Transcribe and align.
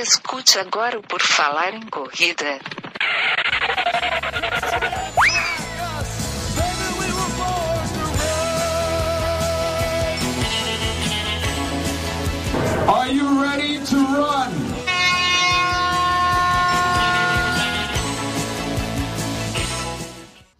Escute 0.00 0.60
agora 0.60 0.96
o 0.96 1.02
Por 1.02 1.20
Falar 1.20 1.74
em 1.74 1.82
Corrida. 1.90 2.60
Are 12.86 13.12
you 13.12 13.40
ready 13.42 13.80
to 13.86 13.96
run? 13.96 14.68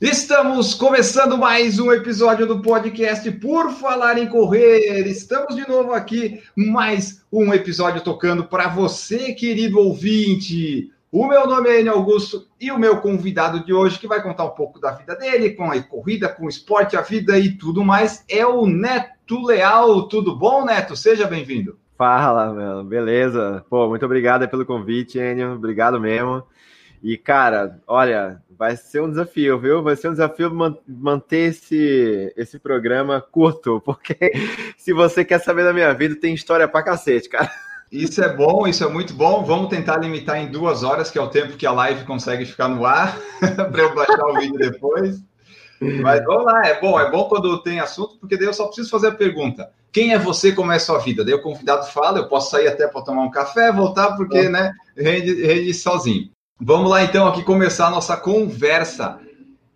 Estamos 0.00 0.74
começando 0.74 1.38
mais 1.38 1.78
um 1.78 1.92
episódio 1.92 2.44
do 2.44 2.60
podcast 2.60 3.30
Por 3.32 3.70
Falar 3.70 4.18
em 4.18 4.28
Correr. 4.28 5.06
Estamos 5.06 5.54
de 5.54 5.68
novo 5.68 5.92
aqui, 5.92 6.42
mais 6.56 7.17
um 7.32 7.52
episódio 7.52 8.00
tocando 8.00 8.44
para 8.44 8.68
você, 8.68 9.32
querido 9.32 9.78
ouvinte. 9.78 10.90
O 11.10 11.26
meu 11.26 11.46
nome 11.46 11.70
é 11.70 11.80
Enio 11.80 11.94
Augusto 11.94 12.46
e 12.60 12.70
o 12.70 12.78
meu 12.78 13.00
convidado 13.00 13.64
de 13.64 13.72
hoje, 13.72 13.98
que 13.98 14.06
vai 14.06 14.22
contar 14.22 14.44
um 14.44 14.50
pouco 14.50 14.78
da 14.78 14.92
vida 14.92 15.16
dele, 15.16 15.50
com 15.50 15.70
a 15.70 15.82
corrida, 15.82 16.28
com 16.28 16.46
o 16.46 16.48
esporte, 16.48 16.96
a 16.96 17.00
vida 17.00 17.38
e 17.38 17.50
tudo 17.50 17.84
mais, 17.84 18.24
é 18.28 18.46
o 18.46 18.66
Neto 18.66 19.42
Leal. 19.46 20.08
Tudo 20.08 20.36
bom, 20.36 20.64
Neto? 20.64 20.94
Seja 20.96 21.26
bem-vindo. 21.26 21.78
Fala, 21.96 22.52
meu, 22.52 22.84
beleza? 22.84 23.64
Pô, 23.68 23.88
muito 23.88 24.04
obrigado 24.04 24.46
pelo 24.48 24.66
convite, 24.66 25.18
Enio. 25.18 25.54
Obrigado 25.54 25.98
mesmo. 25.98 26.44
E, 27.02 27.16
cara, 27.16 27.80
olha, 27.86 28.42
vai 28.50 28.76
ser 28.76 29.00
um 29.00 29.08
desafio, 29.08 29.58
viu? 29.58 29.82
Vai 29.82 29.94
ser 29.94 30.08
um 30.08 30.12
desafio 30.12 30.50
manter 30.86 31.50
esse, 31.50 32.32
esse 32.36 32.58
programa 32.58 33.20
curto, 33.20 33.80
porque 33.84 34.32
se 34.76 34.92
você 34.92 35.24
quer 35.24 35.40
saber 35.40 35.64
da 35.64 35.72
minha 35.72 35.92
vida, 35.94 36.16
tem 36.16 36.34
história 36.34 36.66
pra 36.66 36.82
cacete, 36.82 37.28
cara. 37.28 37.50
Isso 37.90 38.22
é 38.22 38.28
bom, 38.34 38.66
isso 38.66 38.84
é 38.84 38.88
muito 38.88 39.14
bom. 39.14 39.44
Vamos 39.44 39.70
tentar 39.70 39.96
limitar 39.96 40.36
em 40.36 40.50
duas 40.50 40.82
horas, 40.82 41.10
que 41.10 41.18
é 41.18 41.22
o 41.22 41.30
tempo 41.30 41.56
que 41.56 41.66
a 41.66 41.72
live 41.72 42.04
consegue 42.04 42.44
ficar 42.44 42.68
no 42.68 42.84
ar, 42.84 43.18
para 43.40 43.82
eu 43.82 43.94
baixar 43.94 44.24
o 44.26 44.38
vídeo 44.38 44.58
depois. 44.58 45.22
Mas 45.80 46.24
vamos 46.24 46.44
lá, 46.44 46.66
é 46.66 46.80
bom, 46.80 46.98
é 46.98 47.08
bom 47.10 47.28
quando 47.28 47.62
tem 47.62 47.78
assunto, 47.78 48.18
porque 48.18 48.36
daí 48.36 48.46
eu 48.46 48.52
só 48.52 48.66
preciso 48.66 48.90
fazer 48.90 49.08
a 49.08 49.14
pergunta. 49.14 49.70
Quem 49.92 50.12
é 50.12 50.18
você, 50.18 50.52
como 50.52 50.72
é 50.72 50.76
a 50.76 50.80
sua 50.80 50.98
vida? 50.98 51.24
Daí 51.24 51.32
o 51.32 51.40
convidado 51.40 51.86
fala, 51.86 52.18
eu 52.18 52.28
posso 52.28 52.50
sair 52.50 52.66
até 52.66 52.86
para 52.88 53.02
tomar 53.02 53.22
um 53.22 53.30
café, 53.30 53.72
voltar, 53.72 54.16
porque, 54.16 54.48
né, 54.48 54.72
rende, 54.96 55.46
rende 55.46 55.72
sozinho. 55.72 56.28
Vamos 56.60 56.90
lá 56.90 57.04
então 57.04 57.28
aqui 57.28 57.44
começar 57.44 57.86
a 57.86 57.90
nossa 57.90 58.16
conversa. 58.16 59.20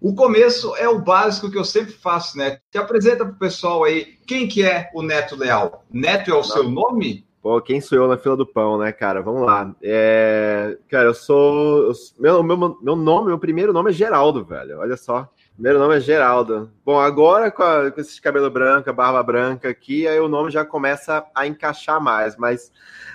O 0.00 0.16
começo 0.16 0.74
é 0.74 0.88
o 0.88 0.98
básico 0.98 1.48
que 1.48 1.56
eu 1.56 1.64
sempre 1.64 1.92
faço, 1.92 2.36
né? 2.36 2.58
Te 2.72 2.76
apresenta 2.76 3.24
para 3.24 3.34
o 3.34 3.38
pessoal 3.38 3.84
aí 3.84 4.16
quem 4.26 4.48
que 4.48 4.64
é 4.64 4.90
o 4.92 5.00
Neto 5.00 5.36
Leal. 5.36 5.84
Neto 5.88 6.30
é 6.30 6.34
o 6.34 6.38
Não. 6.38 6.42
seu 6.42 6.64
nome? 6.64 7.24
Pô, 7.40 7.60
quem 7.60 7.80
sou 7.80 7.98
eu 7.98 8.08
na 8.08 8.18
fila 8.18 8.36
do 8.36 8.44
pão, 8.44 8.78
né, 8.78 8.90
cara? 8.90 9.22
Vamos 9.22 9.42
lá. 9.42 9.72
É... 9.80 10.76
Cara, 10.88 11.04
eu 11.04 11.14
sou. 11.14 11.84
Eu... 11.84 11.92
Meu, 12.18 12.42
meu, 12.42 12.78
meu 12.82 12.96
nome, 12.96 13.28
meu 13.28 13.38
primeiro 13.38 13.72
nome 13.72 13.90
é 13.90 13.92
Geraldo, 13.92 14.44
velho. 14.44 14.80
Olha 14.80 14.96
só. 14.96 15.28
Primeiro 15.54 15.78
nome 15.78 15.96
é 15.96 16.00
Geraldo. 16.00 16.68
Bom, 16.84 16.98
agora 16.98 17.48
com, 17.52 17.62
a, 17.62 17.92
com 17.92 18.00
esse 18.00 18.20
cabelo 18.20 18.50
branco, 18.50 18.92
barba 18.92 19.22
branca 19.22 19.68
aqui, 19.68 20.08
aí 20.08 20.18
o 20.18 20.28
nome 20.28 20.50
já 20.50 20.64
começa 20.64 21.24
a 21.32 21.46
encaixar 21.46 22.00
mais, 22.00 22.36
mas, 22.36 22.72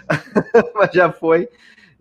mas 0.75 0.91
já 0.93 1.11
foi 1.11 1.49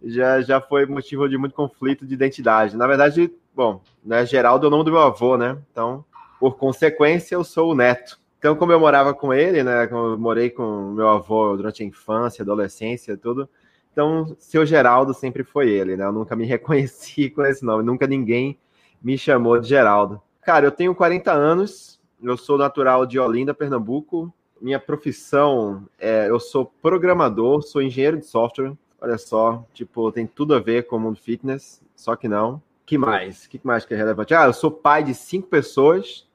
já, 0.06 0.40
já 0.40 0.60
foi 0.60 0.86
motivo 0.86 1.28
de 1.28 1.36
muito 1.36 1.54
conflito 1.54 2.06
de 2.06 2.14
identidade. 2.14 2.76
Na 2.76 2.86
verdade, 2.86 3.32
bom, 3.54 3.82
né, 4.04 4.24
Geraldo 4.24 4.66
é 4.66 4.68
o 4.68 4.70
nome 4.70 4.84
do 4.84 4.92
meu 4.92 5.00
avô, 5.00 5.36
né? 5.36 5.58
Então, 5.70 6.04
por 6.38 6.56
consequência, 6.56 7.34
eu 7.34 7.44
sou 7.44 7.72
o 7.72 7.74
neto. 7.74 8.18
Então, 8.38 8.54
como 8.54 8.72
eu 8.72 8.78
morava 8.78 9.14
com 9.14 9.32
ele, 9.32 9.62
né? 9.62 9.88
Eu 9.90 10.18
morei 10.18 10.50
com 10.50 10.92
meu 10.92 11.08
avô 11.08 11.56
durante 11.56 11.82
a 11.82 11.86
infância, 11.86 12.42
adolescência, 12.42 13.16
tudo. 13.16 13.48
Então, 13.90 14.36
seu 14.38 14.64
Geraldo 14.66 15.14
sempre 15.14 15.42
foi 15.42 15.70
ele, 15.70 15.96
né? 15.96 16.04
Eu 16.04 16.12
nunca 16.12 16.36
me 16.36 16.44
reconheci 16.46 17.30
com 17.30 17.42
esse 17.44 17.64
nome, 17.64 17.82
nunca 17.82 18.06
ninguém 18.06 18.58
me 19.02 19.16
chamou 19.16 19.58
de 19.58 19.68
Geraldo. 19.68 20.20
Cara, 20.42 20.66
eu 20.66 20.70
tenho 20.70 20.94
40 20.94 21.32
anos, 21.32 22.00
eu 22.22 22.36
sou 22.36 22.56
natural 22.56 23.06
de 23.06 23.18
Olinda, 23.18 23.54
Pernambuco. 23.54 24.32
Minha 24.60 24.78
profissão 24.78 25.86
é, 25.98 26.28
eu 26.30 26.38
sou 26.38 26.66
programador, 26.80 27.62
sou 27.62 27.82
engenheiro 27.82 28.18
de 28.18 28.26
software. 28.26 28.72
Olha 29.06 29.18
só, 29.18 29.64
tipo, 29.72 30.10
tem 30.10 30.26
tudo 30.26 30.52
a 30.52 30.58
ver 30.58 30.88
com 30.88 30.96
o 30.96 30.98
mundo 30.98 31.16
fitness, 31.16 31.80
só 31.94 32.16
que 32.16 32.26
não. 32.26 32.60
que 32.84 32.98
mais? 32.98 33.44
O 33.44 33.48
que 33.48 33.60
mais 33.62 33.84
que 33.84 33.94
é 33.94 33.96
relevante? 33.96 34.34
Ah, 34.34 34.46
eu 34.46 34.52
sou 34.52 34.68
pai 34.68 35.04
de 35.04 35.14
cinco 35.14 35.46
pessoas. 35.46 36.26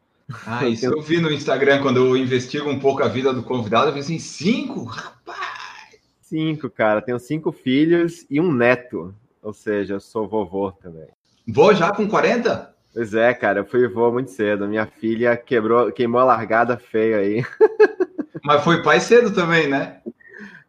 Ah, 0.47 0.63
isso 0.69 0.85
eu 0.85 1.01
vi 1.01 1.19
no 1.19 1.29
Instagram 1.29 1.81
quando 1.81 1.97
eu 1.97 2.15
investigo 2.15 2.69
um 2.69 2.79
pouco 2.79 3.03
a 3.03 3.09
vida 3.09 3.33
do 3.33 3.43
convidado. 3.43 3.89
Eu 3.89 3.93
vi 3.93 3.99
assim, 3.99 4.17
cinco? 4.17 4.85
Rapaz! 4.85 5.99
Cinco, 6.21 6.69
cara. 6.69 7.01
Tenho 7.01 7.19
cinco 7.19 7.51
filhos 7.51 8.25
e 8.29 8.39
um 8.39 8.53
neto. 8.53 9.13
Ou 9.43 9.51
seja, 9.51 9.95
eu 9.95 9.99
sou 9.99 10.25
vovô 10.25 10.71
também. 10.71 11.09
Vô 11.45 11.73
já 11.73 11.91
com 11.91 12.07
40? 12.07 12.73
Pois 12.93 13.13
é, 13.13 13.33
cara. 13.33 13.59
Eu 13.59 13.65
fui 13.65 13.85
vô 13.89 14.13
muito 14.13 14.31
cedo. 14.31 14.65
Minha 14.65 14.85
filha 14.85 15.35
quebrou, 15.35 15.91
queimou 15.91 16.21
a 16.21 16.25
largada 16.25 16.77
feia 16.77 17.17
aí. 17.17 17.45
Mas 18.45 18.63
foi 18.63 18.81
pai 18.81 19.01
cedo 19.01 19.29
também, 19.31 19.67
né? 19.67 19.99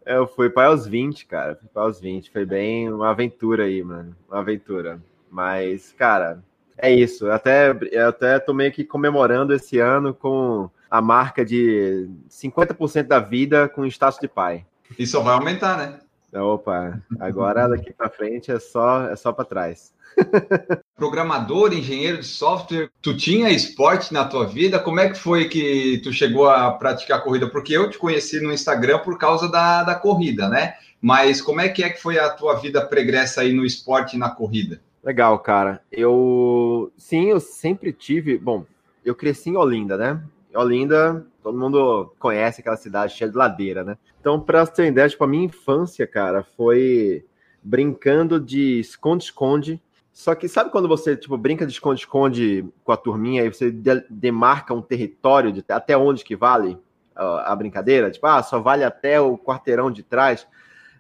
Eu 0.05 0.27
fui 0.27 0.51
pai 0.51 0.67
aos 0.67 0.87
20, 0.87 1.27
cara. 1.27 1.57
Fui 1.57 1.69
pai 1.73 1.85
aos 1.85 2.01
20. 2.01 2.31
Foi 2.31 2.45
bem 2.45 2.93
uma 2.93 3.11
aventura 3.11 3.65
aí, 3.65 3.83
mano. 3.83 4.17
Uma 4.29 4.41
aventura. 4.41 5.01
Mas, 5.31 5.93
cara, 5.97 6.43
é 6.77 6.93
isso. 6.93 7.27
Eu 7.27 7.33
até, 7.33 7.77
eu 7.91 8.09
até 8.09 8.39
tô 8.39 8.53
meio 8.53 8.73
que 8.73 8.85
comemorando 8.85 9.55
esse 9.55 9.79
ano 9.79 10.13
com 10.13 10.69
a 10.91 11.01
marca 11.01 11.45
de 11.45 12.09
50% 12.29 13.05
da 13.07 13.19
vida 13.19 13.69
com 13.69 13.87
status 13.87 14.21
de 14.21 14.29
pai. 14.29 14.67
Só 15.07 15.23
vai 15.23 15.35
aumentar, 15.35 15.79
né? 15.79 16.01
Opa, 16.35 17.03
agora 17.21 17.69
daqui 17.69 17.93
para 17.93 18.09
frente 18.09 18.51
é 18.51 18.59
só 18.59 19.09
é 19.09 19.17
só 19.17 19.33
para 19.33 19.45
trás. 19.45 19.93
Programador, 20.97 21.73
engenheiro 21.73 22.19
de 22.19 22.27
software, 22.27 22.91
tu 23.01 23.17
tinha 23.17 23.51
esporte 23.51 24.13
na 24.13 24.25
tua 24.25 24.47
vida? 24.47 24.79
Como 24.79 25.01
é 25.01 25.11
que 25.11 25.19
foi 25.19 25.49
que 25.49 26.01
tu 26.03 26.13
chegou 26.13 26.49
a 26.49 26.71
praticar 26.73 27.23
corrida? 27.23 27.49
Porque 27.49 27.77
eu 27.77 27.91
te 27.91 27.99
conheci 27.99 28.41
no 28.41 28.53
Instagram 28.53 29.01
por 29.01 29.19
causa 29.19 29.49
da, 29.49 29.83
da 29.83 29.95
corrida, 29.95 30.49
né? 30.49 30.75
Mas 31.01 31.43
como 31.43 31.61
é 31.61 31.69
que 31.69 31.83
é 31.83 31.91
que 31.91 32.01
foi 32.01 32.19
a 32.19 32.31
tua 32.31 32.55
vida 32.55 32.85
pregressa 32.85 33.41
aí 33.41 33.53
no 33.53 33.65
esporte 33.65 34.17
e 34.17 34.19
na 34.19 34.31
corrida? 34.31 34.81
Legal, 35.03 35.39
cara. 35.41 35.83
Eu 35.91 36.93
sim, 36.97 37.25
eu 37.27 37.41
sempre 37.41 37.93
tive. 37.93 38.39
Bom, 38.39 38.65
eu 39.05 39.15
cresci 39.15 39.51
em 39.51 39.57
Olinda, 39.57 39.97
né? 39.97 40.23
Olinda, 40.55 41.27
todo 41.43 41.59
mundo 41.59 42.15
conhece 42.19 42.61
aquela 42.61 42.77
cidade 42.77 43.15
cheia 43.15 43.31
de 43.31 43.37
ladeira, 43.37 43.83
né? 43.83 43.99
Então, 44.21 44.41
para 44.41 44.65
você 44.65 44.73
ter 44.73 44.87
ideia, 44.87 45.09
tipo, 45.09 45.25
a 45.25 45.29
minha 45.29 45.45
infância, 45.45 46.07
cara, 46.07 46.43
foi 46.57 47.25
brincando 47.63 48.41
de 48.41 48.81
esconde-esconde 48.81 49.81
só 50.13 50.35
que 50.35 50.47
sabe 50.47 50.71
quando 50.71 50.87
você 50.87 51.17
tipo 51.17 51.37
brinca 51.39 51.67
de 51.67 51.73
esconde-esconde 51.73 52.67
com 52.85 52.93
a 52.93 52.97
turminha 52.97 53.45
e 53.45 53.49
você 53.49 53.71
de 53.71 54.05
demarca 54.11 54.75
um 54.75 54.83
território 54.83 55.51
de 55.51 55.65
até 55.69 55.97
onde 55.97 56.23
que 56.23 56.37
vale 56.37 56.79
a, 57.17 57.53
a, 57.53 57.57
brincadeira? 57.57 58.11
Tipo, 58.11 58.27
ah, 58.27 58.43
só 58.43 58.61
vale 58.61 58.85
até 58.85 59.19
o 59.21 59.39
quarteirão 59.39 59.91
de 59.91 60.03
trás. 60.03 60.47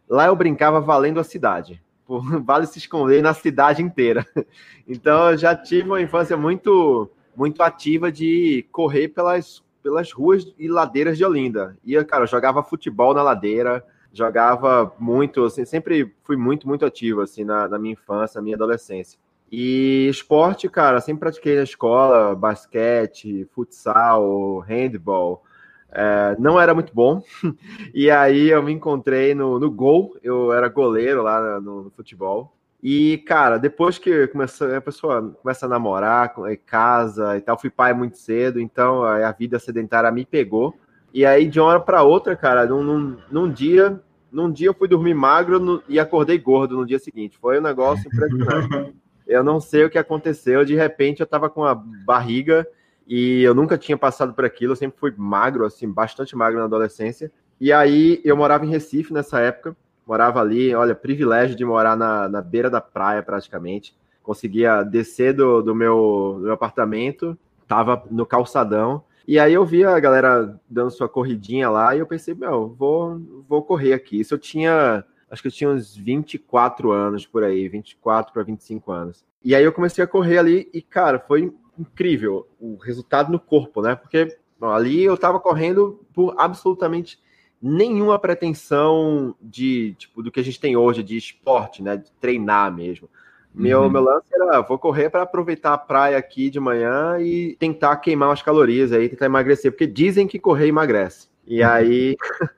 Lá 0.08 0.26
eu 0.26 0.36
brincava 0.36 0.80
valendo 0.80 1.20
a 1.20 1.24
cidade. 1.24 1.82
vale 2.42 2.66
se 2.66 2.78
esconder 2.78 3.22
na 3.22 3.34
cidade 3.34 3.82
inteira. 3.82 4.26
Então 4.88 5.30
eu 5.30 5.38
já 5.38 5.54
tive 5.54 5.88
uma 5.88 6.02
infância 6.02 6.36
muito 6.36 7.08
muito 7.36 7.62
ativa 7.62 8.10
de 8.10 8.66
correr 8.72 9.08
pelas, 9.08 9.62
pelas 9.82 10.12
ruas 10.12 10.52
e 10.58 10.68
ladeiras 10.68 11.18
de 11.18 11.24
Olinda. 11.24 11.76
E, 11.84 12.02
cara, 12.04 12.26
jogava 12.26 12.62
futebol 12.62 13.12
na 13.14 13.22
ladeira, 13.22 13.84
jogava 14.12 14.94
muito, 14.98 15.44
assim, 15.44 15.64
sempre 15.64 16.14
fui 16.22 16.36
muito, 16.36 16.68
muito 16.68 16.84
ativo, 16.84 17.20
assim, 17.20 17.44
na, 17.44 17.68
na 17.68 17.78
minha 17.78 17.94
infância, 17.94 18.38
na 18.38 18.42
minha 18.42 18.56
adolescência. 18.56 19.18
E 19.50 20.08
esporte, 20.08 20.68
cara, 20.68 21.00
sempre 21.00 21.20
pratiquei 21.20 21.56
na 21.56 21.62
escola, 21.62 22.34
basquete, 22.34 23.46
futsal, 23.52 24.60
handball. 24.60 25.42
É, 25.90 26.34
não 26.38 26.58
era 26.58 26.72
muito 26.72 26.94
bom. 26.94 27.22
E 27.94 28.10
aí 28.10 28.48
eu 28.48 28.62
me 28.62 28.72
encontrei 28.72 29.34
no, 29.34 29.58
no 29.58 29.70
gol, 29.70 30.16
eu 30.22 30.52
era 30.52 30.68
goleiro 30.68 31.22
lá 31.22 31.60
no, 31.60 31.82
no 31.84 31.90
futebol. 31.90 32.56
E, 32.82 33.18
cara, 33.18 33.58
depois 33.58 33.96
que 33.96 34.26
começa, 34.26 34.76
a 34.76 34.80
pessoa 34.80 35.32
começa 35.40 35.66
a 35.66 35.68
namorar, 35.68 36.34
casa 36.66 37.36
e 37.36 37.40
tal, 37.40 37.56
fui 37.56 37.70
pai 37.70 37.94
muito 37.94 38.18
cedo, 38.18 38.58
então 38.58 39.04
a 39.04 39.30
vida 39.30 39.58
sedentária 39.60 40.10
me 40.10 40.24
pegou. 40.24 40.74
E 41.14 41.24
aí, 41.24 41.46
de 41.46 41.60
uma 41.60 41.68
hora 41.68 41.80
para 41.80 42.02
outra, 42.02 42.34
cara, 42.34 42.66
num, 42.66 42.82
num, 42.82 43.16
num, 43.30 43.52
dia, 43.52 44.00
num 44.32 44.50
dia 44.50 44.68
eu 44.68 44.74
fui 44.74 44.88
dormir 44.88 45.14
magro 45.14 45.60
no, 45.60 45.82
e 45.88 46.00
acordei 46.00 46.38
gordo 46.38 46.76
no 46.76 46.86
dia 46.86 46.98
seguinte. 46.98 47.38
Foi 47.38 47.58
um 47.58 47.62
negócio 47.62 48.08
impressionante. 48.08 48.94
eu 49.28 49.44
não 49.44 49.60
sei 49.60 49.84
o 49.84 49.90
que 49.90 49.98
aconteceu. 49.98 50.64
De 50.64 50.74
repente, 50.74 51.20
eu 51.20 51.26
tava 51.26 51.48
com 51.48 51.64
a 51.64 51.74
barriga 51.74 52.66
e 53.06 53.42
eu 53.42 53.54
nunca 53.54 53.78
tinha 53.78 53.96
passado 53.96 54.32
por 54.32 54.44
aquilo. 54.44 54.72
Eu 54.72 54.76
sempre 54.76 54.98
fui 54.98 55.12
magro, 55.16 55.66
assim, 55.66 55.88
bastante 55.88 56.34
magro 56.34 56.58
na 56.58 56.64
adolescência. 56.64 57.30
E 57.60 57.72
aí, 57.72 58.20
eu 58.24 58.36
morava 58.36 58.64
em 58.64 58.70
Recife 58.70 59.12
nessa 59.12 59.38
época. 59.38 59.76
Morava 60.06 60.40
ali, 60.40 60.74
olha, 60.74 60.94
privilégio 60.94 61.56
de 61.56 61.64
morar 61.64 61.96
na, 61.96 62.28
na 62.28 62.40
beira 62.40 62.68
da 62.68 62.80
praia, 62.80 63.22
praticamente. 63.22 63.94
Conseguia 64.22 64.82
descer 64.82 65.32
do, 65.32 65.62
do, 65.62 65.74
meu, 65.74 66.36
do 66.38 66.44
meu 66.44 66.52
apartamento, 66.52 67.36
tava 67.66 68.04
no 68.10 68.26
calçadão 68.26 69.02
e 69.26 69.38
aí 69.38 69.54
eu 69.54 69.64
vi 69.64 69.84
a 69.84 69.98
galera 70.00 70.58
dando 70.68 70.90
sua 70.90 71.08
corridinha 71.08 71.70
lá 71.70 71.94
e 71.94 72.00
eu 72.00 72.06
pensei, 72.06 72.34
meu, 72.34 72.68
vou, 72.68 73.20
vou 73.48 73.62
correr 73.62 73.92
aqui. 73.92 74.20
Isso 74.20 74.34
eu 74.34 74.38
tinha 74.38 75.04
acho 75.30 75.40
que 75.40 75.48
eu 75.48 75.52
tinha 75.52 75.70
uns 75.70 75.96
24 75.96 76.90
anos 76.90 77.24
por 77.24 77.42
aí, 77.42 77.68
24 77.68 78.32
para 78.32 78.42
25 78.42 78.92
anos. 78.92 79.24
E 79.42 79.54
aí 79.54 79.64
eu 79.64 79.72
comecei 79.72 80.04
a 80.04 80.06
correr 80.06 80.38
ali 80.38 80.68
e, 80.74 80.82
cara, 80.82 81.18
foi 81.18 81.52
incrível 81.78 82.46
o 82.60 82.76
resultado 82.76 83.32
no 83.32 83.40
corpo, 83.40 83.80
né? 83.80 83.94
Porque 83.94 84.36
bom, 84.60 84.68
ali 84.68 85.02
eu 85.02 85.16
tava 85.16 85.40
correndo 85.40 86.04
por 86.12 86.34
absolutamente 86.36 87.18
nenhuma 87.62 88.18
pretensão 88.18 89.36
de 89.40 89.94
tipo 89.96 90.22
do 90.22 90.32
que 90.32 90.40
a 90.40 90.44
gente 90.44 90.58
tem 90.58 90.76
hoje 90.76 91.02
de 91.02 91.16
esporte, 91.16 91.82
né? 91.82 91.96
De 91.96 92.10
treinar 92.12 92.74
mesmo. 92.74 93.08
Meu, 93.54 93.82
uhum. 93.82 93.90
meu 93.90 94.02
lance 94.02 94.26
era, 94.32 94.62
vou 94.62 94.78
correr 94.78 95.10
para 95.10 95.22
aproveitar 95.22 95.74
a 95.74 95.78
praia 95.78 96.16
aqui 96.16 96.48
de 96.48 96.58
manhã 96.58 97.18
e 97.20 97.54
tentar 97.56 97.96
queimar 97.96 98.30
umas 98.30 98.40
calorias 98.40 98.92
aí, 98.92 99.10
tentar 99.10 99.26
emagrecer, 99.26 99.70
porque 99.70 99.86
dizem 99.86 100.26
que 100.26 100.38
correr 100.38 100.68
emagrece. 100.68 101.28
E 101.46 101.62
uhum. 101.62 101.68
aí, 101.68 102.16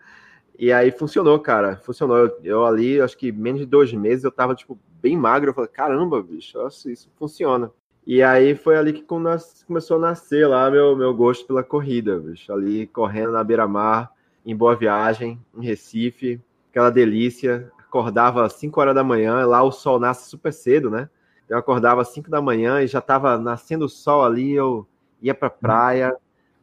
e 0.59 0.73
aí 0.73 0.91
funcionou, 0.93 1.39
cara, 1.41 1.77
funcionou. 1.77 2.17
Eu, 2.17 2.39
eu, 2.45 2.65
ali, 2.65 3.01
acho 3.01 3.19
que 3.19 3.33
menos 3.33 3.61
de 3.61 3.67
dois 3.67 3.93
meses, 3.93 4.25
eu 4.25 4.31
tava, 4.31 4.55
tipo, 4.55 4.79
bem 5.03 5.17
magro. 5.17 5.51
Eu 5.51 5.55
falei, 5.55 5.71
caramba, 5.71 6.23
bicho, 6.23 6.65
isso, 6.67 6.89
isso 6.89 7.11
funciona. 7.19 7.71
E 8.07 8.23
aí 8.23 8.55
foi 8.55 8.77
ali 8.77 8.93
que 8.93 9.03
começou 9.03 9.97
a 9.97 10.01
nascer 10.01 10.47
lá 10.47 10.71
meu, 10.71 10.95
meu 10.95 11.13
gosto 11.15 11.47
pela 11.47 11.65
corrida, 11.65 12.21
bicho. 12.21 12.53
Ali 12.53 12.87
correndo 12.87 13.33
na 13.33 13.43
beira-mar, 13.43 14.13
em 14.45 14.55
Boa 14.55 14.77
Viagem, 14.77 15.41
em 15.57 15.65
Recife, 15.65 16.41
aquela 16.71 16.91
delícia, 16.91 17.71
acordava 17.79 18.45
às 18.45 18.55
5 18.55 18.81
horas 18.81 18.95
da 18.95 19.03
manhã, 19.03 19.47
lá 19.47 19.63
o 19.63 19.73
sol 19.73 19.99
nasce 19.99 20.29
super 20.29 20.53
cedo, 20.53 20.91
né? 20.91 21.09
Eu 21.49 21.57
acordava 21.57 22.03
às 22.03 22.09
5 22.09 22.31
da 22.31 22.43
manhã 22.43 22.83
e 22.83 22.87
já 22.87 22.99
estava 22.99 23.39
nascendo 23.39 23.87
o 23.87 23.89
sol 23.89 24.25
ali, 24.25 24.53
eu 24.53 24.87
ia 25.23 25.35
para 25.35 25.49
a 25.49 25.51
praia, 25.51 26.17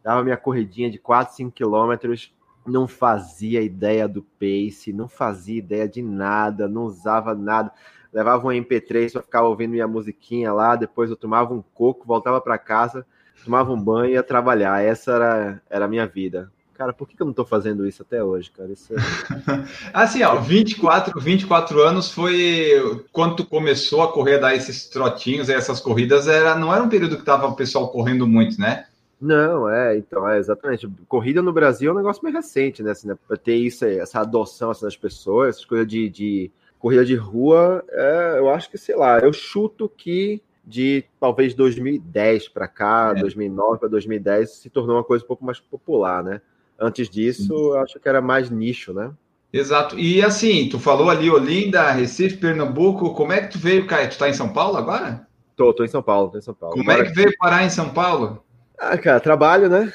dava 0.04 0.24
minha 0.24 0.38
corridinha 0.38 0.92
de 0.92 1.00
4, 1.00 1.36
5 1.36 1.52
quilômetros, 1.52 2.34
não 2.66 2.88
fazia 2.88 3.62
ideia 3.62 4.08
do 4.08 4.22
pace, 4.22 4.94
não 4.94 5.08
fazia 5.08 5.58
ideia 5.58 5.88
de 5.88 6.02
nada, 6.02 6.68
não 6.68 6.84
usava 6.84 7.34
nada. 7.34 7.72
Levava 8.14 8.46
um 8.46 8.52
MP3 8.52 9.14
para 9.14 9.22
ficar 9.22 9.42
ouvindo 9.44 9.72
minha 9.72 9.88
musiquinha 9.88 10.54
lá, 10.54 10.76
depois 10.76 11.10
eu 11.10 11.16
tomava 11.16 11.54
um 11.54 11.64
coco, 11.74 12.06
voltava 12.06 12.42
para 12.42 12.58
casa, 12.58 13.06
tomava 13.44 13.72
um 13.72 13.82
banho 13.82 14.12
e 14.12 14.14
ia 14.14 14.24
trabalhar. 14.24 14.84
Essa 14.84 15.14
era, 15.14 15.62
era 15.70 15.86
a 15.86 15.88
minha 15.88 16.06
vida 16.06 16.52
cara, 16.82 16.94
por 16.94 17.08
que 17.08 17.22
eu 17.22 17.28
não 17.28 17.34
tô 17.34 17.46
fazendo 17.46 17.88
isso 17.88 18.02
até 18.02 18.24
hoje, 18.24 18.50
cara? 18.50 18.72
Isso 18.72 18.92
é... 18.92 18.98
assim, 19.94 20.24
ó, 20.24 20.38
24, 20.38 21.20
24 21.22 21.80
anos 21.80 22.12
foi 22.12 23.06
quando 23.12 23.36
tu 23.36 23.46
começou 23.46 24.02
a 24.02 24.12
correr, 24.12 24.40
dar 24.40 24.56
esses 24.56 24.90
trotinhos, 24.90 25.48
essas 25.48 25.80
corridas, 25.80 26.28
era, 26.28 26.56
não 26.56 26.74
era 26.74 26.82
um 26.82 26.90
período 26.90 27.18
que 27.18 27.24
tava 27.24 27.46
o 27.46 27.56
pessoal 27.56 27.90
correndo 27.90 28.28
muito, 28.28 28.60
né? 28.60 28.88
Não, 29.22 29.70
é, 29.70 29.96
então, 29.96 30.28
é 30.28 30.40
exatamente. 30.40 30.90
Corrida 31.08 31.44
no 31.44 31.54
Brasil 31.54 31.92
é 31.92 31.94
um 31.94 31.98
negócio 31.98 32.24
meio 32.24 32.36
recente, 32.36 32.82
né? 32.82 32.90
Assim, 32.90 33.08
né 33.08 33.16
pra 33.28 33.38
ter 33.38 33.56
isso, 33.56 33.86
essa 33.86 34.20
adoção 34.20 34.72
assim, 34.72 34.84
das 34.84 34.98
pessoas, 34.98 35.50
essas 35.50 35.66
coisas 35.66 35.88
de, 35.88 36.10
de 36.10 36.52
corrida 36.80 37.06
de 37.06 37.14
rua, 37.14 37.86
é, 37.90 38.40
eu 38.40 38.50
acho 38.50 38.72
que, 38.72 38.78
sei 38.80 38.96
lá, 38.96 39.20
eu 39.20 39.32
chuto 39.32 39.88
que 39.88 40.42
de 40.66 41.04
talvez 41.20 41.54
2010 41.54 42.48
para 42.48 42.68
cá, 42.68 43.14
é. 43.16 43.20
2009 43.20 43.80
para 43.80 43.90
2010, 43.90 44.50
se 44.50 44.70
tornou 44.72 44.96
uma 44.96 45.04
coisa 45.04 45.24
um 45.24 45.28
pouco 45.28 45.46
mais 45.46 45.60
popular, 45.60 46.24
né? 46.24 46.42
Antes 46.82 47.08
disso, 47.08 47.54
eu 47.54 47.78
acho 47.78 48.00
que 48.00 48.10
era 48.10 48.20
mais 48.20 48.50
nicho, 48.50 48.92
né? 48.92 49.12
Exato. 49.54 50.00
E 50.00 50.24
assim, 50.24 50.68
tu 50.68 50.80
falou 50.80 51.12
ali 51.12 51.30
Olinda, 51.30 51.92
Recife, 51.92 52.38
Pernambuco. 52.38 53.14
Como 53.14 53.32
é 53.32 53.42
que 53.42 53.52
tu 53.52 53.60
veio, 53.60 53.86
Caio? 53.86 54.10
Tu 54.10 54.18
tá 54.18 54.28
em 54.28 54.34
São 54.34 54.52
Paulo 54.52 54.78
agora? 54.78 55.28
Tô, 55.56 55.72
tô 55.74 55.84
em 55.84 55.88
São 55.88 56.02
Paulo, 56.02 56.32
tô 56.32 56.40
em 56.40 56.42
São 56.42 56.56
Paulo. 56.56 56.76
Como 56.76 56.90
agora... 56.90 57.06
é 57.06 57.10
que 57.10 57.16
veio 57.16 57.32
parar 57.38 57.64
em 57.64 57.70
São 57.70 57.90
Paulo? 57.90 58.44
Ah, 58.80 58.98
cara, 58.98 59.20
trabalho, 59.20 59.70
né? 59.70 59.94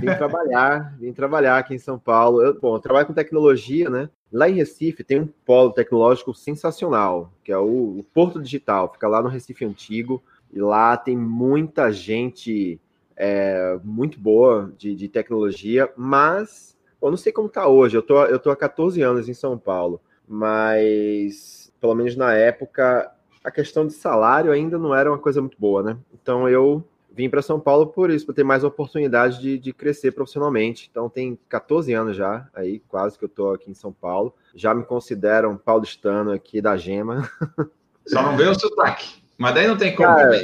Vim 0.00 0.06
trabalhar, 0.06 0.94
vim 0.98 1.12
trabalhar 1.12 1.58
aqui 1.58 1.74
em 1.74 1.78
São 1.78 2.00
Paulo. 2.00 2.42
Eu, 2.42 2.58
bom, 2.58 2.74
eu 2.74 2.80
trabalho 2.80 3.06
com 3.06 3.12
tecnologia, 3.12 3.88
né? 3.88 4.10
Lá 4.32 4.48
em 4.48 4.54
Recife 4.54 5.04
tem 5.04 5.20
um 5.20 5.28
polo 5.46 5.70
tecnológico 5.70 6.34
sensacional, 6.34 7.32
que 7.44 7.52
é 7.52 7.58
o, 7.58 7.98
o 7.98 8.04
Porto 8.12 8.42
Digital, 8.42 8.92
fica 8.92 9.06
lá 9.06 9.22
no 9.22 9.28
Recife 9.28 9.64
Antigo, 9.64 10.20
e 10.52 10.58
lá 10.58 10.96
tem 10.96 11.16
muita 11.16 11.92
gente 11.92 12.80
é, 13.16 13.78
muito 13.82 14.18
boa 14.18 14.72
de, 14.76 14.94
de 14.94 15.08
tecnologia, 15.08 15.90
mas 15.96 16.76
eu 17.00 17.10
não 17.10 17.16
sei 17.16 17.32
como 17.32 17.48
está 17.48 17.68
hoje. 17.68 17.96
Eu 17.96 18.02
tô, 18.02 18.24
eu 18.24 18.38
tô 18.38 18.50
há 18.50 18.56
14 18.56 19.00
anos 19.02 19.28
em 19.28 19.34
São 19.34 19.58
Paulo, 19.58 20.00
mas 20.26 21.72
pelo 21.80 21.94
menos 21.94 22.16
na 22.16 22.32
época 22.32 23.10
a 23.42 23.50
questão 23.50 23.86
de 23.86 23.92
salário 23.92 24.50
ainda 24.50 24.78
não 24.78 24.94
era 24.94 25.10
uma 25.10 25.18
coisa 25.18 25.40
muito 25.40 25.58
boa, 25.60 25.82
né? 25.82 25.98
Então 26.14 26.48
eu 26.48 26.82
vim 27.14 27.28
para 27.28 27.42
São 27.42 27.60
Paulo 27.60 27.86
por 27.86 28.10
isso, 28.10 28.26
para 28.26 28.34
ter 28.34 28.42
mais 28.42 28.64
oportunidade 28.64 29.38
de, 29.38 29.58
de, 29.58 29.72
crescer 29.72 30.12
profissionalmente. 30.12 30.88
Então 30.90 31.08
tem 31.08 31.38
14 31.48 31.92
anos 31.92 32.16
já, 32.16 32.48
aí 32.54 32.80
quase 32.88 33.18
que 33.18 33.24
eu 33.24 33.28
tô 33.28 33.52
aqui 33.52 33.70
em 33.70 33.74
São 33.74 33.92
Paulo. 33.92 34.34
Já 34.54 34.74
me 34.74 34.82
consideram 34.82 35.56
paulistano 35.56 36.32
aqui 36.32 36.60
da 36.60 36.76
Gema. 36.76 37.30
Só 38.06 38.22
não 38.22 38.36
vê 38.36 38.44
o 38.44 38.54
sotaque. 38.58 39.22
Mas 39.38 39.54
daí 39.54 39.68
não 39.68 39.76
tem 39.76 39.94
como. 39.94 40.08
Cara, 40.08 40.42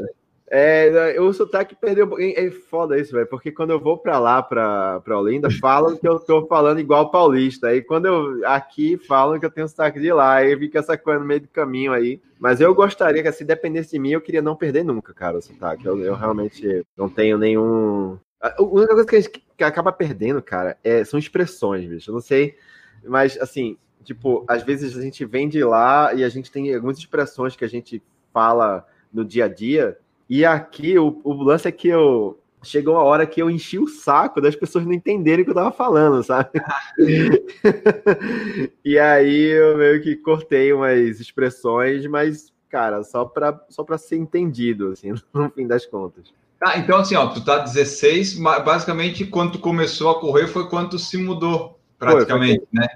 é, 0.53 1.15
o 1.21 1.33
sotaque 1.33 1.77
perdeu. 1.77 2.11
É 2.19 2.51
foda 2.51 2.99
isso, 2.99 3.13
velho, 3.13 3.27
porque 3.29 3.53
quando 3.53 3.71
eu 3.71 3.79
vou 3.79 3.97
pra 3.97 4.19
lá, 4.19 4.43
pra, 4.43 5.01
pra 5.01 5.17
Olinda, 5.17 5.49
falam 5.61 5.97
que 5.97 6.09
eu 6.09 6.19
tô 6.19 6.45
falando 6.49 6.81
igual 6.81 7.09
paulista. 7.09 7.69
Aí 7.69 7.81
quando 7.81 8.07
eu 8.07 8.47
aqui 8.49 8.99
falam 8.99 9.39
que 9.39 9.47
eu 9.47 9.51
tenho 9.51 9.69
sotaque 9.69 10.01
de 10.01 10.13
lá, 10.13 10.35
aí 10.35 10.59
fica 10.59 10.81
essa 10.81 10.99
coisa 10.99 11.21
no 11.21 11.27
meio 11.27 11.43
do 11.43 11.49
caminho 11.49 11.93
aí. 11.93 12.21
Mas 12.37 12.61
eu 12.61 12.75
gostaria 12.75 13.23
que, 13.23 13.31
se 13.31 13.45
dependesse 13.45 13.93
de 13.93 14.01
mim, 14.01 14.11
eu 14.11 14.21
queria 14.21 14.43
não 14.43 14.57
perder 14.57 14.83
nunca, 14.83 15.15
cara, 15.15 15.39
o 15.39 15.43
sotaque. 15.43 15.87
Eu, 15.87 15.97
eu 16.01 16.17
realmente 16.17 16.85
não 16.97 17.09
tenho 17.09 17.39
nenhum. 17.39 18.19
A 18.41 18.61
única 18.61 18.95
coisa 18.95 19.07
que 19.07 19.17
a 19.17 19.21
gente 19.21 19.45
acaba 19.61 19.93
perdendo, 19.93 20.43
cara, 20.43 20.77
é, 20.83 21.05
são 21.05 21.17
expressões, 21.17 21.89
bicho. 21.89 22.11
Eu 22.11 22.15
não 22.15 22.21
sei, 22.21 22.57
mas 23.05 23.39
assim, 23.41 23.77
tipo, 24.03 24.45
às 24.49 24.65
vezes 24.65 24.99
a 24.99 25.03
gente 25.03 25.25
vem 25.25 25.49
de 25.49 25.63
lá 25.63 26.13
e 26.13 26.25
a 26.25 26.29
gente 26.29 26.51
tem 26.51 26.75
algumas 26.75 26.99
expressões 26.99 27.55
que 27.55 27.65
a 27.65 27.69
gente 27.69 28.03
fala 28.33 28.85
no 29.13 29.25
dia 29.25 29.45
a 29.45 29.49
dia 29.49 29.97
e 30.31 30.45
aqui 30.45 30.97
o, 30.97 31.21
o 31.25 31.43
lance 31.43 31.67
é 31.67 31.73
que 31.73 31.89
eu 31.89 32.41
chegou 32.63 32.97
a 32.97 33.03
hora 33.03 33.27
que 33.27 33.43
eu 33.43 33.51
enchi 33.51 33.81
o 33.81 33.89
saco 33.89 34.41
das 34.41 34.55
pessoas 34.55 34.87
não 34.87 34.93
entenderem 34.93 35.43
o 35.43 35.45
que 35.45 35.51
eu 35.51 35.57
tava 35.57 35.73
falando, 35.73 36.23
sabe? 36.23 36.51
e 38.85 38.97
aí 38.97 39.47
eu 39.47 39.77
meio 39.77 40.01
que 40.01 40.15
cortei 40.15 40.73
umas 40.73 41.19
expressões, 41.19 42.07
mas, 42.07 42.53
cara, 42.69 43.03
só 43.03 43.25
para 43.25 43.61
só 43.69 43.83
pra 43.83 43.99
ser 43.99 44.19
entendido, 44.19 44.93
assim, 44.93 45.13
no 45.35 45.51
fim 45.51 45.67
das 45.67 45.85
contas. 45.85 46.33
Ah, 46.63 46.79
então 46.79 46.99
assim, 46.99 47.17
ó, 47.17 47.27
tu 47.27 47.45
tá 47.45 47.59
16, 47.59 48.39
basicamente 48.39 49.25
quando 49.25 49.53
tu 49.53 49.59
começou 49.59 50.11
a 50.11 50.21
correr 50.21 50.47
foi 50.47 50.69
quando 50.69 50.91
tu 50.91 50.99
se 50.99 51.17
mudou, 51.17 51.77
praticamente, 51.99 52.59
foi, 52.59 52.79
foi 52.79 52.81
né? 52.87 52.89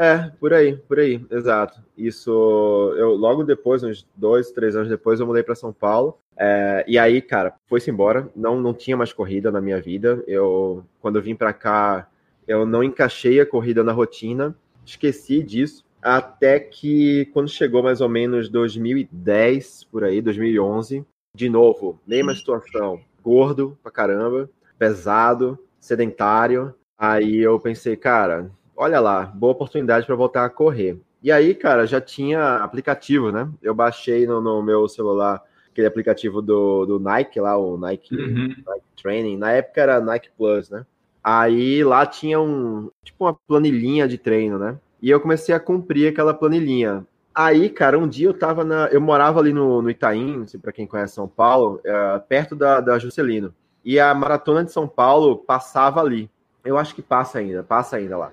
É, 0.00 0.30
por 0.38 0.54
aí, 0.54 0.76
por 0.76 1.00
aí, 1.00 1.26
exato. 1.28 1.82
Isso, 1.96 2.30
eu 2.96 3.16
logo 3.16 3.42
depois, 3.42 3.82
uns 3.82 4.06
dois, 4.14 4.52
três 4.52 4.76
anos 4.76 4.88
depois, 4.88 5.18
eu 5.18 5.26
mudei 5.26 5.42
para 5.42 5.56
São 5.56 5.72
Paulo. 5.72 6.16
É, 6.38 6.84
e 6.86 6.96
aí, 6.96 7.20
cara, 7.20 7.54
foi-se 7.66 7.90
embora. 7.90 8.28
Não, 8.34 8.60
não 8.60 8.72
tinha 8.72 8.96
mais 8.96 9.12
corrida 9.12 9.50
na 9.50 9.60
minha 9.60 9.80
vida. 9.80 10.22
Eu, 10.26 10.84
quando 11.00 11.16
eu 11.16 11.22
vim 11.22 11.34
para 11.34 11.52
cá, 11.52 12.08
eu 12.46 12.64
não 12.64 12.82
encaixei 12.82 13.40
a 13.40 13.46
corrida 13.46 13.82
na 13.82 13.92
rotina. 13.92 14.56
Esqueci 14.84 15.42
disso. 15.42 15.84
Até 16.00 16.60
que 16.60 17.26
quando 17.32 17.48
chegou 17.48 17.82
mais 17.82 18.00
ou 18.00 18.08
menos 18.08 18.48
2010, 18.48 19.84
por 19.90 20.04
aí, 20.04 20.22
2011, 20.22 21.04
de 21.34 21.48
novo, 21.48 22.00
mesma 22.06 22.34
situação. 22.34 23.00
Gordo 23.20 23.76
pra 23.82 23.90
caramba, 23.90 24.48
pesado, 24.78 25.58
sedentário. 25.80 26.72
Aí 26.96 27.38
eu 27.38 27.58
pensei, 27.58 27.96
cara, 27.96 28.50
olha 28.76 29.00
lá, 29.00 29.26
boa 29.26 29.52
oportunidade 29.52 30.06
para 30.06 30.14
voltar 30.14 30.44
a 30.44 30.50
correr. 30.50 31.00
E 31.20 31.32
aí, 31.32 31.52
cara, 31.52 31.84
já 31.84 32.00
tinha 32.00 32.58
aplicativo, 32.58 33.32
né? 33.32 33.50
Eu 33.60 33.74
baixei 33.74 34.24
no, 34.24 34.40
no 34.40 34.62
meu 34.62 34.88
celular 34.88 35.42
aquele 35.78 35.86
aplicativo 35.86 36.42
do, 36.42 36.84
do 36.84 36.98
Nike 36.98 37.40
lá, 37.40 37.56
o 37.56 37.76
Nike, 37.76 38.14
uhum. 38.14 38.48
Nike 38.66 38.86
Training. 39.00 39.36
Na 39.36 39.52
época 39.52 39.80
era 39.80 40.00
Nike 40.00 40.28
Plus, 40.36 40.68
né? 40.68 40.84
Aí 41.22 41.84
lá 41.84 42.04
tinha 42.04 42.40
um 42.40 42.90
tipo 43.04 43.24
uma 43.24 43.34
planilhinha 43.34 44.08
de 44.08 44.18
treino, 44.18 44.58
né? 44.58 44.76
E 45.00 45.08
eu 45.08 45.20
comecei 45.20 45.54
a 45.54 45.60
cumprir 45.60 46.10
aquela 46.10 46.34
planilhinha. 46.34 47.06
Aí, 47.32 47.68
cara, 47.68 47.96
um 47.96 48.08
dia 48.08 48.26
eu 48.26 48.34
tava 48.34 48.64
na. 48.64 48.86
Eu 48.86 49.00
morava 49.00 49.38
ali 49.38 49.52
no, 49.52 49.80
no 49.80 49.88
Itaim, 49.88 50.42
assim, 50.42 50.58
para 50.58 50.72
quem 50.72 50.86
conhece 50.86 51.14
São 51.14 51.28
Paulo, 51.28 51.80
é, 51.84 52.18
perto 52.18 52.56
da, 52.56 52.80
da 52.80 52.98
Juscelino. 52.98 53.54
E 53.84 54.00
a 54.00 54.12
maratona 54.12 54.64
de 54.64 54.72
São 54.72 54.88
Paulo 54.88 55.36
passava 55.36 56.00
ali. 56.00 56.28
Eu 56.64 56.76
acho 56.76 56.94
que 56.94 57.02
passa 57.02 57.38
ainda, 57.38 57.62
passa 57.62 57.96
ainda 57.96 58.16
lá. 58.18 58.32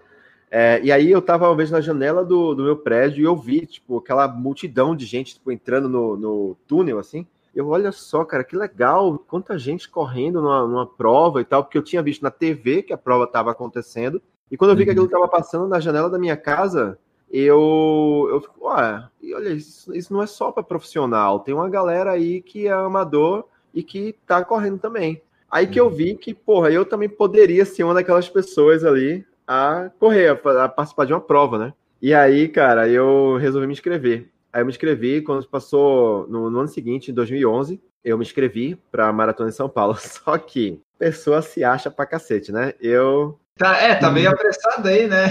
É, 0.49 0.79
e 0.83 0.91
aí 0.91 1.11
eu 1.11 1.21
tava 1.21 1.47
uma 1.47 1.55
vez 1.55 1.69
na 1.69 1.81
janela 1.81 2.23
do, 2.23 2.55
do 2.55 2.63
meu 2.63 2.77
prédio 2.77 3.21
e 3.21 3.25
eu 3.25 3.35
vi, 3.35 3.65
tipo, 3.65 3.97
aquela 3.97 4.27
multidão 4.27 4.95
de 4.95 5.05
gente 5.05 5.35
tipo, 5.35 5.51
entrando 5.51 5.87
no, 5.87 6.17
no 6.17 6.57
túnel, 6.67 6.97
assim. 6.97 7.27
Eu, 7.55 7.69
olha 7.69 7.91
só, 7.91 8.25
cara, 8.25 8.43
que 8.43 8.55
legal, 8.55 9.17
quanta 9.17 9.57
gente 9.57 9.89
correndo 9.89 10.41
numa, 10.41 10.67
numa 10.67 10.85
prova 10.85 11.39
e 11.39 11.45
tal, 11.45 11.63
porque 11.63 11.77
eu 11.77 11.83
tinha 11.83 12.03
visto 12.03 12.21
na 12.21 12.29
TV 12.29 12.83
que 12.83 12.91
a 12.91 12.97
prova 12.97 13.23
estava 13.23 13.51
acontecendo. 13.51 14.21
E 14.51 14.57
quando 14.57 14.71
eu 14.71 14.77
vi 14.77 14.83
que 14.83 14.91
aquilo 14.91 15.05
estava 15.05 15.27
passando 15.27 15.67
na 15.67 15.79
janela 15.79 16.09
da 16.09 16.19
minha 16.19 16.35
casa, 16.35 16.99
eu, 17.31 18.27
eu 18.29 18.41
fico, 18.41 18.67
ué, 18.67 19.07
e 19.21 19.33
olha, 19.33 19.49
isso, 19.49 19.95
isso 19.95 20.13
não 20.13 20.21
é 20.21 20.27
só 20.27 20.51
para 20.51 20.63
profissional, 20.63 21.39
tem 21.39 21.53
uma 21.53 21.69
galera 21.69 22.11
aí 22.11 22.41
que 22.41 22.67
é 22.67 22.71
amador 22.71 23.45
e 23.73 23.81
que 23.81 24.15
tá 24.27 24.43
correndo 24.43 24.77
também. 24.77 25.21
Aí 25.49 25.67
que 25.67 25.79
eu 25.79 25.89
vi 25.89 26.15
que, 26.15 26.33
porra, 26.33 26.69
eu 26.69 26.85
também 26.85 27.07
poderia 27.07 27.63
ser 27.63 27.83
uma 27.83 27.93
daquelas 27.93 28.27
pessoas 28.27 28.83
ali 28.83 29.25
a 29.47 29.89
correr, 29.99 30.27
a, 30.29 30.65
a 30.65 30.69
participar 30.69 31.05
de 31.05 31.13
uma 31.13 31.21
prova, 31.21 31.57
né? 31.57 31.73
E 32.01 32.13
aí, 32.13 32.49
cara, 32.49 32.89
eu 32.89 33.37
resolvi 33.37 33.65
me 33.65 33.73
inscrever. 33.73 34.29
Aí 34.55 34.61
eu 34.61 34.65
me 34.65 34.71
inscrevi, 34.71 35.21
quando 35.21 35.45
passou 35.49 36.25
no, 36.29 36.49
no 36.49 36.59
ano 36.59 36.69
seguinte, 36.69 37.11
em 37.11 37.13
2011, 37.13 37.83
eu 38.01 38.17
me 38.17 38.23
inscrevi 38.23 38.77
para 38.89 39.09
a 39.09 39.11
Maratona 39.11 39.49
de 39.49 39.55
São 39.57 39.67
Paulo. 39.67 39.95
Só 39.99 40.37
que 40.37 40.81
pessoa 40.97 41.41
se 41.41 41.61
acha 41.61 41.91
pra 41.91 42.05
cacete, 42.05 42.53
né? 42.53 42.73
Eu. 42.79 43.37
Tá, 43.57 43.75
é, 43.75 43.95
tá 43.95 44.09
meio 44.09 44.29
apressado 44.29 44.87
aí, 44.87 45.07
né? 45.07 45.25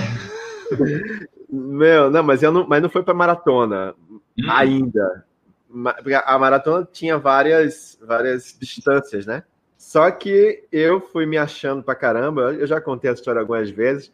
Meu, 1.48 2.10
não, 2.10 2.22
mas, 2.22 2.42
eu 2.42 2.52
não, 2.52 2.68
mas 2.68 2.82
não 2.82 2.90
foi 2.90 3.02
para 3.02 3.14
maratona 3.14 3.94
hum. 4.10 4.20
ainda. 4.50 5.24
A 6.26 6.38
maratona 6.38 6.86
tinha 6.92 7.16
várias, 7.16 7.98
várias 8.06 8.54
distâncias, 8.60 9.24
né? 9.24 9.42
Só 9.78 10.10
que 10.10 10.64
eu 10.70 11.00
fui 11.00 11.24
me 11.24 11.38
achando 11.38 11.82
pra 11.82 11.94
caramba. 11.94 12.52
Eu 12.52 12.66
já 12.66 12.78
contei 12.78 13.10
essa 13.10 13.20
história 13.20 13.40
algumas 13.40 13.70
vezes, 13.70 14.12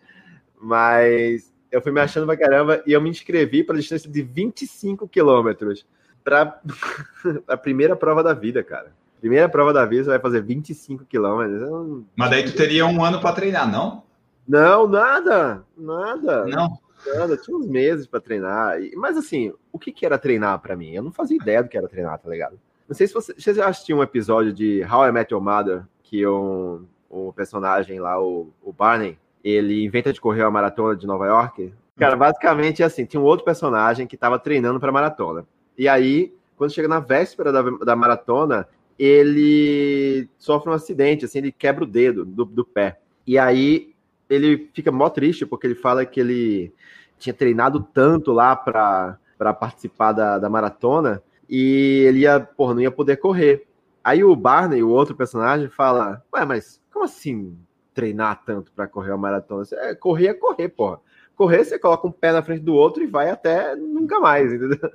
mas 0.56 1.52
eu 1.70 1.80
fui 1.80 1.92
me 1.92 2.00
achando 2.00 2.26
pra 2.26 2.36
caramba 2.36 2.82
e 2.86 2.92
eu 2.92 3.00
me 3.00 3.10
inscrevi 3.10 3.62
para 3.62 3.76
distância 3.76 4.10
de 4.10 4.22
25 4.22 5.06
quilômetros 5.08 5.86
para 6.24 6.60
a 7.46 7.56
primeira 7.56 7.96
prova 7.96 8.22
da 8.22 8.34
vida, 8.34 8.62
cara. 8.62 8.92
Primeira 9.20 9.48
prova 9.48 9.72
da 9.72 9.84
vida, 9.84 10.04
você 10.04 10.10
vai 10.10 10.18
fazer 10.18 10.42
25 10.42 11.04
quilômetros. 11.04 12.04
Mas 12.16 12.30
daí 12.30 12.44
tu 12.44 12.56
teria 12.56 12.86
um 12.86 13.04
ano 13.04 13.20
para 13.20 13.34
treinar, 13.34 13.70
não? 13.70 14.02
Não, 14.48 14.88
nada. 14.88 15.62
Nada. 15.76 16.46
Não. 16.46 16.78
Nada. 17.06 17.36
Tinha 17.36 17.56
uns 17.56 17.66
meses 17.66 18.06
para 18.06 18.20
treinar. 18.20 18.76
Mas 18.96 19.16
assim, 19.16 19.52
o 19.70 19.78
que, 19.78 19.92
que 19.92 20.06
era 20.06 20.18
treinar 20.18 20.58
para 20.60 20.74
mim? 20.74 20.90
Eu 20.92 21.02
não 21.02 21.12
fazia 21.12 21.36
ideia 21.36 21.62
do 21.62 21.68
que 21.68 21.76
era 21.76 21.88
treinar, 21.88 22.18
tá 22.18 22.28
ligado? 22.28 22.58
Não 22.88 22.96
sei 22.96 23.06
se 23.06 23.14
você, 23.14 23.34
você 23.34 23.54
já 23.54 23.68
assistiu 23.68 23.98
um 23.98 24.02
episódio 24.02 24.52
de 24.52 24.82
How 24.90 25.06
I 25.06 25.12
Met 25.12 25.32
Your 25.32 25.42
Mother, 25.42 25.84
que 26.02 26.26
o 26.26 27.32
personagem 27.36 28.00
lá, 28.00 28.20
o, 28.20 28.52
o 28.62 28.72
Barney, 28.72 29.18
ele 29.42 29.84
inventa 29.84 30.12
de 30.12 30.20
correr 30.20 30.42
a 30.42 30.50
maratona 30.50 30.96
de 30.96 31.06
Nova 31.06 31.26
York. 31.26 31.72
Cara, 31.96 32.16
basicamente 32.16 32.82
é 32.82 32.86
assim: 32.86 33.04
tinha 33.04 33.20
um 33.20 33.24
outro 33.24 33.44
personagem 33.44 34.06
que 34.06 34.14
estava 34.14 34.38
treinando 34.38 34.80
para 34.80 34.92
maratona. 34.92 35.46
E 35.76 35.88
aí, 35.88 36.34
quando 36.56 36.72
chega 36.72 36.88
na 36.88 37.00
véspera 37.00 37.52
da, 37.52 37.62
da 37.62 37.96
maratona, 37.96 38.68
ele 38.98 40.28
sofre 40.38 40.70
um 40.70 40.74
acidente, 40.74 41.24
assim, 41.24 41.38
ele 41.38 41.52
quebra 41.52 41.84
o 41.84 41.86
dedo 41.86 42.24
do, 42.24 42.44
do 42.44 42.64
pé. 42.64 43.00
E 43.26 43.38
aí 43.38 43.94
ele 44.28 44.68
fica 44.74 44.92
mó 44.92 45.08
triste, 45.08 45.46
porque 45.46 45.66
ele 45.66 45.74
fala 45.74 46.04
que 46.04 46.20
ele 46.20 46.72
tinha 47.18 47.34
treinado 47.34 47.86
tanto 47.94 48.32
lá 48.32 48.54
para 48.54 49.18
participar 49.58 50.12
da, 50.12 50.38
da 50.38 50.48
maratona 50.48 51.22
e 51.48 52.04
ele 52.06 52.20
ia, 52.20 52.40
porra, 52.40 52.74
não 52.74 52.80
ia 52.80 52.90
poder 52.90 53.16
correr. 53.16 53.66
Aí 54.02 54.22
o 54.22 54.34
Barney, 54.36 54.82
o 54.82 54.88
outro 54.88 55.14
personagem, 55.14 55.68
fala: 55.68 56.22
Ué, 56.32 56.44
mas 56.44 56.80
como 56.92 57.04
assim 57.04 57.56
treinar 57.94 58.42
tanto 58.44 58.72
para 58.72 58.86
correr 58.86 59.10
uma 59.10 59.18
maratona? 59.18 59.64
É, 59.72 59.94
correr 59.94 60.28
é 60.28 60.34
correr, 60.34 60.68
porra. 60.68 61.00
Correr, 61.34 61.64
você 61.64 61.78
coloca 61.78 62.06
um 62.06 62.12
pé 62.12 62.32
na 62.32 62.42
frente 62.42 62.62
do 62.62 62.74
outro 62.74 63.02
e 63.02 63.06
vai 63.06 63.30
até 63.30 63.74
nunca 63.74 64.20
mais, 64.20 64.52
entendeu? 64.52 64.90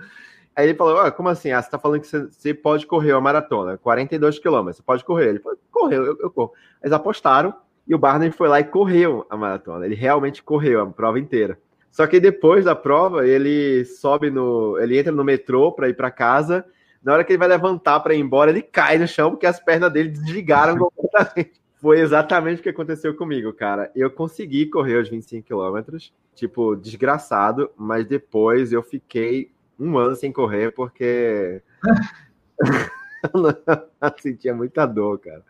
Aí 0.56 0.68
ele 0.68 0.78
falou: 0.78 1.00
ah, 1.00 1.12
como 1.12 1.28
assim? 1.28 1.52
Ah, 1.52 1.62
você 1.62 1.70
tá 1.70 1.78
falando 1.78 2.02
que 2.02 2.08
você, 2.08 2.28
você 2.28 2.54
pode 2.54 2.88
correr 2.88 3.14
uma 3.14 3.22
maratona, 3.22 3.78
42 3.78 4.40
quilômetros, 4.40 4.78
você 4.78 4.84
pode 4.84 5.04
correr. 5.04 5.30
Ele 5.30 5.40
falou: 5.40 5.58
correu, 5.72 6.06
eu, 6.06 6.18
eu 6.20 6.32
corro. 6.32 6.54
Eles 6.82 6.94
apostaram 6.94 7.54
e 7.88 7.94
o 7.94 7.98
Barney 7.98 8.32
foi 8.32 8.48
lá 8.48 8.60
e 8.60 8.64
correu 8.64 9.26
a 9.30 9.36
maratona. 9.36 9.86
Ele 9.86 9.96
realmente 9.96 10.42
correu 10.42 10.82
a 10.82 10.88
prova 10.88 11.20
inteira. 11.20 11.60
Só 11.92 12.08
que 12.08 12.20
depois 12.20 12.66
da 12.66 12.76
prova, 12.76 13.28
ele 13.28 13.86
sobe 13.86 14.30
no. 14.30 14.78
Ele 14.80 14.98
entra 14.98 15.12
no 15.12 15.24
metrô 15.24 15.72
para 15.72 15.90
ir 15.90 15.94
para 15.94 16.12
casa. 16.12 16.66
Na 17.04 17.14
hora 17.14 17.24
que 17.24 17.32
ele 17.32 17.38
vai 17.38 17.48
levantar 17.48 18.00
para 18.00 18.16
ir 18.16 18.20
embora, 18.20 18.50
ele 18.50 18.62
cai 18.62 18.98
no 18.98 19.08
chão 19.08 19.32
porque 19.32 19.46
as 19.46 19.60
pernas 19.60 19.92
dele 19.92 20.10
desligaram 20.10 20.78
completamente. 20.78 21.62
Foi 21.86 22.00
exatamente 22.00 22.62
o 22.62 22.64
que 22.64 22.70
aconteceu 22.70 23.16
comigo, 23.16 23.54
cara. 23.54 23.92
Eu 23.94 24.10
consegui 24.10 24.66
correr 24.66 24.96
os 24.96 25.08
25 25.08 25.46
quilômetros, 25.46 26.12
tipo, 26.34 26.76
desgraçado, 26.76 27.70
mas 27.78 28.08
depois 28.08 28.74
eu 28.74 28.82
fiquei 28.82 29.52
um 29.80 29.96
ano 29.96 30.16
sem 30.16 30.32
correr 30.32 30.72
porque 30.72 31.62
sentia 34.18 34.52
muita 34.56 34.88
dor, 34.88 35.20
cara. 35.20 35.44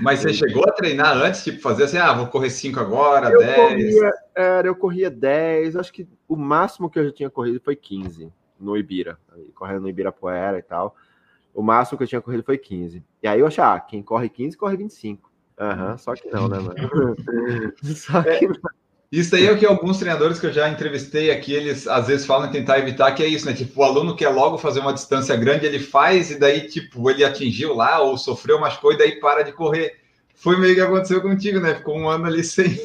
Mas 0.00 0.20
você 0.20 0.32
chegou 0.32 0.64
a 0.66 0.72
treinar 0.72 1.14
antes, 1.14 1.44
tipo, 1.44 1.60
fazer 1.60 1.84
assim, 1.84 1.98
ah, 1.98 2.14
vou 2.14 2.26
correr 2.28 2.48
5 2.48 2.80
agora, 2.80 3.28
10? 3.28 3.54
Corria, 3.54 4.12
era, 4.34 4.66
eu 4.66 4.74
corria 4.74 5.10
10, 5.10 5.76
acho 5.76 5.92
que 5.92 6.08
o 6.26 6.36
máximo 6.36 6.88
que 6.88 6.98
eu 6.98 7.04
já 7.04 7.12
tinha 7.12 7.28
corrido 7.28 7.60
foi 7.62 7.76
15 7.76 8.32
no 8.58 8.78
Ibira, 8.78 9.18
correndo 9.54 9.82
no 9.82 9.90
Ibirapuera 9.90 10.58
e 10.58 10.62
tal. 10.62 10.96
O 11.52 11.60
máximo 11.60 11.98
que 11.98 12.04
eu 12.04 12.08
tinha 12.08 12.22
corrido 12.22 12.42
foi 12.42 12.56
15. 12.56 13.04
E 13.22 13.28
aí 13.28 13.40
eu 13.40 13.46
achei, 13.46 13.62
ah, 13.62 13.78
quem 13.78 14.02
corre 14.02 14.30
15, 14.30 14.56
corre 14.56 14.74
25. 14.74 15.31
Aham, 15.58 15.98
só 15.98 16.14
que 16.14 16.28
não, 16.30 16.48
né, 16.48 16.58
mano? 16.58 16.74
só 17.94 18.22
que 18.22 18.46
não. 18.48 18.56
Isso 19.12 19.36
aí 19.36 19.46
é 19.46 19.52
o 19.52 19.58
que 19.58 19.66
alguns 19.66 19.98
treinadores 19.98 20.40
que 20.40 20.46
eu 20.46 20.52
já 20.52 20.70
entrevistei 20.70 21.30
aqui, 21.30 21.52
eles 21.52 21.86
às 21.86 22.06
vezes 22.06 22.24
falam 22.24 22.48
em 22.48 22.50
tentar 22.52 22.78
evitar, 22.78 23.12
que 23.12 23.22
é 23.22 23.26
isso, 23.26 23.44
né? 23.44 23.52
Tipo, 23.52 23.82
o 23.82 23.84
aluno 23.84 24.16
quer 24.16 24.30
logo 24.30 24.56
fazer 24.56 24.80
uma 24.80 24.94
distância 24.94 25.36
grande, 25.36 25.66
ele 25.66 25.78
faz 25.78 26.30
e 26.30 26.38
daí, 26.38 26.66
tipo, 26.66 27.10
ele 27.10 27.22
atingiu 27.22 27.74
lá 27.74 28.00
ou 28.00 28.16
sofreu, 28.16 28.58
machucou 28.58 28.94
e 28.94 28.96
daí 28.96 29.20
para 29.20 29.42
de 29.42 29.52
correr. 29.52 30.00
Foi 30.34 30.58
meio 30.58 30.74
que 30.74 30.80
aconteceu 30.80 31.20
contigo, 31.20 31.60
né? 31.60 31.74
Ficou 31.74 31.98
um 31.98 32.08
ano 32.08 32.24
ali 32.24 32.42
sem. 32.42 32.80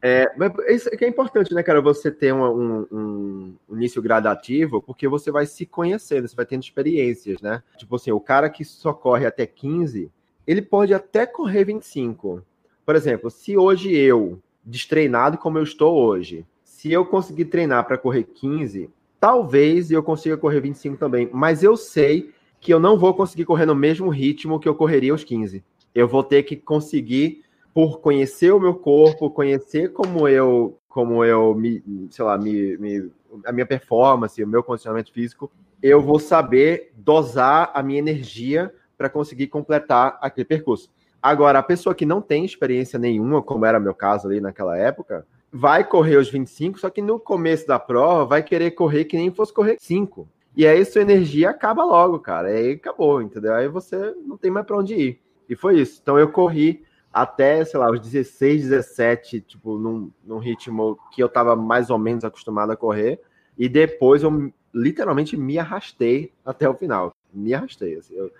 É, 0.00 0.32
mas 0.36 0.52
isso 0.68 0.88
é 0.92 0.96
que 0.96 1.04
é 1.04 1.08
importante, 1.08 1.52
né, 1.52 1.60
cara? 1.60 1.80
Você 1.82 2.08
ter 2.08 2.32
um, 2.32 2.44
um, 2.44 3.56
um, 3.68 3.76
início 3.76 4.00
gradativo, 4.00 4.80
porque 4.80 5.08
você 5.08 5.32
vai 5.32 5.44
se 5.44 5.66
conhecendo, 5.66 6.28
você 6.28 6.36
vai 6.36 6.46
tendo 6.46 6.62
experiências, 6.62 7.40
né? 7.40 7.60
Tipo 7.76 7.96
assim, 7.96 8.12
o 8.12 8.20
cara 8.20 8.48
que 8.48 8.64
só 8.64 8.92
corre 8.92 9.26
até 9.26 9.44
15, 9.44 10.08
ele 10.46 10.62
pode 10.62 10.92
até 10.94 11.26
correr 11.26 11.64
25. 11.64 12.42
Por 12.84 12.96
exemplo, 12.96 13.30
se 13.30 13.56
hoje 13.56 13.94
eu 13.94 14.40
destreinado 14.64 15.36
como 15.36 15.58
eu 15.58 15.62
estou 15.62 15.94
hoje. 15.94 16.46
Se 16.64 16.90
eu 16.90 17.04
conseguir 17.04 17.46
treinar 17.46 17.84
para 17.86 17.98
correr 17.98 18.24
15, 18.24 18.90
talvez 19.20 19.90
eu 19.90 20.02
consiga 20.02 20.36
correr 20.36 20.60
25 20.60 20.96
também, 20.96 21.28
mas 21.32 21.62
eu 21.62 21.76
sei 21.76 22.30
que 22.60 22.72
eu 22.72 22.80
não 22.80 22.98
vou 22.98 23.12
conseguir 23.12 23.44
correr 23.44 23.66
no 23.66 23.74
mesmo 23.74 24.08
ritmo 24.08 24.58
que 24.58 24.68
eu 24.68 24.74
correria 24.74 25.12
aos 25.12 25.22
15. 25.22 25.62
Eu 25.94 26.08
vou 26.08 26.22
ter 26.22 26.42
que 26.44 26.56
conseguir 26.56 27.44
por 27.74 28.00
conhecer 28.00 28.52
o 28.52 28.60
meu 28.60 28.74
corpo, 28.74 29.30
conhecer 29.30 29.92
como 29.92 30.28
eu, 30.28 30.78
como 30.88 31.24
eu 31.24 31.54
me, 31.54 31.82
sei 32.08 32.24
lá, 32.24 32.38
me, 32.38 32.76
me, 32.78 33.10
a 33.44 33.52
minha 33.52 33.66
performance, 33.66 34.42
o 34.42 34.48
meu 34.48 34.62
condicionamento 34.62 35.12
físico, 35.12 35.50
eu 35.82 36.00
vou 36.00 36.18
saber 36.18 36.92
dosar 36.96 37.70
a 37.74 37.82
minha 37.82 37.98
energia 37.98 38.72
para 38.96 39.08
conseguir 39.08 39.48
completar 39.48 40.18
aquele 40.20 40.44
percurso. 40.44 40.90
Agora, 41.22 41.58
a 41.58 41.62
pessoa 41.62 41.94
que 41.94 42.04
não 42.04 42.20
tem 42.20 42.44
experiência 42.44 42.98
nenhuma, 42.98 43.42
como 43.42 43.64
era 43.64 43.80
meu 43.80 43.94
caso 43.94 44.28
ali 44.28 44.40
naquela 44.40 44.76
época, 44.76 45.26
vai 45.50 45.82
correr 45.84 46.16
os 46.16 46.28
25, 46.28 46.80
só 46.80 46.90
que 46.90 47.00
no 47.00 47.18
começo 47.18 47.66
da 47.66 47.78
prova 47.78 48.24
vai 48.24 48.42
querer 48.42 48.72
correr 48.72 49.04
que 49.04 49.16
nem 49.16 49.32
fosse 49.32 49.52
correr 49.52 49.76
5. 49.78 50.28
E 50.56 50.66
aí 50.66 50.84
sua 50.84 51.02
energia 51.02 51.50
acaba 51.50 51.84
logo, 51.84 52.18
cara. 52.18 52.48
Aí 52.48 52.72
acabou, 52.72 53.22
entendeu? 53.22 53.54
Aí 53.54 53.68
você 53.68 54.14
não 54.26 54.36
tem 54.36 54.50
mais 54.50 54.66
para 54.66 54.76
onde 54.76 54.94
ir. 54.94 55.20
E 55.48 55.56
foi 55.56 55.80
isso. 55.80 56.00
Então 56.02 56.18
eu 56.18 56.30
corri 56.30 56.84
até, 57.12 57.64
sei 57.64 57.78
lá, 57.78 57.90
os 57.90 58.00
16, 58.00 58.64
17, 58.64 59.40
tipo, 59.40 59.78
num, 59.78 60.10
num 60.24 60.38
ritmo 60.38 60.98
que 61.12 61.22
eu 61.22 61.28
tava 61.28 61.54
mais 61.54 61.88
ou 61.88 61.98
menos 61.98 62.24
acostumado 62.24 62.70
a 62.72 62.76
correr. 62.76 63.20
E 63.56 63.68
depois 63.68 64.22
eu 64.22 64.52
literalmente 64.74 65.36
me 65.36 65.58
arrastei 65.58 66.32
até 66.44 66.68
o 66.68 66.74
final. 66.74 67.14
Me 67.32 67.54
arrastei. 67.54 67.96
Assim, 67.96 68.14
eu, 68.14 68.30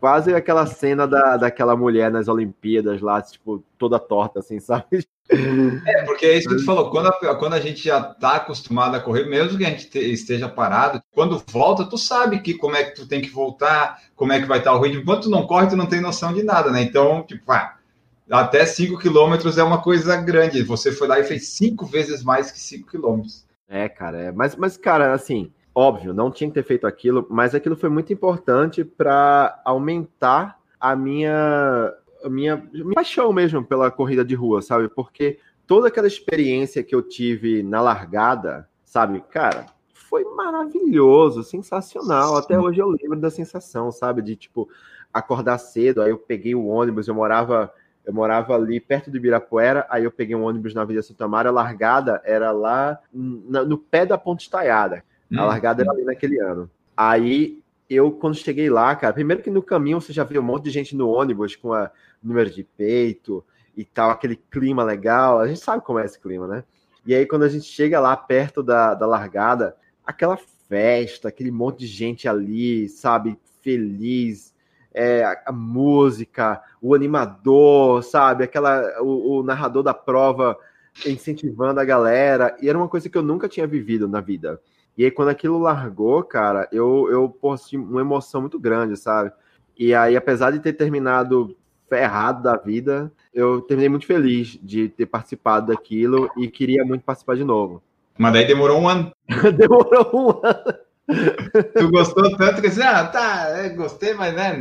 Quase 0.00 0.32
aquela 0.34 0.64
cena 0.66 1.06
da, 1.06 1.36
daquela 1.36 1.76
mulher 1.76 2.10
nas 2.10 2.28
Olimpíadas 2.28 3.00
lá, 3.00 3.20
tipo, 3.20 3.62
toda 3.76 3.98
torta, 3.98 4.38
assim, 4.38 4.60
sabe? 4.60 5.06
É, 5.30 6.04
porque 6.04 6.24
é 6.24 6.38
isso 6.38 6.48
que 6.48 6.56
tu 6.56 6.64
falou, 6.64 6.90
quando 6.90 7.08
a, 7.08 7.34
quando 7.34 7.52
a 7.52 7.60
gente 7.60 7.84
já 7.84 8.02
tá 8.02 8.36
acostumado 8.36 8.94
a 8.94 9.00
correr, 9.00 9.24
mesmo 9.24 9.58
que 9.58 9.64
a 9.64 9.70
gente 9.70 9.90
te, 9.90 9.98
esteja 9.98 10.48
parado, 10.48 11.02
quando 11.12 11.42
volta, 11.50 11.84
tu 11.84 11.98
sabe 11.98 12.40
que 12.40 12.54
como 12.54 12.76
é 12.76 12.84
que 12.84 12.94
tu 12.94 13.06
tem 13.06 13.20
que 13.20 13.28
voltar, 13.28 14.00
como 14.16 14.32
é 14.32 14.40
que 14.40 14.46
vai 14.46 14.58
estar 14.58 14.74
o 14.74 14.80
ritmo. 14.80 15.02
Enquanto 15.02 15.24
tu 15.24 15.30
não 15.30 15.46
corre, 15.46 15.68
tu 15.68 15.76
não 15.76 15.86
tem 15.86 16.00
noção 16.00 16.32
de 16.32 16.42
nada, 16.42 16.70
né? 16.70 16.80
Então, 16.80 17.22
tipo, 17.24 17.50
ah, 17.52 17.76
até 18.30 18.64
5 18.64 18.98
quilômetros 18.98 19.58
é 19.58 19.62
uma 19.62 19.82
coisa 19.82 20.16
grande. 20.16 20.62
Você 20.62 20.92
foi 20.92 21.08
lá 21.08 21.18
e 21.18 21.24
fez 21.24 21.48
cinco 21.48 21.84
vezes 21.84 22.22
mais 22.22 22.50
que 22.50 22.58
5 22.58 22.88
quilômetros. 22.90 23.46
É, 23.68 23.88
cara, 23.88 24.18
é. 24.18 24.32
Mas, 24.32 24.56
mas, 24.56 24.76
cara, 24.76 25.12
assim, 25.12 25.52
óbvio, 25.78 26.12
não 26.12 26.28
tinha 26.28 26.50
que 26.50 26.54
ter 26.54 26.64
feito 26.64 26.88
aquilo, 26.88 27.24
mas 27.30 27.54
aquilo 27.54 27.76
foi 27.76 27.88
muito 27.88 28.12
importante 28.12 28.84
para 28.84 29.62
aumentar 29.64 30.58
a 30.80 30.96
minha, 30.96 31.94
a 32.24 32.28
minha, 32.28 32.56
minha 32.72 32.94
paixão 32.94 33.32
mesmo 33.32 33.64
pela 33.64 33.88
corrida 33.88 34.24
de 34.24 34.34
rua, 34.34 34.60
sabe? 34.60 34.88
Porque 34.88 35.38
toda 35.68 35.86
aquela 35.86 36.08
experiência 36.08 36.82
que 36.82 36.92
eu 36.92 37.00
tive 37.00 37.62
na 37.62 37.80
largada, 37.80 38.68
sabe, 38.84 39.20
cara, 39.30 39.66
foi 39.92 40.24
maravilhoso, 40.24 41.44
sensacional. 41.44 42.36
Até 42.36 42.58
hoje 42.58 42.80
eu 42.80 42.88
lembro 42.88 43.20
da 43.20 43.30
sensação, 43.30 43.92
sabe, 43.92 44.20
de 44.20 44.34
tipo 44.34 44.68
acordar 45.14 45.58
cedo, 45.58 46.02
aí 46.02 46.10
eu 46.10 46.18
peguei 46.18 46.56
o 46.56 46.66
ônibus, 46.66 47.06
eu 47.06 47.14
morava 47.14 47.72
eu 48.04 48.12
morava 48.12 48.54
ali 48.54 48.80
perto 48.80 49.10
do 49.10 49.18
Ibirapuera, 49.18 49.86
aí 49.90 50.02
eu 50.02 50.10
peguei 50.10 50.34
um 50.34 50.42
ônibus 50.42 50.74
na 50.74 50.82
Vila 50.82 51.02
Santa 51.02 51.28
Maria, 51.28 51.50
a 51.50 51.52
largada 51.52 52.20
era 52.24 52.50
lá 52.50 52.98
no, 53.12 53.66
no 53.66 53.78
pé 53.78 54.06
da 54.06 54.16
Ponte 54.16 54.40
Estaiada. 54.40 55.04
A 55.36 55.44
largada 55.44 55.82
era 55.82 55.90
ali 55.90 56.04
naquele 56.04 56.38
ano. 56.40 56.70
Aí 56.96 57.60
eu, 57.88 58.10
quando 58.12 58.36
cheguei 58.36 58.68
lá, 58.68 58.94
cara, 58.96 59.12
primeiro 59.12 59.42
que 59.42 59.50
no 59.50 59.62
caminho 59.62 60.00
você 60.00 60.12
já 60.12 60.24
viu 60.24 60.40
um 60.40 60.44
monte 60.44 60.64
de 60.64 60.70
gente 60.70 60.96
no 60.96 61.08
ônibus 61.08 61.56
com 61.56 61.72
a 61.72 61.90
número 62.22 62.50
de 62.50 62.62
peito 62.64 63.44
e 63.76 63.84
tal, 63.84 64.10
aquele 64.10 64.36
clima 64.36 64.82
legal. 64.82 65.38
A 65.38 65.46
gente 65.46 65.60
sabe 65.60 65.84
como 65.84 65.98
é 65.98 66.04
esse 66.04 66.18
clima, 66.18 66.46
né? 66.46 66.64
E 67.06 67.14
aí, 67.14 67.24
quando 67.24 67.44
a 67.44 67.48
gente 67.48 67.64
chega 67.64 68.00
lá 68.00 68.16
perto 68.16 68.62
da, 68.62 68.92
da 68.92 69.06
largada, 69.06 69.76
aquela 70.04 70.36
festa, 70.68 71.28
aquele 71.28 71.50
monte 71.50 71.78
de 71.80 71.86
gente 71.86 72.28
ali, 72.28 72.88
sabe, 72.88 73.38
feliz, 73.62 74.54
é, 74.92 75.24
a, 75.24 75.42
a, 75.46 75.52
música, 75.52 76.62
o 76.82 76.94
animador, 76.94 78.02
sabe, 78.02 78.44
aquela, 78.44 79.00
o, 79.00 79.38
o, 79.38 79.42
narrador 79.42 79.82
da 79.82 79.94
prova 79.94 80.58
incentivando 81.06 81.80
a 81.80 81.84
galera, 81.84 82.56
e 82.60 82.68
era 82.68 82.76
uma 82.76 82.88
coisa 82.88 83.08
que 83.08 83.16
eu 83.16 83.22
nunca 83.22 83.48
tinha 83.48 83.66
vivido 83.66 84.08
na 84.08 84.20
vida. 84.20 84.60
E 84.98 85.04
aí, 85.04 85.12
quando 85.12 85.28
aquilo 85.28 85.60
largou, 85.60 86.24
cara, 86.24 86.68
eu, 86.72 87.08
eu 87.08 87.28
posti 87.28 87.76
uma 87.76 88.00
emoção 88.00 88.40
muito 88.40 88.58
grande, 88.58 88.96
sabe? 88.96 89.30
E 89.78 89.94
aí, 89.94 90.16
apesar 90.16 90.50
de 90.50 90.58
ter 90.58 90.72
terminado 90.72 91.56
ferrado 91.88 92.42
da 92.42 92.56
vida, 92.56 93.12
eu 93.32 93.60
terminei 93.60 93.88
muito 93.88 94.06
feliz 94.06 94.58
de 94.60 94.88
ter 94.88 95.06
participado 95.06 95.68
daquilo 95.68 96.28
e 96.36 96.48
queria 96.48 96.84
muito 96.84 97.04
participar 97.04 97.36
de 97.36 97.44
novo. 97.44 97.80
Mas 98.18 98.32
daí 98.32 98.44
demorou 98.44 98.80
um 98.80 98.88
ano. 98.88 99.12
demorou 99.56 100.10
um 100.12 100.30
ano. 100.44 100.74
tu 101.78 101.90
gostou 101.92 102.36
tanto 102.36 102.60
que 102.60 102.66
assim, 102.66 102.82
ah, 102.82 103.06
tá, 103.06 103.50
é, 103.50 103.68
gostei, 103.68 104.14
mas 104.14 104.34
né. 104.34 104.60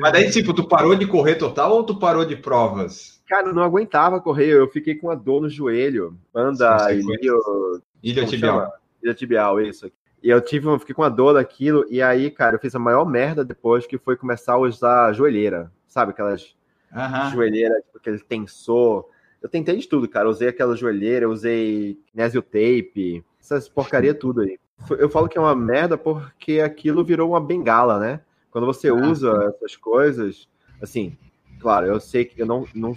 Mas 0.00 0.12
daí, 0.14 0.30
tipo, 0.30 0.54
tu 0.54 0.66
parou 0.66 0.96
de 0.96 1.06
correr 1.06 1.34
total 1.34 1.72
ou 1.72 1.84
tu 1.84 1.98
parou 1.98 2.24
de 2.24 2.36
provas? 2.36 3.22
Cara, 3.28 3.48
eu 3.48 3.54
não 3.54 3.62
aguentava 3.62 4.18
correr, 4.18 4.48
eu 4.48 4.66
fiquei 4.66 4.94
com 4.94 5.08
uma 5.08 5.16
dor 5.16 5.42
no 5.42 5.48
joelho. 5.50 6.16
Anda, 6.34 6.90
ilho... 6.90 7.82
ilha 8.02 8.24
tibial. 8.24 8.72
Ilha 9.04 9.14
tibial, 9.14 9.60
isso. 9.60 9.90
E 10.22 10.30
eu 10.30 10.40
tive, 10.40 10.66
eu 10.66 10.78
fiquei 10.78 10.94
com 10.94 11.02
uma 11.02 11.10
dor 11.10 11.34
daquilo, 11.34 11.84
e 11.90 12.00
aí, 12.00 12.30
cara, 12.30 12.56
eu 12.56 12.58
fiz 12.58 12.74
a 12.74 12.78
maior 12.78 13.04
merda 13.04 13.44
depois 13.44 13.86
que 13.86 13.98
foi 13.98 14.16
começar 14.16 14.54
a 14.54 14.58
usar 14.58 15.12
joelheira, 15.12 15.70
sabe? 15.86 16.12
Aquelas 16.12 16.56
uhum. 16.90 17.30
joelheiras, 17.32 17.84
tipo, 17.84 17.98
aquele 17.98 18.18
tensor. 18.20 19.06
Eu 19.42 19.50
tentei 19.50 19.76
de 19.76 19.86
tudo, 19.86 20.08
cara. 20.08 20.26
Eu 20.26 20.30
usei 20.30 20.48
aquela 20.48 20.74
joelheira, 20.74 21.28
usei 21.28 21.98
kinesio 22.06 22.40
tape, 22.40 23.22
essas 23.38 23.68
porcaria 23.68 24.14
tudo 24.14 24.40
aí. 24.40 24.58
Eu 24.98 25.10
falo 25.10 25.28
que 25.28 25.36
é 25.36 25.40
uma 25.40 25.54
merda 25.54 25.98
porque 25.98 26.60
aquilo 26.60 27.04
virou 27.04 27.30
uma 27.30 27.40
bengala, 27.40 27.98
né? 27.98 28.20
Quando 28.50 28.66
você 28.66 28.88
ah, 28.88 28.94
usa 28.94 29.52
essas 29.54 29.76
coisas, 29.76 30.48
assim, 30.80 31.18
claro, 31.60 31.86
eu 31.86 32.00
sei 32.00 32.24
que 32.24 32.40
eu 32.40 32.46
não, 32.46 32.66
não, 32.74 32.94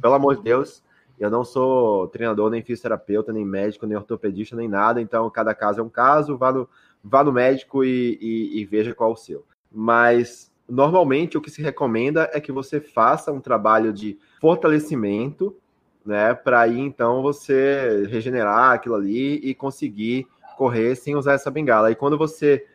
pelo 0.00 0.14
amor 0.14 0.36
de 0.36 0.42
Deus, 0.42 0.82
eu 1.18 1.30
não 1.30 1.44
sou 1.44 2.08
treinador, 2.08 2.50
nem 2.50 2.62
fisioterapeuta, 2.62 3.32
nem 3.32 3.44
médico, 3.44 3.86
nem 3.86 3.96
ortopedista, 3.96 4.56
nem 4.56 4.68
nada, 4.68 5.00
então 5.00 5.28
cada 5.30 5.54
caso 5.54 5.80
é 5.80 5.82
um 5.82 5.88
caso, 5.88 6.36
vá 6.36 6.52
no, 6.52 6.68
vá 7.02 7.22
no 7.22 7.32
médico 7.32 7.84
e, 7.84 8.18
e, 8.20 8.60
e 8.60 8.64
veja 8.64 8.94
qual 8.94 9.10
é 9.10 9.12
o 9.12 9.16
seu. 9.16 9.44
Mas 9.70 10.52
normalmente 10.68 11.36
o 11.36 11.40
que 11.40 11.50
se 11.50 11.62
recomenda 11.62 12.30
é 12.32 12.40
que 12.40 12.50
você 12.50 12.80
faça 12.80 13.32
um 13.32 13.40
trabalho 13.40 13.92
de 13.92 14.18
fortalecimento, 14.40 15.56
né, 16.04 16.34
para 16.34 16.60
aí 16.60 16.78
então 16.78 17.22
você 17.22 18.06
regenerar 18.10 18.72
aquilo 18.72 18.94
ali 18.94 19.36
e 19.36 19.54
conseguir 19.54 20.26
correr 20.56 20.94
sem 20.94 21.16
usar 21.16 21.34
essa 21.34 21.50
bengala. 21.50 21.90
E 21.90 21.94
quando 21.94 22.18
você 22.18 22.66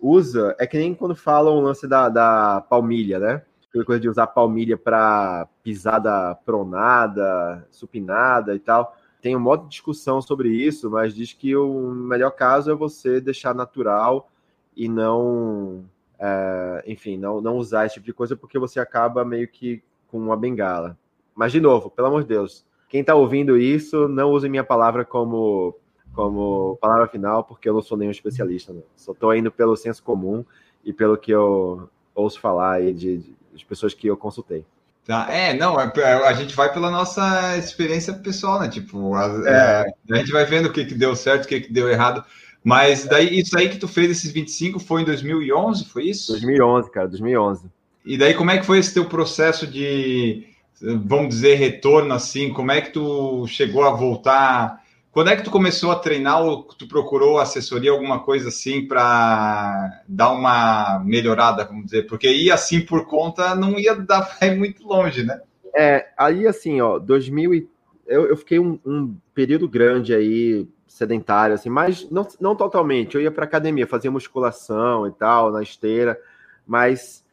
usa, 0.00 0.54
é 0.58 0.66
que 0.66 0.78
nem 0.78 0.94
quando 0.94 1.14
falam 1.14 1.56
o 1.56 1.60
lance 1.60 1.86
da, 1.86 2.08
da 2.08 2.60
palmilha, 2.68 3.18
né? 3.18 3.42
Aquela 3.68 3.84
coisa 3.84 4.00
de 4.00 4.08
usar 4.08 4.26
palmilha 4.28 4.76
para 4.76 5.46
pisada 5.62 6.34
pronada, 6.34 7.66
supinada 7.70 8.54
e 8.54 8.58
tal. 8.58 8.96
Tem 9.20 9.36
um 9.36 9.40
modo 9.40 9.64
de 9.64 9.70
discussão 9.70 10.22
sobre 10.22 10.48
isso, 10.48 10.90
mas 10.90 11.14
diz 11.14 11.32
que 11.32 11.54
o 11.56 11.90
melhor 11.90 12.30
caso 12.30 12.70
é 12.70 12.74
você 12.74 13.20
deixar 13.20 13.54
natural 13.54 14.30
e 14.76 14.88
não, 14.88 15.84
é, 16.18 16.84
enfim, 16.86 17.18
não, 17.18 17.40
não 17.40 17.56
usar 17.56 17.86
esse 17.86 17.96
tipo 17.96 18.06
de 18.06 18.12
coisa 18.12 18.36
porque 18.36 18.58
você 18.58 18.78
acaba 18.78 19.24
meio 19.24 19.48
que 19.48 19.82
com 20.06 20.18
uma 20.18 20.36
bengala. 20.36 20.96
Mas, 21.34 21.52
de 21.52 21.60
novo, 21.60 21.90
pelo 21.90 22.08
amor 22.08 22.22
de 22.22 22.28
Deus, 22.28 22.64
quem 22.88 23.00
está 23.00 23.14
ouvindo 23.14 23.58
isso, 23.58 24.08
não 24.08 24.30
use 24.30 24.48
minha 24.48 24.64
palavra 24.64 25.04
como 25.04 25.74
como 26.14 26.76
palavra 26.80 27.06
final, 27.06 27.44
porque 27.44 27.68
eu 27.68 27.74
não 27.74 27.80
sou 27.80 27.96
nenhum 27.96 28.10
especialista, 28.10 28.74
só 28.96 29.12
estou 29.12 29.32
indo 29.36 29.52
pelo 29.52 29.76
senso 29.76 30.02
comum 30.02 30.44
e 30.84 30.92
pelo 30.92 31.16
que 31.16 31.30
eu 31.30 31.88
ouço 32.12 32.40
falar 32.40 32.72
aí 32.72 32.92
de, 32.92 33.18
de, 33.18 33.36
de 33.58 33.66
pessoas 33.66 33.92
que 33.92 34.06
eu 34.06 34.16
consultei. 34.16 34.64
Tá, 35.06 35.26
é, 35.30 35.54
não, 35.54 35.80
é, 35.80 35.90
é, 35.96 36.12
a 36.28 36.32
gente 36.34 36.54
vai 36.54 36.70
pela 36.70 36.90
nossa 36.90 37.56
experiência 37.56 38.12
pessoal, 38.12 38.60
né? 38.60 38.68
Tipo, 38.68 39.14
a, 39.14 39.24
é. 39.46 39.86
a 40.12 40.16
gente 40.18 40.30
vai 40.30 40.44
vendo 40.44 40.66
o 40.66 40.72
que, 40.72 40.84
que 40.84 40.94
deu 40.94 41.16
certo, 41.16 41.44
o 41.44 41.48
que, 41.48 41.60
que 41.62 41.72
deu 41.72 41.88
errado. 41.88 42.22
Mas 42.62 43.06
daí, 43.06 43.38
isso 43.38 43.56
aí 43.58 43.70
que 43.70 43.78
tu 43.78 43.88
fez, 43.88 44.10
esses 44.10 44.30
25, 44.30 44.78
foi 44.78 45.00
em 45.00 45.04
2011, 45.06 45.86
foi 45.86 46.08
isso? 46.08 46.32
2011, 46.32 46.90
cara, 46.90 47.08
2011. 47.08 47.70
E 48.04 48.18
daí, 48.18 48.34
como 48.34 48.50
é 48.50 48.58
que 48.58 48.66
foi 48.66 48.78
esse 48.78 48.92
teu 48.92 49.06
processo 49.06 49.66
de, 49.66 50.46
vamos 50.80 51.30
dizer, 51.30 51.54
retorno, 51.54 52.12
assim? 52.12 52.52
Como 52.52 52.70
é 52.70 52.82
que 52.82 52.90
tu 52.90 53.46
chegou 53.46 53.84
a 53.84 53.90
voltar 53.90 54.82
quando 55.18 55.30
é 55.30 55.36
que 55.36 55.42
tu 55.42 55.50
começou 55.50 55.90
a 55.90 55.98
treinar 55.98 56.40
ou 56.44 56.62
tu 56.62 56.86
procurou 56.86 57.40
assessoria, 57.40 57.90
alguma 57.90 58.20
coisa 58.20 58.50
assim, 58.50 58.86
para 58.86 60.00
dar 60.06 60.30
uma 60.30 61.02
melhorada, 61.04 61.64
vamos 61.64 61.86
dizer? 61.86 62.06
Porque 62.06 62.30
ir 62.30 62.52
assim 62.52 62.80
por 62.80 63.04
conta 63.04 63.52
não 63.56 63.76
ia 63.80 63.96
dar 63.96 64.22
para 64.22 64.46
ir 64.46 64.56
muito 64.56 64.86
longe, 64.86 65.24
né? 65.24 65.40
É, 65.74 66.06
aí 66.16 66.46
assim, 66.46 66.80
ó, 66.80 67.00
2000 67.00 67.52
e... 67.52 67.68
eu, 68.06 68.28
eu 68.28 68.36
fiquei 68.36 68.60
um, 68.60 68.78
um 68.86 69.16
período 69.34 69.68
grande 69.68 70.14
aí 70.14 70.68
sedentário, 70.86 71.56
assim, 71.56 71.68
mas 71.68 72.08
não, 72.08 72.24
não 72.40 72.54
totalmente. 72.54 73.16
Eu 73.16 73.20
ia 73.20 73.32
para 73.32 73.42
academia, 73.42 73.88
fazia 73.88 74.12
musculação 74.12 75.04
e 75.04 75.10
tal, 75.10 75.50
na 75.50 75.64
esteira, 75.64 76.16
mas 76.64 77.24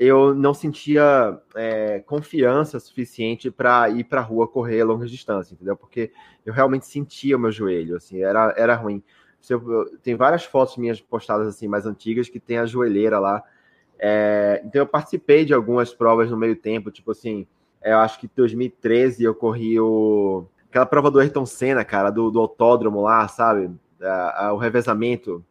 eu 0.00 0.34
não 0.34 0.54
sentia 0.54 1.38
é, 1.54 2.00
confiança 2.00 2.80
suficiente 2.80 3.50
para 3.50 3.90
ir 3.90 4.04
para 4.04 4.22
a 4.22 4.24
rua 4.24 4.48
correr 4.48 4.82
longas 4.82 5.10
distâncias, 5.10 5.52
entendeu? 5.52 5.76
Porque 5.76 6.10
eu 6.46 6.54
realmente 6.54 6.86
sentia 6.86 7.36
o 7.36 7.38
meu 7.38 7.52
joelho, 7.52 7.96
assim, 7.96 8.22
era, 8.22 8.54
era 8.56 8.74
ruim. 8.74 9.02
Eu, 9.48 9.98
tem 10.02 10.14
várias 10.14 10.42
fotos 10.42 10.78
minhas 10.78 11.02
postadas 11.02 11.46
assim 11.46 11.68
mais 11.68 11.84
antigas 11.84 12.30
que 12.30 12.40
tem 12.40 12.56
a 12.56 12.64
joelheira 12.64 13.18
lá. 13.18 13.44
É, 13.98 14.62
então 14.64 14.80
eu 14.80 14.86
participei 14.86 15.44
de 15.44 15.52
algumas 15.52 15.92
provas 15.92 16.30
no 16.30 16.36
meio 16.36 16.56
tempo, 16.56 16.90
tipo 16.90 17.10
assim, 17.10 17.46
eu 17.84 17.98
acho 17.98 18.18
que 18.18 18.24
em 18.24 18.30
2013 18.34 19.22
eu 19.22 19.34
corri 19.34 19.78
o, 19.78 20.46
aquela 20.70 20.86
prova 20.86 21.10
do 21.10 21.20
Ayrton 21.20 21.44
Senna, 21.44 21.84
cara, 21.84 22.08
do, 22.08 22.30
do 22.30 22.40
autódromo 22.40 23.02
lá, 23.02 23.28
sabe? 23.28 23.70
A, 24.00 24.46
a, 24.46 24.52
o 24.54 24.56
revezamento 24.56 25.44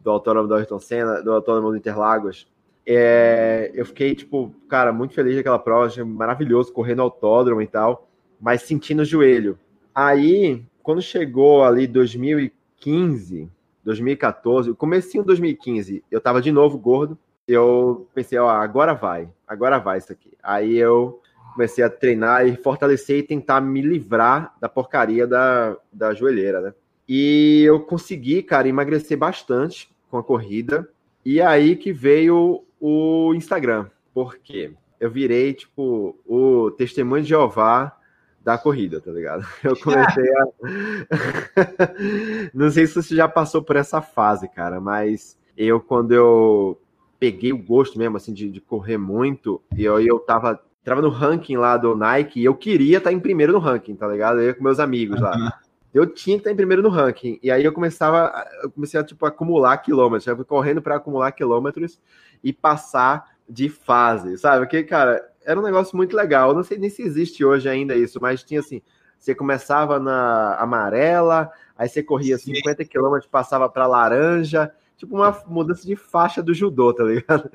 do 0.00 0.10
autódromo 0.10 0.48
do 0.48 0.54
Ayrton 0.54 0.78
Senna, 0.78 1.22
do 1.22 1.32
autódromo 1.32 1.70
do 1.70 1.76
Interlagos. 1.78 2.46
É, 2.86 3.72
eu 3.74 3.84
fiquei, 3.84 4.14
tipo, 4.14 4.54
cara, 4.68 4.92
muito 4.92 5.12
feliz 5.12 5.34
daquela 5.34 5.58
prova, 5.58 5.86
achei 5.86 6.04
maravilhoso 6.04 6.72
correr 6.72 6.94
no 6.94 7.02
autódromo 7.02 7.60
e 7.60 7.66
tal, 7.66 8.08
mas 8.40 8.62
sentindo 8.62 9.02
o 9.02 9.04
joelho. 9.04 9.58
Aí, 9.92 10.64
quando 10.82 11.02
chegou 11.02 11.64
ali 11.64 11.86
2015, 11.86 13.50
2014, 13.82 14.72
comecinho 14.74 15.24
de 15.24 15.28
2015, 15.28 16.04
eu 16.10 16.20
tava 16.20 16.40
de 16.40 16.52
novo 16.52 16.78
gordo, 16.78 17.18
eu 17.48 18.08
pensei, 18.14 18.38
ó, 18.38 18.48
agora 18.48 18.92
vai, 18.92 19.28
agora 19.46 19.78
vai 19.78 19.98
isso 19.98 20.12
aqui. 20.12 20.32
Aí 20.42 20.76
eu 20.76 21.20
comecei 21.54 21.82
a 21.82 21.90
treinar 21.90 22.46
e 22.46 22.56
fortalecer 22.56 23.18
e 23.18 23.22
tentar 23.22 23.60
me 23.60 23.80
livrar 23.80 24.54
da 24.60 24.68
porcaria 24.68 25.26
da, 25.26 25.76
da 25.92 26.12
joelheira, 26.12 26.60
né? 26.60 26.74
E 27.08 27.62
eu 27.62 27.80
consegui, 27.80 28.42
cara, 28.42 28.68
emagrecer 28.68 29.16
bastante 29.16 29.88
com 30.10 30.18
a 30.18 30.24
corrida. 30.24 30.88
E 31.24 31.40
aí 31.40 31.76
que 31.76 31.92
veio 31.92 32.65
o 32.80 33.32
Instagram, 33.34 33.86
porque 34.12 34.72
eu 34.98 35.10
virei, 35.10 35.52
tipo, 35.54 36.18
o 36.26 36.70
testemunho 36.72 37.22
de 37.22 37.30
Jeová 37.30 37.96
da 38.42 38.56
corrida, 38.56 39.00
tá 39.00 39.10
ligado? 39.10 39.44
Eu 39.64 39.76
comecei 39.76 40.24
a. 40.34 40.46
Não 42.54 42.70
sei 42.70 42.86
se 42.86 42.94
você 42.94 43.16
já 43.16 43.28
passou 43.28 43.62
por 43.62 43.74
essa 43.74 44.00
fase, 44.00 44.48
cara, 44.48 44.80
mas 44.80 45.36
eu, 45.56 45.80
quando 45.80 46.12
eu 46.12 46.80
peguei 47.18 47.52
o 47.52 47.58
gosto 47.58 47.98
mesmo, 47.98 48.16
assim, 48.16 48.32
de, 48.32 48.50
de 48.50 48.60
correr 48.60 48.98
muito, 48.98 49.60
e 49.74 49.84
eu, 49.84 49.98
eu 50.00 50.18
tava, 50.18 50.60
tava 50.84 51.00
no 51.02 51.08
ranking 51.08 51.56
lá 51.56 51.76
do 51.76 51.96
Nike, 51.96 52.40
e 52.40 52.44
eu 52.44 52.54
queria 52.54 52.98
estar 52.98 53.10
tá 53.10 53.16
em 53.16 53.18
primeiro 53.18 53.52
no 53.52 53.58
ranking, 53.58 53.96
tá 53.96 54.06
ligado? 54.06 54.40
Eu 54.40 54.54
com 54.54 54.62
meus 54.62 54.78
amigos 54.78 55.20
lá. 55.20 55.58
Eu 55.96 56.06
tinha 56.06 56.36
que 56.36 56.42
estar 56.42 56.50
em 56.50 56.56
primeiro 56.56 56.82
no 56.82 56.90
ranking. 56.90 57.38
E 57.42 57.50
aí 57.50 57.64
eu 57.64 57.72
começava, 57.72 58.46
eu 58.62 58.70
comecei 58.70 59.00
a 59.00 59.04
tipo 59.04 59.24
acumular 59.24 59.78
quilômetros, 59.78 60.26
eu 60.26 60.36
fui 60.36 60.44
correndo 60.44 60.82
para 60.82 60.96
acumular 60.96 61.32
quilômetros 61.32 61.98
e 62.44 62.52
passar 62.52 63.34
de 63.48 63.70
fase, 63.70 64.36
sabe? 64.36 64.66
Porque, 64.66 64.82
cara, 64.82 65.26
era 65.42 65.58
um 65.58 65.62
negócio 65.62 65.96
muito 65.96 66.14
legal. 66.14 66.50
Eu 66.50 66.54
não 66.54 66.62
sei 66.62 66.76
nem 66.76 66.90
se 66.90 67.00
existe 67.00 67.42
hoje 67.42 67.66
ainda 67.68 67.96
isso, 67.96 68.20
mas 68.20 68.42
tinha 68.42 68.60
assim: 68.60 68.82
você 69.18 69.34
começava 69.34 69.98
na 69.98 70.56
amarela, 70.56 71.50
aí 71.78 71.88
você 71.88 72.02
corria 72.02 72.36
50 72.36 72.84
quilômetros, 72.84 73.30
passava 73.30 73.66
para 73.66 73.86
laranja, 73.86 74.70
tipo 74.98 75.16
uma 75.16 75.34
mudança 75.46 75.86
de 75.86 75.96
faixa 75.96 76.42
do 76.42 76.52
judô, 76.52 76.92
tá 76.92 77.04
ligado? 77.04 77.50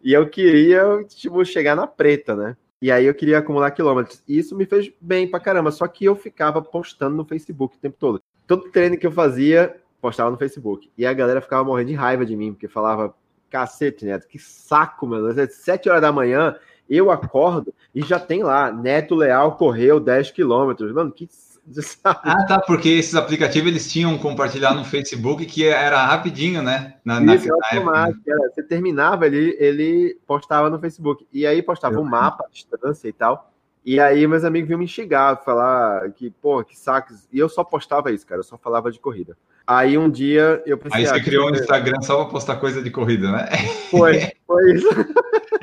E 0.00 0.12
eu 0.12 0.28
queria, 0.28 1.02
tipo, 1.08 1.44
chegar 1.44 1.74
na 1.74 1.88
preta, 1.88 2.36
né? 2.36 2.56
E 2.80 2.90
aí 2.90 3.06
eu 3.06 3.14
queria 3.14 3.38
acumular 3.38 3.70
quilômetros. 3.70 4.22
E 4.28 4.38
isso 4.38 4.56
me 4.56 4.66
fez 4.66 4.92
bem 5.00 5.28
pra 5.28 5.40
caramba. 5.40 5.70
Só 5.70 5.86
que 5.86 6.04
eu 6.04 6.14
ficava 6.14 6.60
postando 6.60 7.16
no 7.16 7.24
Facebook 7.24 7.76
o 7.76 7.80
tempo 7.80 7.96
todo. 7.98 8.22
Todo 8.46 8.70
treino 8.70 8.98
que 8.98 9.06
eu 9.06 9.12
fazia, 9.12 9.74
postava 10.00 10.30
no 10.30 10.36
Facebook. 10.36 10.90
E 10.96 11.06
a 11.06 11.12
galera 11.12 11.40
ficava 11.40 11.64
morrendo 11.64 11.88
de 11.88 11.94
raiva 11.94 12.26
de 12.26 12.36
mim, 12.36 12.52
porque 12.52 12.68
falava, 12.68 13.14
Cacete, 13.48 14.04
Neto, 14.04 14.28
que 14.28 14.38
saco, 14.38 15.06
meu 15.06 15.32
Deus. 15.32 15.54
Sete 15.54 15.88
horas 15.88 16.02
da 16.02 16.12
manhã, 16.12 16.56
eu 16.88 17.10
acordo 17.10 17.72
e 17.94 18.02
já 18.02 18.18
tem 18.18 18.42
lá, 18.42 18.70
Neto 18.70 19.14
Leal 19.14 19.56
correu 19.56 19.98
10 19.98 20.30
quilômetros. 20.32 20.92
Mano, 20.92 21.10
que 21.10 21.28
Ah, 22.04 22.44
tá, 22.46 22.60
porque 22.60 22.88
esses 22.88 23.14
aplicativos 23.14 23.68
eles 23.68 23.90
tinham 23.90 24.16
compartilhar 24.18 24.74
no 24.74 24.84
Facebook 24.84 25.46
que 25.46 25.66
era 25.66 26.04
rapidinho, 26.04 26.62
né? 26.62 26.94
Na, 27.04 27.20
na, 27.20 27.34
Isso, 27.34 27.48
na 27.48 27.54
automático, 27.54 28.22
era, 28.26 28.50
Você 28.50 28.62
terminava, 28.62 29.26
ele, 29.26 29.56
ele 29.58 30.18
postava 30.26 30.68
no 30.68 30.78
Facebook. 30.78 31.26
E 31.32 31.46
aí 31.46 31.62
postava 31.62 31.98
o 31.98 32.02
um 32.02 32.04
mapa, 32.04 32.44
a 32.44 32.50
distância 32.50 33.08
e 33.08 33.12
tal. 33.12 33.50
E 33.84 34.00
aí 34.00 34.26
meus 34.26 34.44
amigos 34.44 34.68
vinham 34.68 34.78
me 34.78 34.88
xingar, 34.88 35.42
falar 35.44 36.10
que, 36.12 36.30
pô, 36.30 36.64
que 36.64 36.78
sacos. 36.78 37.28
E 37.32 37.38
eu 37.38 37.48
só 37.48 37.62
postava 37.62 38.10
isso, 38.10 38.26
cara, 38.26 38.40
eu 38.40 38.44
só 38.44 38.56
falava 38.56 38.90
de 38.90 38.98
corrida. 38.98 39.36
Aí 39.66 39.96
um 39.96 40.10
dia 40.10 40.62
eu 40.66 40.76
pensei. 40.76 41.00
Aí 41.00 41.06
você 41.06 41.14
ah, 41.14 41.22
criou 41.22 41.48
um 41.48 41.54
Instagram 41.54 42.00
só 42.02 42.22
para 42.22 42.32
postar 42.32 42.56
coisa 42.56 42.82
de 42.82 42.90
corrida, 42.90 43.30
né? 43.32 43.48
Foi, 43.90 44.30
foi 44.46 44.74
isso. 44.74 44.88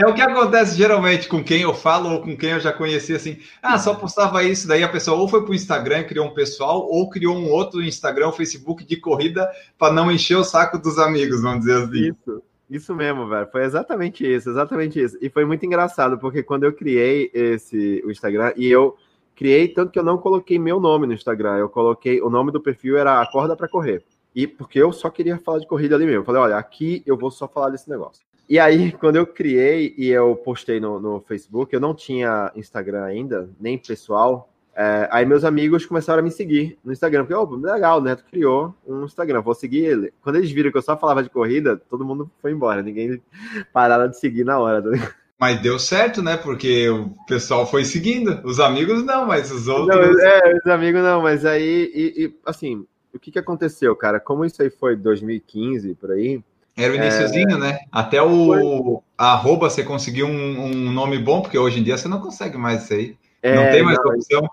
É 0.02 0.08
o 0.08 0.16
que 0.16 0.22
acontece 0.22 0.76
geralmente 0.76 1.28
com 1.28 1.44
quem 1.44 1.62
eu 1.62 1.76
falo 1.76 2.10
ou 2.10 2.22
com 2.22 2.36
quem 2.36 2.52
eu 2.52 2.60
já 2.60 2.74
conheci 2.74 3.14
assim. 3.14 3.38
Ah, 3.62 3.78
só 3.78 3.94
postava 3.94 4.44
isso, 4.44 4.68
daí 4.68 4.84
a 4.84 4.90
pessoa 4.90 5.16
ou 5.16 5.28
foi 5.28 5.44
para 5.44 5.52
o 5.52 5.56
Instagram, 5.56 6.04
criou 6.06 6.26
um 6.26 6.34
pessoal, 6.34 6.88
ou 6.90 7.08
criou 7.08 7.36
um 7.36 7.52
outro 7.52 7.84
Instagram, 7.84 8.30
um 8.30 8.34
Facebook 8.34 8.84
de 8.84 8.98
corrida 8.98 9.48
para 9.78 9.94
não 9.94 10.12
encher 10.12 10.38
o 10.38 10.44
saco 10.44 10.80
dos 10.80 10.98
amigos, 10.98 11.44
vamos 11.44 11.60
dizer 11.60 11.84
assim. 11.84 12.10
Isso. 12.10 12.44
Isso 12.68 12.96
mesmo, 12.96 13.28
velho. 13.28 13.48
Foi 13.52 13.64
exatamente 13.64 14.26
isso, 14.26 14.50
exatamente 14.50 15.00
isso. 15.00 15.18
E 15.22 15.30
foi 15.30 15.46
muito 15.46 15.66
engraçado, 15.66 16.18
porque 16.18 16.42
quando 16.42 16.64
eu 16.64 16.74
criei 16.74 17.30
esse 17.34 18.02
o 18.04 18.10
Instagram, 18.10 18.54
e 18.56 18.66
eu 18.68 18.96
criei 19.36 19.68
tanto 19.68 19.92
que 19.92 20.00
eu 20.00 20.04
não 20.04 20.18
coloquei 20.18 20.58
meu 20.58 20.80
nome 20.80 21.06
no 21.06 21.14
Instagram, 21.14 21.58
eu 21.58 21.70
coloquei, 21.70 22.22
o 22.22 22.30
nome 22.30 22.52
do 22.52 22.62
perfil 22.62 22.98
era 22.98 23.22
Acorda 23.22 23.56
para 23.56 23.68
Correr. 23.68 24.04
E 24.34 24.48
porque 24.48 24.82
eu 24.82 24.92
só 24.94 25.10
queria 25.10 25.38
falar 25.38 25.60
de 25.60 25.68
corrida 25.68 25.96
ali 25.96 26.06
mesmo. 26.06 26.22
Eu 26.22 26.26
falei, 26.26 26.42
olha, 26.42 26.58
aqui 26.58 27.04
eu 27.06 27.18
vou 27.18 27.30
só 27.30 27.48
falar 27.48 27.70
desse 27.70 27.90
negócio. 27.90 28.24
E 28.50 28.60
aí, 28.60 28.92
quando 29.00 29.16
eu 29.16 29.26
criei 29.26 29.94
e 29.98 30.10
eu 30.10 30.36
postei 30.36 30.80
no, 30.80 31.00
no 31.00 31.22
Facebook, 31.22 31.74
eu 31.74 31.80
não 31.80 31.94
tinha 31.94 32.52
Instagram 32.56 33.04
ainda, 33.04 33.50
nem 33.60 33.78
pessoal, 33.78 34.52
é, 34.74 35.10
aí 35.12 35.26
meus 35.26 35.44
amigos 35.44 35.86
começaram 35.86 36.22
a 36.22 36.24
me 36.24 36.32
seguir 36.32 36.78
no 36.84 36.94
Instagram, 36.94 37.26
porque, 37.26 37.34
oh, 37.34 37.56
legal, 37.56 38.00
o 38.00 38.02
Neto 38.02 38.24
criou 38.30 38.74
um 38.88 39.04
Instagram, 39.04 39.42
vou 39.42 39.54
seguir 39.54 39.86
ele. 39.86 40.14
Quando 40.22 40.38
eles 40.38 40.52
viram 40.52 40.72
que 40.72 40.78
eu 40.78 40.82
só 40.82 40.98
falava 40.98 41.22
de 41.22 41.30
corrida, 41.30 41.76
todo 41.90 42.06
mundo 42.06 42.32
foi 42.42 42.52
embora, 42.52 42.82
ninguém 42.82 43.22
pararam 43.74 44.10
de 44.10 44.18
seguir 44.18 44.46
na 44.46 44.58
hora. 44.60 44.82
Tá 44.82 45.14
mas 45.38 45.60
deu 45.60 45.80
certo, 45.80 46.22
né? 46.22 46.38
Porque 46.38 46.88
o 46.88 47.10
pessoal 47.28 47.66
foi 47.66 47.84
seguindo. 47.84 48.40
Os 48.44 48.60
amigos 48.60 49.04
não, 49.04 49.26
mas 49.26 49.52
os 49.52 49.68
outros. 49.68 49.98
Não, 49.98 50.20
é, 50.24 50.56
os 50.56 50.72
amigos 50.72 51.02
não, 51.02 51.22
mas 51.22 51.46
aí, 51.46 51.92
e, 51.94 52.26
e, 52.26 52.36
assim, 52.46 52.86
o 53.14 53.20
que, 53.20 53.32
que 53.32 53.40
aconteceu, 53.40 53.96
cara? 53.96 54.20
Como 54.20 54.46
isso 54.46 54.62
aí 54.62 54.70
foi 54.70 54.96
2015, 54.96 55.96
por 55.96 56.12
aí. 56.12 56.44
Era 56.76 56.94
o 56.94 56.96
iníciozinho, 56.96 57.58
é... 57.58 57.60
né? 57.60 57.80
Até 57.92 58.22
o 58.22 59.04
arroba 59.18 59.70
você 59.70 59.84
conseguiu 59.84 60.28
um, 60.28 60.66
um, 60.66 60.92
nome 60.92 61.18
bom, 61.20 61.42
porque 61.42 61.58
hoje 61.58 61.80
em 61.80 61.84
dia 61.84 61.98
você 61.98 62.08
não 62.08 62.20
consegue 62.20 62.58
mais 62.58 62.84
isso 62.84 62.94
aí. 62.94 63.18
É, 63.42 63.56
não 63.56 63.72
tem 63.72 63.84
mais 63.84 63.98
não, 63.98 64.14
opção. 64.14 64.50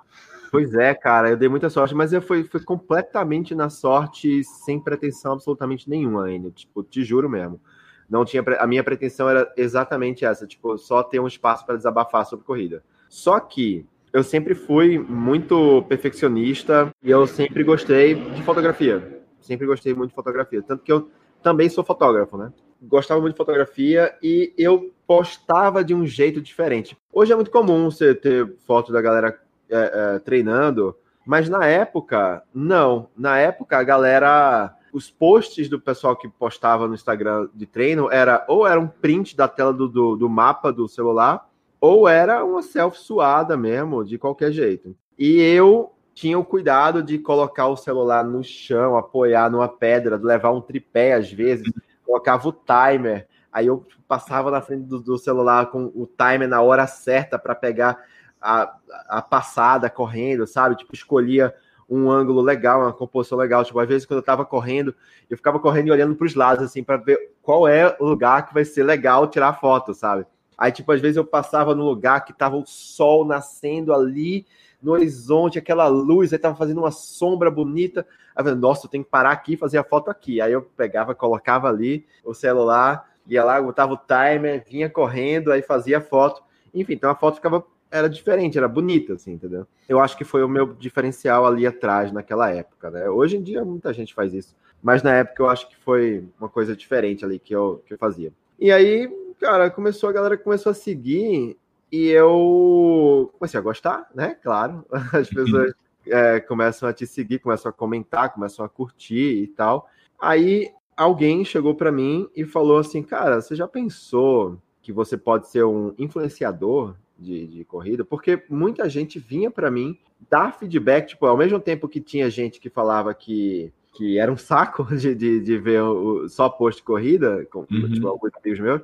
Pois 0.50 0.74
é, 0.74 0.94
cara, 0.94 1.30
eu 1.30 1.36
dei 1.36 1.48
muita 1.48 1.68
sorte, 1.68 1.94
mas 1.94 2.12
eu 2.12 2.22
fui, 2.22 2.44
fui 2.44 2.62
completamente 2.62 3.54
na 3.54 3.68
sorte, 3.68 4.42
sem 4.42 4.80
pretensão 4.80 5.34
absolutamente 5.34 5.88
nenhuma 5.88 6.24
ainda. 6.24 6.50
Tipo, 6.50 6.82
te 6.82 7.04
juro 7.04 7.28
mesmo. 7.28 7.60
Não 8.08 8.24
tinha 8.24 8.42
a 8.58 8.66
minha 8.66 8.82
pretensão 8.82 9.28
era 9.28 9.52
exatamente 9.56 10.24
essa, 10.24 10.46
tipo, 10.46 10.78
só 10.78 11.02
ter 11.02 11.20
um 11.20 11.26
espaço 11.26 11.66
para 11.66 11.76
desabafar 11.76 12.24
sobre 12.24 12.46
corrida. 12.46 12.82
Só 13.08 13.38
que 13.38 13.84
eu 14.12 14.22
sempre 14.22 14.54
fui 14.54 14.98
muito 14.98 15.82
perfeccionista 15.82 16.90
e 17.02 17.10
eu 17.10 17.26
sempre 17.26 17.62
gostei 17.62 18.14
de 18.14 18.42
fotografia. 18.42 19.22
Sempre 19.40 19.66
gostei 19.66 19.94
muito 19.94 20.10
de 20.10 20.16
fotografia, 20.16 20.62
tanto 20.62 20.82
que 20.82 20.90
eu 20.90 21.10
também 21.42 21.68
sou 21.68 21.84
fotógrafo, 21.84 22.36
né? 22.36 22.52
Gostava 22.82 23.20
muito 23.20 23.34
de 23.34 23.38
fotografia 23.38 24.14
e 24.22 24.52
eu 24.56 24.92
postava 25.06 25.82
de 25.82 25.94
um 25.94 26.06
jeito 26.06 26.40
diferente. 26.40 26.96
Hoje 27.12 27.32
é 27.32 27.34
muito 27.34 27.50
comum 27.50 27.90
você 27.90 28.14
ter 28.14 28.54
foto 28.66 28.92
da 28.92 29.00
galera 29.00 29.40
é, 29.68 30.14
é, 30.14 30.18
treinando, 30.20 30.94
mas 31.26 31.48
na 31.48 31.66
época, 31.66 32.42
não. 32.54 33.10
Na 33.16 33.38
época, 33.38 33.76
a 33.76 33.82
galera. 33.82 34.74
Os 34.90 35.10
posts 35.10 35.68
do 35.68 35.78
pessoal 35.78 36.16
que 36.16 36.26
postava 36.26 36.88
no 36.88 36.94
Instagram 36.94 37.48
de 37.54 37.66
treino 37.66 38.10
era 38.10 38.46
ou 38.48 38.66
era 38.66 38.80
um 38.80 38.88
print 38.88 39.36
da 39.36 39.46
tela 39.46 39.72
do, 39.72 39.86
do, 39.86 40.16
do 40.16 40.28
mapa 40.30 40.72
do 40.72 40.88
celular, 40.88 41.46
ou 41.78 42.08
era 42.08 42.42
uma 42.42 42.62
selfie 42.62 42.98
suada 42.98 43.54
mesmo, 43.54 44.02
de 44.02 44.16
qualquer 44.16 44.50
jeito. 44.50 44.96
E 45.18 45.38
eu 45.42 45.92
tinha 46.18 46.36
o 46.36 46.44
cuidado 46.44 47.00
de 47.00 47.16
colocar 47.16 47.68
o 47.68 47.76
celular 47.76 48.24
no 48.24 48.42
chão, 48.42 48.96
apoiar 48.96 49.48
numa 49.48 49.68
pedra, 49.68 50.16
levar 50.16 50.50
um 50.50 50.60
tripé 50.60 51.12
às 51.12 51.30
vezes, 51.30 51.70
colocava 52.04 52.48
o 52.48 52.52
timer. 52.52 53.28
Aí 53.52 53.68
eu 53.68 53.86
passava 54.08 54.50
na 54.50 54.60
frente 54.60 54.82
do, 54.82 54.98
do 54.98 55.16
celular 55.16 55.66
com 55.66 55.84
o 55.94 56.08
timer 56.08 56.48
na 56.48 56.60
hora 56.60 56.88
certa 56.88 57.38
para 57.38 57.54
pegar 57.54 58.04
a, 58.42 58.74
a 59.08 59.22
passada 59.22 59.88
correndo, 59.88 60.44
sabe? 60.44 60.74
Tipo, 60.74 60.92
escolhia 60.92 61.54
um 61.88 62.10
ângulo 62.10 62.40
legal, 62.40 62.80
uma 62.80 62.92
composição 62.92 63.38
legal. 63.38 63.64
Tipo, 63.64 63.78
às 63.78 63.86
vezes 63.86 64.04
quando 64.04 64.18
eu 64.18 64.24
tava 64.24 64.44
correndo, 64.44 64.92
eu 65.30 65.36
ficava 65.36 65.60
correndo 65.60 65.86
e 65.86 65.92
olhando 65.92 66.16
para 66.16 66.26
os 66.26 66.34
lados, 66.34 66.64
assim, 66.64 66.82
para 66.82 66.96
ver 66.96 67.30
qual 67.40 67.68
é 67.68 67.96
o 68.00 68.04
lugar 68.04 68.44
que 68.44 68.52
vai 68.52 68.64
ser 68.64 68.82
legal 68.82 69.28
tirar 69.28 69.52
foto, 69.60 69.94
sabe? 69.94 70.26
Aí, 70.58 70.72
tipo, 70.72 70.90
às 70.90 71.00
vezes 71.00 71.16
eu 71.16 71.24
passava 71.24 71.76
no 71.76 71.84
lugar 71.84 72.24
que 72.24 72.32
tava 72.32 72.56
o 72.56 72.66
sol 72.66 73.24
nascendo 73.24 73.94
ali 73.94 74.44
no 74.82 74.92
horizonte, 74.92 75.58
aquela 75.58 75.86
luz, 75.88 76.32
aí 76.32 76.38
tava 76.38 76.56
fazendo 76.56 76.78
uma 76.78 76.90
sombra 76.90 77.50
bonita. 77.50 78.06
Aí 78.34 78.46
eu 78.46 78.56
nossa, 78.56 78.86
eu 78.86 78.90
tenho 78.90 79.04
que 79.04 79.10
parar 79.10 79.32
aqui 79.32 79.54
e 79.54 79.56
fazer 79.56 79.78
a 79.78 79.84
foto 79.84 80.10
aqui. 80.10 80.40
Aí 80.40 80.52
eu 80.52 80.62
pegava, 80.62 81.14
colocava 81.14 81.68
ali 81.68 82.06
o 82.24 82.32
celular, 82.32 83.10
ia 83.26 83.44
lá, 83.44 83.60
botava 83.60 83.94
o 83.94 83.98
timer, 83.98 84.64
vinha 84.68 84.88
correndo, 84.88 85.52
aí 85.52 85.62
fazia 85.62 85.98
a 85.98 86.00
foto. 86.00 86.42
Enfim, 86.72 86.94
então 86.94 87.10
a 87.10 87.14
foto 87.14 87.36
ficava 87.36 87.64
era 87.90 88.08
diferente, 88.08 88.58
era 88.58 88.68
bonita, 88.68 89.14
assim, 89.14 89.32
entendeu? 89.32 89.66
Eu 89.88 89.98
acho 89.98 90.16
que 90.16 90.24
foi 90.24 90.42
o 90.42 90.48
meu 90.48 90.74
diferencial 90.74 91.46
ali 91.46 91.66
atrás, 91.66 92.12
naquela 92.12 92.50
época, 92.50 92.90
né? 92.90 93.08
Hoje 93.08 93.36
em 93.36 93.42
dia 93.42 93.64
muita 93.64 93.92
gente 93.92 94.14
faz 94.14 94.34
isso, 94.34 94.54
mas 94.82 95.02
na 95.02 95.14
época 95.14 95.42
eu 95.42 95.48
acho 95.48 95.68
que 95.68 95.76
foi 95.76 96.24
uma 96.38 96.48
coisa 96.48 96.76
diferente 96.76 97.24
ali 97.24 97.38
que 97.38 97.54
eu, 97.54 97.82
que 97.86 97.94
eu 97.94 97.98
fazia. 97.98 98.30
E 98.58 98.70
aí, 98.70 99.10
cara, 99.40 99.70
começou, 99.70 100.08
a 100.10 100.12
galera 100.12 100.36
começou 100.36 100.70
a 100.70 100.74
seguir 100.74 101.56
e 101.90 102.08
eu 102.08 103.32
comecei 103.38 103.58
a 103.58 103.62
gostar, 103.62 104.08
né? 104.14 104.36
Claro, 104.42 104.84
as 105.12 105.28
pessoas 105.28 105.72
é, 106.06 106.40
começam 106.40 106.88
a 106.88 106.92
te 106.92 107.06
seguir, 107.06 107.38
começam 107.38 107.70
a 107.70 107.72
comentar, 107.72 108.32
começam 108.32 108.64
a 108.64 108.68
curtir 108.68 109.42
e 109.42 109.46
tal. 109.46 109.88
Aí 110.20 110.70
alguém 110.96 111.44
chegou 111.44 111.74
para 111.74 111.92
mim 111.92 112.28
e 112.34 112.44
falou 112.44 112.78
assim, 112.78 113.02
cara, 113.02 113.40
você 113.40 113.54
já 113.54 113.68
pensou 113.68 114.58
que 114.82 114.92
você 114.92 115.16
pode 115.16 115.48
ser 115.48 115.64
um 115.64 115.94
influenciador 115.98 116.94
de, 117.18 117.46
de 117.46 117.64
corrida, 117.64 118.04
porque 118.04 118.42
muita 118.48 118.88
gente 118.88 119.18
vinha 119.18 119.50
para 119.50 119.70
mim 119.70 119.98
dar 120.30 120.58
feedback, 120.58 121.08
tipo, 121.08 121.26
ao 121.26 121.36
mesmo 121.36 121.58
tempo 121.60 121.88
que 121.88 122.00
tinha 122.00 122.30
gente 122.30 122.60
que 122.60 122.70
falava 122.70 123.12
que, 123.14 123.72
que 123.94 124.18
era 124.18 124.32
um 124.32 124.36
saco 124.36 124.84
de, 124.96 125.14
de, 125.14 125.40
de 125.40 125.58
ver 125.58 125.82
o, 125.82 126.28
só 126.28 126.48
post 126.48 126.82
corrida, 126.82 127.46
com, 127.50 127.60
uhum. 127.70 127.92
tipo, 127.92 128.08
alguns 128.08 128.30
amigos 128.34 128.60
meus, 128.60 128.82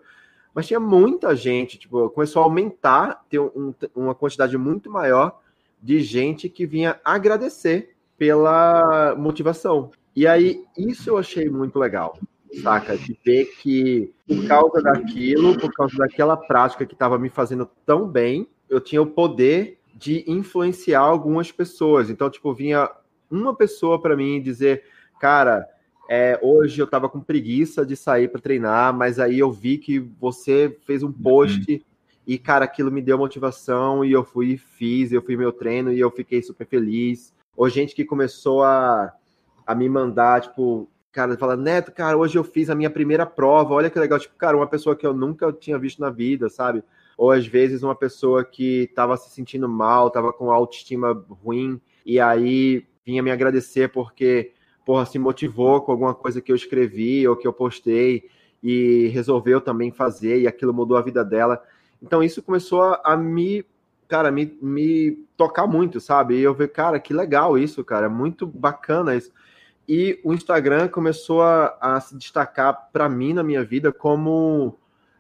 mas 0.55 0.67
tinha 0.67 0.81
muita 0.81 1.35
gente, 1.35 1.79
tipo, 1.79 2.09
começou 2.11 2.43
a 2.43 2.45
aumentar, 2.45 3.25
ter 3.29 3.41
um, 3.41 3.75
uma 3.95 4.15
quantidade 4.15 4.57
muito 4.57 4.91
maior 4.91 5.41
de 5.83 6.01
gente 6.01 6.49
que 6.49 6.65
vinha 6.65 7.01
agradecer 7.05 7.97
pela 8.17 9.15
motivação. 9.17 9.91
E 10.15 10.27
aí, 10.27 10.65
isso 10.79 11.11
eu 11.11 11.19
achei 11.19 11.51
muito 11.51 11.79
legal 11.79 12.17
saca? 12.63 12.97
De 12.97 13.19
ver 13.25 13.47
que, 13.61 14.13
por 14.27 14.47
causa 14.47 14.83
daquilo, 14.83 15.59
por 15.59 15.73
causa 15.73 15.97
daquela 15.97 16.37
prática 16.37 16.87
que 16.87 16.95
estava 16.95 17.19
me 17.19 17.29
fazendo 17.29 17.69
tão 17.85 18.07
bem, 18.07 18.49
eu 18.69 18.81
tinha 18.81 19.03
o 19.03 19.07
poder 19.07 19.79
de 19.95 20.25
influenciar 20.27 21.01
algumas 21.01 21.51
pessoas. 21.51 22.11
Então, 22.11 22.31
tipo, 22.31 22.53
vinha 22.53 22.91
uma 23.31 23.55
pessoa 23.55 24.01
para 24.01 24.17
mim 24.17 24.41
dizer, 24.41 24.85
cara, 25.21 25.67
é, 26.09 26.39
hoje 26.43 26.81
eu 26.81 26.85
estava 26.85 27.09
com 27.09 27.21
preguiça 27.21 27.85
de 27.85 27.97
sair 27.97 28.29
para 28.29 28.41
treinar, 28.41 28.93
mas 28.95 29.19
aí 29.19 29.39
eu 29.39 29.51
vi 29.51 29.79
que 29.79 29.99
você 29.99 30.77
fez 30.87 31.03
um 31.03 31.13
post 31.13 31.73
uhum. 31.73 31.81
e, 32.27 32.39
cara, 32.39 32.65
aquilo 32.65 32.91
me 32.91 33.01
deu 33.01 33.17
motivação 33.17 34.05
e 34.05 34.13
eu 34.13 34.25
fui 34.25 34.53
e 34.53 34.59
fiz, 34.59 35.13
eu 35.13 35.23
fui 35.23 35.37
meu 35.37 35.53
treino 35.53 35.93
e 35.93 36.01
eu 36.01 36.11
fiquei 36.11 36.43
super 36.43 36.67
feliz. 36.67 37.33
Ou 37.57 37.69
gente 37.69 37.95
que 37.95 38.05
começou 38.05 38.63
a, 38.63 39.13
a 39.67 39.75
me 39.75 39.89
mandar, 39.89 40.43
tipo, 40.43 40.89
cara, 41.15 41.39
fala, 41.39 41.57
Neto, 41.57 41.93
cara, 41.93 42.17
hoje 42.17 42.37
eu 42.37 42.45
fiz 42.45 42.69
a 42.69 42.75
minha 42.75 42.91
primeira 42.91 43.25
prova, 43.25 43.73
olha 43.73 43.89
que 43.89 43.99
legal. 43.99 44.19
Tipo, 44.19 44.35
cara, 44.37 44.57
uma 44.57 44.67
pessoa 44.67 44.97
que 44.97 45.07
eu 45.07 45.15
nunca 45.15 45.53
tinha 45.53 45.79
visto 45.79 46.01
na 46.01 46.11
vida, 46.11 46.51
sabe? 46.51 46.83
Ou 47.17 47.31
às 47.31 47.47
vezes 47.47 47.83
uma 47.83 47.95
pessoa 47.95 48.45
que 48.45 48.91
tava 48.95 49.17
se 49.17 49.31
sentindo 49.31 49.69
mal, 49.69 50.11
tava 50.11 50.33
com 50.33 50.51
autoestima 50.51 51.25
ruim, 51.43 51.81
e 52.05 52.19
aí 52.19 52.85
vinha 53.07 53.23
me 53.23 53.31
agradecer 53.31 53.91
porque, 53.91 54.53
porra, 54.85 55.07
se 55.07 55.19
motivou 55.19 55.81
com 55.81 55.93
alguma 55.93 56.15
coisa 56.15 56.41
que 56.41 56.53
eu 56.53 56.57
escrevi 56.57 57.27
ou 57.27 57.37
que 57.37 57.47
eu 57.47 57.53
postei 57.53 58.29
e 58.63 59.09
resolveu 59.09 59.61
também 59.61 59.91
fazer, 59.91 60.41
e 60.41 60.47
aquilo 60.47 60.73
mudou 60.73 60.97
a 60.97 61.03
vida 61.03 61.25
dela. 61.25 61.63
Então 62.03 62.23
isso 62.23 62.43
começou 62.43 62.83
a, 62.83 63.01
a 63.05 63.17
me, 63.17 63.65
cara, 64.09 64.31
me, 64.31 64.57
me 64.61 65.19
tocar 65.37 65.67
muito, 65.67 66.01
sabe? 66.01 66.37
E 66.37 66.43
eu 66.43 66.55
ver, 66.55 66.69
cara, 66.69 66.99
que 66.99 67.13
legal 67.13 67.59
isso, 67.59 67.85
cara, 67.85 68.09
muito 68.09 68.47
bacana 68.47 69.15
isso 69.15 69.33
e 69.89 70.19
o 70.25 70.33
Instagram 70.33 70.89
começou 70.89 71.43
a, 71.43 71.77
a 71.81 72.01
se 72.01 72.17
destacar 72.17 72.89
para 72.93 73.09
mim 73.09 73.35
na 73.35 73.43
minha 73.43 73.63
vida 73.63 73.93
como 73.93 74.79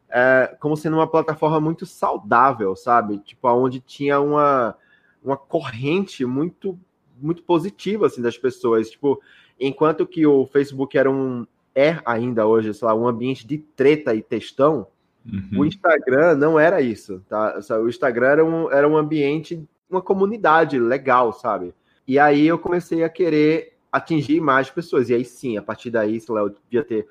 é, 0.08 0.56
como 0.58 0.76
sendo 0.76 0.96
uma 0.96 1.06
plataforma 1.06 1.60
muito 1.60 1.84
saudável, 1.84 2.74
sabe? 2.74 3.18
Tipo, 3.18 3.48
onde 3.48 3.80
tinha 3.80 4.20
uma, 4.20 4.76
uma 5.22 5.36
corrente 5.36 6.24
muito 6.24 6.78
muito 7.16 7.42
positivo 7.42 8.04
assim 8.04 8.22
das 8.22 8.38
pessoas. 8.38 8.90
Tipo, 8.90 9.20
enquanto 9.58 10.06
que 10.06 10.26
o 10.26 10.46
Facebook 10.46 10.96
era 10.96 11.10
um 11.10 11.46
é 11.74 11.98
ainda 12.04 12.46
hoje, 12.46 12.72
sei 12.72 12.86
lá, 12.86 12.94
um 12.94 13.08
ambiente 13.08 13.46
de 13.46 13.58
treta 13.58 14.14
e 14.14 14.22
textão, 14.22 14.86
uhum. 15.26 15.60
o 15.60 15.64
Instagram 15.64 16.36
não 16.36 16.58
era 16.58 16.80
isso, 16.80 17.20
tá? 17.28 17.58
O 17.82 17.88
Instagram 17.88 18.26
era 18.26 18.44
um, 18.44 18.70
era 18.70 18.88
um 18.88 18.96
ambiente, 18.96 19.66
uma 19.90 20.00
comunidade 20.00 20.78
legal, 20.78 21.32
sabe? 21.32 21.74
E 22.06 22.18
aí 22.18 22.46
eu 22.46 22.58
comecei 22.58 23.02
a 23.02 23.08
querer 23.08 23.74
atingir 23.90 24.40
mais 24.40 24.70
pessoas. 24.70 25.08
E 25.08 25.14
aí 25.14 25.24
sim, 25.24 25.56
a 25.56 25.62
partir 25.62 25.90
daí, 25.90 26.20
sei 26.20 26.34
lá, 26.34 26.42
eu 26.42 26.50
devia 26.50 26.84
ter 26.84 27.08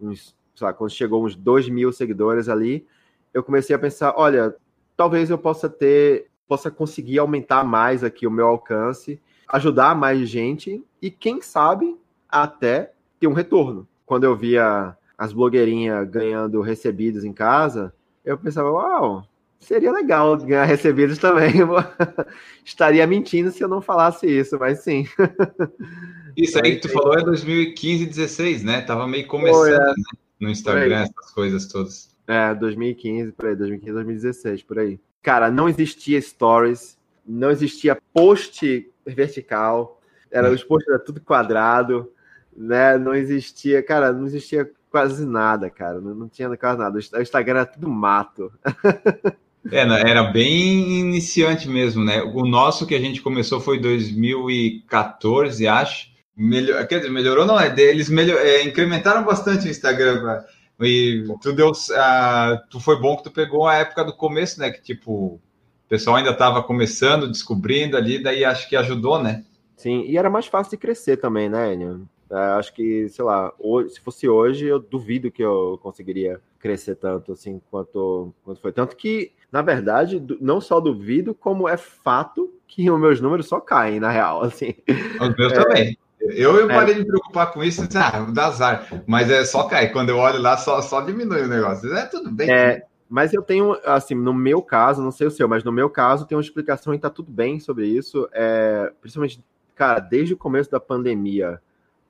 uns, 0.00 0.34
sei 0.54 0.66
lá, 0.66 0.72
quando 0.72 0.90
chegou 0.90 1.24
uns 1.24 1.34
2 1.34 1.68
mil 1.68 1.92
seguidores 1.92 2.48
ali, 2.48 2.86
eu 3.34 3.42
comecei 3.42 3.76
a 3.76 3.78
pensar, 3.78 4.14
olha, 4.16 4.54
talvez 4.96 5.28
eu 5.28 5.36
possa 5.36 5.68
ter, 5.68 6.30
possa 6.48 6.70
conseguir 6.70 7.18
aumentar 7.18 7.64
mais 7.64 8.02
aqui 8.02 8.26
o 8.26 8.30
meu 8.30 8.46
alcance, 8.46 9.20
ajudar 9.48 9.94
mais 9.94 10.28
gente 10.28 10.82
e 11.00 11.10
quem 11.10 11.40
sabe 11.40 11.96
até 12.28 12.92
ter 13.20 13.26
um 13.26 13.32
retorno. 13.32 13.86
Quando 14.04 14.24
eu 14.24 14.36
via 14.36 14.96
as 15.16 15.32
blogueirinhas 15.32 16.08
ganhando 16.08 16.60
recebidos 16.60 17.24
em 17.24 17.32
casa, 17.32 17.92
eu 18.24 18.36
pensava, 18.36 18.70
uau, 18.70 19.26
seria 19.58 19.92
legal 19.92 20.36
ganhar 20.36 20.64
recebidos 20.64 21.18
também. 21.18 21.52
Estaria 22.64 23.06
mentindo 23.06 23.50
se 23.50 23.62
eu 23.62 23.68
não 23.68 23.80
falasse 23.80 24.26
isso, 24.26 24.58
mas 24.58 24.80
sim. 24.80 25.06
Isso 26.36 26.58
aí 26.62 26.76
que 26.76 26.82
tu 26.82 26.90
falou 26.90 27.18
é 27.18 27.24
2015, 27.24 28.04
16, 28.04 28.62
né? 28.62 28.82
Tava 28.82 29.06
meio 29.06 29.26
começando 29.26 29.72
é. 29.72 29.86
né? 29.86 29.94
no 30.38 30.50
Instagram, 30.50 31.04
essas 31.04 31.32
coisas 31.32 31.66
todas. 31.66 32.14
É, 32.26 32.54
2015, 32.54 33.32
por 33.32 33.46
aí, 33.46 33.56
2015, 33.56 33.92
2016, 33.92 34.62
por 34.62 34.78
aí. 34.78 35.00
Cara, 35.22 35.50
não 35.50 35.66
existia 35.66 36.20
stories, 36.20 36.98
não 37.26 37.50
existia 37.50 37.96
post 38.12 38.86
vertical, 39.14 40.00
era, 40.30 40.50
os 40.50 40.64
posts 40.64 40.88
eram 40.88 41.04
tudo 41.04 41.20
quadrado, 41.20 42.12
né? 42.56 42.98
Não 42.98 43.14
existia, 43.14 43.82
cara, 43.82 44.12
não 44.12 44.26
existia 44.26 44.70
quase 44.90 45.24
nada, 45.24 45.70
cara. 45.70 46.00
Não, 46.00 46.14
não 46.14 46.28
tinha 46.28 46.54
quase 46.56 46.78
nada. 46.78 46.98
O 46.98 47.22
Instagram 47.22 47.60
era 47.60 47.66
tudo 47.66 47.88
mato. 47.88 48.52
É, 49.72 49.80
era 49.80 50.22
bem 50.22 51.00
iniciante 51.00 51.68
mesmo, 51.68 52.04
né? 52.04 52.22
O 52.22 52.46
nosso 52.46 52.86
que 52.86 52.94
a 52.94 53.00
gente 53.00 53.20
começou 53.20 53.60
foi 53.60 53.80
2014, 53.80 55.66
acho. 55.66 56.08
Melhor, 56.36 56.86
quer 56.86 56.98
dizer, 56.98 57.10
melhorou 57.10 57.46
não, 57.46 57.58
é 57.58 57.68
deles 57.68 58.08
melhor, 58.08 58.38
é, 58.38 58.62
incrementaram 58.62 59.24
bastante 59.24 59.66
o 59.66 59.70
Instagram. 59.70 60.44
E 60.80 61.24
tu 61.40 61.52
deu, 61.52 61.70
uh, 61.70 62.68
tu 62.70 62.78
foi 62.78 63.00
bom 63.00 63.16
que 63.16 63.24
tu 63.24 63.30
pegou 63.30 63.66
a 63.66 63.76
época 63.76 64.04
do 64.04 64.12
começo, 64.12 64.60
né? 64.60 64.70
Que 64.70 64.82
tipo, 64.82 65.40
o 65.86 65.88
pessoal 65.88 66.16
ainda 66.16 66.30
estava 66.30 66.62
começando, 66.62 67.28
descobrindo 67.28 67.96
ali, 67.96 68.20
daí 68.20 68.44
acho 68.44 68.68
que 68.68 68.74
ajudou, 68.74 69.22
né? 69.22 69.44
Sim, 69.76 70.02
e 70.06 70.18
era 70.18 70.28
mais 70.28 70.46
fácil 70.46 70.72
de 70.72 70.78
crescer 70.78 71.16
também, 71.16 71.48
né, 71.48 71.74
Enio? 71.74 72.08
É, 72.28 72.36
acho 72.58 72.74
que, 72.74 73.08
sei 73.08 73.24
lá, 73.24 73.52
hoje, 73.56 73.90
se 73.90 74.00
fosse 74.00 74.28
hoje, 74.28 74.66
eu 74.66 74.80
duvido 74.80 75.30
que 75.30 75.42
eu 75.44 75.78
conseguiria 75.80 76.40
crescer 76.58 76.96
tanto 76.96 77.32
assim 77.32 77.60
quanto, 77.70 78.34
quanto 78.42 78.60
foi. 78.60 78.72
Tanto 78.72 78.96
que, 78.96 79.30
na 79.52 79.62
verdade, 79.62 80.20
não 80.40 80.60
só 80.60 80.80
duvido, 80.80 81.32
como 81.32 81.68
é 81.68 81.76
fato 81.76 82.52
que 82.66 82.90
os 82.90 83.00
meus 83.00 83.20
números 83.20 83.46
só 83.46 83.60
caem, 83.60 84.00
na 84.00 84.10
real. 84.10 84.42
Assim. 84.44 84.74
Os 85.20 85.36
meus 85.36 85.52
é, 85.52 85.62
também. 85.62 85.98
Eu, 86.20 86.56
eu 86.56 86.68
é. 86.68 86.74
parei 86.74 86.94
é. 86.94 86.98
de 86.98 87.04
me 87.04 87.06
preocupar 87.06 87.52
com 87.52 87.62
isso, 87.62 87.86
ah, 87.94 88.26
dá 88.32 88.46
azar. 88.46 89.04
Mas 89.06 89.30
é 89.30 89.44
só 89.44 89.64
cair. 89.64 89.92
Quando 89.92 90.08
eu 90.08 90.18
olho 90.18 90.40
lá, 90.40 90.56
só, 90.56 90.82
só 90.82 91.00
diminui 91.00 91.42
o 91.42 91.48
negócio. 91.48 91.94
É 91.94 92.06
tudo 92.06 92.32
bem. 92.32 92.50
É, 92.50 92.82
mas 93.08 93.32
eu 93.32 93.42
tenho, 93.42 93.78
assim, 93.84 94.14
no 94.14 94.34
meu 94.34 94.60
caso, 94.60 95.02
não 95.02 95.12
sei 95.12 95.26
o 95.26 95.30
seu, 95.30 95.48
mas 95.48 95.62
no 95.62 95.70
meu 95.70 95.88
caso, 95.88 96.26
tem 96.26 96.36
uma 96.36 96.42
explicação 96.42 96.92
e 96.92 96.98
tá 96.98 97.08
tudo 97.08 97.30
bem 97.30 97.60
sobre 97.60 97.86
isso. 97.86 98.28
É, 98.32 98.92
principalmente, 99.00 99.42
cara, 99.74 100.00
desde 100.00 100.34
o 100.34 100.36
começo 100.36 100.70
da 100.70 100.80
pandemia 100.80 101.60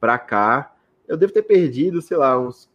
para 0.01 0.19
cá, 0.19 0.75
eu 1.07 1.17
devo 1.17 1.33
ter 1.33 1.43
perdido, 1.43 2.01
sei 2.01 2.17
lá, 2.17 2.39
uns 2.39 2.69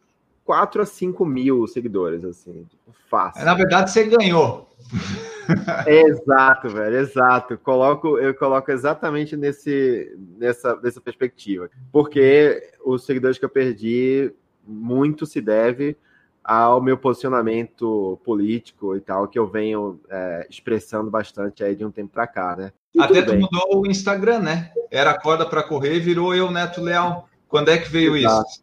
4 0.46 0.82
a 0.82 0.86
5 0.86 1.26
mil 1.26 1.66
seguidores, 1.68 2.24
assim, 2.24 2.64
tipo, 2.70 2.94
fácil. 3.10 3.44
Na 3.44 3.56
verdade, 3.56 3.92
você 3.92 4.04
ganhou. 4.04 4.70
exato, 5.88 6.70
velho, 6.70 6.98
exato. 6.98 7.58
Coloco, 7.58 8.20
eu 8.20 8.36
coloco 8.36 8.72
exatamente 8.72 9.36
nesse, 9.36 10.16
nessa, 10.38 10.76
nessa 10.76 11.02
perspectiva. 11.02 11.70
Porque 11.92 12.72
os 12.86 13.04
seguidores 13.04 13.40
que 13.40 13.46
eu 13.46 13.50
perdi, 13.50 14.32
muito 14.66 15.26
se 15.26 15.42
deve 15.42 15.98
ao 16.44 16.82
meu 16.82 16.98
posicionamento 16.98 18.20
político 18.24 18.96
e 18.96 19.02
tal, 19.02 19.28
que 19.28 19.38
eu 19.38 19.48
venho 19.48 20.00
é, 20.10 20.48
expressando 20.50 21.10
bastante 21.10 21.64
aí 21.64 21.76
de 21.76 21.86
um 21.86 21.92
tempo 21.92 22.14
para 22.14 22.28
cá, 22.28 22.56
né? 22.56 22.72
E 22.94 23.02
Até 23.02 23.22
tu 23.22 23.36
mudou 23.36 23.82
o 23.82 23.88
Instagram, 23.88 24.40
né? 24.40 24.72
Era 24.90 25.18
corda 25.18 25.46
para 25.46 25.64
correr, 25.64 26.00
virou 26.00 26.36
eu, 26.36 26.52
Neto 26.52 26.82
Leal. 26.82 27.30
Quando 27.48 27.70
é 27.70 27.78
que 27.78 27.90
veio 27.90 28.18
Exato. 28.18 28.50
isso? 28.50 28.62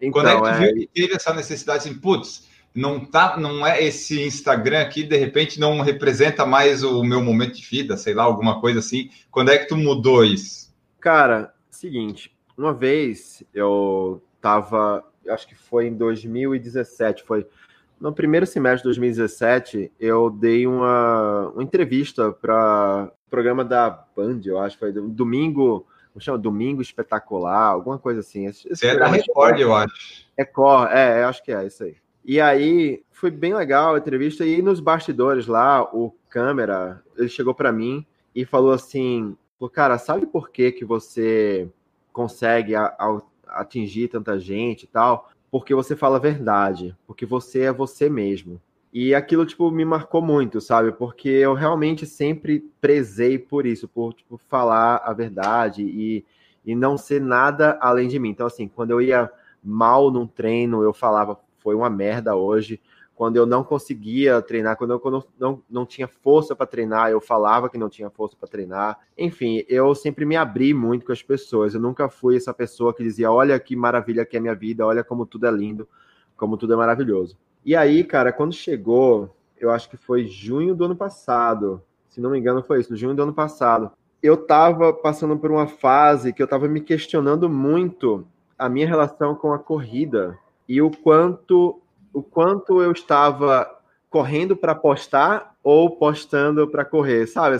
Então, 0.00 0.10
Quando 0.12 0.28
é 0.28 0.36
que 0.36 0.42
tu 0.42 0.48
é... 0.48 0.58
viu 0.58 0.74
que 0.74 0.86
teve 0.86 1.14
essa 1.14 1.34
necessidade 1.34 1.78
assim, 1.78 1.98
putz, 1.98 2.48
não 2.74 3.04
tá, 3.04 3.36
não 3.38 3.66
é 3.66 3.82
esse 3.82 4.22
Instagram 4.22 4.82
aqui, 4.82 5.02
de 5.02 5.16
repente 5.16 5.58
não 5.58 5.80
representa 5.80 6.44
mais 6.44 6.82
o 6.82 7.02
meu 7.02 7.22
momento 7.22 7.54
de 7.54 7.66
vida, 7.66 7.96
sei 7.96 8.12
lá, 8.12 8.24
alguma 8.24 8.60
coisa 8.60 8.80
assim. 8.80 9.10
Quando 9.30 9.50
é 9.50 9.58
que 9.58 9.66
tu 9.66 9.76
mudou 9.76 10.22
isso? 10.22 10.74
Cara, 11.00 11.54
seguinte, 11.70 12.36
uma 12.56 12.74
vez 12.74 13.42
eu 13.54 14.22
tava, 14.40 15.02
acho 15.28 15.46
que 15.46 15.54
foi 15.54 15.86
em 15.86 15.94
2017, 15.94 17.22
foi 17.22 17.46
no 18.00 18.12
primeiro 18.12 18.46
semestre 18.46 18.78
de 18.78 18.84
2017, 18.84 19.92
eu 19.98 20.30
dei 20.30 20.66
uma, 20.66 21.48
uma 21.48 21.62
entrevista 21.62 22.30
para 22.30 23.10
o 23.26 23.30
programa 23.30 23.64
da 23.64 23.90
Band, 24.14 24.40
eu 24.44 24.58
acho, 24.58 24.78
foi 24.78 24.92
domingo, 24.92 25.86
como 26.12 26.20
chama? 26.20 26.38
Domingo 26.38 26.82
Espetacular, 26.82 27.68
alguma 27.68 27.98
coisa 27.98 28.20
assim. 28.20 28.46
Esse, 28.46 28.70
esse 28.70 28.86
é 28.86 28.98
da 28.98 29.06
Record, 29.06 29.58
eu 29.58 29.74
acho. 29.74 30.26
Record, 30.36 30.90
é, 30.92 31.22
eu 31.22 31.28
acho 31.28 31.42
que 31.42 31.52
é, 31.52 31.66
isso 31.66 31.84
aí. 31.84 31.96
E 32.24 32.40
aí, 32.40 33.02
foi 33.12 33.30
bem 33.30 33.54
legal 33.54 33.94
a 33.94 33.98
entrevista, 33.98 34.44
e 34.44 34.60
nos 34.60 34.80
bastidores 34.80 35.46
lá, 35.46 35.82
o 35.82 36.12
câmera, 36.28 37.02
ele 37.16 37.28
chegou 37.28 37.54
para 37.54 37.72
mim 37.72 38.04
e 38.34 38.44
falou 38.44 38.72
assim, 38.72 39.36
cara, 39.72 39.96
sabe 39.96 40.26
por 40.26 40.50
que 40.50 40.72
que 40.72 40.84
você 40.84 41.68
consegue 42.12 42.74
a, 42.74 42.94
a, 42.98 43.20
atingir 43.48 44.08
tanta 44.08 44.38
gente 44.38 44.84
e 44.84 44.86
tal? 44.86 45.30
porque 45.50 45.74
você 45.74 45.96
fala 45.96 46.16
a 46.16 46.20
verdade, 46.20 46.94
porque 47.06 47.24
você 47.24 47.62
é 47.62 47.72
você 47.72 48.08
mesmo. 48.10 48.60
E 48.92 49.14
aquilo, 49.14 49.44
tipo, 49.44 49.70
me 49.70 49.84
marcou 49.84 50.22
muito, 50.22 50.60
sabe? 50.60 50.92
Porque 50.92 51.28
eu 51.28 51.54
realmente 51.54 52.06
sempre 52.06 52.60
prezei 52.80 53.38
por 53.38 53.66
isso, 53.66 53.86
por, 53.88 54.14
tipo, 54.14 54.36
falar 54.36 54.96
a 55.04 55.12
verdade 55.12 55.82
e, 55.82 56.24
e 56.64 56.74
não 56.74 56.96
ser 56.96 57.20
nada 57.20 57.78
além 57.80 58.08
de 58.08 58.18
mim. 58.18 58.30
Então, 58.30 58.46
assim, 58.46 58.68
quando 58.68 58.90
eu 58.90 59.00
ia 59.00 59.30
mal 59.62 60.10
num 60.10 60.26
treino, 60.26 60.82
eu 60.82 60.92
falava, 60.92 61.38
foi 61.58 61.74
uma 61.74 61.90
merda 61.90 62.36
hoje 62.36 62.80
quando 63.16 63.36
eu 63.36 63.46
não 63.46 63.64
conseguia 63.64 64.42
treinar, 64.42 64.76
quando 64.76 64.92
eu, 64.92 65.00
eu 65.02 65.24
não, 65.40 65.62
não 65.70 65.86
tinha 65.86 66.06
força 66.06 66.54
para 66.54 66.66
treinar, 66.66 67.10
eu 67.10 67.18
falava 67.18 67.70
que 67.70 67.78
não 67.78 67.88
tinha 67.88 68.10
força 68.10 68.36
para 68.38 68.46
treinar. 68.46 69.00
Enfim, 69.16 69.64
eu 69.68 69.94
sempre 69.94 70.26
me 70.26 70.36
abri 70.36 70.74
muito 70.74 71.06
com 71.06 71.12
as 71.12 71.22
pessoas. 71.22 71.72
Eu 71.72 71.80
nunca 71.80 72.10
fui 72.10 72.36
essa 72.36 72.52
pessoa 72.52 72.92
que 72.92 73.02
dizia: 73.02 73.32
Olha 73.32 73.58
que 73.58 73.74
maravilha 73.74 74.26
que 74.26 74.36
é 74.36 74.40
minha 74.40 74.54
vida, 74.54 74.86
olha 74.86 75.02
como 75.02 75.24
tudo 75.24 75.46
é 75.46 75.50
lindo, 75.50 75.88
como 76.36 76.58
tudo 76.58 76.74
é 76.74 76.76
maravilhoso. 76.76 77.38
E 77.64 77.74
aí, 77.74 78.04
cara, 78.04 78.30
quando 78.34 78.52
chegou, 78.52 79.34
eu 79.58 79.70
acho 79.70 79.88
que 79.88 79.96
foi 79.96 80.26
junho 80.26 80.74
do 80.74 80.84
ano 80.84 80.94
passado, 80.94 81.82
se 82.10 82.20
não 82.20 82.28
me 82.28 82.38
engano, 82.38 82.62
foi 82.62 82.80
isso, 82.80 82.94
junho 82.94 83.14
do 83.14 83.22
ano 83.22 83.32
passado. 83.32 83.90
Eu 84.22 84.36
tava 84.36 84.92
passando 84.92 85.38
por 85.38 85.50
uma 85.50 85.66
fase 85.66 86.34
que 86.34 86.42
eu 86.42 86.46
tava 86.46 86.68
me 86.68 86.82
questionando 86.82 87.48
muito 87.48 88.26
a 88.58 88.68
minha 88.68 88.86
relação 88.86 89.34
com 89.34 89.54
a 89.54 89.58
corrida 89.58 90.38
e 90.68 90.82
o 90.82 90.90
quanto 90.90 91.80
o 92.16 92.22
quanto 92.22 92.80
eu 92.80 92.92
estava 92.92 93.70
correndo 94.08 94.56
para 94.56 94.74
postar 94.74 95.54
ou 95.62 95.90
postando 95.90 96.66
para 96.66 96.82
correr, 96.82 97.26
sabe? 97.26 97.58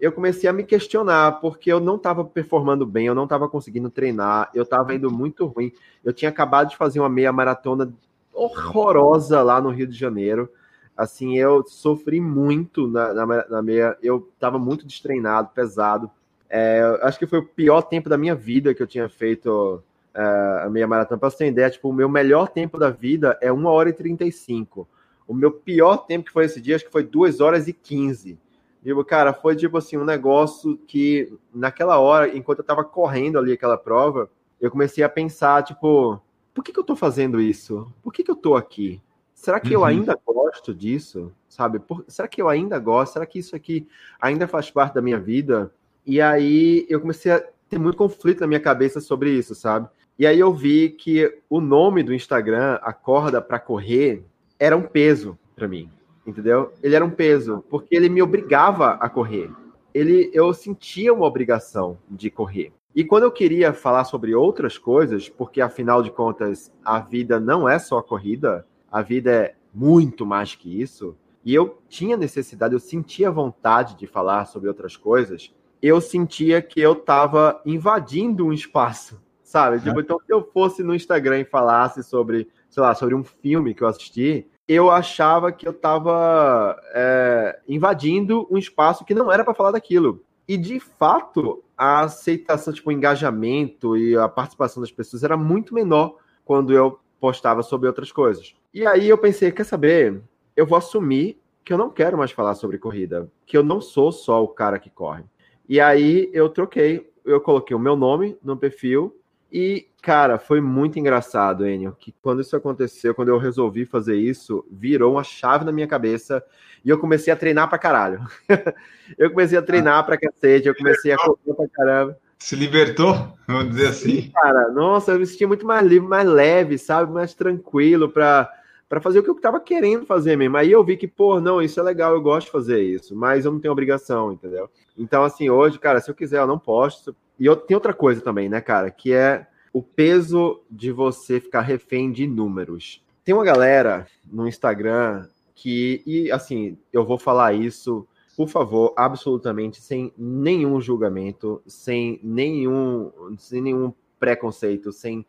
Eu 0.00 0.12
comecei 0.12 0.48
a 0.48 0.52
me 0.52 0.62
questionar 0.62 1.40
porque 1.40 1.72
eu 1.72 1.80
não 1.80 1.96
estava 1.96 2.24
performando 2.24 2.86
bem, 2.86 3.06
eu 3.06 3.14
não 3.14 3.24
estava 3.24 3.48
conseguindo 3.48 3.90
treinar, 3.90 4.52
eu 4.54 4.62
estava 4.62 4.94
indo 4.94 5.10
muito 5.10 5.46
ruim. 5.46 5.72
Eu 6.04 6.12
tinha 6.12 6.28
acabado 6.28 6.70
de 6.70 6.76
fazer 6.76 7.00
uma 7.00 7.08
meia 7.08 7.32
maratona 7.32 7.92
horrorosa 8.32 9.42
lá 9.42 9.60
no 9.60 9.70
Rio 9.70 9.88
de 9.88 9.98
Janeiro. 9.98 10.48
Assim, 10.96 11.36
eu 11.36 11.64
sofri 11.66 12.20
muito 12.20 12.86
na, 12.86 13.12
na, 13.12 13.48
na 13.48 13.62
meia, 13.62 13.98
eu 14.00 14.30
estava 14.32 14.60
muito 14.60 14.86
destreinado, 14.86 15.50
pesado. 15.52 16.08
É, 16.48 17.00
acho 17.02 17.18
que 17.18 17.26
foi 17.26 17.40
o 17.40 17.46
pior 17.46 17.82
tempo 17.82 18.08
da 18.08 18.16
minha 18.16 18.36
vida 18.36 18.72
que 18.72 18.82
eu 18.82 18.86
tinha 18.86 19.08
feito 19.08 19.82
a 20.14 20.68
meia 20.70 20.86
maratona. 20.86 21.18
Para 21.18 21.30
você 21.30 21.38
ter 21.38 21.48
ideia, 21.48 21.70
tipo, 21.70 21.88
o 21.88 21.92
meu 21.92 22.08
melhor 22.08 22.48
tempo 22.48 22.78
da 22.78 22.90
vida 22.90 23.38
é 23.40 23.52
1 23.52 23.66
hora 23.66 23.90
e 23.90 23.92
35. 23.92 24.88
O 25.26 25.34
meu 25.34 25.52
pior 25.52 25.98
tempo 25.98 26.26
que 26.26 26.32
foi 26.32 26.44
esse 26.44 26.60
dia, 26.60 26.76
acho 26.76 26.84
que 26.86 26.92
foi 26.92 27.04
2 27.04 27.40
horas 27.40 27.68
e 27.68 27.72
15. 27.72 28.38
Tipo, 28.82 29.04
cara, 29.04 29.32
foi 29.32 29.54
tipo 29.54 29.76
assim, 29.76 29.96
um 29.96 30.04
negócio 30.04 30.78
que 30.86 31.32
naquela 31.52 31.98
hora, 31.98 32.34
enquanto 32.36 32.60
eu 32.60 32.64
tava 32.64 32.84
correndo 32.84 33.38
ali 33.38 33.52
aquela 33.52 33.76
prova, 33.76 34.30
eu 34.60 34.70
comecei 34.70 35.04
a 35.04 35.08
pensar, 35.08 35.62
tipo, 35.62 36.20
por 36.54 36.64
que, 36.64 36.72
que 36.72 36.80
eu 36.80 36.84
tô 36.84 36.96
fazendo 36.96 37.40
isso? 37.40 37.92
Por 38.02 38.12
que, 38.12 38.24
que 38.24 38.30
eu 38.30 38.36
tô 38.36 38.56
aqui? 38.56 39.00
Será 39.34 39.60
que 39.60 39.68
uhum. 39.68 39.82
eu 39.82 39.84
ainda 39.84 40.18
gosto 40.26 40.74
disso? 40.74 41.32
Sabe? 41.48 41.78
Por, 41.78 42.04
será 42.08 42.26
que 42.26 42.42
eu 42.42 42.48
ainda 42.48 42.78
gosto? 42.78 43.12
Será 43.12 43.26
que 43.26 43.38
isso 43.38 43.54
aqui 43.54 43.86
ainda 44.20 44.48
faz 44.48 44.70
parte 44.70 44.94
da 44.94 45.02
minha 45.02 45.20
vida? 45.20 45.72
E 46.04 46.20
aí 46.20 46.86
eu 46.88 47.00
comecei 47.00 47.30
a 47.30 47.44
ter 47.68 47.78
muito 47.78 47.96
conflito 47.96 48.40
na 48.40 48.46
minha 48.46 48.60
cabeça 48.60 49.00
sobre 49.00 49.30
isso, 49.30 49.54
sabe? 49.54 49.88
E 50.18 50.26
aí 50.26 50.40
eu 50.40 50.52
vi 50.52 50.90
que 50.90 51.32
o 51.48 51.60
nome 51.60 52.02
do 52.02 52.12
Instagram, 52.12 52.80
Acorda 52.82 53.40
para 53.40 53.60
Correr, 53.60 54.24
era 54.58 54.76
um 54.76 54.82
peso 54.82 55.38
para 55.54 55.68
mim, 55.68 55.88
entendeu? 56.26 56.72
Ele 56.82 56.96
era 56.96 57.04
um 57.04 57.10
peso, 57.10 57.64
porque 57.70 57.94
ele 57.94 58.08
me 58.08 58.20
obrigava 58.20 58.94
a 58.94 59.08
correr. 59.08 59.48
Ele, 59.94 60.28
eu 60.34 60.52
sentia 60.52 61.14
uma 61.14 61.24
obrigação 61.24 61.98
de 62.10 62.30
correr. 62.30 62.72
E 62.94 63.04
quando 63.04 63.22
eu 63.22 63.30
queria 63.30 63.72
falar 63.72 64.02
sobre 64.02 64.34
outras 64.34 64.76
coisas, 64.76 65.28
porque 65.28 65.60
afinal 65.60 66.02
de 66.02 66.10
contas 66.10 66.72
a 66.84 66.98
vida 66.98 67.38
não 67.38 67.68
é 67.68 67.78
só 67.78 68.02
corrida, 68.02 68.66
a 68.90 69.00
vida 69.02 69.30
é 69.30 69.54
muito 69.72 70.26
mais 70.26 70.52
que 70.52 70.80
isso, 70.80 71.16
e 71.44 71.54
eu 71.54 71.78
tinha 71.88 72.16
necessidade, 72.16 72.74
eu 72.74 72.80
sentia 72.80 73.30
vontade 73.30 73.96
de 73.96 74.08
falar 74.08 74.46
sobre 74.46 74.68
outras 74.68 74.96
coisas, 74.96 75.54
eu 75.80 76.00
sentia 76.00 76.60
que 76.60 76.80
eu 76.80 76.94
estava 76.94 77.62
invadindo 77.64 78.44
um 78.44 78.52
espaço, 78.52 79.20
sabe? 79.48 79.80
Tipo, 79.80 79.98
então, 80.00 80.18
se 80.18 80.30
eu 80.30 80.46
fosse 80.52 80.82
no 80.82 80.94
Instagram 80.94 81.40
e 81.40 81.44
falasse 81.44 82.02
sobre, 82.02 82.50
sei 82.68 82.82
lá, 82.82 82.94
sobre 82.94 83.14
um 83.14 83.24
filme 83.24 83.72
que 83.72 83.82
eu 83.82 83.88
assisti, 83.88 84.46
eu 84.68 84.90
achava 84.90 85.50
que 85.50 85.66
eu 85.66 85.72
estava 85.72 86.78
é, 86.92 87.58
invadindo 87.66 88.46
um 88.50 88.58
espaço 88.58 89.06
que 89.06 89.14
não 89.14 89.32
era 89.32 89.42
para 89.42 89.54
falar 89.54 89.70
daquilo. 89.70 90.22
E 90.46 90.58
de 90.58 90.78
fato, 90.78 91.64
a 91.76 92.00
aceitação, 92.00 92.74
tipo, 92.74 92.90
o 92.90 92.92
engajamento 92.92 93.96
e 93.96 94.14
a 94.14 94.28
participação 94.28 94.82
das 94.82 94.92
pessoas 94.92 95.24
era 95.24 95.36
muito 95.36 95.72
menor 95.72 96.16
quando 96.44 96.74
eu 96.74 97.00
postava 97.18 97.62
sobre 97.62 97.88
outras 97.88 98.12
coisas. 98.12 98.54
E 98.72 98.86
aí 98.86 99.08
eu 99.08 99.16
pensei, 99.16 99.50
quer 99.50 99.64
saber? 99.64 100.20
Eu 100.54 100.66
vou 100.66 100.76
assumir 100.76 101.40
que 101.64 101.72
eu 101.72 101.78
não 101.78 101.88
quero 101.88 102.18
mais 102.18 102.32
falar 102.32 102.54
sobre 102.54 102.76
corrida, 102.76 103.30
que 103.46 103.56
eu 103.56 103.62
não 103.62 103.80
sou 103.80 104.12
só 104.12 104.44
o 104.44 104.48
cara 104.48 104.78
que 104.78 104.90
corre. 104.90 105.24
E 105.66 105.80
aí 105.80 106.28
eu 106.34 106.50
troquei, 106.50 107.10
eu 107.24 107.40
coloquei 107.40 107.74
o 107.74 107.80
meu 107.80 107.96
nome 107.96 108.36
no 108.42 108.54
perfil 108.54 109.14
e, 109.50 109.88
cara, 110.02 110.38
foi 110.38 110.60
muito 110.60 110.98
engraçado, 110.98 111.66
Enio, 111.66 111.96
que 111.98 112.12
quando 112.22 112.42
isso 112.42 112.54
aconteceu, 112.56 113.14
quando 113.14 113.28
eu 113.28 113.38
resolvi 113.38 113.84
fazer 113.84 114.16
isso, 114.16 114.64
virou 114.70 115.14
uma 115.14 115.24
chave 115.24 115.64
na 115.64 115.72
minha 115.72 115.86
cabeça 115.86 116.44
e 116.84 116.90
eu 116.90 116.98
comecei 116.98 117.32
a 117.32 117.36
treinar 117.36 117.68
pra 117.68 117.78
caralho. 117.78 118.20
eu 119.18 119.30
comecei 119.30 119.56
a 119.58 119.62
treinar 119.62 120.04
pra 120.04 120.18
cacete, 120.18 120.68
eu 120.68 120.74
comecei 120.74 121.12
a 121.12 121.16
correr 121.16 121.54
pra 121.54 121.68
caramba. 121.68 122.18
Se 122.38 122.54
libertou, 122.54 123.36
vamos 123.48 123.70
dizer 123.70 123.88
assim. 123.88 124.22
Sim, 124.22 124.30
cara, 124.30 124.68
nossa, 124.70 125.12
eu 125.12 125.18
me 125.18 125.26
sentia 125.26 125.48
muito 125.48 125.66
mais 125.66 125.84
livre, 125.84 126.08
mais 126.08 126.28
leve, 126.28 126.78
sabe? 126.78 127.12
Mais 127.12 127.34
tranquilo 127.34 128.08
pra 128.08 128.52
para 128.88 129.02
fazer 129.02 129.18
o 129.18 129.22
que 129.22 129.28
eu 129.28 129.36
estava 129.36 129.60
querendo 129.60 130.06
fazer 130.06 130.34
mesmo. 130.34 130.56
Aí 130.56 130.72
eu 130.72 130.82
vi 130.82 130.96
que, 130.96 131.06
pô, 131.06 131.40
não, 131.40 131.60
isso 131.60 131.78
é 131.78 131.82
legal, 131.82 132.14
eu 132.14 132.22
gosto 132.22 132.46
de 132.46 132.52
fazer 132.52 132.82
isso, 132.82 133.14
mas 133.14 133.44
eu 133.44 133.52
não 133.52 133.60
tenho 133.60 133.72
obrigação, 133.72 134.32
entendeu? 134.32 134.70
Então, 134.96 135.22
assim, 135.22 135.50
hoje, 135.50 135.78
cara, 135.78 136.00
se 136.00 136.10
eu 136.10 136.14
quiser, 136.14 136.38
eu 136.38 136.46
não 136.46 136.58
posto. 136.58 137.14
E 137.38 137.54
tem 137.66 137.74
outra 137.74 137.94
coisa 137.94 138.20
também, 138.20 138.48
né, 138.48 138.60
cara, 138.60 138.90
que 138.90 139.12
é 139.12 139.46
o 139.72 139.82
peso 139.82 140.60
de 140.70 140.90
você 140.90 141.40
ficar 141.40 141.60
refém 141.60 142.10
de 142.10 142.26
números. 142.26 143.02
Tem 143.24 143.34
uma 143.34 143.44
galera 143.44 144.06
no 144.24 144.48
Instagram 144.48 145.28
que, 145.54 146.02
e 146.06 146.30
assim, 146.30 146.78
eu 146.92 147.04
vou 147.04 147.18
falar 147.18 147.52
isso, 147.52 148.06
por 148.36 148.48
favor, 148.48 148.92
absolutamente 148.96 149.80
sem 149.80 150.12
nenhum 150.16 150.80
julgamento, 150.80 151.62
sem 151.66 152.18
nenhum, 152.22 153.12
sem 153.36 153.60
nenhum 153.60 153.92
preconceito, 154.18 154.92
sem 154.92 155.26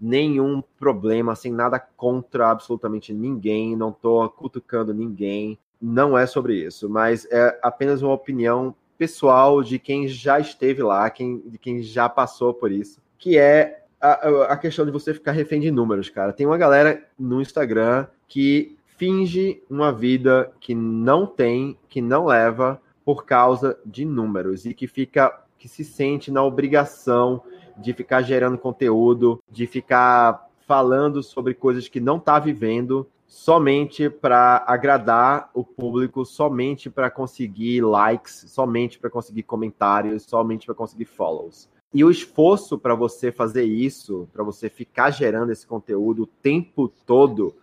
nenhum 0.00 0.62
problema, 0.78 1.34
sem 1.34 1.52
nada 1.52 1.78
contra 1.78 2.50
absolutamente 2.50 3.12
ninguém, 3.12 3.76
não 3.76 3.90
estou 3.90 4.28
cutucando 4.28 4.94
ninguém, 4.94 5.58
não 5.80 6.16
é 6.16 6.26
sobre 6.26 6.54
isso, 6.54 6.88
mas 6.88 7.26
é 7.30 7.58
apenas 7.62 8.02
uma 8.02 8.12
opinião 8.12 8.74
pessoal 8.98 9.62
de 9.62 9.78
quem 9.78 10.08
já 10.08 10.40
esteve 10.40 10.82
lá, 10.82 11.08
quem, 11.08 11.38
de 11.46 11.56
quem 11.56 11.80
já 11.82 12.08
passou 12.08 12.52
por 12.52 12.72
isso, 12.72 13.00
que 13.16 13.38
é 13.38 13.84
a, 14.00 14.52
a 14.52 14.56
questão 14.56 14.84
de 14.84 14.90
você 14.90 15.14
ficar 15.14 15.32
refém 15.32 15.60
de 15.60 15.70
números, 15.70 16.10
cara. 16.10 16.32
Tem 16.32 16.44
uma 16.44 16.58
galera 16.58 17.02
no 17.18 17.40
Instagram 17.40 18.06
que 18.26 18.76
finge 18.96 19.62
uma 19.70 19.92
vida 19.92 20.52
que 20.60 20.74
não 20.74 21.26
tem, 21.26 21.78
que 21.88 22.00
não 22.00 22.26
leva 22.26 22.80
por 23.04 23.24
causa 23.24 23.78
de 23.86 24.04
números 24.04 24.66
e 24.66 24.74
que 24.74 24.86
fica 24.86 25.40
que 25.56 25.68
se 25.68 25.84
sente 25.84 26.30
na 26.30 26.42
obrigação 26.42 27.42
de 27.76 27.92
ficar 27.92 28.22
gerando 28.22 28.58
conteúdo, 28.58 29.42
de 29.50 29.66
ficar 29.66 30.48
falando 30.66 31.22
sobre 31.22 31.54
coisas 31.54 31.88
que 31.88 31.98
não 31.98 32.16
está 32.16 32.38
vivendo 32.38 33.08
somente 33.28 34.08
para 34.08 34.64
agradar 34.66 35.50
o 35.52 35.62
público, 35.62 36.24
somente 36.24 36.88
para 36.88 37.10
conseguir 37.10 37.82
likes, 37.82 38.46
somente 38.48 38.98
para 38.98 39.10
conseguir 39.10 39.42
comentários, 39.42 40.22
somente 40.22 40.64
para 40.64 40.74
conseguir 40.74 41.04
follows. 41.04 41.68
E 41.92 42.02
o 42.02 42.10
esforço 42.10 42.78
para 42.78 42.94
você 42.94 43.30
fazer 43.30 43.64
isso, 43.64 44.26
para 44.32 44.42
você 44.42 44.70
ficar 44.70 45.10
gerando 45.10 45.52
esse 45.52 45.66
conteúdo 45.66 46.22
o 46.22 46.26
tempo 46.26 46.88
todo, 47.06 47.54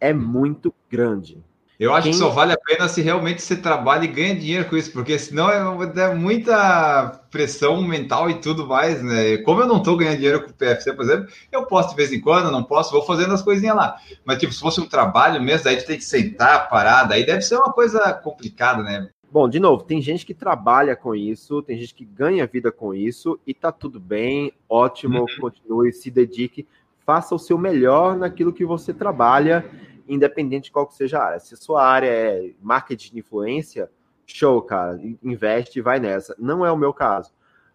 é 0.00 0.12
muito 0.12 0.74
grande. 0.90 1.42
Eu 1.80 1.92
acho 1.92 2.04
Quem... 2.04 2.12
que 2.12 2.18
só 2.18 2.28
vale 2.28 2.52
a 2.52 2.58
pena 2.58 2.86
se 2.86 3.02
realmente 3.02 3.42
você 3.42 3.56
trabalha 3.56 4.04
e 4.04 4.08
ganha 4.08 4.34
dinheiro 4.34 4.68
com 4.68 4.76
isso, 4.76 4.92
porque 4.92 5.18
senão 5.18 5.50
é, 5.50 6.02
é 6.02 6.14
muita 6.14 7.20
pressão 7.30 7.82
mental 7.82 8.30
e 8.30 8.34
tudo 8.34 8.66
mais, 8.66 9.02
né? 9.02 9.38
Como 9.38 9.60
eu 9.60 9.66
não 9.66 9.78
estou 9.78 9.96
ganhando 9.96 10.16
dinheiro 10.16 10.42
com 10.42 10.50
o 10.50 10.54
PFC, 10.54 10.92
por 10.92 11.04
exemplo, 11.04 11.28
eu 11.50 11.66
posso 11.66 11.90
de 11.90 11.96
vez 11.96 12.12
em 12.12 12.20
quando, 12.20 12.52
não 12.52 12.62
posso, 12.62 12.92
vou 12.92 13.02
fazendo 13.02 13.34
as 13.34 13.42
coisinhas 13.42 13.74
lá. 13.74 13.96
Mas, 14.24 14.38
tipo, 14.38 14.52
se 14.52 14.60
fosse 14.60 14.80
um 14.80 14.88
trabalho 14.88 15.42
mesmo, 15.42 15.64
daí 15.64 15.76
tu 15.76 15.86
tem 15.86 15.96
que 15.96 16.04
sentar, 16.04 16.68
parar, 16.68 17.04
daí 17.04 17.26
deve 17.26 17.42
ser 17.42 17.56
uma 17.56 17.72
coisa 17.72 18.12
complicada, 18.12 18.82
né? 18.82 19.08
Bom, 19.32 19.48
de 19.48 19.58
novo, 19.58 19.82
tem 19.82 20.00
gente 20.00 20.26
que 20.26 20.34
trabalha 20.34 20.94
com 20.94 21.14
isso, 21.14 21.62
tem 21.62 21.78
gente 21.78 21.94
que 21.94 22.04
ganha 22.04 22.46
vida 22.46 22.70
com 22.70 22.92
isso 22.92 23.40
e 23.46 23.54
tá 23.54 23.72
tudo 23.72 23.98
bem, 23.98 24.52
ótimo, 24.68 25.20
uhum. 25.20 25.26
continue, 25.40 25.90
se 25.90 26.10
dedique, 26.10 26.66
faça 27.06 27.34
o 27.34 27.38
seu 27.38 27.56
melhor 27.56 28.16
naquilo 28.16 28.52
que 28.52 28.64
você 28.64 28.92
trabalha 28.92 29.64
independente 30.08 30.64
de 30.64 30.72
qual 30.72 30.86
que 30.86 30.94
seja 30.94 31.18
a 31.18 31.24
área. 31.24 31.38
Se 31.40 31.54
a 31.54 31.56
sua 31.56 31.84
área 31.84 32.08
é 32.08 32.52
marketing 32.60 33.14
de 33.14 33.18
influência, 33.20 33.90
show, 34.26 34.60
cara, 34.62 35.00
investe 35.22 35.78
e 35.78 35.82
vai 35.82 36.00
nessa. 36.00 36.34
Não 36.38 36.64
é 36.64 36.70
o 36.72 36.76
meu 36.76 36.92
caso. 36.92 37.32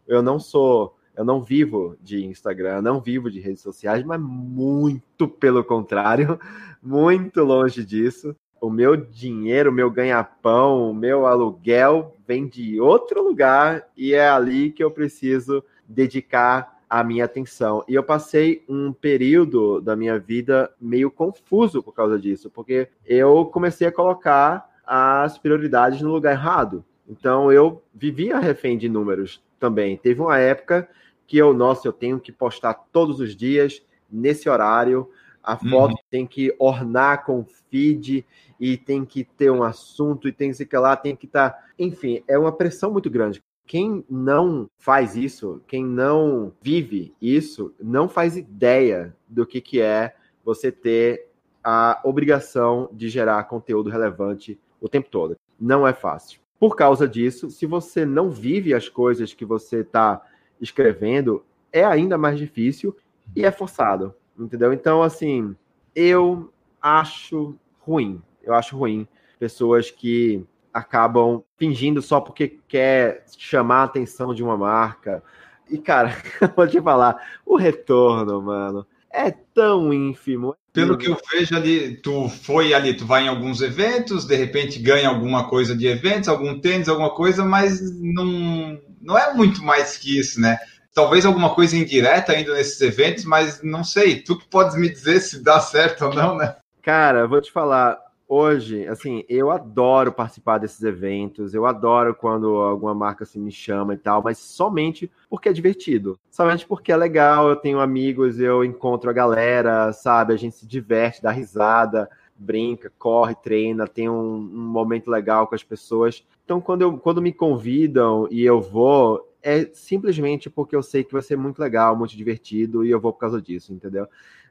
Eu 0.08 0.22
não 0.22 0.40
sou, 0.40 0.96
eu 1.16 1.26
não 1.26 1.42
vivo 1.42 1.98
de 2.02 2.26
Instagram, 2.26 2.82
não 2.82 3.02
vivo 3.02 3.30
de 3.30 3.40
redes 3.40 3.62
sociais, 3.62 4.04
mas 4.04 4.20
muito 4.20 5.28
pelo 5.28 5.64
contrário, 5.64 6.40
muito 6.82 7.44
longe 7.44 7.86
disso. 7.86 8.36
O 8.60 8.70
meu 8.70 8.96
dinheiro, 8.96 9.70
o 9.70 9.74
meu 9.74 9.92
ganha-pão, 9.92 10.90
o 10.90 10.94
meu 10.94 11.28
aluguel 11.28 12.16
vem 12.26 12.48
de 12.48 12.82
outro 12.82 13.24
lugar 13.24 13.88
e 13.96 14.14
é 14.14 14.28
ali 14.28 14.72
que 14.72 14.84
eu 14.84 14.90
preciso 14.90 15.64
dedicar 15.88 16.77
a 16.90 17.04
minha 17.04 17.26
atenção. 17.26 17.84
E 17.88 17.96
eu 17.96 18.04
passei 18.04 18.64
um 18.68 18.94
período 18.94 19.82
da 19.82 19.96
minha 19.96 20.18
vida 20.18 20.72
meio 20.80 21.12
confuso 21.12 21.84
por 21.84 21.94
causa 21.94 22.18
disso, 22.18 22.50
porque 22.50 22.88
eu 23.06 23.46
comecei 23.46 23.88
a 23.88 23.92
colocar 23.92 24.70
as 24.86 25.38
prioridades 25.38 26.02
no 26.02 26.12
lugar 26.12 26.32
errado. 26.32 26.84
Então 27.08 27.52
eu 27.52 27.84
vivia 27.94 28.40
refém 28.40 28.78
de 28.78 28.88
números 28.88 29.44
também. 29.60 29.98
Teve 29.98 30.22
uma 30.22 30.38
época 30.38 30.88
que 31.26 31.38
eu, 31.38 31.54
nossa, 31.54 31.88
eu 31.88 31.94
tenho 31.94 32.20
que 32.20 32.32
postar 32.32 32.74
todos 32.74 33.20
os 33.20 33.36
dias 33.36 33.82
nesse 34.10 34.50
horário. 34.50 35.10
A 35.44 35.54
uhum. 35.54 35.70
foto 35.70 35.92
uhum. 35.92 36.04
tem 36.10 36.26
que 36.26 36.56
ornar 36.58 37.26
com 37.26 37.46
feed 37.70 38.26
e 38.60 38.78
tem 38.78 39.06
que 39.06 39.24
ter 39.24 39.52
um 39.52 39.64
assunto 39.64 40.28
e 40.28 40.32
tem 40.32 40.52
que 40.52 40.78
lá, 40.78 40.96
tem 40.96 41.16
que 41.16 41.26
estar. 41.26 41.50
Tá... 41.52 41.64
Enfim, 41.78 42.24
é 42.28 42.38
uma 42.38 42.52
pressão 42.52 42.92
muito 42.92 43.10
grande. 43.10 43.44
Quem 43.68 44.06
não 44.10 44.70
faz 44.80 45.18
isso, 45.18 45.62
quem 45.68 45.86
não 45.86 46.54
vive 46.62 47.14
isso, 47.22 47.76
não 47.80 48.08
faz 48.08 48.38
ideia 48.38 49.14
do 49.28 49.46
que, 49.46 49.60
que 49.60 49.82
é 49.82 50.16
você 50.44 50.72
ter 50.72 51.28
a 51.62 52.00
obrigação 52.06 52.90
de 52.94 53.10
gerar 53.10 53.44
conteúdo 53.44 53.90
relevante 53.90 54.58
o 54.80 54.88
tempo 54.88 55.10
todo. 55.10 55.36
Não 55.60 55.86
é 55.86 55.94
fácil. 55.94 56.40
Por 56.58 56.78
causa 56.78 57.06
disso, 57.06 57.52
se 57.52 57.66
você 57.66 58.06
não 58.06 58.30
vive 58.30 58.74
as 58.74 58.88
coisas 58.88 59.34
que 59.34 59.44
você 59.44 59.82
está 59.82 60.26
escrevendo, 60.62 61.44
é 61.72 61.84
ainda 61.84 62.18
mais 62.18 62.40
difícil 62.40 62.96
e 63.36 63.44
é 63.46 63.52
forçado, 63.52 64.16
entendeu? 64.40 64.72
Então, 64.72 65.04
assim, 65.04 65.56
eu 65.94 66.50
acho 66.82 67.54
ruim. 67.80 68.22
Eu 68.42 68.54
acho 68.54 68.78
ruim 68.78 69.06
pessoas 69.38 69.92
que 69.92 70.46
acabam 70.78 71.44
fingindo 71.58 72.02
só 72.02 72.22
porque 72.22 72.60
quer 72.68 73.26
chamar 73.38 73.82
a 73.82 73.84
atenção 73.84 74.34
de 74.34 74.44
uma 74.44 74.56
marca. 74.56 75.24
E, 75.70 75.78
cara, 75.78 76.16
vou 76.56 76.68
te 76.68 76.80
falar, 76.82 77.16
o 77.46 77.58
retorno, 77.58 78.42
mano, 78.42 78.86
é 79.12 79.32
tão 79.32 79.92
ínfimo. 79.92 80.56
Pelo 80.72 80.98
que 80.98 81.10
eu 81.10 81.18
vejo 81.32 81.56
ali, 81.56 81.98
tu 81.98 82.30
foi 82.30 82.74
ali, 82.74 82.96
tu 82.96 83.06
vai 83.06 83.24
em 83.24 83.28
alguns 83.28 83.62
eventos, 83.62 84.26
de 84.26 84.36
repente 84.36 84.78
ganha 84.78 85.10
alguma 85.10 85.50
coisa 85.50 85.76
de 85.76 85.88
eventos, 85.88 86.30
algum 86.30 86.60
tênis, 86.60 86.88
alguma 86.88 87.10
coisa, 87.10 87.44
mas 87.44 87.82
não, 88.00 88.80
não 89.02 89.18
é 89.18 89.34
muito 89.34 89.64
mais 89.64 89.98
que 89.98 90.20
isso, 90.20 90.40
né? 90.40 90.60
Talvez 90.94 91.26
alguma 91.26 91.54
coisa 91.54 91.76
indireta 91.76 92.32
ainda 92.32 92.54
nesses 92.54 92.80
eventos, 92.82 93.26
mas 93.26 93.62
não 93.64 93.84
sei. 93.84 94.22
Tu 94.22 94.38
que 94.38 94.48
podes 94.48 94.76
me 94.76 94.90
dizer 94.90 95.20
se 95.20 95.44
dá 95.44 95.60
certo 95.60 96.06
ou 96.06 96.14
não, 96.14 96.38
né? 96.38 96.56
Cara, 96.84 97.28
vou 97.28 97.42
te 97.42 97.52
falar, 97.52 97.98
hoje, 98.28 98.88
assim, 98.88 99.24
eu 99.30 99.50
adoro 99.50 100.12
participar 100.12 100.58
desses 100.58 100.84
eventos, 100.84 101.54
eu 101.54 101.66
adoro 101.66 102.14
quando 102.14 102.58
alguma 102.58 102.94
marca 102.94 103.24
assim, 103.24 103.40
me 103.40 103.52
chama 103.52 103.94
e 103.94 103.98
tal, 103.98 104.22
mas 104.22 104.38
somente 104.38 105.10
porque 105.30 105.50
é 105.50 105.54
divertido. 105.54 106.20
Somente 106.30 106.68
porque 106.68 106.92
é 106.92 106.98
legal, 106.98 107.50
eu 107.50 107.56
tenho 107.56 107.80
amigos, 107.80 108.40
eu 108.40 108.64
encontro 108.64 109.10
a 109.10 109.14
galera, 109.14 109.94
sabe? 109.94 110.34
A 110.34 110.38
gente 110.38 110.56
se 110.56 110.68
diverte, 110.68 111.22
dá 111.22 111.32
risada, 111.32 112.10
brinca, 112.38 112.92
corre, 113.00 113.36
treina, 113.36 113.88
tem 113.88 114.10
um, 114.10 114.36
um 114.36 114.68
momento 114.70 115.10
legal 115.10 115.48
com 115.48 115.56
as 115.56 115.64
pessoas. 115.64 116.24
Então, 116.44 116.62
quando, 116.62 116.82
eu, 116.82 116.98
quando 116.98 117.22
me 117.22 117.34
convidam 117.34 118.28
e 118.30 118.44
eu 118.44 118.62
vou, 118.62 119.28
é 119.42 119.66
simplesmente 119.74 120.50
porque 120.50 120.76
eu 120.76 120.84
sei 120.84 121.04
que 121.04 121.14
vai 121.14 121.22
ser 121.22 121.38
muito 121.38 121.60
legal, 121.60 121.96
muito 121.96 122.16
divertido 122.16 122.86
e 122.86 122.92
eu 122.92 123.00
vou 123.00 123.14
por 123.14 123.20
causa 123.20 123.42
disso, 123.42 123.74
entendeu? 123.74 124.08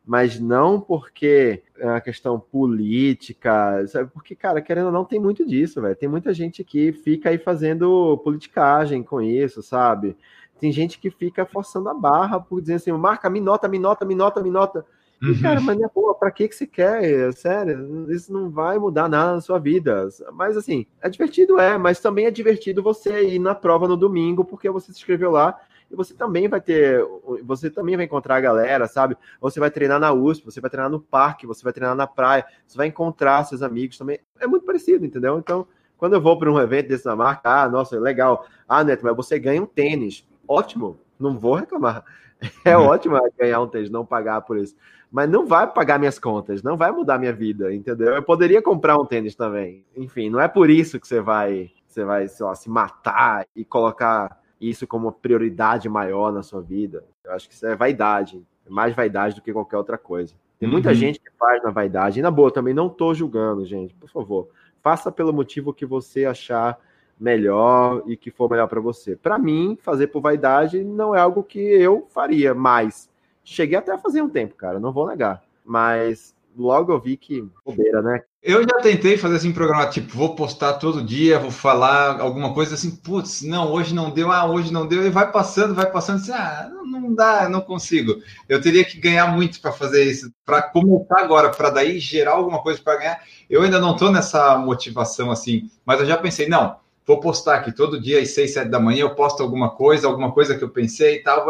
Mas 0.07 0.39
não 0.39 0.81
porque 0.81 1.65
é 1.77 1.85
uma 1.85 2.01
questão 2.01 2.39
política, 2.39 3.85
sabe? 3.89 4.09
Porque, 4.15 4.37
cara, 4.37 4.63
querendo 4.63 4.87
ou 4.87 4.93
não, 4.93 5.05
tem 5.05 5.19
muito 5.19 5.45
disso, 5.45 5.83
velho. 5.83 5.97
Tem 5.97 6.09
muita 6.09 6.33
gente 6.33 6.63
que 6.63 6.93
fica 6.93 7.31
aí 7.31 7.39
fazendo 7.39 8.17
politicagem 8.19 9.03
com 9.03 9.21
isso, 9.21 9.65
sabe? 9.65 10.17
Tem 10.61 10.71
gente 10.71 11.01
que 11.01 11.11
fica 11.11 11.45
forçando 11.45 11.89
a 11.89 11.95
barra 11.95 12.39
por 12.39 12.61
dizer 12.61 12.75
assim, 12.75 12.93
marca, 12.93 13.29
me 13.29 13.41
nota, 13.41 13.67
me 13.67 13.81
nota, 13.81 14.05
me 14.05 14.15
nota, 14.15 14.41
me 14.41 14.51
nota. 14.51 14.87
E, 15.21 15.27
uhum. 15.27 15.43
cara, 15.43 15.61
mas 15.61 15.77
minha 15.77 15.89
porra, 15.89 16.15
pra 16.15 16.31
que, 16.31 16.47
que 16.47 16.55
você 16.55 16.69
quer? 16.69 17.33
Sério, 17.33 18.07
isso 18.13 18.33
não 18.33 18.49
vai 18.49 18.79
mudar 18.79 19.09
nada 19.09 19.35
na 19.35 19.41
sua 19.41 19.59
vida. 19.59 20.09
Mas 20.33 20.57
assim, 20.57 20.87
é 21.03 21.09
divertido, 21.09 21.59
é, 21.59 21.77
mas 21.77 21.99
também 21.99 22.27
é 22.27 22.31
divertido 22.31 22.81
você 22.81 23.25
ir 23.25 23.41
na 23.41 23.57
prova 23.57 23.89
no 23.89 23.97
domingo, 23.97 24.45
porque 24.45 24.71
você 24.71 24.93
se 24.93 24.99
inscreveu 24.99 25.33
lá 25.33 25.59
e 25.91 25.95
você 25.95 26.15
também 26.15 26.49
vai 26.49 26.61
ter, 26.61 27.01
você 27.45 27.71
também 27.71 27.97
vai 27.97 28.05
encontrar 28.05 28.37
a 28.37 28.41
galera, 28.41 28.87
sabe? 28.89 29.17
Você 29.41 29.61
vai 29.61 29.71
treinar 29.71 30.01
na 30.01 30.13
USP, 30.13 30.45
você 30.45 30.61
vai 30.61 30.71
treinar 30.71 30.91
no 30.91 31.01
parque, 31.01 31.47
você 31.47 31.63
vai 31.63 31.73
treinar 31.73 31.95
na 31.95 32.07
praia, 32.07 32.45
você 32.67 32.77
vai 32.77 32.89
encontrar 32.89 33.45
seus 33.45 33.63
amigos 33.63 33.97
também. 33.97 34.19
É 34.41 34.47
muito 34.47 34.67
parecido, 34.67 35.05
entendeu? 35.05 35.39
Então, 35.39 35.67
quando 35.97 36.15
eu 36.15 36.21
vou 36.21 36.39
para 36.39 36.51
um 36.51 36.59
evento 36.59 36.89
desse 36.89 37.07
na 37.07 37.17
marca, 37.17 37.63
ah, 37.63 37.69
nossa, 37.69 37.99
legal. 37.99 38.47
Ah, 38.69 38.83
Neto, 38.83 39.05
mas 39.05 39.17
você 39.17 39.39
ganha 39.39 39.63
um 39.63 39.67
tênis. 39.67 40.27
Ótimo, 40.47 40.99
não 41.19 41.39
vou 41.39 41.55
reclamar. 41.55 42.05
É 42.67 42.77
uhum. 42.77 42.89
ótimo 42.89 43.19
ganhar 43.39 43.63
um 43.63 43.67
tênis, 43.67 43.89
não 43.89 44.05
pagar 44.05 44.43
por 44.43 44.59
isso. 44.59 44.77
Mas 45.11 45.27
não 45.27 45.47
vai 45.47 45.67
pagar 45.67 45.99
minhas 45.99 46.19
contas, 46.19 46.63
não 46.63 46.77
vai 46.77 46.93
mudar 46.93 47.19
minha 47.19 47.33
vida, 47.33 47.73
entendeu? 47.75 48.13
Eu 48.13 48.23
poderia 48.23 48.61
comprar 48.61 48.99
um 48.99 49.07
tênis 49.07 49.35
também. 49.35 49.87
Enfim, 49.97 50.29
não 50.29 50.39
é 50.39 50.47
por 50.47 50.69
isso 50.69 51.01
que 51.01 51.09
você 51.09 51.19
vai, 51.19 51.71
você 51.87 52.05
vai, 52.05 52.29
sei 52.29 52.45
lá, 52.45 52.55
se 52.55 52.69
matar 52.69 53.47
e 53.57 53.65
colocar 53.65 54.39
isso 54.61 54.87
como 54.87 55.07
uma 55.07 55.13
prioridade 55.13 55.89
maior 55.89 56.33
na 56.33 56.43
sua 56.43 56.61
vida. 56.61 57.05
Eu 57.25 57.33
acho 57.33 57.49
que 57.49 57.55
isso 57.55 57.67
é 57.67 57.75
vaidade, 57.75 58.43
é 58.67 58.71
mais 58.71 58.95
vaidade 58.95 59.35
do 59.35 59.43
que 59.43 59.53
qualquer 59.53 59.77
outra 59.77 59.99
coisa. 59.99 60.35
Tem 60.59 60.69
muita 60.69 60.89
uhum. 60.89 60.95
gente 60.95 61.21
que 61.21 61.31
faz 61.39 61.63
na 61.63 61.71
vaidade, 61.71 62.19
e 62.19 62.23
na 62.23 62.31
boa, 62.31 62.51
também 62.51 62.73
não 62.73 62.87
estou 62.87 63.15
julgando, 63.15 63.65
gente, 63.65 63.95
por 63.95 64.09
favor. 64.09 64.49
Faça 64.83 65.13
pelo 65.13 65.33
motivo 65.33 65.75
que 65.75 65.85
você 65.85 66.25
achar 66.25 66.79
melhor 67.19 68.03
e 68.07 68.17
que 68.17 68.31
for 68.31 68.51
melhor 68.51 68.69
para 68.69 68.81
você. 68.81 69.17
Para 69.17 69.39
mim, 69.39 69.77
fazer 69.81 70.09
por 70.09 70.21
vaidade 70.21 70.83
não 70.83 71.15
é 71.15 71.21
algo 71.21 71.43
que 71.43 71.59
eu 71.59 72.07
faria 72.11 72.55
mais. 72.55 73.11
Cheguei 73.45 73.77
até 73.77 73.93
a 73.93 73.99
fazer 73.99 74.23
um 74.23 74.29
tempo, 74.29 74.55
cara, 74.55 74.81
não 74.81 74.93
vou 74.93 75.07
negar. 75.07 75.43
Mas 75.65 76.35
logo 76.57 76.93
eu 76.93 77.01
vi 77.01 77.17
que 77.17 77.47
bobeira, 77.65 78.03
né? 78.03 78.23
Eu 78.49 78.63
já 78.63 78.81
tentei 78.81 79.19
fazer 79.19 79.35
assim, 79.35 79.51
programar, 79.51 79.91
tipo, 79.91 80.17
vou 80.17 80.37
postar 80.37 80.75
todo 80.75 81.03
dia, 81.03 81.37
vou 81.37 81.51
falar 81.51 82.21
alguma 82.21 82.55
coisa 82.55 82.77
assim, 82.77 82.95
putz, 82.95 83.43
não, 83.43 83.73
hoje 83.73 83.93
não 83.93 84.09
deu, 84.09 84.31
ah, 84.31 84.47
hoje 84.47 84.73
não 84.73 84.87
deu, 84.87 85.05
e 85.05 85.11
vai 85.11 85.33
passando, 85.33 85.75
vai 85.75 85.91
passando, 85.91 86.19
assim, 86.19 86.31
ah, 86.31 86.71
não 86.85 87.13
dá, 87.13 87.49
não 87.49 87.61
consigo. 87.61 88.23
Eu 88.49 88.61
teria 88.61 88.85
que 88.85 89.01
ganhar 89.01 89.27
muito 89.27 89.61
para 89.61 89.73
fazer 89.73 90.05
isso, 90.05 90.33
para 90.45 90.63
começar 90.63 91.19
agora, 91.19 91.51
para 91.51 91.71
daí 91.71 91.99
gerar 91.99 92.35
alguma 92.35 92.63
coisa 92.63 92.81
para 92.81 92.99
ganhar. 92.99 93.21
Eu 93.51 93.63
ainda 93.63 93.81
não 93.81 93.95
estou 93.95 94.13
nessa 94.13 94.57
motivação 94.57 95.33
assim, 95.33 95.69
mas 95.85 95.99
eu 95.99 96.07
já 96.07 96.17
pensei, 96.17 96.49
não, 96.49 96.77
vou 97.05 97.19
postar 97.19 97.57
aqui 97.57 97.73
todo 97.73 98.01
dia 98.01 98.23
às 98.23 98.31
seis, 98.31 98.53
sete 98.53 98.69
da 98.69 98.79
manhã, 98.79 99.01
eu 99.01 99.17
posto 99.17 99.43
alguma 99.43 99.71
coisa, 99.71 100.07
alguma 100.07 100.31
coisa 100.31 100.57
que 100.57 100.63
eu 100.63 100.71
pensei 100.71 101.17
e 101.17 101.23
tal, 101.25 101.45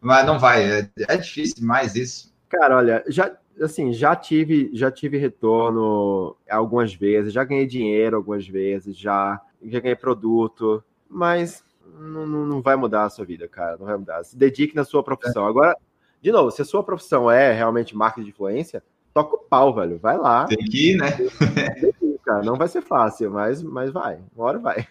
mas 0.00 0.24
não 0.24 0.38
vai, 0.38 0.62
é, 0.62 0.88
é 1.08 1.16
difícil 1.16 1.56
demais 1.56 1.96
isso. 1.96 2.32
Cara, 2.48 2.76
olha, 2.76 3.02
já 3.08 3.32
assim, 3.60 3.92
já 3.92 4.14
tive, 4.14 4.70
já 4.72 4.90
tive 4.90 5.18
retorno 5.18 6.36
algumas 6.48 6.94
vezes, 6.94 7.32
já 7.32 7.44
ganhei 7.44 7.66
dinheiro 7.66 8.16
algumas 8.16 8.46
vezes, 8.46 8.96
já, 8.96 9.40
já 9.64 9.80
ganhei 9.80 9.96
produto, 9.96 10.82
mas 11.08 11.64
não, 11.98 12.26
não 12.26 12.62
vai 12.62 12.76
mudar 12.76 13.04
a 13.04 13.10
sua 13.10 13.24
vida, 13.24 13.48
cara, 13.48 13.76
não 13.78 13.86
vai 13.86 13.96
mudar. 13.96 14.24
Se 14.24 14.36
dedique 14.36 14.74
na 14.74 14.84
sua 14.84 15.02
profissão. 15.02 15.46
É. 15.46 15.48
Agora, 15.48 15.76
de 16.20 16.32
novo, 16.32 16.50
se 16.50 16.62
a 16.62 16.64
sua 16.64 16.82
profissão 16.82 17.30
é 17.30 17.52
realmente 17.52 17.96
marketing 17.96 18.24
de 18.24 18.30
influência, 18.30 18.82
toca 19.14 19.36
o 19.36 19.38
pau, 19.38 19.74
velho, 19.74 19.98
vai 19.98 20.18
lá. 20.18 20.46
Tem 20.46 20.58
que 20.58 20.92
ir, 20.92 20.96
né? 20.96 21.08
cara, 22.24 22.42
não 22.42 22.56
vai 22.56 22.68
ser 22.68 22.82
fácil, 22.82 23.30
mas, 23.30 23.62
mas 23.62 23.90
vai, 23.90 24.18
uma 24.34 24.46
hora 24.46 24.58
vai. 24.58 24.86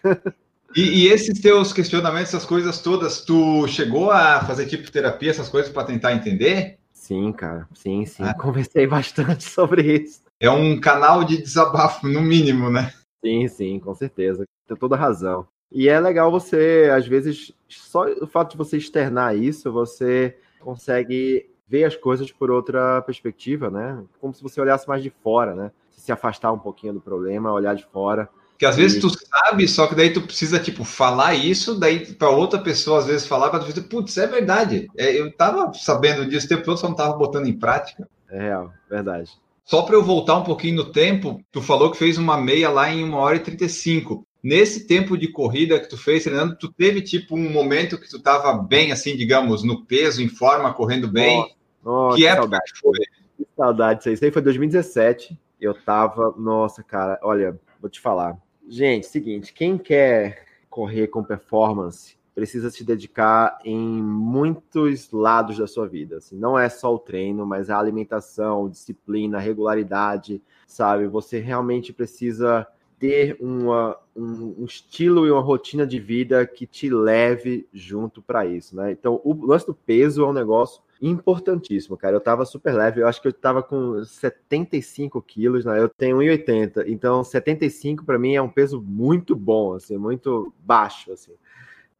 E, 0.74 1.04
e, 1.04 1.08
esses 1.08 1.40
teus 1.40 1.72
questionamentos, 1.72 2.34
essas 2.34 2.44
coisas 2.44 2.80
todas, 2.80 3.22
tu 3.22 3.66
chegou 3.68 4.10
a 4.10 4.40
fazer 4.40 4.66
tipo 4.66 4.90
terapia, 4.90 5.30
essas 5.30 5.48
coisas 5.48 5.70
para 5.70 5.86
tentar 5.86 6.12
entender? 6.12 6.78
Sim, 7.06 7.32
cara. 7.32 7.68
Sim, 7.72 8.04
sim. 8.04 8.24
Ah. 8.24 8.34
Conversei 8.34 8.84
bastante 8.88 9.44
sobre 9.44 10.02
isso. 10.02 10.22
É 10.40 10.50
um 10.50 10.80
canal 10.80 11.22
de 11.22 11.40
desabafo, 11.40 12.08
no 12.08 12.20
mínimo, 12.20 12.68
né? 12.68 12.92
Sim, 13.24 13.46
sim, 13.46 13.78
com 13.78 13.94
certeza. 13.94 14.44
Tem 14.66 14.76
toda 14.76 14.96
razão. 14.96 15.46
E 15.70 15.88
é 15.88 16.00
legal 16.00 16.32
você, 16.32 16.90
às 16.92 17.06
vezes, 17.06 17.52
só 17.68 18.06
o 18.06 18.26
fato 18.26 18.52
de 18.52 18.56
você 18.56 18.76
externar 18.76 19.36
isso, 19.36 19.72
você 19.72 20.36
consegue 20.58 21.48
ver 21.68 21.84
as 21.84 21.94
coisas 21.94 22.32
por 22.32 22.50
outra 22.50 23.00
perspectiva, 23.02 23.70
né? 23.70 24.02
Como 24.20 24.34
se 24.34 24.42
você 24.42 24.60
olhasse 24.60 24.88
mais 24.88 25.02
de 25.02 25.10
fora, 25.10 25.54
né? 25.54 25.70
Se 25.92 26.10
afastar 26.10 26.52
um 26.52 26.58
pouquinho 26.58 26.94
do 26.94 27.00
problema, 27.00 27.52
olhar 27.52 27.74
de 27.74 27.84
fora 27.86 28.28
que 28.58 28.64
às 28.64 28.76
vezes 28.76 29.00
tu 29.00 29.10
sabe, 29.10 29.68
só 29.68 29.86
que 29.86 29.94
daí 29.94 30.12
tu 30.12 30.22
precisa, 30.22 30.58
tipo, 30.58 30.82
falar 30.82 31.34
isso, 31.34 31.78
daí 31.78 32.14
para 32.14 32.30
outra 32.30 32.58
pessoa 32.58 33.00
às 33.00 33.06
vezes 33.06 33.26
falar, 33.26 33.50
para 33.50 33.60
tu 33.60 33.66
dizer, 33.68 33.82
putz, 33.82 34.16
é 34.16 34.26
verdade. 34.26 34.88
É, 34.96 35.18
eu 35.18 35.30
tava 35.30 35.72
sabendo 35.74 36.26
disso 36.26 36.46
o 36.46 36.48
tempo 36.48 36.64
todo, 36.64 36.78
só 36.78 36.88
não 36.88 36.96
tava 36.96 37.16
botando 37.16 37.46
em 37.46 37.58
prática. 37.58 38.08
É 38.30 38.40
real, 38.40 38.72
verdade. 38.88 39.30
Só 39.64 39.82
para 39.82 39.96
eu 39.96 40.02
voltar 40.02 40.36
um 40.36 40.44
pouquinho 40.44 40.76
no 40.76 40.84
tempo, 40.92 41.40
tu 41.50 41.60
falou 41.60 41.90
que 41.90 41.98
fez 41.98 42.16
uma 42.16 42.40
meia 42.40 42.70
lá 42.70 42.90
em 42.90 43.04
1 43.04 43.14
hora 43.14 43.36
e 43.36 43.40
35. 43.40 44.26
Nesse 44.42 44.86
tempo 44.86 45.18
de 45.18 45.28
corrida 45.28 45.80
que 45.80 45.88
tu 45.88 45.98
fez, 45.98 46.22
Fernando, 46.22 46.56
tu 46.56 46.72
teve 46.72 47.02
tipo 47.02 47.36
um 47.36 47.50
momento 47.50 47.98
que 47.98 48.08
tu 48.08 48.20
tava 48.20 48.52
bem, 48.54 48.92
assim, 48.92 49.16
digamos, 49.16 49.64
no 49.64 49.84
peso, 49.84 50.22
em 50.22 50.28
forma, 50.28 50.72
correndo 50.72 51.08
bem? 51.08 51.52
Nossa, 51.84 52.16
que, 52.16 52.22
que 52.22 52.28
época 52.28 52.42
saudade. 52.42 52.72
foi? 52.80 52.98
Que 53.36 53.48
saudade, 53.56 54.00
isso 54.00 54.08
aí. 54.08 54.14
Isso 54.14 54.24
aí 54.24 54.30
foi 54.30 54.42
2017. 54.42 55.36
Eu 55.60 55.74
tava, 55.74 56.32
nossa, 56.38 56.82
cara, 56.84 57.18
olha, 57.22 57.58
vou 57.80 57.90
te 57.90 58.00
falar 58.00 58.38
Gente, 58.68 59.06
seguinte, 59.06 59.52
quem 59.52 59.78
quer 59.78 60.44
correr 60.68 61.06
com 61.06 61.22
performance 61.22 62.16
precisa 62.34 62.68
se 62.68 62.84
dedicar 62.84 63.58
em 63.64 63.78
muitos 63.78 65.10
lados 65.10 65.56
da 65.56 65.66
sua 65.66 65.86
vida. 65.88 66.18
Assim, 66.18 66.36
não 66.36 66.58
é 66.58 66.68
só 66.68 66.94
o 66.94 66.98
treino, 66.98 67.46
mas 67.46 67.70
a 67.70 67.78
alimentação, 67.78 68.68
disciplina, 68.68 69.38
regularidade, 69.38 70.42
sabe? 70.66 71.06
Você 71.06 71.38
realmente 71.38 71.92
precisa 71.92 72.66
ter 72.98 73.36
uma, 73.40 73.96
um, 74.14 74.54
um, 74.58 74.64
estilo 74.64 75.26
e 75.26 75.30
uma 75.30 75.40
rotina 75.40 75.86
de 75.86 75.98
vida 75.98 76.46
que 76.46 76.66
te 76.66 76.90
leve 76.90 77.66
junto 77.72 78.20
para 78.20 78.44
isso, 78.46 78.74
né? 78.76 78.92
Então, 78.92 79.20
o 79.24 79.46
lance 79.46 79.66
do 79.66 79.74
peso 79.74 80.24
é 80.24 80.26
um 80.26 80.32
negócio 80.32 80.82
importantíssimo, 81.00 81.96
cara. 81.96 82.16
Eu 82.16 82.20
tava 82.20 82.44
super 82.44 82.74
leve, 82.74 83.00
eu 83.00 83.08
acho 83.08 83.20
que 83.20 83.28
eu 83.28 83.32
tava 83.32 83.62
com 83.62 84.02
75 84.04 85.20
quilos, 85.22 85.64
né? 85.64 85.78
Eu 85.78 85.88
tenho 85.88 86.18
1,80, 86.18 86.84
então 86.86 87.22
75 87.22 88.04
para 88.04 88.18
mim 88.18 88.34
é 88.34 88.42
um 88.42 88.48
peso 88.48 88.80
muito 88.80 89.34
bom, 89.34 89.74
assim, 89.74 89.96
muito 89.96 90.52
baixo, 90.58 91.12
assim. 91.12 91.32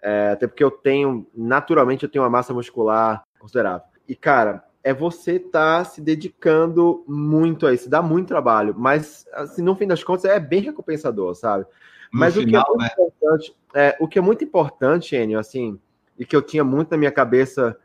É, 0.03 0.31
até 0.31 0.47
porque 0.47 0.63
eu 0.63 0.71
tenho, 0.71 1.27
naturalmente, 1.35 2.05
eu 2.05 2.09
tenho 2.09 2.23
uma 2.23 2.31
massa 2.31 2.55
muscular 2.55 3.25
considerável. 3.39 3.87
E, 4.09 4.15
cara, 4.15 4.65
é 4.83 4.95
você 4.95 5.33
estar 5.33 5.79
tá 5.79 5.85
se 5.85 6.01
dedicando 6.01 7.05
muito 7.09 7.67
a 7.67 7.75
isso, 7.75 7.91
dá 7.91 8.01
muito 8.01 8.29
trabalho, 8.29 8.75
mas, 8.77 9.27
assim, 9.33 9.63
no 9.63 9.75
fim 9.75 9.87
das 9.87 10.05
contas, 10.05 10.25
é 10.25 10.39
bem 10.39 10.61
recompensador, 10.61 11.35
sabe? 11.35 11.67
Mas 12.13 12.37
o, 12.37 12.47
que 12.47 12.55
é 12.55 12.61
muito 12.61 12.79
né? 12.79 12.89
importante, 12.93 13.57
é, 13.75 13.97
o 13.99 14.09
que 14.09 14.19
é 14.19 14.23
muito 14.23 14.45
importante, 14.45 15.17
Enio, 15.17 15.39
assim, 15.39 15.79
e 16.19 16.25
que 16.25 16.37
eu 16.37 16.41
tinha 16.41 16.65
muito 16.65 16.91
na 16.91 16.97
minha 16.97 17.11
cabeça 17.11 17.77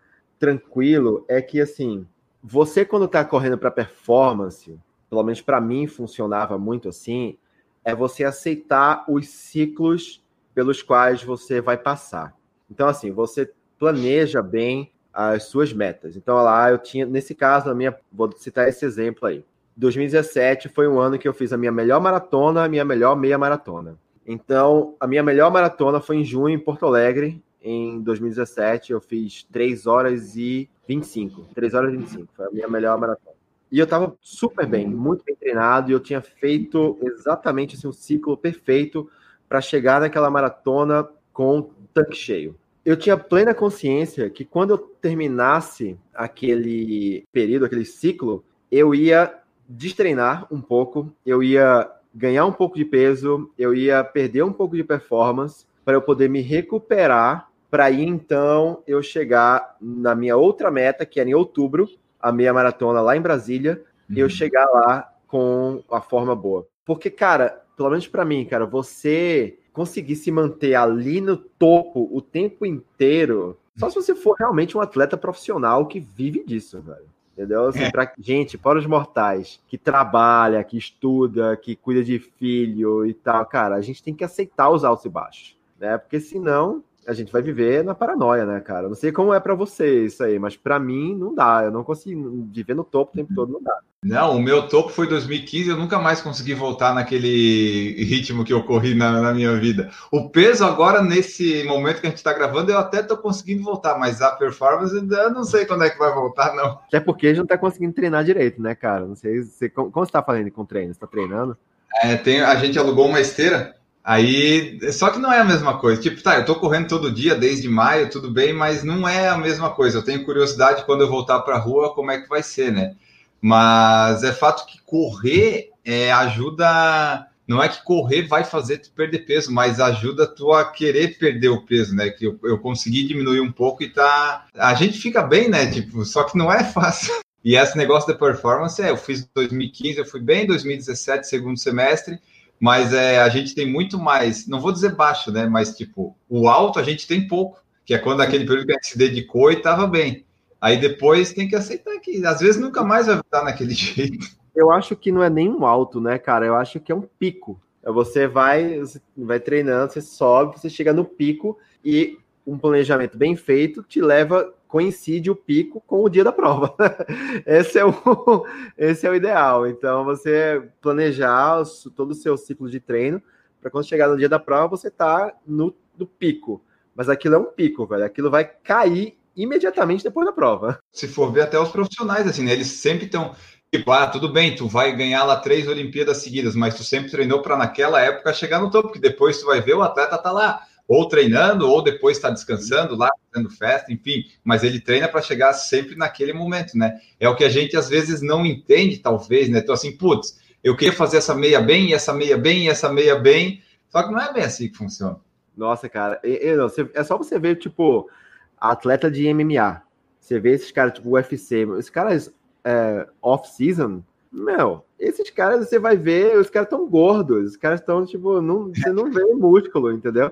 tranquilo 0.41 1.23
é 1.29 1.39
que, 1.39 1.61
assim, 1.61 2.05
você 2.43 2.83
quando 2.83 3.05
está 3.05 3.23
correndo 3.23 3.59
para 3.59 3.69
performance, 3.69 4.75
pelo 5.07 5.21
menos 5.21 5.39
para 5.39 5.61
mim 5.61 5.85
funcionava 5.85 6.57
muito 6.57 6.89
assim, 6.89 7.37
é 7.85 7.93
você 7.93 8.23
aceitar 8.23 9.05
os 9.07 9.29
ciclos 9.29 10.23
pelos 10.55 10.81
quais 10.81 11.21
você 11.21 11.61
vai 11.61 11.77
passar. 11.77 12.35
Então, 12.69 12.87
assim, 12.87 13.11
você 13.11 13.51
planeja 13.77 14.41
bem 14.41 14.91
as 15.13 15.43
suas 15.43 15.71
metas. 15.71 16.15
Então, 16.15 16.35
lá 16.37 16.71
eu 16.71 16.79
tinha, 16.79 17.05
nesse 17.05 17.35
caso, 17.35 17.69
a 17.69 17.75
minha, 17.75 17.95
vou 18.11 18.31
citar 18.35 18.67
esse 18.67 18.83
exemplo 18.83 19.27
aí. 19.27 19.45
2017 19.77 20.69
foi 20.69 20.87
um 20.87 20.99
ano 20.99 21.19
que 21.19 21.27
eu 21.27 21.33
fiz 21.33 21.53
a 21.53 21.57
minha 21.57 21.71
melhor 21.71 22.01
maratona, 22.01 22.63
a 22.63 22.69
minha 22.69 22.83
melhor 22.83 23.15
meia 23.15 23.37
maratona. 23.37 23.95
Então, 24.25 24.95
a 24.99 25.05
minha 25.05 25.21
melhor 25.21 25.51
maratona 25.51 26.01
foi 26.01 26.17
em 26.17 26.23
junho 26.23 26.55
em 26.55 26.59
Porto 26.59 26.85
Alegre, 26.85 27.43
em 27.61 28.01
2017 28.01 28.91
eu 28.91 28.99
fiz 28.99 29.43
3 29.51 29.87
horas 29.87 30.35
e 30.35 30.69
25. 30.87 31.47
3 31.53 31.73
horas 31.73 31.93
e 31.93 31.97
25. 31.97 32.27
Foi 32.35 32.45
a 32.47 32.51
minha 32.51 32.67
melhor 32.67 32.99
maratona. 32.99 33.35
E 33.71 33.79
eu 33.79 33.87
tava 33.87 34.17
super 34.19 34.67
bem, 34.67 34.85
muito 34.85 35.23
bem 35.23 35.35
treinado, 35.35 35.89
e 35.89 35.93
eu 35.93 35.99
tinha 35.99 36.21
feito 36.21 36.97
exatamente 37.03 37.75
assim, 37.75 37.87
um 37.87 37.93
ciclo 37.93 38.35
perfeito 38.35 39.09
para 39.47 39.61
chegar 39.61 40.01
naquela 40.01 40.29
maratona 40.29 41.07
com 41.31 41.69
tanque 41.93 42.15
cheio. 42.15 42.55
Eu 42.83 42.97
tinha 42.97 43.15
plena 43.15 43.53
consciência 43.53 44.29
que 44.29 44.43
quando 44.43 44.71
eu 44.71 44.77
terminasse 44.77 45.97
aquele 46.13 47.23
período, 47.31 47.65
aquele 47.65 47.85
ciclo, 47.85 48.43
eu 48.69 48.93
ia 48.93 49.33
destreinar 49.69 50.47
um 50.51 50.59
pouco, 50.59 51.09
eu 51.25 51.41
ia 51.41 51.89
ganhar 52.13 52.45
um 52.45 52.51
pouco 52.51 52.75
de 52.75 52.83
peso, 52.83 53.49
eu 53.57 53.73
ia 53.73 54.03
perder 54.03 54.43
um 54.43 54.51
pouco 54.51 54.75
de 54.75 54.83
performance 54.83 55.65
para 55.85 55.93
eu 55.93 56.01
poder 56.01 56.29
me 56.29 56.41
recuperar 56.41 57.50
para 57.71 57.85
aí 57.85 58.03
então 58.03 58.83
eu 58.85 59.01
chegar 59.01 59.77
na 59.79 60.13
minha 60.13 60.35
outra 60.35 60.69
meta, 60.69 61.05
que 61.05 61.21
era 61.21 61.29
em 61.29 61.33
outubro, 61.33 61.89
a 62.19 62.29
meia 62.29 62.53
maratona 62.53 62.99
lá 62.99 63.15
em 63.15 63.21
Brasília, 63.21 63.81
uhum. 64.09 64.17
e 64.17 64.19
eu 64.19 64.25
uhum. 64.25 64.29
chegar 64.29 64.65
lá 64.65 65.09
com 65.25 65.81
a 65.89 66.01
forma 66.01 66.35
boa. 66.35 66.67
Porque, 66.85 67.09
cara, 67.09 67.63
pelo 67.77 67.89
menos 67.89 68.07
para 68.09 68.25
mim, 68.25 68.43
cara, 68.43 68.65
você 68.65 69.57
conseguir 69.71 70.17
se 70.17 70.29
manter 70.29 70.75
ali 70.75 71.21
no 71.21 71.37
topo 71.37 72.09
o 72.11 72.21
tempo 72.21 72.65
inteiro, 72.65 73.57
só 73.77 73.89
se 73.89 73.95
você 73.95 74.13
for 74.13 74.35
realmente 74.37 74.77
um 74.77 74.81
atleta 74.81 75.15
profissional 75.15 75.85
que 75.85 76.01
vive 76.01 76.43
disso, 76.45 76.81
velho. 76.81 77.09
Entendeu? 77.31 77.67
Assim, 77.67 77.83
é. 77.83 77.89
pra 77.89 78.11
gente, 78.19 78.57
para 78.57 78.77
os 78.77 78.85
mortais, 78.85 79.61
que 79.69 79.77
trabalha, 79.77 80.61
que 80.65 80.77
estuda, 80.77 81.55
que 81.55 81.77
cuida 81.77 82.03
de 82.03 82.19
filho 82.19 83.05
e 83.05 83.13
tal, 83.13 83.45
cara, 83.45 83.75
a 83.75 83.81
gente 83.81 84.03
tem 84.03 84.13
que 84.13 84.25
aceitar 84.25 84.69
os 84.69 84.83
altos 84.83 85.05
e 85.05 85.09
baixos, 85.09 85.57
né? 85.79 85.97
Porque 85.97 86.19
senão 86.19 86.83
a 87.07 87.13
gente 87.13 87.31
vai 87.31 87.41
viver 87.41 87.83
na 87.83 87.95
paranoia, 87.95 88.45
né, 88.45 88.59
cara? 88.59 88.87
Não 88.87 88.95
sei 88.95 89.11
como 89.11 89.33
é 89.33 89.39
para 89.39 89.55
você 89.55 90.05
isso 90.05 90.23
aí, 90.23 90.37
mas 90.37 90.55
para 90.55 90.79
mim 90.79 91.15
não 91.15 91.33
dá. 91.33 91.61
Eu 91.65 91.71
não 91.71 91.83
consigo 91.83 92.47
viver 92.51 92.75
no 92.75 92.83
topo 92.83 93.11
o 93.11 93.15
tempo 93.15 93.33
todo, 93.33 93.53
não 93.53 93.61
dá. 93.61 93.79
Não, 94.03 94.35
o 94.35 94.41
meu 94.41 94.67
topo 94.67 94.89
foi 94.89 95.07
2015, 95.07 95.69
eu 95.69 95.77
nunca 95.77 95.99
mais 95.99 96.21
consegui 96.21 96.55
voltar 96.55 96.91
naquele 96.93 98.03
ritmo 98.03 98.43
que 98.43 98.51
eu 98.51 98.63
corri 98.63 98.95
na, 98.95 99.21
na 99.21 99.31
minha 99.31 99.55
vida. 99.57 99.91
O 100.11 100.27
peso 100.29 100.65
agora, 100.65 101.03
nesse 101.03 101.63
momento 101.65 102.01
que 102.01 102.07
a 102.07 102.09
gente 102.09 102.17
está 102.17 102.33
gravando, 102.33 102.71
eu 102.71 102.79
até 102.79 103.03
tô 103.03 103.15
conseguindo 103.15 103.63
voltar, 103.63 103.99
mas 103.99 104.19
a 104.19 104.31
performance 104.31 104.95
eu 104.95 105.29
não 105.29 105.43
sei 105.43 105.65
quando 105.65 105.83
é 105.83 105.89
que 105.91 105.99
vai 105.99 106.11
voltar, 106.11 106.55
não. 106.55 106.79
Até 106.87 106.99
porque 106.99 107.27
a 107.27 107.29
gente 107.29 107.39
não 107.39 107.45
tá 107.45 107.59
conseguindo 107.59 107.93
treinar 107.93 108.23
direito, 108.23 108.59
né, 108.59 108.73
cara? 108.73 109.05
Não 109.05 109.15
sei, 109.15 109.43
você, 109.43 109.69
como, 109.69 109.91
você 109.91 110.11
tá 110.11 110.23
fazendo 110.23 110.49
com 110.49 110.65
treino? 110.65 110.91
Você 110.91 110.99
tá 110.99 111.05
treinando? 111.05 111.55
É, 112.01 112.15
tem, 112.15 112.41
a 112.41 112.55
gente 112.55 112.79
alugou 112.79 113.07
uma 113.07 113.19
esteira 113.19 113.75
Aí, 114.03 114.79
só 114.91 115.11
que 115.11 115.19
não 115.19 115.31
é 115.31 115.39
a 115.39 115.43
mesma 115.45 115.77
coisa. 115.77 116.01
Tipo, 116.01 116.21
tá, 116.21 116.37
eu 116.37 116.45
tô 116.45 116.55
correndo 116.55 116.87
todo 116.87 117.11
dia 117.11 117.35
desde 117.35 117.69
maio, 117.69 118.09
tudo 118.09 118.31
bem, 118.31 118.51
mas 118.51 118.83
não 118.83 119.07
é 119.07 119.29
a 119.29 119.37
mesma 119.37 119.69
coisa. 119.69 119.99
Eu 119.99 120.03
tenho 120.03 120.25
curiosidade 120.25 120.85
quando 120.85 121.01
eu 121.01 121.09
voltar 121.09 121.39
para 121.41 121.55
a 121.55 121.59
rua, 121.59 121.93
como 121.93 122.09
é 122.09 122.19
que 122.19 122.27
vai 122.27 122.41
ser, 122.41 122.71
né? 122.71 122.95
Mas 123.39 124.23
é 124.23 124.31
fato 124.31 124.65
que 124.65 124.79
correr 124.81 125.69
é, 125.85 126.11
ajuda. 126.11 127.27
Não 127.47 127.61
é 127.61 127.67
que 127.67 127.83
correr 127.83 128.27
vai 128.27 128.43
fazer 128.43 128.77
tu 128.77 128.91
perder 128.91 129.19
peso, 129.19 129.51
mas 129.51 129.79
ajuda 129.79 130.25
tu 130.25 130.51
a 130.51 130.65
querer 130.65 131.17
perder 131.19 131.49
o 131.49 131.65
peso, 131.65 131.95
né? 131.95 132.09
Que 132.09 132.25
eu, 132.25 132.39
eu 132.43 132.57
consegui 132.57 133.05
diminuir 133.07 133.41
um 133.41 133.51
pouco 133.51 133.83
e 133.83 133.89
tá. 133.89 134.47
A 134.55 134.73
gente 134.73 134.97
fica 134.97 135.21
bem, 135.21 135.47
né? 135.47 135.69
Tipo, 135.69 136.03
só 136.05 136.23
que 136.23 136.37
não 136.37 136.51
é 136.51 136.63
fácil. 136.63 137.13
E 137.43 137.55
esse 137.55 137.75
negócio 137.75 138.07
da 138.07 138.13
performance, 138.13 138.79
é, 138.79 138.91
eu 138.91 138.97
fiz 138.97 139.27
2015, 139.33 139.97
eu 139.97 140.05
fui 140.05 140.19
bem, 140.19 140.45
2017, 140.45 141.27
segundo 141.27 141.57
semestre 141.57 142.19
mas 142.61 142.93
é, 142.93 143.19
a 143.19 143.27
gente 143.27 143.55
tem 143.55 143.65
muito 143.65 143.97
mais, 143.97 144.47
não 144.47 144.61
vou 144.61 144.71
dizer 144.71 144.95
baixo, 144.95 145.31
né? 145.31 145.47
Mas 145.47 145.75
tipo, 145.75 146.15
o 146.29 146.47
alto 146.47 146.77
a 146.77 146.83
gente 146.83 147.07
tem 147.07 147.27
pouco, 147.27 147.59
que 147.83 147.91
é 147.91 147.97
quando 147.97 148.21
aquele 148.21 148.45
período 148.45 148.67
que 148.67 148.73
a 148.73 148.75
gente 148.75 148.87
se 148.87 148.97
dedicou 148.99 149.51
e 149.51 149.55
estava 149.55 149.87
bem. 149.87 150.23
Aí 150.61 150.79
depois 150.79 151.33
tem 151.33 151.47
que 151.47 151.55
aceitar 151.55 151.99
que 151.99 152.23
às 152.23 152.39
vezes 152.39 152.61
nunca 152.61 152.83
mais 152.83 153.07
vai 153.07 153.19
estar 153.19 153.43
naquele 153.43 153.73
jeito. 153.73 154.27
Eu 154.55 154.71
acho 154.71 154.95
que 154.95 155.11
não 155.11 155.23
é 155.23 155.29
nem 155.29 155.49
um 155.49 155.65
alto, 155.65 155.99
né, 155.99 156.19
cara? 156.19 156.45
Eu 156.45 156.55
acho 156.55 156.79
que 156.79 156.91
é 156.91 156.95
um 156.95 157.01
pico. 157.01 157.59
É 157.81 157.91
você 157.91 158.27
vai, 158.27 158.77
você 158.77 159.01
vai 159.17 159.39
treinando, 159.39 159.91
você 159.91 160.01
sobe, 160.01 160.59
você 160.59 160.69
chega 160.69 160.93
no 160.93 161.03
pico 161.03 161.57
e 161.83 162.19
um 162.45 162.59
planejamento 162.59 163.17
bem 163.17 163.35
feito 163.35 163.81
te 163.81 163.99
leva 163.99 164.53
coincide 164.71 165.29
o 165.29 165.35
pico 165.35 165.83
com 165.85 166.01
o 166.01 166.09
dia 166.09 166.23
da 166.23 166.31
prova. 166.31 166.73
esse, 167.45 167.77
é 167.77 167.85
o, 167.85 167.93
esse 168.77 169.05
é 169.05 169.09
o 169.09 169.15
ideal. 169.15 169.67
Então, 169.67 170.05
você 170.05 170.63
planejar 170.79 171.61
todo 171.93 172.11
o 172.11 172.15
seu 172.15 172.37
ciclo 172.37 172.69
de 172.69 172.79
treino 172.79 173.21
para 173.59 173.69
quando 173.69 173.85
chegar 173.85 174.07
no 174.07 174.17
dia 174.17 174.29
da 174.29 174.39
prova, 174.39 174.69
você 174.69 174.89
tá 174.89 175.33
no, 175.45 175.75
no 175.99 176.07
pico. 176.07 176.63
Mas 176.95 177.09
aquilo 177.09 177.35
é 177.35 177.37
um 177.37 177.51
pico, 177.51 177.85
velho. 177.85 178.05
Aquilo 178.05 178.31
vai 178.31 178.45
cair 178.45 179.17
imediatamente 179.35 180.05
depois 180.05 180.25
da 180.25 180.31
prova. 180.31 180.79
Se 180.89 181.05
for 181.05 181.33
ver 181.33 181.41
até 181.41 181.59
os 181.59 181.69
profissionais, 181.69 182.25
assim, 182.25 182.45
né? 182.45 182.53
Eles 182.53 182.67
sempre 182.67 183.05
estão. 183.05 183.35
Tipo, 183.73 183.91
ah, 183.91 184.07
tudo 184.07 184.31
bem, 184.31 184.55
tu 184.55 184.67
vai 184.67 184.95
ganhar 184.95 185.23
lá 185.25 185.37
três 185.37 185.67
Olimpíadas 185.67 186.17
seguidas, 186.17 186.55
mas 186.55 186.75
tu 186.75 186.83
sempre 186.83 187.11
treinou 187.11 187.41
para 187.41 187.57
naquela 187.57 188.01
época 188.01 188.33
chegar 188.33 188.59
no 188.59 188.69
topo, 188.69 188.89
porque 188.89 188.99
depois 188.99 189.39
tu 189.39 189.45
vai 189.45 189.61
ver 189.61 189.75
o 189.75 189.81
atleta 189.81 190.17
tá 190.17 190.31
lá 190.31 190.65
ou 190.87 191.07
treinando, 191.07 191.69
ou 191.69 191.81
depois 191.81 192.17
está 192.17 192.29
descansando 192.29 192.95
lá, 192.95 193.09
fazendo 193.31 193.49
festa, 193.49 193.91
enfim, 193.91 194.25
mas 194.43 194.63
ele 194.63 194.79
treina 194.79 195.07
para 195.07 195.21
chegar 195.21 195.53
sempre 195.53 195.95
naquele 195.95 196.33
momento, 196.33 196.77
né? 196.77 196.99
É 197.19 197.29
o 197.29 197.35
que 197.35 197.43
a 197.43 197.49
gente 197.49 197.77
às 197.77 197.87
vezes 197.87 198.21
não 198.21 198.45
entende, 198.45 198.99
talvez, 198.99 199.49
né? 199.49 199.59
Então, 199.59 199.73
assim, 199.73 199.95
putz, 199.95 200.39
eu 200.63 200.75
queria 200.75 200.93
fazer 200.93 201.17
essa 201.17 201.33
meia 201.33 201.61
bem, 201.61 201.89
e 201.89 201.93
essa 201.93 202.13
meia 202.13 202.37
bem, 202.37 202.65
e 202.65 202.69
essa 202.69 202.91
meia 202.91 203.15
bem, 203.15 203.61
só 203.89 204.03
que 204.03 204.11
não 204.11 204.21
é 204.21 204.33
bem 204.33 204.43
assim 204.43 204.69
que 204.69 204.77
funciona. 204.77 205.17
Nossa, 205.55 205.89
cara, 205.89 206.19
é 206.23 207.03
só 207.03 207.17
você 207.17 207.37
ver, 207.39 207.57
tipo, 207.57 208.09
atleta 208.57 209.09
de 209.09 209.31
MMA. 209.33 209.81
Você 210.19 210.39
vê 210.39 210.51
esses 210.51 210.71
caras, 210.71 210.93
tipo, 210.93 211.09
UFC, 211.09 211.67
esses 211.77 211.89
caras 211.89 212.33
é, 212.63 213.07
off-season, 213.21 214.03
meu, 214.31 214.85
esses 214.97 215.29
caras 215.29 215.67
você 215.67 215.77
vai 215.77 215.97
ver, 215.97 216.37
os 216.37 216.49
caras 216.49 216.69
tão 216.69 216.87
gordos, 216.87 217.51
os 217.51 217.57
caras 217.57 217.81
estão, 217.81 218.05
tipo, 218.05 218.39
não, 218.39 218.69
você 218.73 218.89
não 218.91 219.11
vê 219.11 219.25
músculo, 219.25 219.91
entendeu? 219.91 220.31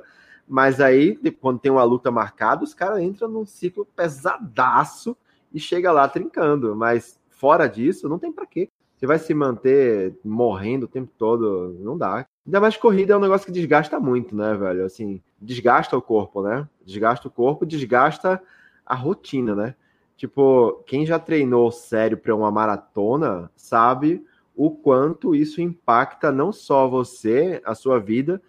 Mas 0.49 0.81
aí, 0.81 1.15
quando 1.39 1.59
tem 1.59 1.71
uma 1.71 1.83
luta 1.83 2.09
marcada, 2.09 2.63
os 2.63 2.73
caras 2.73 3.03
entram 3.03 3.29
num 3.29 3.45
ciclo 3.45 3.85
pesadaço 3.95 5.15
e 5.53 5.59
chega 5.59 5.91
lá 5.91 6.07
trincando. 6.07 6.75
Mas 6.75 7.19
fora 7.29 7.67
disso, 7.67 8.09
não 8.09 8.17
tem 8.17 8.31
para 8.31 8.47
quê. 8.47 8.67
Você 8.97 9.05
vai 9.05 9.19
se 9.19 9.31
manter 9.33 10.17
morrendo 10.25 10.85
o 10.85 10.89
tempo 10.89 11.11
todo, 11.15 11.77
não 11.79 11.95
dá. 11.95 12.25
Ainda 12.45 12.59
mais 12.59 12.75
corrida 12.75 13.13
é 13.13 13.17
um 13.17 13.21
negócio 13.21 13.45
que 13.45 13.51
desgasta 13.51 13.99
muito, 13.99 14.35
né, 14.35 14.55
velho? 14.55 14.83
Assim, 14.83 15.21
desgasta 15.39 15.95
o 15.95 16.01
corpo, 16.01 16.41
né? 16.41 16.67
Desgasta 16.83 17.27
o 17.27 17.31
corpo, 17.31 17.63
desgasta 17.63 18.41
a 18.83 18.95
rotina, 18.95 19.55
né? 19.55 19.75
Tipo, 20.17 20.83
quem 20.87 21.05
já 21.05 21.19
treinou 21.19 21.71
sério 21.71 22.17
para 22.17 22.35
uma 22.35 22.51
maratona 22.51 23.51
sabe 23.55 24.25
o 24.55 24.71
quanto 24.71 25.33
isso 25.33 25.61
impacta 25.61 26.31
não 26.31 26.51
só 26.51 26.87
você, 26.87 27.61
a 27.63 27.73
sua 27.73 27.99
vida, 27.99 28.41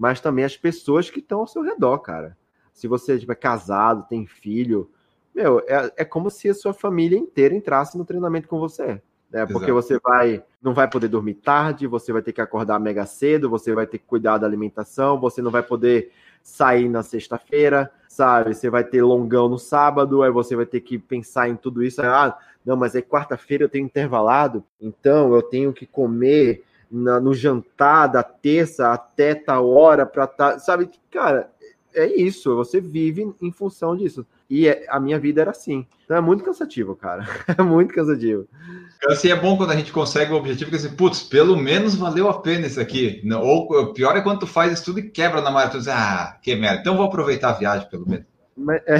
mas 0.00 0.18
também 0.18 0.46
as 0.46 0.56
pessoas 0.56 1.10
que 1.10 1.18
estão 1.18 1.40
ao 1.40 1.46
seu 1.46 1.60
redor, 1.60 1.98
cara. 1.98 2.34
Se 2.72 2.88
você 2.88 3.18
tipo, 3.18 3.32
é 3.32 3.34
casado, 3.34 4.08
tem 4.08 4.26
filho, 4.26 4.90
meu, 5.34 5.60
é, 5.68 5.92
é 5.98 6.04
como 6.06 6.30
se 6.30 6.48
a 6.48 6.54
sua 6.54 6.72
família 6.72 7.18
inteira 7.18 7.54
entrasse 7.54 7.98
no 7.98 8.04
treinamento 8.06 8.48
com 8.48 8.58
você. 8.58 9.02
Né? 9.30 9.44
Porque 9.44 9.70
Exato. 9.70 9.74
você 9.74 9.98
vai, 10.02 10.42
não 10.62 10.72
vai 10.72 10.88
poder 10.88 11.08
dormir 11.08 11.34
tarde, 11.34 11.86
você 11.86 12.14
vai 12.14 12.22
ter 12.22 12.32
que 12.32 12.40
acordar 12.40 12.80
mega 12.80 13.04
cedo, 13.04 13.50
você 13.50 13.74
vai 13.74 13.86
ter 13.86 13.98
que 13.98 14.06
cuidar 14.06 14.38
da 14.38 14.46
alimentação, 14.46 15.20
você 15.20 15.42
não 15.42 15.50
vai 15.50 15.62
poder 15.62 16.10
sair 16.42 16.88
na 16.88 17.02
sexta-feira, 17.02 17.92
sabe? 18.08 18.54
Você 18.54 18.70
vai 18.70 18.82
ter 18.82 19.02
longão 19.02 19.50
no 19.50 19.58
sábado, 19.58 20.22
aí 20.22 20.30
você 20.30 20.56
vai 20.56 20.64
ter 20.64 20.80
que 20.80 20.98
pensar 20.98 21.50
em 21.50 21.56
tudo 21.56 21.82
isso. 21.82 22.00
Ah, 22.00 22.38
não, 22.64 22.74
mas 22.74 22.94
é 22.94 23.02
quarta-feira 23.02 23.64
eu 23.64 23.68
tenho 23.68 23.84
intervalado, 23.84 24.64
então 24.80 25.34
eu 25.34 25.42
tenho 25.42 25.74
que 25.74 25.84
comer 25.84 26.64
na, 26.90 27.20
no 27.20 27.32
jantar 27.32 28.08
da 28.08 28.22
terça 28.22 28.92
até 28.92 29.34
tal 29.34 29.70
hora 29.70 30.04
para 30.04 30.26
tá, 30.26 30.58
sabe? 30.58 30.90
Cara, 31.10 31.50
é 31.94 32.06
isso, 32.06 32.54
você 32.56 32.80
vive 32.80 33.32
em 33.40 33.52
função 33.52 33.96
disso. 33.96 34.26
E 34.48 34.66
é, 34.66 34.86
a 34.88 34.98
minha 34.98 35.18
vida 35.18 35.40
era 35.40 35.52
assim. 35.52 35.86
Então 36.04 36.16
é 36.16 36.20
muito 36.20 36.42
cansativo, 36.42 36.96
cara. 36.96 37.24
É 37.56 37.62
muito 37.62 37.94
cansativo. 37.94 38.48
Assim 39.06 39.28
é 39.28 39.36
bom 39.36 39.56
quando 39.56 39.70
a 39.70 39.76
gente 39.76 39.92
consegue 39.92 40.32
o 40.32 40.36
objetivo 40.36 40.70
que 40.70 40.76
assim, 40.76 40.94
putz, 40.94 41.22
pelo 41.22 41.56
menos 41.56 41.94
valeu 41.94 42.28
a 42.28 42.40
pena 42.40 42.66
isso 42.66 42.80
aqui. 42.80 43.22
Ou 43.32 43.92
pior 43.92 44.16
é 44.16 44.20
quando 44.20 44.40
tu 44.40 44.46
faz 44.46 44.72
isso 44.72 44.84
tudo 44.86 44.98
e 44.98 45.10
quebra 45.10 45.40
na 45.40 45.50
maratona. 45.50 45.84
Ah, 45.88 46.38
que 46.42 46.56
merda. 46.56 46.80
Então 46.80 46.96
vou 46.96 47.06
aproveitar 47.06 47.50
a 47.50 47.58
viagem, 47.58 47.88
pelo 47.88 48.08
menos. 48.08 48.26
Mas, 48.56 48.82
é... 48.86 48.98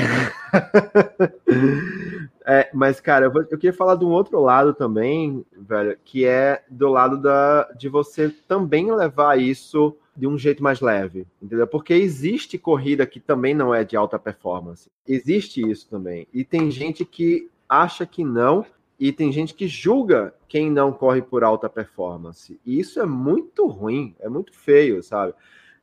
é, 2.46 2.70
mas 2.72 3.00
cara, 3.00 3.26
eu, 3.26 3.32
eu, 3.34 3.58
queria 3.58 3.72
falar 3.72 3.96
de 3.96 4.04
um 4.04 4.10
outro 4.10 4.40
lado 4.40 4.72
também, 4.72 5.44
velho, 5.52 5.98
que 6.04 6.24
é 6.24 6.64
do 6.70 6.88
lado 6.88 7.18
da, 7.18 7.70
de 7.76 7.88
você 7.88 8.30
também 8.48 8.92
levar 8.94 9.38
isso 9.38 9.96
de 10.16 10.26
um 10.26 10.38
jeito 10.38 10.62
mais 10.62 10.80
leve, 10.80 11.26
entendeu? 11.40 11.66
Porque 11.66 11.94
existe 11.94 12.58
corrida 12.58 13.06
que 13.06 13.20
também 13.20 13.54
não 13.54 13.74
é 13.74 13.84
de 13.84 13.96
alta 13.96 14.18
performance. 14.18 14.90
Existe 15.06 15.60
isso 15.68 15.88
também. 15.88 16.26
E 16.32 16.44
tem 16.44 16.70
gente 16.70 17.04
que 17.04 17.48
acha 17.68 18.04
que 18.04 18.24
não, 18.24 18.64
e 18.98 19.12
tem 19.12 19.32
gente 19.32 19.54
que 19.54 19.66
julga 19.66 20.34
quem 20.46 20.70
não 20.70 20.92
corre 20.92 21.22
por 21.22 21.42
alta 21.42 21.68
performance. 21.68 22.60
E 22.66 22.78
isso 22.78 23.00
é 23.00 23.06
muito 23.06 23.66
ruim, 23.66 24.14
é 24.20 24.28
muito 24.28 24.52
feio, 24.52 25.02
sabe? 25.02 25.32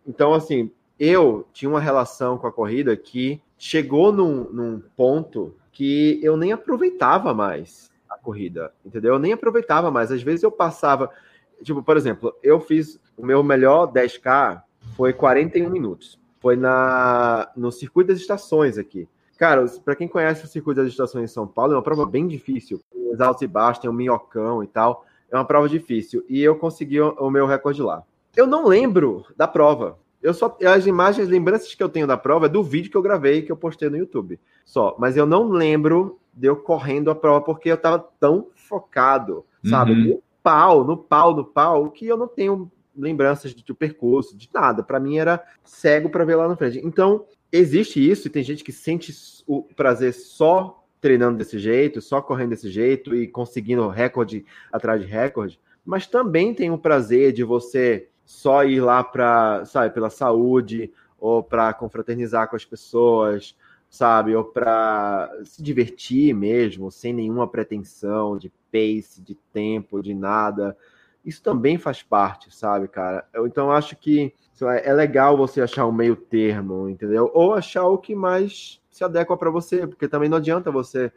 Então, 0.05 0.33
assim, 0.33 0.69
eu 0.99 1.47
tinha 1.51 1.69
uma 1.69 1.79
relação 1.79 2.37
com 2.37 2.45
a 2.45 2.51
corrida 2.51 2.95
que 2.95 3.41
chegou 3.57 4.11
num, 4.11 4.43
num 4.51 4.83
ponto 4.95 5.55
que 5.77 6.19
eu 6.23 6.35
nem 6.35 6.51
aproveitava 6.51 7.35
mais 7.35 7.91
a 8.09 8.17
corrida, 8.17 8.73
entendeu? 8.83 9.13
Eu 9.13 9.19
nem 9.19 9.33
aproveitava 9.33 9.91
mais. 9.91 10.11
Às 10.11 10.23
vezes 10.23 10.41
eu 10.41 10.51
passava, 10.51 11.11
tipo, 11.61 11.83
por 11.83 11.95
exemplo, 11.95 12.33
eu 12.41 12.59
fiz 12.59 12.99
o 13.15 13.23
meu 13.23 13.43
melhor 13.43 13.85
10K 13.85 14.63
foi 14.95 15.13
41 15.13 15.69
minutos. 15.69 16.19
Foi 16.39 16.55
na 16.55 17.47
no 17.55 17.71
circuito 17.71 18.07
das 18.07 18.17
estações 18.19 18.79
aqui. 18.79 19.07
Cara, 19.37 19.63
para 19.85 19.95
quem 19.95 20.07
conhece 20.07 20.45
o 20.45 20.47
circuito 20.47 20.81
das 20.81 20.89
estações 20.89 21.29
em 21.29 21.33
São 21.33 21.45
Paulo, 21.45 21.73
é 21.73 21.75
uma 21.75 21.83
prova 21.83 22.07
bem 22.07 22.27
difícil. 22.27 22.81
Tem 22.91 23.13
os 23.13 23.21
altos 23.21 23.43
e 23.43 23.47
baixos, 23.47 23.83
tem 23.83 23.89
o 23.89 23.93
minhocão 23.93 24.63
e 24.63 24.67
tal. 24.67 25.05
É 25.29 25.35
uma 25.35 25.45
prova 25.45 25.69
difícil. 25.69 26.25
E 26.27 26.41
eu 26.41 26.55
consegui 26.55 26.99
o 26.99 27.29
meu 27.29 27.45
recorde 27.45 27.83
lá. 27.83 28.03
Eu 28.35 28.47
não 28.47 28.65
lembro 28.65 29.27
da 29.35 29.47
prova. 29.47 29.99
Eu 30.21 30.33
só 30.33 30.57
as 30.65 30.85
imagens, 30.85 31.27
lembranças 31.27 31.73
que 31.73 31.83
eu 31.83 31.89
tenho 31.89 32.07
da 32.07 32.17
prova 32.17 32.47
é 32.47 32.49
do 32.49 32.63
vídeo 32.63 32.89
que 32.89 32.97
eu 32.97 33.01
gravei 33.01 33.41
que 33.41 33.51
eu 33.51 33.57
postei 33.57 33.89
no 33.89 33.97
YouTube. 33.97 34.39
Só, 34.65 34.95
mas 34.99 35.15
eu 35.15 35.25
não 35.25 35.49
lembro 35.49 36.19
de 36.33 36.47
eu 36.47 36.55
correndo 36.55 37.09
a 37.09 37.15
prova 37.15 37.41
porque 37.41 37.69
eu 37.69 37.77
tava 37.77 37.99
tão 38.19 38.47
focado, 38.55 39.45
sabe? 39.63 39.91
Uhum. 39.91 40.07
No 40.07 40.23
pau, 40.43 40.83
no 40.83 40.97
pau, 40.97 41.35
no 41.35 41.45
pau, 41.45 41.91
que 41.91 42.07
eu 42.07 42.17
não 42.17 42.27
tenho 42.27 42.71
lembranças 42.95 43.53
do 43.53 43.75
percurso, 43.75 44.35
de 44.35 44.49
nada. 44.53 44.83
Para 44.83 44.99
mim 44.99 45.17
era 45.17 45.43
cego 45.63 46.09
para 46.09 46.25
ver 46.25 46.35
lá 46.35 46.47
na 46.47 46.55
frente. 46.55 46.81
Então, 46.83 47.25
existe 47.51 47.99
isso 47.99 48.27
e 48.27 48.29
tem 48.29 48.43
gente 48.43 48.63
que 48.63 48.71
sente 48.71 49.13
o 49.45 49.63
prazer 49.75 50.13
só 50.13 50.83
treinando 50.99 51.37
desse 51.37 51.59
jeito, 51.59 52.01
só 52.01 52.21
correndo 52.21 52.49
desse 52.49 52.69
jeito 52.69 53.15
e 53.15 53.27
conseguindo 53.27 53.87
recorde 53.87 54.45
atrás 54.71 55.01
de 55.01 55.07
recorde, 55.07 55.59
mas 55.85 56.07
também 56.07 56.53
tem 56.53 56.71
o 56.71 56.77
prazer 56.77 57.31
de 57.31 57.43
você 57.43 58.09
só 58.27 58.65
ir 58.65 58.81
lá 58.81 59.01
para, 59.05 59.63
sabe, 59.63 59.93
pela 59.93 60.09
saúde 60.09 60.91
ou 61.17 61.41
para 61.41 61.73
confraternizar 61.73 62.49
com 62.49 62.57
as 62.57 62.65
pessoas, 62.65 63.55
sabe, 63.89 64.35
ou 64.35 64.43
para 64.43 65.31
se 65.45 65.63
divertir 65.63 66.35
mesmo, 66.35 66.91
sem 66.91 67.13
nenhuma 67.13 67.47
pretensão 67.47 68.37
de 68.37 68.51
pace, 68.69 69.21
de 69.21 69.33
tempo, 69.53 70.03
de 70.03 70.13
nada. 70.13 70.77
Isso 71.23 71.41
também 71.41 71.77
faz 71.77 72.03
parte, 72.03 72.53
sabe, 72.53 72.89
cara? 72.89 73.25
Eu, 73.33 73.47
então 73.47 73.71
acho 73.71 73.95
que 73.95 74.33
é 74.83 74.91
legal 74.91 75.37
você 75.37 75.61
achar 75.61 75.87
um 75.87 75.91
meio 75.93 76.17
termo, 76.17 76.89
entendeu? 76.89 77.31
Ou 77.33 77.53
achar 77.53 77.87
o 77.87 77.97
que 77.97 78.13
mais 78.13 78.81
se 78.91 79.05
adequa 79.05 79.37
para 79.37 79.49
você, 79.49 79.87
porque 79.87 80.07
também 80.07 80.27
não 80.27 80.37
adianta 80.37 80.69
você. 80.69 81.13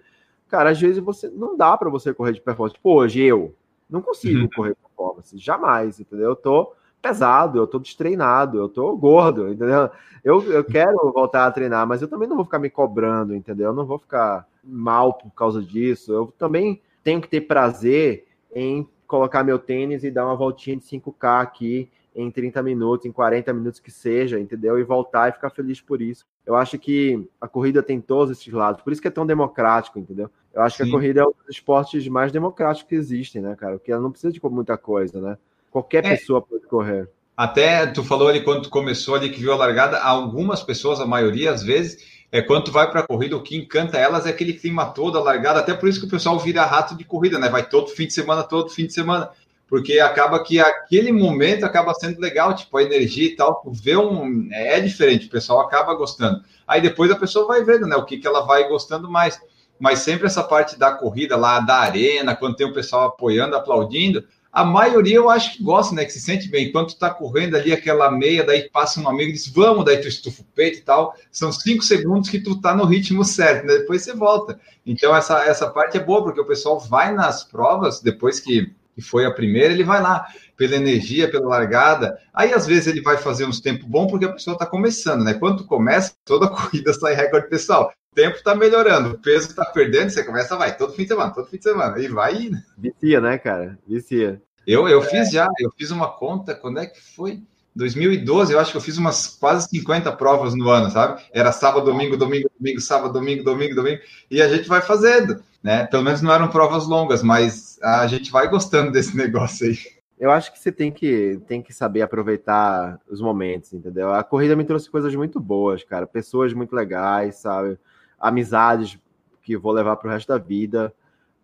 Cara, 0.47 0.71
às 0.71 0.81
vezes 0.81 1.03
você 1.03 1.29
não 1.29 1.57
dá 1.57 1.77
para 1.77 1.91
você 1.91 2.15
correr 2.15 2.35
de 2.35 2.41
performance. 2.41 2.79
Pô, 2.81 3.01
hoje 3.01 3.21
eu 3.21 3.53
não 3.89 4.01
consigo 4.01 4.43
uhum. 4.43 4.49
correr 4.55 4.77
performance, 4.77 5.37
jamais, 5.37 5.99
entendeu? 5.99 6.31
Eu 6.31 6.37
tô 6.37 6.73
pesado, 7.01 7.59
eu 7.59 7.67
tô 7.67 7.79
destreinado, 7.79 8.59
eu 8.59 8.69
tô 8.69 8.97
gordo, 8.97 9.49
entendeu? 9.49 9.91
Eu, 10.23 10.43
eu 10.53 10.65
quero 10.65 11.13
voltar 11.13 11.47
a 11.47 11.51
treinar, 11.51 11.87
mas 11.87 12.03
eu 12.03 12.09
também 12.09 12.29
não 12.29 12.37
vou 12.37 12.45
ficar 12.45 12.59
me 12.59 12.71
cobrando, 12.71 13.35
entendeu? 13.35 13.69
Eu 13.71 13.75
não 13.75 13.87
vou 13.87 13.99
ficar 13.99 14.47
mal 14.63 15.15
por 15.15 15.31
causa 15.31 15.63
disso. 15.63 16.13
Eu 16.13 16.33
também 16.39 16.81
tenho 17.03 17.21
que 17.21 17.29
ter 17.29 17.43
prazer 17.43 18.27
em 18.55 18.87
colocar 19.07 19.43
meu 19.43 19.59
tênis 19.59 20.05
e 20.05 20.11
dar 20.11 20.27
uma 20.27 20.37
voltinha 20.37 20.77
de 20.77 20.85
5K 20.85 21.43
aqui 21.43 21.91
em 22.15 22.31
30 22.31 22.63
minutos, 22.63 23.07
em 23.07 23.13
40 23.13 23.53
minutos 23.53 23.81
que 23.81 23.91
seja, 23.91 24.39
entendeu? 24.39 24.79
E 24.79 24.85
voltar 24.85 25.29
e 25.29 25.33
ficar 25.33 25.51
feliz 25.51 25.81
por 25.81 26.03
isso. 26.03 26.27
Eu 26.45 26.55
acho 26.57 26.79
que 26.79 27.29
a 27.41 27.49
corrida 27.49 27.83
tem 27.83 28.01
todos 28.01 28.39
esses 28.39 28.53
lados, 28.53 28.83
por 28.83 28.93
isso 28.93 29.01
que 29.01 29.09
é 29.09 29.11
tão 29.11 29.27
democrático, 29.27 29.99
entendeu? 29.99 30.31
Eu 30.53 30.63
acho 30.63 30.77
Sim. 30.77 30.85
que 30.85 30.89
a 30.89 30.93
corrida 30.93 31.21
é 31.21 31.25
um 31.25 31.31
dos 31.31 31.49
esportes 31.49 32.07
mais 32.09 32.33
democráticos 32.33 32.89
que 32.89 32.95
existem, 32.95 33.41
né, 33.41 33.55
cara? 33.55 33.79
Porque 33.79 33.93
ela 33.93 34.03
não 34.03 34.11
precisa 34.11 34.33
de 34.33 34.41
muita 34.45 34.77
coisa, 34.77 35.21
né? 35.21 35.39
Qualquer 35.71 36.05
é. 36.05 36.11
pessoa 36.11 36.43
pode 36.43 36.67
correr. 36.67 37.09
Até 37.37 37.87
tu 37.87 38.05
falou 38.05 38.29
ali 38.29 38.43
quando 38.43 38.63
tu 38.63 38.71
começou 38.71 39.15
ali 39.15 39.31
que 39.31 39.41
viu 39.41 39.53
a 39.53 39.57
largada, 39.57 39.99
algumas 39.99 40.63
pessoas, 40.63 41.01
a 41.01 41.07
maioria 41.07 41.53
às 41.53 41.63
vezes, 41.63 42.21
é 42.31 42.43
quando 42.43 42.65
tu 42.65 42.73
vai 42.73 42.91
para 42.91 43.01
a 43.01 43.07
corrida, 43.07 43.37
o 43.37 43.43
que 43.43 43.57
encanta 43.57 43.97
elas 43.97 44.27
é 44.27 44.31
aquele 44.31 44.53
clima 44.53 44.87
todo, 44.87 45.17
a 45.17 45.23
largada, 45.23 45.61
até 45.61 45.73
por 45.73 45.89
isso 45.89 46.01
que 46.01 46.07
o 46.07 46.11
pessoal 46.11 46.39
vira 46.39 46.67
rato 46.67 46.95
de 46.95 47.05
corrida, 47.05 47.39
né? 47.39 47.49
Vai 47.49 47.67
todo 47.67 47.89
fim 47.89 48.07
de 48.07 48.13
semana, 48.13 48.43
todo 48.43 48.69
fim 48.69 48.87
de 48.87 48.93
semana 48.93 49.31
porque 49.71 50.01
acaba 50.01 50.43
que 50.43 50.59
aquele 50.59 51.13
momento 51.13 51.63
acaba 51.63 51.95
sendo 51.95 52.21
legal, 52.21 52.53
tipo, 52.53 52.77
a 52.77 52.83
energia 52.83 53.29
e 53.29 53.37
tal, 53.37 53.63
ver 53.67 53.99
um. 53.99 54.49
É 54.51 54.81
diferente, 54.81 55.29
o 55.29 55.31
pessoal 55.31 55.61
acaba 55.61 55.95
gostando. 55.95 56.43
Aí 56.67 56.81
depois 56.81 57.09
a 57.09 57.17
pessoa 57.17 57.47
vai 57.47 57.63
vendo, 57.63 57.87
né, 57.87 57.95
o 57.95 58.05
que, 58.05 58.19
que 58.19 58.27
ela 58.27 58.41
vai 58.41 58.69
gostando 58.69 59.09
mais. 59.09 59.41
Mas 59.79 60.01
sempre 60.01 60.27
essa 60.27 60.43
parte 60.43 60.77
da 60.77 60.91
corrida 60.91 61.37
lá, 61.37 61.61
da 61.61 61.77
arena, 61.77 62.35
quando 62.35 62.57
tem 62.57 62.67
o 62.67 62.75
pessoal 62.75 63.07
apoiando, 63.07 63.55
aplaudindo, 63.55 64.25
a 64.53 64.65
maioria 64.65 65.17
eu 65.17 65.31
acho 65.31 65.57
que 65.57 65.63
gosta, 65.63 65.95
né? 65.95 66.05
Que 66.05 66.13
se 66.13 66.21
sente 66.21 66.49
bem. 66.49 66.69
Enquanto 66.69 66.99
tá 66.99 67.11
correndo 67.11 67.57
ali 67.57 67.73
aquela 67.73 68.11
meia, 68.11 68.45
daí 68.45 68.69
passa 68.69 69.01
um 69.01 69.09
amigo 69.09 69.31
e 69.31 69.33
diz, 69.33 69.47
vamos, 69.49 69.85
daí 69.85 69.99
tu 69.99 70.09
estufa 70.09 70.43
o 70.43 70.47
peito 70.55 70.79
e 70.79 70.83
tal. 70.83 71.15
São 71.31 71.53
cinco 71.53 71.85
segundos 71.85 72.29
que 72.29 72.41
tu 72.41 72.61
tá 72.61 72.75
no 72.75 72.85
ritmo 72.85 73.25
certo, 73.25 73.67
né? 73.67 73.79
Depois 73.79 74.03
você 74.03 74.13
volta. 74.13 74.59
Então, 74.85 75.15
essa, 75.15 75.45
essa 75.45 75.71
parte 75.71 75.97
é 75.97 76.01
boa, 76.01 76.23
porque 76.23 76.41
o 76.41 76.47
pessoal 76.47 76.81
vai 76.81 77.13
nas 77.13 77.45
provas, 77.45 78.01
depois 78.01 78.41
que 78.41 78.75
que 78.95 79.01
foi 79.01 79.25
a 79.25 79.31
primeira, 79.31 79.73
ele 79.73 79.85
vai 79.85 80.03
lá 80.03 80.27
pela 80.57 80.77
energia, 80.77 81.31
pela 81.31 81.49
largada. 81.49 82.19
Aí, 82.35 82.53
às 82.53 82.67
vezes, 82.67 82.87
ele 82.87 83.01
vai 83.01 83.17
fazer 83.17 83.47
uns 83.47 83.61
tempos 83.61 83.87
bom 83.87 84.07
porque 84.07 84.27
a 84.27 84.33
pessoa 84.33 84.55
está 84.55 84.67
começando, 84.67 85.25
né? 85.25 85.35
Quando 85.35 85.65
começa, 85.65 86.13
toda 86.25 86.47
corrida 86.51 86.93
sai 86.93 87.15
recorde 87.15 87.49
pessoal. 87.49 87.93
O 88.13 88.15
tempo 88.17 88.37
está 88.37 88.57
melhorando, 88.57 89.11
o 89.11 89.19
peso 89.19 89.51
está 89.51 89.65
perdendo, 89.65 90.11
você 90.11 90.25
começa, 90.25 90.57
vai, 90.57 90.77
todo 90.77 90.93
fim 90.93 91.03
de 91.03 91.09
semana, 91.09 91.33
todo 91.33 91.47
fim 91.47 91.59
de 91.59 91.63
semana, 91.63 91.97
e 91.97 92.09
vai 92.09 92.43
indo. 92.43 92.59
Vicia, 92.77 93.21
né, 93.21 93.39
cara? 93.39 93.79
Vicia. 93.87 94.43
Eu, 94.67 94.89
eu 94.89 95.01
fiz 95.01 95.31
já, 95.31 95.47
eu 95.61 95.71
fiz 95.79 95.93
uma 95.93 96.09
conta, 96.09 96.53
quando 96.55 96.81
é 96.81 96.87
que 96.87 97.01
foi? 97.01 97.41
2012, 97.77 98.53
eu 98.53 98.59
acho 98.59 98.73
que 98.73 98.77
eu 98.77 98.81
fiz 98.81 98.99
umas 98.99 99.29
quase 99.29 99.69
50 99.69 100.11
provas 100.17 100.57
no 100.57 100.69
ano, 100.69 100.91
sabe? 100.91 101.23
Era 101.33 101.53
sábado, 101.53 101.85
domingo, 101.85 102.17
domingo, 102.17 102.51
domingo, 102.59 102.81
sábado, 102.81 103.13
domingo, 103.13 103.45
domingo, 103.45 103.77
domingo, 103.77 104.01
e 104.29 104.43
a 104.43 104.49
gente 104.49 104.69
vai 104.69 104.81
fazendo, 104.81 105.41
né? 105.63 105.87
Pelo 105.87 106.03
menos 106.03 106.21
não 106.21 106.33
eram 106.33 106.49
provas 106.49 106.89
longas, 106.89 107.23
mas 107.23 107.79
a 107.81 108.09
gente 108.09 108.33
vai 108.33 108.49
gostando 108.49 108.91
desse 108.91 109.15
negócio 109.17 109.69
aí. 109.69 109.79
Eu 110.19 110.33
acho 110.33 110.53
que 110.53 110.59
você 110.59 110.71
tem 110.71 110.91
que, 110.91 111.41
tem 111.47 111.63
que 111.63 111.73
saber 111.73 112.03
aproveitar 112.03 113.01
os 113.09 113.21
momentos, 113.23 113.73
entendeu? 113.73 114.13
A 114.13 114.23
corrida 114.23 114.57
me 114.57 114.65
trouxe 114.65 114.91
coisas 114.91 115.15
muito 115.15 115.41
boas, 115.41 115.83
cara. 115.83 116.07
Pessoas 116.07 116.53
muito 116.53 116.75
legais, 116.75 117.37
sabe? 117.37 117.79
Amizades 118.21 118.99
que 119.43 119.57
vou 119.57 119.73
levar 119.73 119.97
para 119.97 120.09
o 120.09 120.13
resto 120.13 120.29
da 120.29 120.39
vida. 120.39 120.95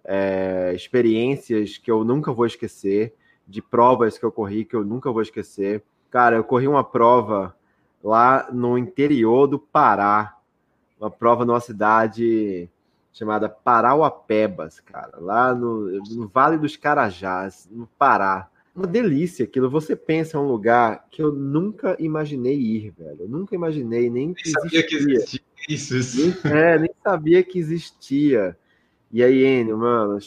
É, 0.04 0.72
experiências 0.74 1.78
que 1.78 1.90
eu 1.90 2.04
nunca 2.04 2.32
vou 2.32 2.46
esquecer. 2.46 3.14
De 3.48 3.62
provas 3.62 4.18
que 4.18 4.24
eu 4.24 4.32
corri 4.32 4.64
que 4.64 4.76
eu 4.76 4.84
nunca 4.84 5.10
vou 5.10 5.22
esquecer. 5.22 5.82
Cara, 6.10 6.36
eu 6.36 6.44
corri 6.44 6.68
uma 6.68 6.84
prova 6.84 7.56
lá 8.02 8.48
no 8.52 8.76
interior 8.76 9.46
do 9.46 9.58
Pará. 9.58 10.36
Uma 11.00 11.10
prova 11.10 11.44
numa 11.44 11.60
cidade 11.60 12.68
chamada 13.12 13.48
Parauapebas, 13.48 14.78
cara, 14.78 15.18
lá 15.18 15.54
no, 15.54 15.90
no 16.10 16.28
Vale 16.28 16.58
dos 16.58 16.76
Carajás, 16.76 17.66
no 17.70 17.86
Pará. 17.98 18.50
Uma 18.74 18.86
delícia 18.86 19.44
aquilo. 19.44 19.70
Você 19.70 19.96
pensa 19.96 20.36
em 20.36 20.40
um 20.40 20.46
lugar 20.46 21.06
que 21.10 21.22
eu 21.22 21.32
nunca 21.32 21.96
imaginei 21.98 22.58
ir, 22.58 22.90
velho. 22.90 23.22
Eu 23.22 23.28
nunca 23.28 23.54
imaginei 23.54 24.10
nem 24.10 24.34
que 24.34 24.42
existia. 24.42 24.60
sabia 24.60 24.86
que 24.86 24.94
existia 24.96 25.45
isso. 25.68 25.96
isso. 25.96 26.46
É, 26.46 26.78
nem 26.78 26.90
sabia 27.02 27.42
que 27.42 27.58
existia. 27.58 28.56
E 29.10 29.22
aí, 29.22 29.44
Enio, 29.44 29.78
mano, 29.78 30.18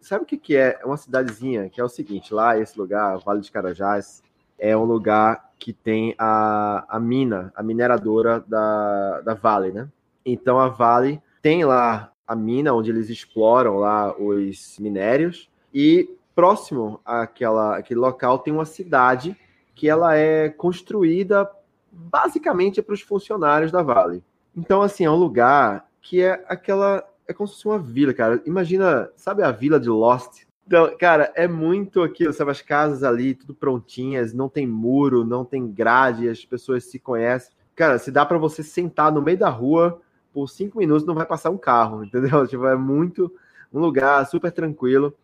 sabe 0.00 0.24
o 0.24 0.26
que, 0.26 0.36
que 0.36 0.56
é? 0.56 0.78
É 0.80 0.86
uma 0.86 0.96
cidadezinha 0.96 1.68
que 1.68 1.80
é 1.80 1.84
o 1.84 1.88
seguinte: 1.88 2.32
lá, 2.32 2.58
esse 2.58 2.78
lugar, 2.78 3.18
Vale 3.18 3.40
dos 3.40 3.50
Carajás, 3.50 4.22
é 4.58 4.76
um 4.76 4.84
lugar 4.84 5.50
que 5.58 5.72
tem 5.72 6.14
a, 6.18 6.84
a 6.88 7.00
mina, 7.00 7.52
a 7.54 7.62
mineradora 7.62 8.40
da, 8.40 9.20
da 9.20 9.34
Vale, 9.34 9.72
né? 9.72 9.88
Então 10.24 10.58
a 10.58 10.68
Vale 10.68 11.20
tem 11.42 11.64
lá 11.64 12.12
a 12.26 12.36
mina 12.36 12.72
onde 12.72 12.90
eles 12.90 13.10
exploram 13.10 13.78
lá 13.78 14.16
os 14.16 14.78
minérios 14.78 15.50
e 15.74 16.08
próximo 16.34 17.00
àquela, 17.04 17.76
àquele 17.76 17.98
local 18.00 18.38
tem 18.38 18.52
uma 18.52 18.64
cidade 18.64 19.36
que 19.74 19.88
ela 19.88 20.16
é 20.16 20.48
construída 20.48 21.50
basicamente 21.90 22.80
para 22.80 22.94
os 22.94 23.00
funcionários 23.00 23.72
da 23.72 23.82
Vale. 23.82 24.22
Então, 24.56 24.82
assim, 24.82 25.04
é 25.04 25.10
um 25.10 25.16
lugar 25.16 25.88
que 26.00 26.22
é 26.22 26.44
aquela. 26.48 27.04
É 27.26 27.32
como 27.32 27.46
se 27.46 27.54
fosse 27.54 27.68
uma 27.68 27.78
vila, 27.78 28.12
cara. 28.12 28.42
Imagina, 28.44 29.10
sabe 29.16 29.42
a 29.42 29.50
vila 29.50 29.78
de 29.78 29.88
Lost? 29.88 30.42
Então, 30.66 30.96
cara, 30.98 31.32
é 31.34 31.48
muito 31.48 32.02
aquilo, 32.02 32.32
sabe? 32.32 32.50
As 32.50 32.62
casas 32.62 33.02
ali, 33.02 33.34
tudo 33.34 33.54
prontinhas, 33.54 34.32
não 34.32 34.48
tem 34.48 34.66
muro, 34.66 35.24
não 35.24 35.44
tem 35.44 35.70
grade, 35.70 36.28
as 36.28 36.44
pessoas 36.44 36.84
se 36.84 36.98
conhecem. 36.98 37.52
Cara, 37.74 37.98
se 37.98 38.10
dá 38.10 38.26
para 38.26 38.38
você 38.38 38.62
sentar 38.62 39.12
no 39.12 39.22
meio 39.22 39.38
da 39.38 39.48
rua 39.48 40.00
por 40.32 40.48
cinco 40.48 40.78
minutos 40.78 41.06
não 41.06 41.14
vai 41.14 41.26
passar 41.26 41.50
um 41.50 41.58
carro, 41.58 42.02
entendeu? 42.04 42.46
Tipo, 42.46 42.66
é 42.66 42.76
muito 42.76 43.32
um 43.72 43.80
lugar 43.80 44.24
super 44.26 44.52
tranquilo. 44.52 45.14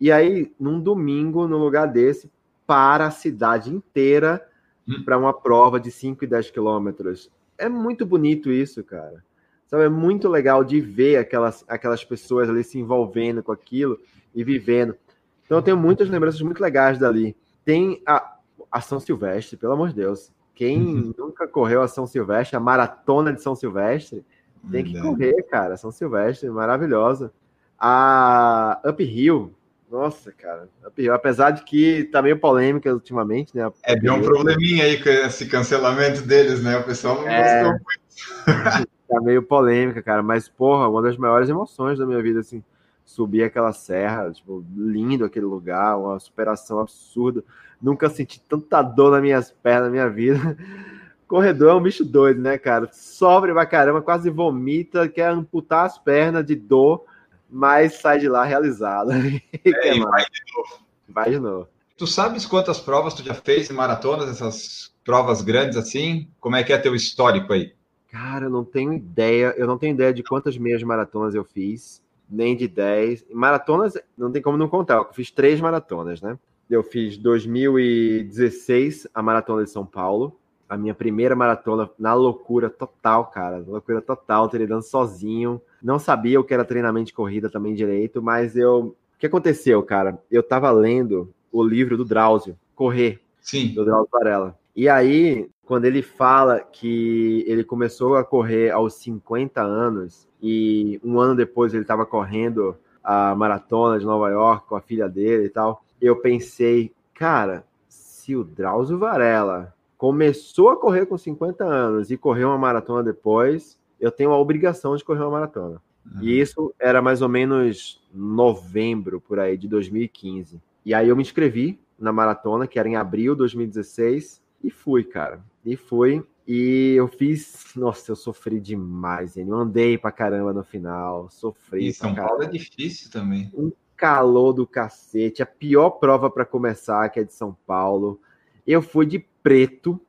E 0.00 0.10
aí, 0.10 0.52
num 0.58 0.80
domingo, 0.80 1.46
num 1.46 1.58
lugar 1.58 1.86
desse, 1.86 2.30
para 2.66 3.06
a 3.06 3.10
cidade 3.10 3.70
inteira 3.74 4.46
hum. 4.88 5.02
para 5.04 5.18
uma 5.18 5.32
prova 5.32 5.78
de 5.78 5.90
5 5.90 6.24
e 6.24 6.26
10 6.26 6.50
quilômetros. 6.50 7.30
É 7.60 7.68
muito 7.68 8.04
bonito 8.04 8.50
isso, 8.50 8.82
cara. 8.82 9.22
Sabe, 9.66 9.84
é 9.84 9.88
muito 9.88 10.28
legal 10.28 10.64
de 10.64 10.80
ver 10.80 11.16
aquelas, 11.16 11.64
aquelas 11.68 12.04
pessoas 12.04 12.48
ali 12.48 12.64
se 12.64 12.78
envolvendo 12.78 13.42
com 13.42 13.52
aquilo 13.52 13.98
e 14.34 14.42
vivendo. 14.42 14.96
Então 15.44 15.58
eu 15.58 15.62
tenho 15.62 15.76
muitas 15.76 16.08
lembranças 16.08 16.40
muito 16.42 16.60
legais 16.60 16.98
dali. 16.98 17.36
Tem 17.64 18.02
a, 18.06 18.36
a 18.70 18.80
São 18.80 18.98
Silvestre, 18.98 19.56
pelo 19.56 19.74
amor 19.74 19.90
de 19.90 19.96
Deus. 19.96 20.32
Quem 20.54 20.78
uhum. 20.80 21.14
nunca 21.16 21.46
correu 21.46 21.82
a 21.82 21.88
São 21.88 22.06
Silvestre, 22.06 22.56
a 22.56 22.60
maratona 22.60 23.32
de 23.32 23.42
São 23.42 23.54
Silvestre, 23.54 24.24
tem 24.70 24.84
que 24.84 25.00
correr, 25.00 25.42
cara. 25.44 25.76
São 25.76 25.90
Silvestre, 25.90 26.50
maravilhosa. 26.50 27.32
A 27.78 28.80
Uphill, 28.84 29.54
nossa, 29.90 30.30
cara, 30.30 30.68
apesar 31.12 31.50
de 31.50 31.64
que 31.64 32.04
tá 32.04 32.22
meio 32.22 32.38
polêmica 32.38 32.92
ultimamente, 32.92 33.56
né? 33.56 33.70
É, 33.82 33.96
deu 33.96 34.14
um 34.14 34.22
probleminha 34.22 34.84
aí 34.84 35.02
com 35.02 35.08
esse 35.08 35.46
cancelamento 35.46 36.22
deles, 36.22 36.62
né? 36.62 36.78
O 36.78 36.84
pessoal 36.84 37.16
não 37.16 37.28
é... 37.28 37.64
gostou 37.64 37.72
muito. 37.72 38.88
tá 39.08 39.20
meio 39.20 39.42
polêmica, 39.42 40.00
cara, 40.00 40.22
mas 40.22 40.48
porra, 40.48 40.88
uma 40.88 41.02
das 41.02 41.16
maiores 41.16 41.48
emoções 41.48 41.98
da 41.98 42.06
minha 42.06 42.22
vida, 42.22 42.38
assim, 42.38 42.62
subir 43.04 43.42
aquela 43.42 43.72
serra, 43.72 44.30
tipo, 44.30 44.64
lindo 44.76 45.24
aquele 45.24 45.46
lugar, 45.46 45.98
uma 45.98 46.18
superação 46.20 46.78
absurda. 46.78 47.42
Nunca 47.82 48.08
senti 48.08 48.40
tanta 48.40 48.80
dor 48.82 49.10
nas 49.10 49.22
minhas 49.22 49.50
pernas 49.50 49.86
na 49.86 49.90
minha 49.90 50.08
vida. 50.08 50.56
Corredor 51.26 51.70
é 51.70 51.74
um 51.74 51.82
bicho 51.82 52.04
doido, 52.04 52.40
né, 52.40 52.58
cara? 52.58 52.88
Sofre 52.92 53.52
pra 53.52 53.66
caramba, 53.66 54.00
quase 54.00 54.30
vomita, 54.30 55.08
quer 55.08 55.30
amputar 55.30 55.86
as 55.86 55.98
pernas 55.98 56.44
de 56.44 56.54
dor, 56.54 57.04
mas 57.50 57.94
sai 57.94 58.18
de 58.18 58.28
lá 58.28 58.44
realizado. 58.44 59.10
É, 59.64 59.96
e 59.96 60.00
vai 60.00 60.24
de 60.24 60.42
novo. 60.54 60.84
Vai 61.08 61.30
de 61.30 61.38
novo. 61.38 61.68
Tu 61.96 62.06
sabes 62.06 62.46
quantas 62.46 62.80
provas 62.80 63.12
tu 63.12 63.22
já 63.22 63.34
fez 63.34 63.70
em 63.70 63.74
maratonas, 63.74 64.28
essas 64.30 64.90
provas 65.04 65.42
grandes 65.42 65.76
assim? 65.76 66.28
Como 66.40 66.56
é 66.56 66.62
que 66.62 66.72
é 66.72 66.78
teu 66.78 66.94
histórico 66.94 67.52
aí? 67.52 67.74
Cara, 68.10 68.46
eu 68.46 68.50
não 68.50 68.64
tenho 68.64 68.92
ideia. 68.92 69.54
Eu 69.56 69.66
não 69.66 69.76
tenho 69.76 69.94
ideia 69.94 70.12
de 70.12 70.22
quantas 70.22 70.56
meias 70.56 70.82
maratonas 70.82 71.34
eu 71.34 71.44
fiz, 71.44 72.02
nem 72.28 72.56
de 72.56 72.66
10. 72.66 73.26
Maratonas, 73.32 73.94
não 74.16 74.32
tem 74.32 74.40
como 74.40 74.56
não 74.56 74.68
contar. 74.68 74.94
Eu 74.94 75.12
fiz 75.12 75.30
três 75.30 75.60
maratonas, 75.60 76.20
né? 76.20 76.38
Eu 76.68 76.82
fiz 76.82 77.16
2016 77.16 79.08
a 79.12 79.22
maratona 79.22 79.64
de 79.64 79.70
São 79.70 79.84
Paulo, 79.84 80.38
a 80.68 80.76
minha 80.76 80.94
primeira 80.94 81.34
maratona 81.34 81.90
na 81.98 82.14
loucura 82.14 82.70
total, 82.70 83.26
cara. 83.26 83.58
Loucura 83.58 84.00
total, 84.00 84.48
treinando 84.48 84.82
sozinho. 84.82 85.60
Não 85.82 85.98
sabia 85.98 86.40
o 86.40 86.44
que 86.44 86.54
era 86.54 86.64
treinamento 86.64 87.06
de 87.06 87.12
corrida 87.12 87.50
também 87.50 87.74
direito, 87.74 88.22
mas 88.22 88.56
eu. 88.56 88.96
O 89.14 89.20
que 89.20 89.26
aconteceu, 89.26 89.82
cara? 89.82 90.18
Eu 90.30 90.42
tava 90.42 90.70
lendo 90.70 91.32
o 91.52 91.62
livro 91.62 91.96
do 91.96 92.04
Drauzio, 92.04 92.56
Correr, 92.74 93.20
Sim. 93.40 93.74
do 93.74 93.84
Drauzio 93.84 94.08
Varela. 94.10 94.58
E 94.74 94.88
aí, 94.88 95.50
quando 95.64 95.84
ele 95.84 96.00
fala 96.00 96.60
que 96.60 97.44
ele 97.46 97.62
começou 97.62 98.16
a 98.16 98.24
correr 98.24 98.70
aos 98.70 98.94
50 98.94 99.60
anos 99.60 100.26
e 100.42 101.00
um 101.04 101.20
ano 101.20 101.36
depois 101.36 101.74
ele 101.74 101.82
estava 101.82 102.06
correndo 102.06 102.76
a 103.02 103.34
maratona 103.34 103.98
de 103.98 104.06
Nova 104.06 104.30
York 104.30 104.68
com 104.68 104.76
a 104.76 104.80
filha 104.80 105.08
dele 105.08 105.46
e 105.46 105.48
tal, 105.48 105.84
eu 106.00 106.16
pensei, 106.16 106.92
cara, 107.14 107.64
se 107.88 108.34
o 108.34 108.44
Drauzio 108.44 108.98
Varela 108.98 109.74
começou 109.96 110.70
a 110.70 110.76
correr 110.76 111.06
com 111.06 111.18
50 111.18 111.64
anos 111.64 112.10
e 112.10 112.16
correu 112.16 112.48
uma 112.48 112.58
maratona 112.58 113.02
depois, 113.02 113.78
eu 114.00 114.10
tenho 114.10 114.30
a 114.30 114.38
obrigação 114.38 114.96
de 114.96 115.04
correr 115.04 115.20
uma 115.20 115.30
maratona. 115.30 115.80
Uhum. 116.04 116.22
E 116.22 116.40
isso 116.40 116.74
era 116.78 117.02
mais 117.02 117.22
ou 117.22 117.28
menos 117.28 118.02
novembro 118.12 119.20
por 119.20 119.38
aí 119.38 119.56
de 119.56 119.68
2015. 119.68 120.60
E 120.84 120.94
aí 120.94 121.08
eu 121.08 121.16
me 121.16 121.22
inscrevi 121.22 121.78
na 121.98 122.12
maratona, 122.12 122.66
que 122.66 122.78
era 122.78 122.88
em 122.88 122.96
abril 122.96 123.34
de 123.34 123.38
2016, 123.38 124.42
e 124.64 124.70
fui, 124.70 125.04
cara. 125.04 125.44
E 125.64 125.76
fui. 125.76 126.24
E 126.46 126.94
eu 126.96 127.06
fiz. 127.06 127.72
Nossa, 127.76 128.10
eu 128.10 128.16
sofri 128.16 128.58
demais, 128.58 129.36
hein? 129.36 129.46
Eu 129.48 129.56
andei 129.56 129.98
pra 129.98 130.10
caramba 130.10 130.52
no 130.52 130.64
final. 130.64 131.30
Sofri. 131.30 131.88
E 131.88 131.92
São 131.92 132.14
Paulo 132.14 132.42
é 132.42 132.46
difícil 132.46 133.10
também. 133.10 133.50
Um 133.54 133.70
calor 133.96 134.52
do 134.52 134.66
cacete. 134.66 135.42
A 135.42 135.46
pior 135.46 135.90
prova 135.90 136.30
para 136.30 136.44
começar, 136.44 137.08
que 137.10 137.20
é 137.20 137.24
de 137.24 137.34
São 137.34 137.56
Paulo. 137.66 138.20
Eu 138.66 138.80
fui 138.80 139.06
de 139.06 139.18
preto. 139.42 140.00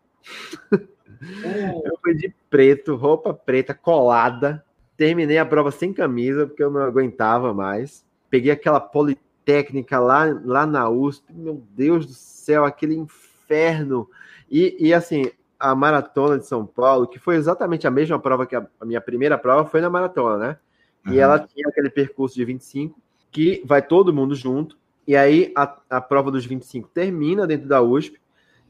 Oh. 0.72 0.78
eu 1.86 2.00
fui 2.02 2.16
de 2.16 2.34
preto, 2.52 2.96
roupa 2.96 3.34
preta, 3.34 3.74
colada. 3.74 4.64
Terminei 4.98 5.40
a 5.40 5.46
prova 5.46 5.72
sem 5.72 5.92
camisa, 5.94 6.46
porque 6.46 6.62
eu 6.62 6.70
não 6.70 6.82
aguentava 6.82 7.54
mais. 7.54 8.06
Peguei 8.30 8.52
aquela 8.52 8.80
politécnica 8.80 9.98
lá, 9.98 10.26
lá 10.44 10.66
na 10.68 10.88
USP. 10.90 11.34
Meu 11.34 11.64
Deus 11.72 12.06
do 12.06 12.14
céu, 12.14 12.66
aquele 12.66 12.96
inferno. 12.96 14.08
E, 14.50 14.76
e 14.80 14.94
assim, 14.94 15.32
a 15.58 15.74
maratona 15.74 16.38
de 16.38 16.46
São 16.46 16.66
Paulo, 16.66 17.08
que 17.08 17.18
foi 17.18 17.36
exatamente 17.36 17.88
a 17.88 17.92
mesma 17.92 18.20
prova 18.20 18.46
que 18.46 18.56
a, 18.56 18.68
a 18.80 18.86
minha 18.86 19.02
primeira 19.02 19.38
prova, 19.38 19.68
foi 19.68 19.80
na 19.80 19.90
maratona, 19.90 20.38
né? 20.38 20.58
E 21.06 21.12
uhum. 21.12 21.20
ela 21.20 21.40
tinha 21.40 21.68
aquele 21.68 21.90
percurso 21.90 22.36
de 22.36 22.46
25, 22.46 23.00
que 23.32 23.64
vai 23.66 23.82
todo 23.82 24.14
mundo 24.14 24.36
junto. 24.36 24.78
E 25.08 25.16
aí 25.16 25.52
a, 25.56 25.78
a 25.90 26.02
prova 26.02 26.30
dos 26.30 26.46
25 26.46 26.90
termina 26.90 27.48
dentro 27.48 27.68
da 27.68 27.82
USP 27.82 28.20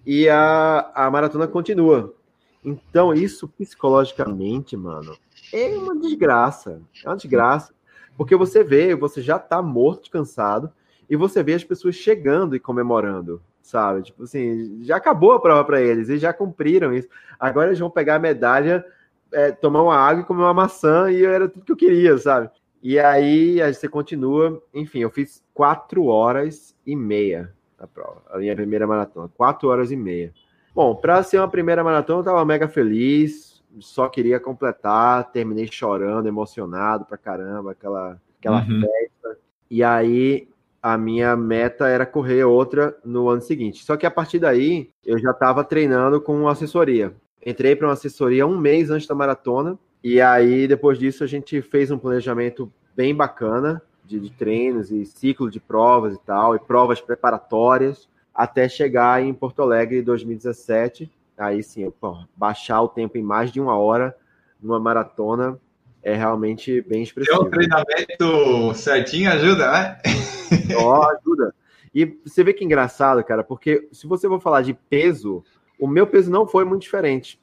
e 0.06 0.30
a, 0.30 0.92
a 0.94 1.12
maratona 1.12 1.48
continua. 1.48 2.16
Então, 2.64 3.14
isso 3.14 3.48
psicologicamente, 3.48 4.78
mano, 4.78 5.18
é 5.52 5.70
uma 5.78 5.98
desgraça. 5.98 6.82
É 7.04 7.10
uma 7.10 7.16
desgraça. 7.16 7.74
Porque 8.18 8.36
você 8.36 8.64
vê, 8.64 8.96
você 8.96 9.22
já 9.22 9.40
tá 9.40 9.62
morto, 9.62 10.12
cansado, 10.12 10.72
e 11.10 11.16
você 11.16 11.42
vê 11.42 11.54
as 11.54 11.64
pessoas 11.64 11.96
chegando 11.96 12.56
e 12.56 12.60
comemorando, 12.60 13.42
sabe? 13.62 14.04
Tipo 14.04 14.24
assim, 14.24 14.84
já 14.84 14.98
acabou 14.98 15.32
a 15.34 15.40
prova 15.40 15.64
para 15.64 15.82
eles, 15.82 16.08
eles 16.08 16.22
já 16.22 16.32
cumpriram 16.32 16.94
isso. 16.94 17.08
Agora 17.40 17.70
eles 17.70 17.80
vão 17.80 17.90
pegar 17.90 18.16
a 18.16 18.20
medalha, 18.20 18.86
é, 19.32 19.52
tomar 19.52 19.82
uma 19.82 19.96
água 19.96 20.22
e 20.22 20.26
comer 20.26 20.44
uma 20.44 20.54
maçã, 20.54 21.12
e 21.12 21.26
era 21.26 21.50
tudo 21.50 21.66
que 21.66 21.72
eu 21.72 21.78
queria, 21.78 22.18
sabe? 22.18 22.50
E 22.84 23.00
aí, 23.00 23.62
aí 23.62 23.74
você 23.74 23.88
continua. 23.88 24.62
Enfim, 24.74 25.00
eu 25.00 25.10
fiz 25.10 25.44
quatro 25.54 26.06
horas 26.06 26.76
e 26.86 26.96
meia 26.96 27.54
a 27.82 27.88
prova, 27.88 28.22
a 28.30 28.38
minha 28.38 28.56
primeira 28.56 28.86
maratona. 28.86 29.30
Quatro 29.36 29.70
horas 29.70 29.92
e 29.92 29.96
meia. 29.96 30.32
Bom, 30.74 30.96
para 30.96 31.22
ser 31.24 31.38
uma 31.38 31.50
primeira 31.50 31.84
maratona, 31.84 32.20
eu 32.20 32.24
tava 32.26 32.46
mega 32.46 32.68
feliz, 32.68 33.62
só 33.80 34.08
queria 34.08 34.40
completar, 34.40 35.32
terminei 35.32 35.68
chorando, 35.70 36.28
emocionado 36.28 37.06
pra 37.06 37.18
caramba, 37.18 37.72
aquela, 37.72 38.20
aquela 38.40 38.62
uhum. 38.62 38.82
festa. 38.82 39.38
E 39.70 39.84
aí, 39.84 40.48
a 40.82 40.98
minha 40.98 41.36
meta 41.36 41.88
era 41.88 42.06
correr 42.06 42.44
outra 42.44 42.98
no 43.04 43.30
ano 43.30 43.42
seguinte. 43.42 43.84
Só 43.84 43.96
que 43.96 44.06
a 44.06 44.12
partir 44.12 44.40
daí, 44.40 44.90
eu 45.06 45.20
já 45.20 45.32
estava 45.32 45.64
treinando 45.64 46.20
com 46.20 46.48
assessoria. 46.48 47.14
Entrei 47.46 47.76
para 47.76 47.88
uma 47.88 47.94
assessoria 47.94 48.48
um 48.48 48.58
mês 48.58 48.90
antes 48.90 49.08
da 49.08 49.16
maratona, 49.16 49.78
e 50.04 50.20
aí, 50.20 50.68
depois 50.68 50.98
disso, 50.98 51.24
a 51.24 51.28
gente 51.28 51.62
fez 51.62 51.92
um 51.92 51.98
planejamento 51.98 52.72
bem 52.96 53.14
bacana 53.14 53.82
de, 54.04 54.20
de 54.20 54.32
treinos 54.32 54.92
e 54.92 55.06
ciclo 55.06 55.50
de 55.50 55.60
provas 55.60 56.16
e 56.16 56.20
tal, 56.20 56.56
e 56.56 56.60
provas 56.60 57.00
preparatórias, 57.00 58.10
até 58.34 58.68
chegar 58.68 59.22
em 59.22 59.34
Porto 59.34 59.62
Alegre 59.62 60.00
em 60.00 60.04
2017. 60.04 61.12
Aí 61.38 61.64
sim, 61.64 61.90
pô, 61.92 62.18
baixar 62.36 62.82
o 62.82 62.88
tempo 62.88 63.18
em 63.18 63.24
mais 63.24 63.52
de 63.52 63.60
uma 63.60 63.78
hora 63.78 64.16
numa 64.62 64.80
maratona 64.80 65.60
é 66.04 66.16
realmente 66.16 66.82
bem 66.82 67.04
expressivo. 67.04 67.44
Um 67.44 67.50
treinamento 67.50 68.74
certinho 68.76 69.32
ajuda, 69.32 69.72
né? 69.72 69.98
Ó, 70.78 71.04
ajuda. 71.12 71.54
E 71.94 72.06
você 72.26 72.44
vê 72.44 72.54
que 72.54 72.64
engraçado, 72.64 73.24
cara, 73.24 73.44
porque 73.44 73.88
se 73.92 74.08
você 74.08 74.28
for 74.28 74.40
falar 74.40 74.62
de 74.62 74.74
peso, 74.74 75.44
o 75.80 75.88
meu 75.88 76.08
peso 76.08 76.32
não 76.32 76.48
foi 76.48 76.64
muito 76.64 76.84
diferente. 76.84 77.40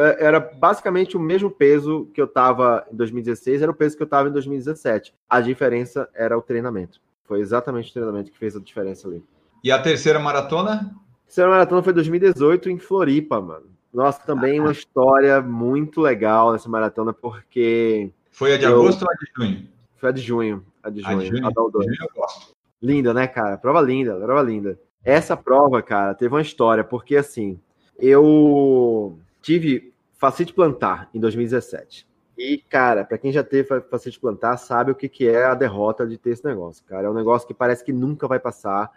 É, 0.00 0.26
era 0.26 0.40
basicamente 0.40 1.16
o 1.16 1.20
mesmo 1.20 1.50
peso 1.50 2.08
que 2.14 2.20
eu 2.20 2.26
estava 2.26 2.86
em 2.92 2.96
2016, 2.96 3.62
era 3.62 3.70
o 3.70 3.74
peso 3.74 3.96
que 3.96 4.02
eu 4.02 4.06
estava 4.06 4.28
em 4.28 4.32
2017. 4.32 5.14
A 5.28 5.40
diferença 5.40 6.08
era 6.14 6.36
o 6.36 6.42
treinamento. 6.42 7.00
Foi 7.24 7.40
exatamente 7.40 7.90
o 7.90 7.92
treinamento 7.92 8.30
que 8.30 8.38
fez 8.38 8.56
a 8.56 8.60
diferença 8.60 9.08
ali. 9.08 9.22
E 9.66 9.70
a 9.72 9.82
terceira 9.82 10.20
maratona? 10.20 10.94
A 10.94 11.24
terceira 11.24 11.50
maratona 11.50 11.82
foi 11.82 11.92
2018 11.92 12.70
em 12.70 12.78
Floripa, 12.78 13.40
mano. 13.40 13.66
Nossa, 13.92 14.22
também 14.24 14.60
ah, 14.60 14.62
uma 14.62 14.70
história 14.70 15.42
muito 15.42 16.00
legal 16.00 16.52
nessa 16.52 16.68
maratona, 16.68 17.12
porque. 17.12 18.12
Foi 18.30 18.54
a 18.54 18.58
de 18.58 18.62
eu... 18.62 18.78
agosto 18.78 19.02
ou 19.02 19.10
a 19.10 19.14
de 19.14 19.26
junho? 19.36 19.68
Foi 19.96 20.08
a 20.08 20.12
de 20.12 20.20
junho. 20.20 20.64
A 20.84 20.88
de 20.88 21.00
junho. 21.02 21.16
A 21.16 21.18
de 21.18 21.26
junho, 21.26 21.46
a 21.48 21.50
de 21.50 21.58
eu 21.58 22.08
gosto. 22.14 22.54
Linda, 22.80 23.12
né, 23.12 23.26
cara? 23.26 23.58
Prova 23.58 23.80
linda, 23.80 24.14
prova 24.14 24.40
linda. 24.40 24.78
Essa 25.02 25.36
prova, 25.36 25.82
cara, 25.82 26.14
teve 26.14 26.32
uma 26.32 26.42
história, 26.42 26.84
porque 26.84 27.16
assim, 27.16 27.58
eu 27.98 29.18
tive 29.42 29.92
facite 30.16 30.54
plantar 30.54 31.10
em 31.12 31.18
2017. 31.18 32.06
E, 32.38 32.58
cara, 32.58 33.02
para 33.04 33.16
quem 33.18 33.32
já 33.32 33.42
teve 33.42 33.80
facite 33.80 34.20
plantar, 34.20 34.58
sabe 34.58 34.92
o 34.92 34.94
que, 34.94 35.08
que 35.08 35.26
é 35.26 35.46
a 35.46 35.54
derrota 35.54 36.06
de 36.06 36.18
ter 36.18 36.30
esse 36.30 36.44
negócio, 36.44 36.84
cara. 36.84 37.08
É 37.08 37.10
um 37.10 37.14
negócio 37.14 37.48
que 37.48 37.54
parece 37.54 37.82
que 37.82 37.92
nunca 37.92 38.28
vai 38.28 38.38
passar, 38.38 38.92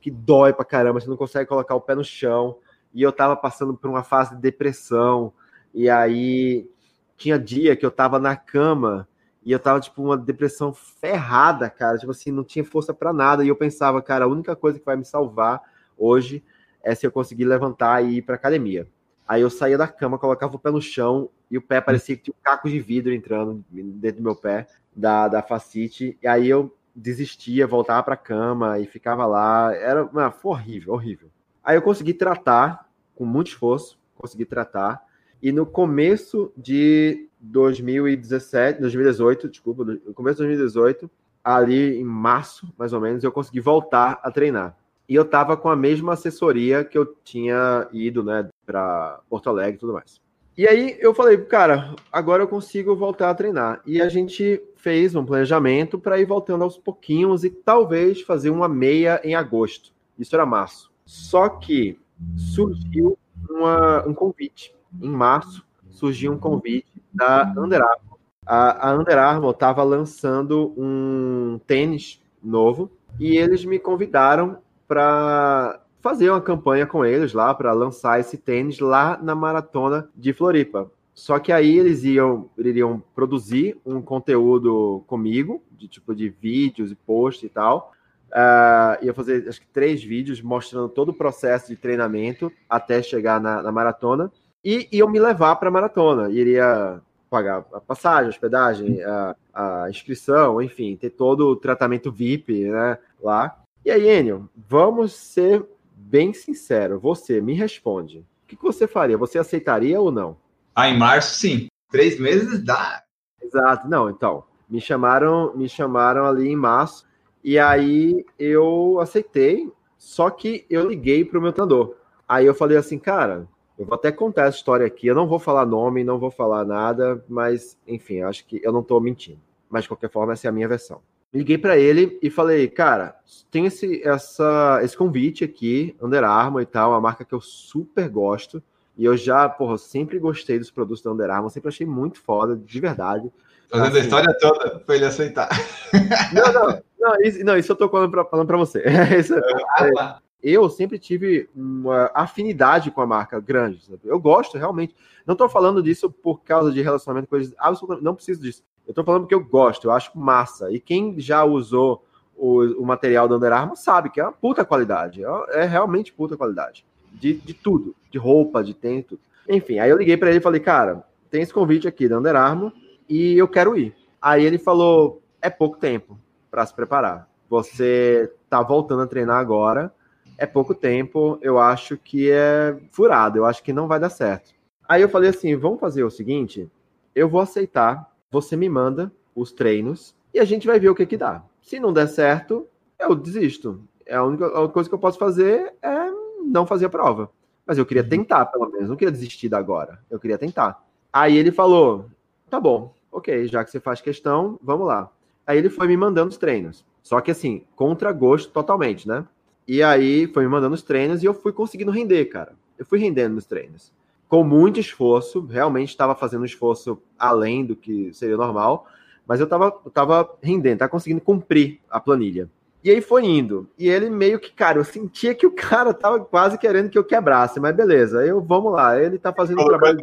que 0.00 0.10
dói 0.10 0.52
pra 0.52 0.64
caramba, 0.64 1.00
você 1.00 1.08
não 1.08 1.16
consegue 1.16 1.48
colocar 1.48 1.74
o 1.74 1.80
pé 1.80 1.94
no 1.94 2.04
chão. 2.04 2.56
E 2.92 3.02
eu 3.02 3.12
tava 3.12 3.36
passando 3.36 3.74
por 3.74 3.88
uma 3.88 4.02
fase 4.02 4.34
de 4.34 4.40
depressão, 4.40 5.32
e 5.72 5.88
aí 5.88 6.68
tinha 7.16 7.38
dia 7.38 7.76
que 7.76 7.84
eu 7.84 7.90
tava 7.90 8.18
na 8.18 8.34
cama 8.34 9.06
e 9.44 9.52
eu 9.52 9.58
tava, 9.58 9.80
tipo, 9.80 10.02
uma 10.02 10.16
depressão 10.16 10.72
ferrada, 10.72 11.70
cara. 11.70 11.98
Tipo 11.98 12.12
assim, 12.12 12.30
não 12.30 12.44
tinha 12.44 12.64
força 12.64 12.92
para 12.92 13.12
nada. 13.12 13.44
E 13.44 13.48
eu 13.48 13.56
pensava, 13.56 14.02
cara, 14.02 14.24
a 14.24 14.28
única 14.28 14.54
coisa 14.54 14.78
que 14.78 14.84
vai 14.84 14.96
me 14.96 15.04
salvar 15.04 15.60
hoje 15.96 16.44
é 16.82 16.94
se 16.94 17.06
eu 17.06 17.12
conseguir 17.12 17.44
levantar 17.44 18.04
e 18.04 18.18
ir 18.18 18.22
pra 18.22 18.34
academia. 18.34 18.86
Aí 19.26 19.42
eu 19.42 19.50
saía 19.50 19.78
da 19.78 19.86
cama, 19.86 20.18
colocava 20.18 20.56
o 20.56 20.58
pé 20.58 20.70
no 20.70 20.80
chão 20.80 21.30
e 21.50 21.56
o 21.56 21.62
pé 21.62 21.80
parecia 21.80 22.16
que 22.16 22.24
tinha 22.24 22.34
um 22.36 22.42
caco 22.42 22.68
de 22.68 22.80
vidro 22.80 23.12
entrando 23.12 23.64
dentro 23.70 24.20
do 24.20 24.24
meu 24.24 24.36
pé, 24.36 24.66
da, 24.94 25.28
da 25.28 25.42
facite. 25.42 26.18
E 26.22 26.26
aí 26.26 26.48
eu 26.48 26.74
desistia, 26.94 27.66
voltava 27.66 28.02
para 28.02 28.14
a 28.14 28.18
cama 28.18 28.78
e 28.78 28.86
ficava 28.86 29.26
lá. 29.26 29.74
Era 29.74 30.30
foi 30.30 30.52
horrível, 30.52 30.94
horrível. 30.94 31.30
Aí 31.62 31.76
eu 31.76 31.82
consegui 31.82 32.14
tratar, 32.14 32.88
com 33.14 33.24
muito 33.24 33.48
esforço, 33.48 33.98
consegui 34.14 34.44
tratar. 34.44 35.02
E 35.42 35.52
no 35.52 35.64
começo 35.64 36.52
de 36.56 37.28
2017, 37.40 38.80
2018, 38.80 39.48
desculpa, 39.48 39.84
no 39.84 40.14
começo 40.14 40.36
de 40.36 40.46
2018, 40.46 41.10
ali 41.42 41.98
em 41.98 42.04
março, 42.04 42.72
mais 42.76 42.92
ou 42.92 43.00
menos, 43.00 43.24
eu 43.24 43.32
consegui 43.32 43.60
voltar 43.60 44.20
a 44.22 44.30
treinar. 44.30 44.76
E 45.08 45.14
eu 45.14 45.24
tava 45.24 45.56
com 45.56 45.68
a 45.68 45.76
mesma 45.76 46.12
assessoria 46.12 46.84
que 46.84 46.96
eu 46.96 47.16
tinha 47.24 47.88
ido, 47.92 48.22
né, 48.22 48.48
para 48.64 49.20
Porto 49.28 49.48
Alegre 49.48 49.76
e 49.76 49.78
tudo 49.78 49.94
mais. 49.94 50.20
E 50.60 50.68
aí 50.68 50.98
eu 51.00 51.14
falei, 51.14 51.38
cara, 51.38 51.94
agora 52.12 52.42
eu 52.42 52.46
consigo 52.46 52.94
voltar 52.94 53.30
a 53.30 53.34
treinar. 53.34 53.80
E 53.86 53.98
a 53.98 54.10
gente 54.10 54.62
fez 54.76 55.14
um 55.14 55.24
planejamento 55.24 55.98
para 55.98 56.20
ir 56.20 56.26
voltando 56.26 56.62
aos 56.62 56.76
pouquinhos 56.76 57.44
e 57.44 57.48
talvez 57.48 58.20
fazer 58.20 58.50
uma 58.50 58.68
meia 58.68 59.22
em 59.24 59.34
agosto. 59.34 59.90
Isso 60.18 60.36
era 60.36 60.44
março. 60.44 60.92
Só 61.06 61.48
que 61.48 61.98
surgiu 62.36 63.18
uma, 63.48 64.06
um 64.06 64.12
convite. 64.12 64.74
Em 65.00 65.08
março, 65.08 65.64
surgiu 65.88 66.30
um 66.30 66.38
convite 66.38 66.92
da 67.10 67.54
Under 67.56 67.80
Armour. 67.80 68.18
A, 68.44 68.90
a 68.90 68.94
Under 68.94 69.16
Armour 69.16 69.52
estava 69.52 69.82
lançando 69.82 70.74
um 70.76 71.58
tênis 71.66 72.20
novo 72.42 72.90
e 73.18 73.34
eles 73.34 73.64
me 73.64 73.78
convidaram 73.78 74.58
para 74.86 75.80
fazer 76.00 76.30
uma 76.30 76.40
campanha 76.40 76.86
com 76.86 77.04
eles 77.04 77.32
lá 77.32 77.54
para 77.54 77.72
lançar 77.72 78.18
esse 78.20 78.36
tênis 78.36 78.78
lá 78.80 79.18
na 79.22 79.34
maratona 79.34 80.08
de 80.16 80.32
Floripa. 80.32 80.90
Só 81.14 81.38
que 81.38 81.52
aí 81.52 81.78
eles 81.78 82.02
iam, 82.04 82.48
iriam 82.56 83.02
produzir 83.14 83.78
um 83.84 84.00
conteúdo 84.00 85.04
comigo, 85.06 85.62
de 85.70 85.86
tipo 85.86 86.14
de 86.14 86.28
vídeos 86.28 86.90
e 86.90 86.94
posts 86.94 87.44
e 87.44 87.48
tal. 87.48 87.92
Uh, 88.30 89.04
ia 89.04 89.12
fazer 89.12 89.46
acho 89.48 89.60
que 89.60 89.66
três 89.66 90.02
vídeos 90.02 90.40
mostrando 90.40 90.88
todo 90.88 91.08
o 91.10 91.14
processo 91.14 91.68
de 91.68 91.76
treinamento 91.76 92.50
até 92.68 93.02
chegar 93.02 93.40
na, 93.40 93.62
na 93.62 93.72
maratona. 93.72 94.30
E 94.64 94.88
iam 94.92 95.10
me 95.10 95.18
levar 95.18 95.56
para 95.56 95.68
a 95.68 95.72
maratona. 95.72 96.30
Iria 96.30 97.00
pagar 97.28 97.64
a 97.72 97.80
passagem, 97.80 98.26
a 98.26 98.28
hospedagem, 98.28 99.02
a, 99.02 99.36
a, 99.54 99.90
inscrição, 99.90 100.60
enfim, 100.60 100.96
ter 100.96 101.10
todo 101.10 101.48
o 101.48 101.56
tratamento 101.56 102.10
VIP 102.10 102.68
né, 102.68 102.98
lá. 103.22 103.56
E 103.84 103.90
aí, 103.90 104.08
Enio, 104.08 104.48
vamos 104.56 105.12
ser 105.12 105.64
bem 106.10 106.34
sincero. 106.34 106.98
Você 106.98 107.40
me 107.40 107.54
responde. 107.54 108.18
O 108.18 108.48
que, 108.48 108.56
que 108.56 108.62
você 108.62 108.88
faria? 108.88 109.16
Você 109.16 109.38
aceitaria 109.38 110.00
ou 110.00 110.10
não? 110.10 110.36
Ah, 110.74 110.88
em 110.88 110.98
março, 110.98 111.38
sim. 111.38 111.68
Três 111.88 112.18
meses 112.18 112.62
dá. 112.62 113.04
Exato. 113.40 113.88
Não, 113.88 114.10
então. 114.10 114.44
Me 114.68 114.80
chamaram, 114.80 115.56
me 115.56 115.68
chamaram 115.68 116.26
ali 116.26 116.48
em 116.48 116.56
março. 116.56 117.06
E 117.44 117.58
aí 117.58 118.26
eu 118.38 118.98
aceitei. 119.00 119.72
Só 119.96 120.30
que 120.30 120.66
eu 120.68 120.88
liguei 120.88 121.24
para 121.24 121.38
o 121.38 121.42
meu 121.42 121.52
treinador. 121.52 121.94
Aí 122.28 122.46
eu 122.46 122.54
falei 122.54 122.76
assim, 122.76 122.98
cara, 122.98 123.46
eu 123.78 123.86
vou 123.86 123.94
até 123.94 124.10
contar 124.10 124.46
essa 124.46 124.56
história 124.56 124.86
aqui. 124.86 125.06
Eu 125.06 125.14
não 125.14 125.28
vou 125.28 125.38
falar 125.38 125.66
nome, 125.66 126.02
não 126.02 126.18
vou 126.18 126.30
falar 126.30 126.64
nada, 126.64 127.24
mas 127.28 127.78
enfim, 127.86 128.22
acho 128.22 128.46
que 128.46 128.60
eu 128.64 128.72
não 128.72 128.80
estou 128.80 129.00
mentindo. 129.00 129.40
Mas 129.68 129.82
de 129.82 129.88
qualquer 129.88 130.10
forma, 130.10 130.32
essa 130.32 130.48
é 130.48 130.50
a 130.50 130.52
minha 130.52 130.68
versão. 130.68 131.02
Liguei 131.32 131.56
para 131.56 131.78
ele 131.78 132.18
e 132.20 132.28
falei, 132.28 132.66
cara, 132.66 133.16
tem 133.50 133.66
esse, 133.66 134.02
essa, 134.06 134.80
esse 134.82 134.96
convite 134.96 135.44
aqui, 135.44 135.94
Under 136.02 136.24
Armour 136.24 136.62
e 136.62 136.66
tal, 136.66 136.90
uma 136.90 137.00
marca 137.00 137.24
que 137.24 137.32
eu 137.32 137.40
super 137.40 138.08
gosto. 138.08 138.62
E 138.96 139.04
eu 139.04 139.16
já, 139.16 139.48
porra, 139.48 139.78
sempre 139.78 140.18
gostei 140.18 140.58
dos 140.58 140.70
produtos 140.70 141.02
da 141.02 141.10
Under 141.10 141.30
Armour, 141.30 141.50
sempre 141.50 141.68
achei 141.68 141.86
muito 141.86 142.20
foda, 142.20 142.56
de 142.56 142.80
verdade. 142.80 143.30
Fazendo 143.70 143.86
assim, 143.88 143.98
a 143.98 144.00
história 144.00 144.38
toda 144.40 144.80
para 144.80 144.96
ele 144.96 145.04
aceitar. 145.04 145.48
Não, 146.34 146.52
não, 146.52 146.82
não, 146.98 147.22
isso, 147.22 147.44
não, 147.44 147.56
isso 147.56 147.72
eu 147.72 147.76
tô 147.76 147.88
falando 147.88 148.10
para 148.10 148.24
falando 148.24 148.58
você. 148.58 148.84
Isso, 149.18 149.34
ah, 149.34 149.90
tá 149.92 150.20
eu 150.42 150.68
sempre 150.68 150.98
tive 150.98 151.48
uma 151.54 152.10
afinidade 152.14 152.90
com 152.90 153.00
a 153.00 153.06
marca 153.06 153.40
grande. 153.40 153.84
Sabe? 153.84 154.00
Eu 154.04 154.18
gosto 154.20 154.56
realmente. 154.56 154.94
Não 155.26 155.32
estou 155.32 155.48
falando 155.48 155.82
disso 155.82 156.10
por 156.10 156.42
causa 156.42 156.72
de 156.72 156.80
relacionamento 156.80 157.28
com 157.28 157.36
eles. 157.36 157.54
Absolutamente 157.58 158.04
não 158.04 158.14
preciso 158.14 158.40
disso. 158.40 158.62
Eu 158.86 158.92
estou 158.92 159.04
falando 159.04 159.22
porque 159.22 159.34
eu 159.34 159.44
gosto, 159.44 159.86
eu 159.86 159.92
acho 159.92 160.16
massa. 160.18 160.70
E 160.70 160.80
quem 160.80 161.18
já 161.20 161.44
usou 161.44 162.04
o, 162.36 162.62
o 162.80 162.84
material 162.84 163.28
do 163.28 163.36
Under 163.36 163.52
Armour 163.52 163.76
sabe 163.76 164.10
que 164.10 164.20
é 164.20 164.24
uma 164.24 164.32
puta 164.32 164.64
qualidade. 164.64 165.22
É, 165.24 165.62
é 165.62 165.64
realmente 165.64 166.12
puta 166.12 166.36
qualidade. 166.36 166.84
De, 167.12 167.34
de 167.34 167.54
tudo. 167.54 167.94
De 168.10 168.18
roupa, 168.18 168.64
de 168.64 168.74
tênis, 168.74 169.06
tudo. 169.06 169.20
Enfim, 169.48 169.78
aí 169.78 169.90
eu 169.90 169.98
liguei 169.98 170.16
para 170.16 170.30
ele 170.30 170.38
e 170.38 170.42
falei, 170.42 170.60
cara, 170.60 171.04
tem 171.30 171.42
esse 171.42 171.52
convite 171.52 171.88
aqui 171.88 172.08
da 172.08 172.18
Under 172.18 172.36
Armour 172.36 172.72
e 173.08 173.36
eu 173.36 173.48
quero 173.48 173.76
ir. 173.76 173.94
Aí 174.20 174.44
ele 174.44 174.58
falou, 174.58 175.22
é 175.40 175.50
pouco 175.50 175.78
tempo 175.78 176.18
para 176.50 176.64
se 176.66 176.74
preparar. 176.74 177.28
Você 177.48 178.32
tá 178.48 178.62
voltando 178.62 179.02
a 179.02 179.06
treinar 179.06 179.38
agora 179.38 179.92
é 180.40 180.46
pouco 180.46 180.74
tempo, 180.74 181.38
eu 181.42 181.58
acho 181.58 181.98
que 181.98 182.30
é 182.30 182.74
furado, 182.90 183.36
eu 183.36 183.44
acho 183.44 183.62
que 183.62 183.74
não 183.74 183.86
vai 183.86 184.00
dar 184.00 184.08
certo. 184.08 184.54
Aí 184.88 185.02
eu 185.02 185.08
falei 185.08 185.28
assim: 185.28 185.54
vamos 185.54 185.78
fazer 185.78 186.02
o 186.02 186.10
seguinte, 186.10 186.66
eu 187.14 187.28
vou 187.28 187.42
aceitar, 187.42 188.09
você 188.30 188.56
me 188.56 188.68
manda 188.68 189.12
os 189.34 189.52
treinos 189.52 190.14
e 190.32 190.38
a 190.38 190.44
gente 190.44 190.66
vai 190.66 190.78
ver 190.78 190.88
o 190.88 190.94
que 190.94 191.04
que 191.04 191.16
dá. 191.16 191.42
Se 191.60 191.80
não 191.80 191.92
der 191.92 192.06
certo, 192.06 192.66
eu 192.98 193.14
desisto. 193.14 193.82
É 194.06 194.14
a 194.14 194.24
única, 194.24 194.46
a 194.46 194.68
coisa 194.68 194.88
que 194.88 194.94
eu 194.94 194.98
posso 194.98 195.18
fazer 195.18 195.74
é 195.82 196.10
não 196.44 196.66
fazer 196.66 196.86
a 196.86 196.90
prova. 196.90 197.30
Mas 197.66 197.78
eu 197.78 197.86
queria 197.86 198.02
uhum. 198.02 198.08
tentar, 198.08 198.46
pelo 198.46 198.70
menos, 198.70 198.88
não 198.88 198.96
queria 198.96 199.12
desistir 199.12 199.48
da 199.48 199.58
agora. 199.58 200.00
Eu 200.10 200.18
queria 200.18 200.38
tentar. 200.38 200.84
Aí 201.12 201.36
ele 201.36 201.50
falou: 201.50 202.06
tá 202.48 202.60
bom, 202.60 202.94
ok, 203.10 203.46
já 203.46 203.64
que 203.64 203.70
você 203.70 203.80
faz 203.80 204.00
questão, 204.00 204.58
vamos 204.62 204.86
lá. 204.86 205.10
Aí 205.46 205.58
ele 205.58 205.68
foi 205.68 205.88
me 205.88 205.96
mandando 205.96 206.30
os 206.30 206.36
treinos. 206.36 206.84
Só 207.02 207.20
que 207.20 207.30
assim, 207.30 207.64
contra 207.74 208.12
gosto 208.12 208.52
totalmente, 208.52 209.06
né? 209.08 209.26
E 209.66 209.82
aí 209.82 210.26
foi 210.28 210.44
me 210.44 210.48
mandando 210.48 210.74
os 210.74 210.82
treinos 210.82 211.22
e 211.22 211.26
eu 211.26 211.34
fui 211.34 211.52
conseguindo 211.52 211.90
render, 211.90 212.26
cara. 212.26 212.52
Eu 212.78 212.84
fui 212.84 212.98
rendendo 212.98 213.34
nos 213.34 213.46
treinos. 213.46 213.92
Com 214.30 214.44
muito 214.44 214.80
esforço, 214.80 215.44
realmente 215.44 215.90
estava 215.90 216.14
fazendo 216.14 216.42
um 216.42 216.46
esforço 216.46 217.02
além 217.18 217.66
do 217.66 217.76
que 217.76 218.14
seria 218.14 218.36
normal, 218.36 218.86
mas 219.26 219.40
eu 219.40 219.44
estava 219.44 219.72
tava 219.92 220.38
rendendo, 220.42 220.74
estava 220.74 220.90
conseguindo 220.90 221.20
cumprir 221.20 221.80
a 221.90 222.00
planilha. 222.00 222.48
E 222.82 222.90
aí 222.90 223.02
foi 223.02 223.26
indo. 223.26 223.68
E 223.78 223.88
ele 223.88 224.08
meio 224.08 224.40
que, 224.40 224.50
cara, 224.52 224.78
eu 224.78 224.84
sentia 224.84 225.34
que 225.34 225.46
o 225.46 225.50
cara 225.50 225.92
tava 225.92 226.20
quase 226.20 226.56
querendo 226.56 226.88
que 226.88 226.96
eu 226.96 227.04
quebrasse, 227.04 227.60
mas 227.60 227.76
beleza, 227.76 228.24
eu 228.24 228.40
vamos 228.40 228.72
lá. 228.72 228.98
Ele 228.98 229.18
tá 229.18 229.32
fazendo 229.32 229.60
o 229.60 229.66
trabalho. 229.66 229.98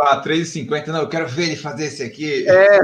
A 0.00 0.22
3,50, 0.22 0.88
não, 0.88 1.02
eu 1.02 1.08
quero 1.08 1.28
ver 1.28 1.44
ele 1.44 1.56
fazer 1.56 1.84
esse 1.84 2.02
aqui. 2.02 2.48
É. 2.48 2.80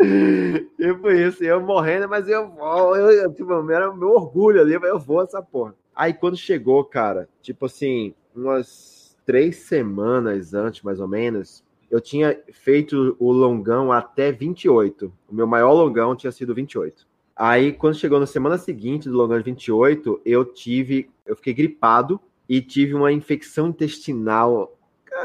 eu 0.78 0.98
fui 0.98 1.26
isso, 1.26 1.44
eu 1.44 1.60
morrendo, 1.60 2.08
mas 2.08 2.26
eu 2.26 2.48
vou, 2.50 2.96
eu, 2.96 3.10
eu, 3.10 3.32
tipo, 3.32 3.70
era 3.70 3.94
meu 3.94 4.10
orgulho 4.10 4.60
ali, 4.60 4.72
eu 4.72 4.98
vou 4.98 5.22
essa 5.22 5.40
porra. 5.40 5.74
Aí 5.94 6.12
quando 6.12 6.36
chegou, 6.36 6.84
cara, 6.84 7.28
tipo 7.40 7.66
assim, 7.66 8.14
umas 8.34 9.01
três 9.24 9.56
semanas 9.56 10.54
antes, 10.54 10.82
mais 10.82 11.00
ou 11.00 11.08
menos, 11.08 11.64
eu 11.90 12.00
tinha 12.00 12.38
feito 12.52 13.16
o 13.18 13.30
longão 13.30 13.92
até 13.92 14.32
28. 14.32 15.12
O 15.28 15.34
meu 15.34 15.46
maior 15.46 15.72
longão 15.72 16.16
tinha 16.16 16.32
sido 16.32 16.54
28. 16.54 17.06
Aí, 17.36 17.72
quando 17.72 17.96
chegou 17.96 18.20
na 18.20 18.26
semana 18.26 18.56
seguinte 18.58 19.08
do 19.08 19.16
longão 19.16 19.38
de 19.38 19.44
28, 19.44 20.20
eu 20.24 20.44
tive, 20.44 21.10
eu 21.26 21.36
fiquei 21.36 21.52
gripado 21.52 22.20
e 22.48 22.60
tive 22.60 22.94
uma 22.94 23.12
infecção 23.12 23.68
intestinal, 23.68 24.76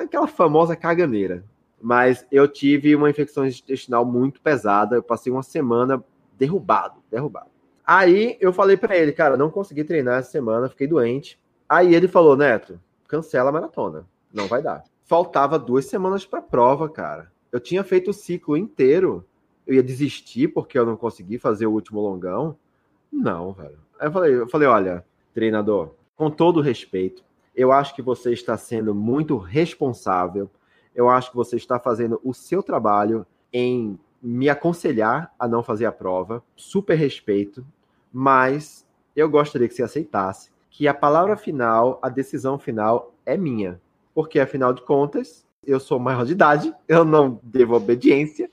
aquela 0.01 0.27
famosa 0.27 0.75
caganeira. 0.75 1.43
Mas 1.81 2.25
eu 2.31 2.47
tive 2.47 2.95
uma 2.95 3.09
infecção 3.09 3.45
intestinal 3.45 4.03
muito 4.05 4.41
pesada. 4.41 4.95
Eu 4.95 5.03
passei 5.03 5.31
uma 5.31 5.43
semana 5.43 6.03
derrubado, 6.37 6.99
derrubado. 7.09 7.49
Aí 7.85 8.37
eu 8.41 8.51
falei 8.51 8.75
para 8.75 8.97
ele, 8.97 9.11
cara, 9.13 9.37
não 9.37 9.49
consegui 9.49 9.83
treinar 9.83 10.19
essa 10.19 10.31
semana, 10.31 10.69
fiquei 10.69 10.87
doente. 10.87 11.39
Aí 11.69 11.95
ele 11.95 12.07
falou, 12.07 12.35
Neto, 12.35 12.79
cancela 13.07 13.49
a 13.49 13.53
maratona, 13.53 14.05
não 14.33 14.47
vai 14.47 14.61
dar. 14.61 14.83
Faltava 15.05 15.57
duas 15.57 15.85
semanas 15.85 16.25
para 16.25 16.41
prova, 16.41 16.89
cara. 16.89 17.31
Eu 17.51 17.59
tinha 17.59 17.83
feito 17.83 18.11
o 18.11 18.13
ciclo 18.13 18.57
inteiro. 18.57 19.25
Eu 19.65 19.75
ia 19.75 19.83
desistir 19.83 20.49
porque 20.49 20.77
eu 20.77 20.85
não 20.85 20.97
consegui 20.97 21.37
fazer 21.37 21.65
o 21.65 21.71
último 21.71 22.01
longão. 22.01 22.57
Não, 23.11 23.53
velho. 23.53 23.79
Aí 23.99 24.07
eu 24.07 24.11
falei, 24.11 24.35
eu 24.35 24.49
falei, 24.49 24.67
olha, 24.67 25.05
treinador, 25.33 25.91
com 26.15 26.29
todo 26.29 26.61
respeito, 26.61 27.23
eu 27.55 27.71
acho 27.71 27.95
que 27.95 28.01
você 28.01 28.33
está 28.33 28.57
sendo 28.57 28.93
muito 28.93 29.37
responsável 29.37 30.49
eu 30.97 31.07
acho 31.07 31.29
que 31.29 31.35
você 31.35 31.55
está 31.57 31.79
fazendo 31.79 32.19
o 32.23 32.33
seu 32.33 32.63
trabalho 32.63 33.23
em 33.53 33.99
me 34.19 34.49
aconselhar 34.49 35.31
a 35.37 35.47
não 35.47 35.61
fazer 35.61 35.85
a 35.85 35.91
prova. 35.91 36.43
Super 36.55 36.95
respeito, 36.95 37.63
mas 38.11 38.83
eu 39.15 39.29
gostaria 39.29 39.67
que 39.67 39.75
você 39.75 39.83
aceitasse 39.83 40.49
que 40.77 40.87
a 40.87 40.93
palavra 40.93 41.35
final, 41.35 41.97
a 42.03 42.07
decisão 42.07 42.59
final 42.59 43.11
é 43.25 43.35
minha. 43.35 43.81
Porque, 44.13 44.39
afinal 44.39 44.71
de 44.71 44.83
contas, 44.83 45.43
eu 45.65 45.79
sou 45.79 45.99
maior 45.99 46.23
de 46.23 46.33
idade, 46.33 46.71
eu 46.87 47.03
não 47.03 47.39
devo 47.41 47.75
obediência, 47.75 48.47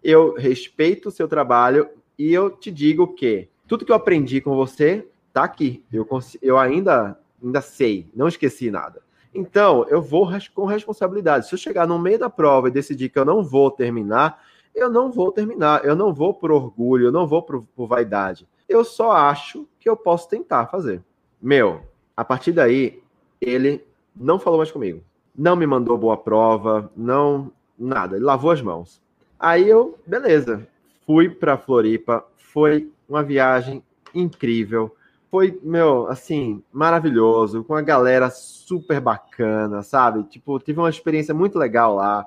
eu 0.00 0.34
respeito 0.34 1.08
o 1.08 1.10
seu 1.10 1.26
trabalho 1.26 1.88
e 2.16 2.32
eu 2.32 2.48
te 2.48 2.70
digo 2.70 3.12
que 3.12 3.48
tudo 3.66 3.84
que 3.84 3.90
eu 3.90 3.96
aprendi 3.96 4.40
com 4.40 4.54
você 4.54 5.04
está 5.26 5.42
aqui. 5.42 5.82
Eu, 5.92 6.06
eu 6.40 6.56
ainda, 6.56 7.18
ainda 7.42 7.60
sei, 7.60 8.08
não 8.14 8.28
esqueci 8.28 8.70
nada. 8.70 9.02
Então, 9.34 9.84
eu 9.88 10.00
vou 10.00 10.30
com 10.54 10.66
responsabilidade. 10.66 11.48
Se 11.48 11.54
eu 11.56 11.58
chegar 11.58 11.88
no 11.88 11.98
meio 11.98 12.20
da 12.20 12.30
prova 12.30 12.68
e 12.68 12.70
decidir 12.70 13.08
que 13.08 13.18
eu 13.18 13.24
não 13.24 13.42
vou 13.42 13.68
terminar, 13.68 14.44
eu 14.72 14.88
não 14.88 15.10
vou 15.10 15.32
terminar. 15.32 15.84
Eu 15.84 15.96
não 15.96 16.14
vou 16.14 16.34
por 16.34 16.52
orgulho, 16.52 17.06
eu 17.06 17.12
não 17.12 17.26
vou 17.26 17.42
por, 17.42 17.64
por 17.74 17.88
vaidade. 17.88 18.46
Eu 18.68 18.84
só 18.84 19.10
acho 19.10 19.66
que 19.80 19.88
eu 19.88 19.96
posso 19.96 20.28
tentar 20.28 20.68
fazer. 20.68 21.02
Meu, 21.44 21.82
a 22.16 22.24
partir 22.24 22.52
daí, 22.52 23.02
ele 23.38 23.84
não 24.16 24.38
falou 24.38 24.58
mais 24.58 24.70
comigo. 24.70 25.02
Não 25.36 25.54
me 25.54 25.66
mandou 25.66 25.98
boa 25.98 26.16
prova, 26.16 26.90
não 26.96 27.52
nada. 27.78 28.16
Ele 28.16 28.24
lavou 28.24 28.50
as 28.50 28.62
mãos. 28.62 28.98
Aí 29.38 29.68
eu, 29.68 29.98
beleza, 30.06 30.66
fui 31.06 31.28
para 31.28 31.58
Floripa, 31.58 32.24
foi 32.34 32.90
uma 33.06 33.22
viagem 33.22 33.82
incrível. 34.14 34.96
Foi, 35.30 35.60
meu, 35.62 36.06
assim, 36.06 36.62
maravilhoso, 36.72 37.62
com 37.62 37.74
a 37.74 37.82
galera 37.82 38.30
super 38.30 38.98
bacana, 38.98 39.82
sabe? 39.82 40.22
Tipo, 40.22 40.58
tive 40.58 40.78
uma 40.78 40.88
experiência 40.88 41.34
muito 41.34 41.58
legal 41.58 41.94
lá. 41.94 42.26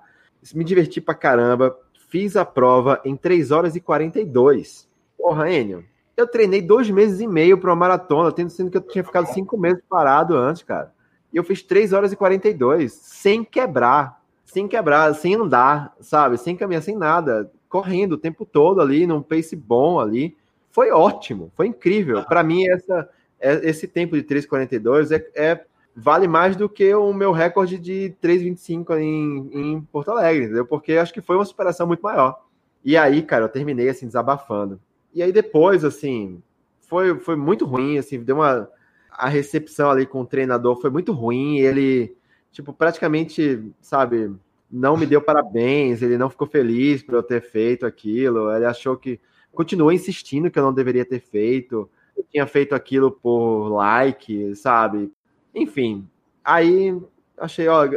Me 0.54 0.64
diverti 0.64 1.02
pra 1.02 1.16
caramba. 1.16 1.76
Fiz 2.08 2.36
a 2.36 2.46
prova 2.46 3.02
em 3.04 3.16
3 3.16 3.50
horas 3.50 3.76
e 3.76 3.80
42. 3.80 4.88
Porra, 5.18 5.52
Enio, 5.52 5.84
eu 6.18 6.28
treinei 6.28 6.62
dois 6.62 6.90
meses 6.90 7.20
e 7.22 7.28
meio 7.28 7.58
para 7.58 7.70
uma 7.70 7.76
maratona, 7.76 8.32
tendo 8.32 8.50
sendo 8.50 8.72
que 8.72 8.78
eu 8.78 8.82
tinha 8.82 9.04
ficado 9.04 9.28
cinco 9.28 9.58
meses 9.58 9.82
parado 9.88 10.36
antes, 10.36 10.64
cara. 10.64 10.92
E 11.32 11.38
eu 11.38 11.44
fiz 11.44 11.62
3 11.62 11.94
horas 11.94 12.12
e 12.12 12.16
42, 12.16 12.92
sem 12.92 13.44
quebrar, 13.44 14.22
sem 14.44 14.68
quebrar, 14.68 15.14
sem 15.14 15.36
andar, 15.36 15.94
sabe? 16.00 16.38
Sem 16.38 16.56
caminhar, 16.56 16.82
sem 16.82 16.96
nada 16.96 17.52
correndo 17.70 18.14
o 18.14 18.18
tempo 18.18 18.46
todo 18.46 18.82
ali, 18.82 19.06
num 19.06 19.22
pace 19.22 19.56
bom 19.56 20.00
ali. 20.00 20.36
Foi 20.72 20.92
ótimo, 20.92 21.52
foi 21.56 21.68
incrível. 21.68 22.24
Para 22.24 22.44
mim, 22.44 22.68
essa, 22.68 23.10
é, 23.40 23.70
esse 23.70 23.88
tempo 23.88 24.16
de 24.16 24.24
3,42 24.24 25.12
é, 25.12 25.30
é, 25.36 25.66
vale 25.96 26.28
mais 26.28 26.56
do 26.56 26.70
que 26.70 26.94
o 26.96 27.14
meu 27.14 27.32
recorde 27.32 27.78
de 27.78 28.16
3,25 28.22 28.98
em, 29.00 29.50
em 29.54 29.82
Porto 29.82 30.12
Alegre, 30.12 30.46
entendeu? 30.46 30.66
Porque 30.66 30.94
acho 30.94 31.14
que 31.14 31.22
foi 31.22 31.36
uma 31.36 31.46
superação 31.46 31.88
muito 31.88 32.02
maior. 32.02 32.42
E 32.84 32.96
aí, 32.96 33.22
cara, 33.22 33.46
eu 33.46 33.50
terminei 33.50 33.90
assim, 33.90 34.08
desabafando. 34.08 34.80
E 35.18 35.24
aí 35.24 35.32
depois, 35.32 35.84
assim, 35.84 36.44
foi, 36.82 37.18
foi 37.18 37.36
muito 37.36 37.66
ruim, 37.66 37.98
assim, 37.98 38.22
deu 38.22 38.36
uma. 38.36 38.70
A 39.10 39.28
recepção 39.28 39.90
ali 39.90 40.06
com 40.06 40.22
o 40.22 40.26
treinador 40.28 40.80
foi 40.80 40.92
muito 40.92 41.12
ruim. 41.12 41.58
Ele, 41.58 42.16
tipo, 42.52 42.72
praticamente, 42.72 43.66
sabe, 43.82 44.32
não 44.70 44.96
me 44.96 45.08
deu 45.08 45.20
parabéns, 45.20 46.04
ele 46.04 46.20
não 46.20 46.30
ficou 46.30 46.46
feliz 46.46 47.02
por 47.02 47.16
eu 47.16 47.24
ter 47.24 47.42
feito 47.42 47.84
aquilo, 47.84 48.52
ele 48.56 48.66
achou 48.66 48.96
que. 48.96 49.20
Continuou 49.52 49.92
insistindo 49.92 50.52
que 50.52 50.60
eu 50.60 50.64
não 50.64 50.72
deveria 50.72 51.04
ter 51.04 51.20
feito, 51.20 51.90
eu 52.16 52.24
tinha 52.30 52.46
feito 52.46 52.76
aquilo 52.76 53.10
por 53.10 53.70
like, 53.70 54.56
sabe? 54.56 55.12
Enfim, 55.56 56.08
aí 56.46 56.96
achei, 57.36 57.68
ó, 57.68 57.90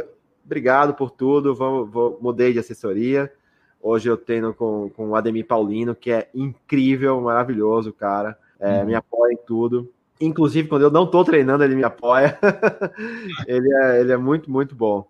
obrigado 0.43 0.95
por 0.95 1.11
tudo, 1.11 1.53
vou, 1.53 1.85
vou, 1.85 2.17
mudei 2.19 2.51
de 2.51 2.57
assessoria. 2.57 3.31
Hoje 3.81 4.09
eu 4.09 4.17
tenho 4.17 4.53
com, 4.53 4.89
com 4.95 5.09
o 5.09 5.15
Ademir 5.15 5.45
Paulino, 5.45 5.95
que 5.95 6.11
é 6.11 6.29
incrível, 6.33 7.19
maravilhoso, 7.21 7.91
cara. 7.91 8.37
É, 8.59 8.79
uhum. 8.79 8.85
Me 8.85 8.95
apoia 8.95 9.33
em 9.33 9.37
tudo. 9.37 9.91
Inclusive, 10.19 10.67
quando 10.67 10.83
eu 10.83 10.91
não 10.91 11.05
estou 11.05 11.25
treinando, 11.25 11.63
ele 11.63 11.75
me 11.75 11.83
apoia. 11.83 12.37
ele, 13.47 13.73
é, 13.73 14.01
ele 14.01 14.11
é 14.11 14.17
muito, 14.17 14.51
muito 14.51 14.75
bom. 14.75 15.07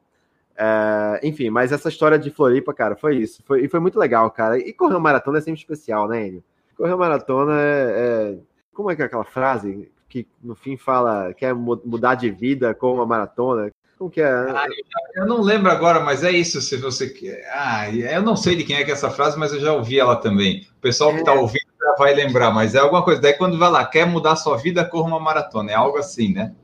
É, 0.55 1.19
enfim, 1.23 1.49
mas 1.49 1.71
essa 1.71 1.89
história 1.89 2.17
de 2.17 2.29
Floripa, 2.29 2.73
cara, 2.73 2.95
foi 2.95 3.17
isso. 3.17 3.43
Foi, 3.45 3.65
e 3.65 3.67
foi 3.67 3.79
muito 3.79 3.99
legal, 3.99 4.31
cara. 4.31 4.57
E 4.57 4.71
correr 4.71 4.93
uma 4.93 4.99
maratona 5.01 5.39
é 5.39 5.41
sempre 5.41 5.59
especial, 5.59 6.07
né, 6.07 6.27
Enio? 6.27 6.43
Correr 6.77 6.91
uma 6.91 6.97
maratona 6.97 7.53
é, 7.59 8.35
é, 8.35 8.37
Como 8.73 8.89
é 8.89 8.95
que 8.95 9.01
é 9.01 9.05
aquela 9.05 9.25
frase 9.25 9.91
que 10.07 10.27
no 10.41 10.55
fim 10.55 10.77
fala 10.77 11.33
quer 11.33 11.53
mudar 11.53 12.15
de 12.15 12.29
vida 12.29 12.73
com 12.73 12.93
uma 12.93 13.05
maratona? 13.05 13.71
Como 14.01 14.09
que 14.09 14.19
é? 14.19 14.25
Ah, 14.25 14.65
eu 15.13 15.27
não 15.27 15.41
lembro 15.41 15.69
agora, 15.69 15.99
mas 15.99 16.23
é 16.23 16.31
isso. 16.31 16.59
Se 16.59 16.75
você 16.75 17.07
quer. 17.07 17.47
Ah, 17.53 17.87
eu 17.87 18.23
não 18.23 18.35
sei 18.35 18.55
de 18.55 18.63
quem 18.63 18.77
é 18.77 18.83
que 18.83 18.89
é 18.89 18.95
essa 18.95 19.11
frase, 19.11 19.37
mas 19.37 19.53
eu 19.53 19.59
já 19.59 19.73
ouvi 19.73 19.99
ela 19.99 20.15
também. 20.15 20.65
O 20.75 20.81
pessoal 20.81 21.13
que 21.13 21.19
está 21.19 21.35
é. 21.35 21.37
ouvindo 21.37 21.67
já 21.79 21.95
vai 21.99 22.11
lembrar, 22.15 22.49
mas 22.49 22.73
é 22.73 22.79
alguma 22.79 23.03
coisa. 23.03 23.21
Daí 23.21 23.33
quando 23.33 23.59
vai 23.59 23.69
lá, 23.69 23.85
quer 23.85 24.07
mudar 24.07 24.35
sua 24.37 24.57
vida, 24.57 24.83
corra 24.83 25.07
uma 25.07 25.19
maratona. 25.19 25.69
É 25.69 25.75
algo 25.75 25.99
assim, 25.99 26.33
né? 26.33 26.55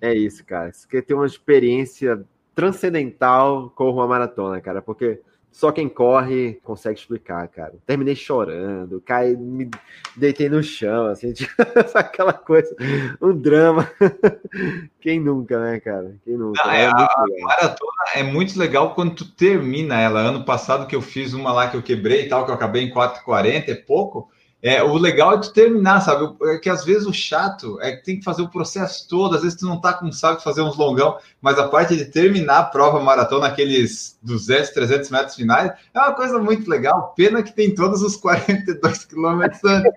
É 0.00 0.14
isso, 0.14 0.42
cara. 0.42 0.72
Você 0.72 0.88
quer 0.88 1.02
ter 1.02 1.12
uma 1.12 1.26
experiência 1.26 2.24
transcendental 2.54 3.70
correr 3.76 3.92
uma 3.92 4.08
maratona, 4.08 4.58
cara, 4.62 4.80
porque 4.80 5.20
só 5.56 5.72
quem 5.72 5.88
corre 5.88 6.60
consegue 6.62 7.00
explicar, 7.00 7.48
cara. 7.48 7.72
Terminei 7.86 8.14
chorando, 8.14 9.00
caí, 9.00 9.34
me 9.34 9.70
deitei 10.14 10.50
no 10.50 10.62
chão, 10.62 11.06
assim, 11.06 11.32
tipo, 11.34 11.50
aquela 11.94 12.34
coisa, 12.34 12.76
um 13.22 13.34
drama. 13.34 13.90
Quem 15.00 15.18
nunca, 15.18 15.58
né, 15.58 15.80
cara? 15.80 16.14
Quem 16.24 16.36
nunca? 16.36 16.62
Não, 16.62 16.70
é, 16.70 16.82
é 16.82 16.86
a, 16.88 16.90
a 16.90 17.24
maratona 17.40 18.02
é 18.16 18.22
muito 18.22 18.58
legal 18.58 18.94
quando 18.94 19.14
tu 19.14 19.24
termina 19.24 19.98
ela. 19.98 20.20
Ano 20.20 20.44
passado 20.44 20.86
que 20.86 20.96
eu 20.96 21.00
fiz 21.00 21.32
uma 21.32 21.52
lá 21.52 21.70
que 21.70 21.76
eu 21.76 21.82
quebrei 21.82 22.26
e 22.26 22.28
tal, 22.28 22.44
que 22.44 22.50
eu 22.50 22.54
acabei 22.54 22.82
em 22.82 22.92
4,40, 22.92 23.68
é 23.68 23.74
pouco. 23.76 24.28
É, 24.66 24.82
o 24.82 24.96
legal 24.96 25.34
é 25.34 25.38
tu 25.38 25.52
terminar, 25.52 26.00
sabe? 26.00 26.28
É 26.42 26.58
que 26.58 26.68
às 26.68 26.84
vezes 26.84 27.06
o 27.06 27.12
chato 27.12 27.78
é 27.80 27.92
que 27.92 28.04
tem 28.04 28.18
que 28.18 28.24
fazer 28.24 28.42
o 28.42 28.50
processo 28.50 29.08
todo, 29.08 29.36
às 29.36 29.42
vezes 29.42 29.56
tu 29.56 29.64
não 29.64 29.80
tá 29.80 29.92
com 29.92 30.10
saco 30.10 30.38
de 30.38 30.42
fazer 30.42 30.60
uns 30.60 30.76
longão, 30.76 31.18
mas 31.40 31.56
a 31.56 31.68
parte 31.68 31.94
de 31.94 32.06
terminar 32.06 32.58
a 32.58 32.64
prova 32.64 32.98
maratona, 32.98 33.46
aqueles 33.46 34.18
200, 34.24 34.70
300 34.70 35.10
metros 35.10 35.36
finais, 35.36 35.70
é 35.94 35.98
uma 36.00 36.14
coisa 36.14 36.40
muito 36.40 36.68
legal. 36.68 37.14
Pena 37.16 37.44
que 37.44 37.54
tem 37.54 37.76
todos 37.76 38.02
os 38.02 38.16
42 38.16 39.04
quilômetros 39.04 39.62
antes. 39.62 39.92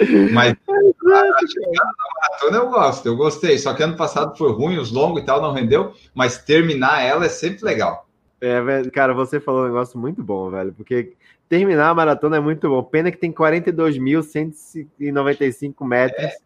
Mas 0.32 0.56
a 0.66 1.46
chegada 1.46 1.90
da 1.92 2.20
maratona 2.20 2.56
eu 2.56 2.70
gosto, 2.70 3.06
eu 3.06 3.16
gostei. 3.16 3.58
Só 3.58 3.74
que 3.74 3.82
ano 3.82 3.96
passado 3.96 4.36
foi 4.36 4.50
ruim, 4.50 4.78
os 4.78 4.90
longos 4.90 5.22
e 5.22 5.24
tal 5.26 5.42
não 5.42 5.52
rendeu, 5.52 5.92
mas 6.14 6.38
terminar 6.38 7.02
ela 7.02 7.26
é 7.26 7.28
sempre 7.28 7.66
legal. 7.66 8.08
É, 8.40 8.58
cara, 8.90 9.12
você 9.12 9.38
falou 9.38 9.64
um 9.64 9.66
negócio 9.66 9.98
muito 9.98 10.22
bom, 10.22 10.50
velho, 10.50 10.72
porque 10.72 11.12
terminar 11.50 11.90
a 11.90 11.94
maratona 11.94 12.38
é 12.38 12.40
muito 12.40 12.66
bom. 12.68 12.82
Pena 12.82 13.10
que 13.10 13.18
tem 13.18 13.30
42.195 13.32 15.84
metros 15.84 16.24
é. 16.24 16.36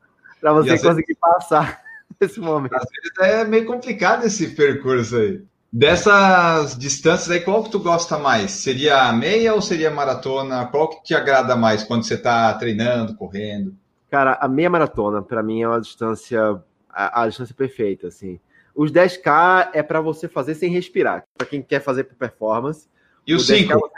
para 0.41 0.53
você 0.55 0.71
conseguir 0.71 1.07
vezes... 1.09 1.21
passar 1.21 1.83
nesse 2.19 2.41
momento. 2.41 2.75
Às 2.75 2.87
vezes 2.91 3.13
é 3.21 3.45
meio 3.45 3.67
complicado 3.67 4.25
esse 4.25 4.57
percurso 4.57 5.17
aí. 5.17 5.45
Dessas 5.71 6.79
distâncias 6.79 7.31
aí, 7.31 7.41
qual 7.41 7.63
que 7.65 7.71
tu 7.71 7.81
gosta 7.81 8.17
mais? 8.17 8.53
Seria 8.53 9.09
a 9.09 9.13
meia 9.13 9.53
ou 9.55 9.61
seria 9.61 9.89
a 9.89 9.95
maratona? 9.95 10.65
Qual 10.67 10.89
que 10.89 11.03
te 11.03 11.15
agrada 11.15 11.55
mais 11.55 11.83
quando 11.83 12.05
você 12.05 12.15
está 12.15 12.55
treinando, 12.55 13.15
correndo? 13.15 13.77
Cara, 14.11 14.39
a 14.41 14.49
meia 14.49 14.71
maratona, 14.71 15.21
para 15.21 15.43
mim, 15.43 15.61
é 15.63 15.69
uma 15.69 15.81
distância, 15.81 16.63
a, 16.89 17.23
a, 17.23 17.29
distância 17.29 17.55
perfeita, 17.55 18.07
assim. 18.07 18.41
Os 18.75 18.91
10K 18.93 19.71
é 19.75 19.83
para 19.83 20.01
você 20.01 20.27
fazer 20.29 20.55
sem 20.55 20.71
respirar, 20.71 21.25
para 21.37 21.47
quem 21.47 21.61
quer 21.61 21.81
fazer 21.81 22.05
por 22.05 22.15
performance. 22.15 22.89
E 23.27 23.35
o 23.35 23.41
5? 23.41 23.91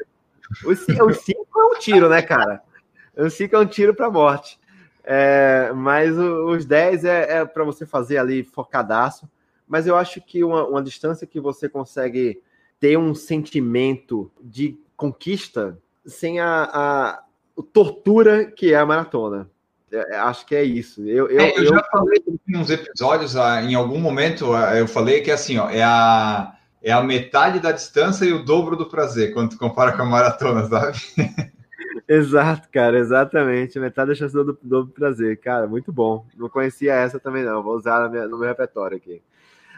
O 0.64 0.74
5 0.74 1.00
é 1.00 1.64
um 1.64 1.78
tiro, 1.78 2.08
né, 2.08 2.22
cara? 2.22 2.62
O 3.16 3.30
5 3.30 3.54
é 3.54 3.58
um 3.58 3.66
tiro 3.66 3.94
para 3.94 4.10
morte. 4.10 4.58
É, 5.04 5.72
mas 5.74 6.16
os 6.18 6.64
10 6.64 7.04
é, 7.04 7.38
é 7.38 7.44
para 7.44 7.64
você 7.64 7.86
fazer 7.86 8.18
ali 8.18 8.42
focadaço. 8.42 9.28
Mas 9.66 9.86
eu 9.86 9.96
acho 9.96 10.20
que 10.20 10.44
uma, 10.44 10.66
uma 10.66 10.82
distância 10.82 11.26
que 11.26 11.40
você 11.40 11.68
consegue 11.68 12.40
ter 12.78 12.96
um 12.96 13.14
sentimento 13.14 14.30
de 14.40 14.78
conquista 14.96 15.78
sem 16.04 16.40
a, 16.40 16.64
a 16.64 17.22
tortura 17.72 18.46
que 18.46 18.72
é 18.72 18.76
a 18.76 18.86
maratona. 18.86 19.50
É, 19.90 20.14
é, 20.14 20.18
acho 20.18 20.46
que 20.46 20.54
é 20.54 20.62
isso. 20.62 21.02
Eu, 21.06 21.28
eu, 21.28 21.40
é, 21.40 21.58
eu 21.58 21.66
já 21.66 21.76
eu... 21.76 21.84
falei 21.90 22.22
em 22.48 22.56
uns 22.56 22.70
episódios, 22.70 23.36
ah, 23.36 23.62
em 23.62 23.74
algum 23.74 23.98
momento, 23.98 24.52
ah, 24.52 24.76
eu 24.76 24.86
falei 24.86 25.20
que 25.20 25.30
assim, 25.30 25.58
ó, 25.58 25.70
é 25.70 25.82
a 25.82 26.55
é 26.86 26.92
a 26.92 27.02
metade 27.02 27.58
da 27.58 27.72
distância 27.72 28.24
e 28.24 28.32
o 28.32 28.44
dobro 28.44 28.76
do 28.76 28.86
prazer, 28.86 29.34
quando 29.34 29.50
tu 29.50 29.58
compara 29.58 29.96
com 29.96 30.02
a 30.02 30.06
maratona, 30.06 30.68
sabe? 30.68 30.96
Exato, 32.06 32.68
cara, 32.70 32.96
exatamente. 32.96 33.80
Metade 33.80 34.10
da 34.10 34.14
chance 34.14 34.32
do 34.32 34.56
dobro 34.62 34.86
do 34.86 34.92
prazer. 34.92 35.40
Cara, 35.40 35.66
muito 35.66 35.90
bom. 35.90 36.24
Não 36.36 36.48
conhecia 36.48 36.94
essa 36.94 37.18
também, 37.18 37.42
não. 37.42 37.64
Vou 37.64 37.74
usar 37.74 38.08
no 38.08 38.38
meu 38.38 38.46
repertório 38.46 38.96
aqui. 38.96 39.20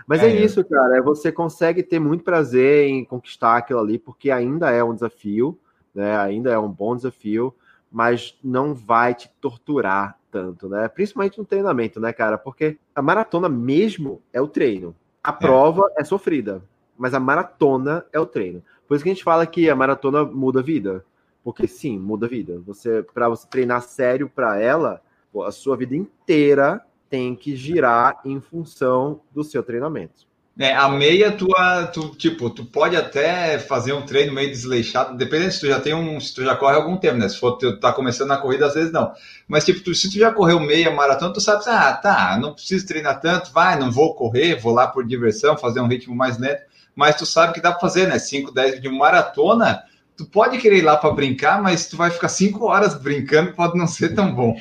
Mas 0.07 0.23
é, 0.23 0.27
é 0.27 0.37
isso, 0.37 0.63
cara. 0.63 0.99
É 0.99 1.01
você 1.01 1.33
consegue 1.33 1.83
ter 1.83 1.99
muito 1.99 2.23
prazer 2.23 2.87
em 2.89 3.03
conquistar 3.03 3.57
aquilo 3.57 3.81
ali, 3.81 3.99
porque 3.99 4.31
ainda 4.31 4.71
é 4.71 4.85
um 4.85 4.93
desafio, 4.93 5.59
né? 5.95 6.19
Ainda 6.19 6.51
é 6.51 6.59
um 6.59 6.69
bom 6.69 6.95
desafio, 6.95 7.55
mas 7.91 8.39
não 8.45 8.75
vai 8.75 9.15
te 9.15 9.31
torturar 9.41 10.19
tanto, 10.31 10.69
né? 10.69 10.87
Principalmente 10.89 11.39
no 11.39 11.47
treinamento, 11.47 11.99
né, 11.99 12.13
cara? 12.13 12.37
Porque 12.37 12.77
a 12.95 13.01
maratona 13.01 13.49
mesmo 13.49 14.21
é 14.31 14.41
o 14.43 14.49
treino. 14.49 14.95
A 15.25 15.31
é. 15.31 15.33
prova 15.33 15.91
é 15.97 16.05
sofrida 16.05 16.63
mas 16.99 17.15
a 17.15 17.21
maratona 17.21 18.05
é 18.13 18.19
o 18.19 18.27
treino. 18.27 18.63
Por 18.87 18.95
isso 18.95 19.05
que 19.05 19.11
a 19.11 19.15
gente 19.15 19.25
fala 19.25 19.47
que 19.47 19.71
a 19.71 19.77
maratona 19.77 20.25
muda 20.25 20.61
a 20.61 20.63
vida. 20.63 21.05
Porque 21.45 21.67
sim, 21.67 21.99
muda 21.99 22.27
a 22.27 22.29
vida. 22.29 22.61
Você, 22.67 23.03
para 23.15 23.29
você 23.29 23.47
treinar 23.47 23.83
sério 23.83 24.29
para 24.29 24.61
ela, 24.61 25.01
a 25.47 25.51
sua 25.53 25.77
vida 25.77 25.95
inteira 25.95 26.83
tem 27.09 27.35
que 27.35 27.57
girar 27.57 28.21
em 28.25 28.41
função 28.41 29.21
do 29.33 29.45
seu 29.45 29.63
treinamento. 29.63 30.27
É, 30.61 30.75
a 30.75 30.89
meia, 30.89 31.31
tu, 31.31 31.47
tu, 31.93 32.17
tipo, 32.17 32.51
tu 32.51 32.65
pode 32.65 32.97
até 32.97 33.61
fazer 33.61 33.93
um 33.93 34.03
treino 34.03 34.33
meio 34.33 34.51
desleixado, 34.51 35.17
dependendo 35.17 35.53
se 35.53 35.61
tu 35.61 35.69
já 35.69 35.79
tem 35.79 35.95
um, 35.95 36.19
se 36.19 36.35
tu 36.35 36.43
já 36.43 36.57
corre 36.57 36.75
algum 36.75 36.97
tempo, 36.97 37.17
né? 37.17 37.29
Se 37.29 37.39
for 37.39 37.53
tu 37.53 37.79
tá 37.79 37.93
começando 37.93 38.31
na 38.31 38.39
corrida, 38.39 38.67
às 38.67 38.75
vezes 38.75 38.91
não. 38.91 39.13
Mas, 39.47 39.65
tipo, 39.65 39.81
tu, 39.81 39.95
se 39.95 40.11
tu 40.11 40.19
já 40.19 40.33
correu 40.33 40.59
meia 40.59 40.91
maratona, 40.91 41.33
tu 41.33 41.41
sabe, 41.41 41.63
ah, 41.69 41.93
tá, 41.93 42.37
não 42.43 42.55
preciso 42.55 42.85
treinar 42.89 43.21
tanto, 43.21 43.53
vai, 43.53 43.79
não 43.79 43.93
vou 43.93 44.17
correr, 44.17 44.57
vou 44.57 44.75
lá 44.75 44.89
por 44.89 45.07
diversão, 45.07 45.57
fazer 45.57 45.81
um 45.81 45.87
ritmo 45.87 46.17
mais 46.17 46.39
lento 46.39 46.63
mas 46.99 47.15
tu 47.15 47.25
sabe 47.25 47.53
que 47.53 47.61
dá 47.61 47.71
para 47.71 47.79
fazer, 47.79 48.09
né? 48.09 48.19
5, 48.19 48.51
10 48.51 48.81
de 48.81 48.89
maratona, 48.89 49.85
tu 50.17 50.27
pode 50.27 50.59
querer 50.59 50.79
ir 50.79 50.83
lá 50.83 50.97
para 50.97 51.13
brincar, 51.13 51.63
mas 51.63 51.89
tu 51.89 51.97
vai 51.97 52.11
ficar 52.11 52.29
5 52.29 52.65
horas 52.65 53.01
brincando, 53.01 53.53
pode 53.53 53.79
não 53.79 53.87
ser 53.87 54.17
tão 54.17 54.35
bom. 54.35 54.61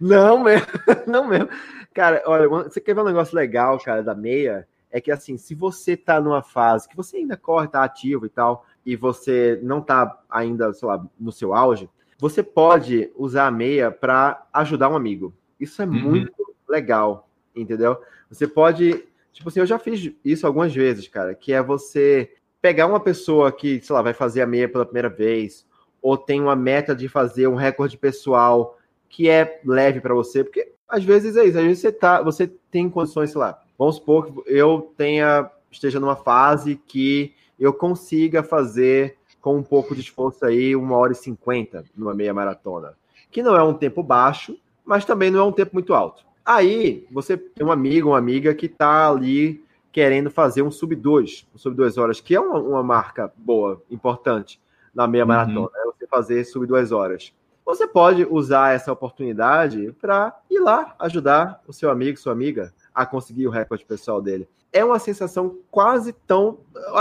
Não 0.00 0.42
mesmo, 0.42 0.66
não 1.06 1.28
mesmo. 1.28 1.50
Cara, 1.92 2.22
olha, 2.24 2.48
você 2.48 2.80
quer 2.80 2.94
ver 2.94 3.02
um 3.02 3.04
negócio 3.04 3.36
legal, 3.36 3.78
cara, 3.78 4.02
da 4.02 4.14
meia? 4.14 4.66
É 4.90 5.02
que 5.02 5.10
assim, 5.10 5.36
se 5.36 5.54
você 5.54 5.98
tá 5.98 6.18
numa 6.18 6.42
fase 6.42 6.88
que 6.88 6.96
você 6.96 7.18
ainda 7.18 7.36
corre, 7.36 7.68
tá 7.68 7.84
ativo 7.84 8.24
e 8.24 8.30
tal, 8.30 8.64
e 8.86 8.96
você 8.96 9.60
não 9.62 9.80
está 9.80 10.18
ainda, 10.30 10.72
sei 10.72 10.88
lá, 10.88 11.04
no 11.20 11.30
seu 11.30 11.52
auge, 11.52 11.90
você 12.18 12.42
pode 12.42 13.10
usar 13.14 13.48
a 13.48 13.50
meia 13.50 13.90
para 13.90 14.46
ajudar 14.50 14.88
um 14.88 14.96
amigo. 14.96 15.34
Isso 15.60 15.82
é 15.82 15.84
uhum. 15.84 15.92
muito 15.92 16.32
legal, 16.66 17.28
entendeu? 17.54 18.00
Você 18.30 18.48
pode, 18.48 19.06
tipo 19.36 19.50
assim, 19.50 19.60
eu 19.60 19.66
já 19.66 19.78
fiz 19.78 20.10
isso 20.24 20.46
algumas 20.46 20.74
vezes, 20.74 21.06
cara, 21.08 21.34
que 21.34 21.52
é 21.52 21.62
você 21.62 22.32
pegar 22.60 22.86
uma 22.86 22.98
pessoa 22.98 23.52
que, 23.52 23.80
sei 23.82 23.94
lá, 23.94 24.00
vai 24.00 24.14
fazer 24.14 24.40
a 24.40 24.46
meia 24.46 24.66
pela 24.66 24.86
primeira 24.86 25.10
vez, 25.10 25.66
ou 26.00 26.16
tem 26.16 26.40
uma 26.40 26.56
meta 26.56 26.96
de 26.96 27.06
fazer 27.06 27.46
um 27.46 27.54
recorde 27.54 27.98
pessoal 27.98 28.78
que 29.10 29.28
é 29.28 29.60
leve 29.64 30.00
para 30.00 30.14
você, 30.14 30.42
porque 30.42 30.72
às 30.88 31.04
vezes 31.04 31.36
é 31.36 31.44
isso, 31.44 31.58
às 31.58 31.64
vezes 31.64 31.80
você 31.80 31.92
tá, 31.92 32.22
você 32.22 32.50
tem 32.70 32.88
condições, 32.88 33.30
sei 33.30 33.38
lá, 33.38 33.60
vamos 33.78 33.96
supor 33.96 34.26
que 34.26 34.42
eu 34.46 34.92
tenha 34.96 35.50
esteja 35.70 36.00
numa 36.00 36.16
fase 36.16 36.80
que 36.86 37.34
eu 37.60 37.74
consiga 37.74 38.42
fazer 38.42 39.18
com 39.38 39.58
um 39.58 39.62
pouco 39.62 39.94
de 39.94 40.00
esforço 40.00 40.46
aí 40.46 40.74
uma 40.74 40.96
hora 40.96 41.12
e 41.12 41.16
cinquenta 41.16 41.84
numa 41.94 42.14
meia 42.14 42.32
maratona, 42.32 42.94
que 43.30 43.42
não 43.42 43.54
é 43.54 43.62
um 43.62 43.74
tempo 43.74 44.02
baixo, 44.02 44.58
mas 44.82 45.04
também 45.04 45.30
não 45.30 45.40
é 45.40 45.44
um 45.44 45.52
tempo 45.52 45.72
muito 45.74 45.92
alto. 45.92 46.25
Aí 46.46 47.04
você 47.10 47.36
tem 47.36 47.66
um 47.66 47.72
amigo, 47.72 48.10
uma 48.10 48.18
amiga 48.18 48.54
que 48.54 48.66
está 48.66 49.10
ali 49.10 49.64
querendo 49.90 50.30
fazer 50.30 50.62
um 50.62 50.70
sub 50.70 50.94
2, 50.94 51.48
um 51.52 51.58
sub 51.58 51.74
2 51.74 51.98
horas, 51.98 52.20
que 52.20 52.36
é 52.36 52.40
uma, 52.40 52.60
uma, 52.60 52.82
marca 52.84 53.32
boa, 53.36 53.82
importante 53.90 54.60
na 54.94 55.08
meia 55.08 55.24
uhum. 55.24 55.28
maratona, 55.28 55.70
é 55.74 55.84
você 55.86 56.06
fazer 56.06 56.44
sub 56.44 56.64
2 56.64 56.92
horas. 56.92 57.32
Você 57.64 57.84
pode 57.84 58.24
usar 58.30 58.74
essa 58.74 58.92
oportunidade 58.92 59.92
para 60.00 60.38
ir 60.48 60.60
lá 60.60 60.94
ajudar 61.00 61.60
o 61.66 61.72
seu 61.72 61.90
amigo, 61.90 62.16
sua 62.16 62.32
amiga 62.32 62.72
a 62.94 63.04
conseguir 63.04 63.48
o 63.48 63.50
recorde 63.50 63.84
pessoal 63.84 64.22
dele. 64.22 64.48
É 64.72 64.84
uma 64.84 65.00
sensação 65.00 65.58
quase 65.68 66.12
tão, 66.12 66.58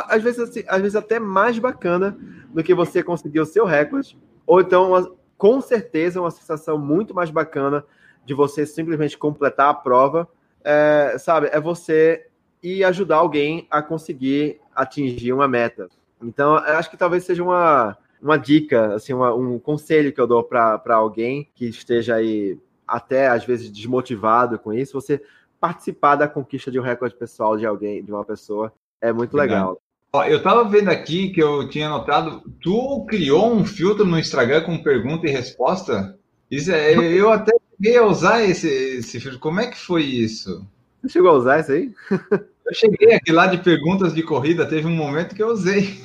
às 0.07 0.23
vezes, 0.23 0.39
assim, 0.39 0.63
às 0.67 0.81
vezes 0.81 0.95
até 0.95 1.19
mais 1.19 1.59
bacana 1.59 2.17
do 2.49 2.63
que 2.63 2.73
você 2.73 3.03
conseguir 3.03 3.41
o 3.41 3.45
seu 3.45 3.63
recorde, 3.63 4.17
ou 4.47 4.59
então, 4.59 5.15
com 5.37 5.61
certeza, 5.61 6.19
uma 6.19 6.31
sensação 6.31 6.79
muito 6.79 7.13
mais 7.13 7.29
bacana 7.29 7.85
de 8.25 8.33
você 8.33 8.65
simplesmente 8.65 9.17
completar 9.17 9.69
a 9.69 9.73
prova, 9.73 10.27
é, 10.63 11.15
sabe? 11.19 11.47
É 11.51 11.59
você 11.59 12.27
ir 12.61 12.83
ajudar 12.83 13.17
alguém 13.17 13.67
a 13.69 13.81
conseguir 13.81 14.59
atingir 14.75 15.31
uma 15.31 15.47
meta. 15.47 15.87
Então, 16.21 16.55
eu 16.55 16.77
acho 16.77 16.89
que 16.89 16.97
talvez 16.97 17.23
seja 17.23 17.43
uma, 17.43 17.97
uma 18.21 18.37
dica, 18.37 18.95
assim, 18.95 19.13
uma, 19.13 19.33
um 19.33 19.59
conselho 19.59 20.11
que 20.11 20.19
eu 20.19 20.27
dou 20.27 20.43
para 20.43 20.81
alguém 20.95 21.49
que 21.53 21.65
esteja 21.65 22.15
aí 22.15 22.57
até 22.87 23.27
às 23.27 23.45
vezes 23.45 23.71
desmotivado 23.71 24.59
com 24.59 24.73
isso, 24.73 24.99
você 24.99 25.21
participar 25.59 26.15
da 26.15 26.27
conquista 26.27 26.69
de 26.69 26.79
um 26.79 26.83
recorde 26.83 27.15
pessoal 27.15 27.57
de 27.57 27.65
alguém, 27.65 28.03
de 28.03 28.11
uma 28.11 28.23
pessoa, 28.23 28.71
é 29.01 29.11
muito 29.11 29.35
legal. 29.35 29.79
Ó, 30.13 30.23
eu 30.23 30.37
estava 30.37 30.63
vendo 30.63 30.89
aqui 30.89 31.29
que 31.29 31.41
eu 31.41 31.67
tinha 31.67 31.89
notado, 31.89 32.41
tu 32.61 33.05
criou 33.05 33.51
um 33.51 33.65
filtro 33.65 34.05
no 34.05 34.17
Instagram 34.17 34.61
com 34.61 34.81
pergunta 34.81 35.27
e 35.27 35.31
resposta? 35.31 36.17
Isso 36.49 36.71
é, 36.71 36.93
eu 36.93 37.31
até 37.31 37.51
cheguei 37.75 37.97
a 37.97 38.05
usar 38.05 38.43
esse, 38.43 38.67
esse 38.67 39.19
filtro. 39.19 39.39
Como 39.39 39.59
é 39.59 39.67
que 39.67 39.77
foi 39.77 40.03
isso? 40.03 40.65
Você 41.01 41.09
chegou 41.09 41.31
a 41.31 41.37
usar 41.37 41.59
isso 41.59 41.71
aí? 41.71 41.93
Eu 42.65 42.73
cheguei 42.73 43.13
aqui 43.13 43.31
lá 43.31 43.45
de 43.45 43.59
perguntas 43.59 44.13
de 44.13 44.23
corrida, 44.23 44.65
teve 44.65 44.87
um 44.87 44.95
momento 44.95 45.35
que 45.35 45.43
eu 45.43 45.49
usei. 45.49 45.99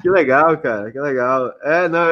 Que 0.00 0.08
legal, 0.08 0.56
cara, 0.58 0.92
que 0.92 1.00
legal. 1.00 1.52
É, 1.60 1.88
não, 1.88 2.06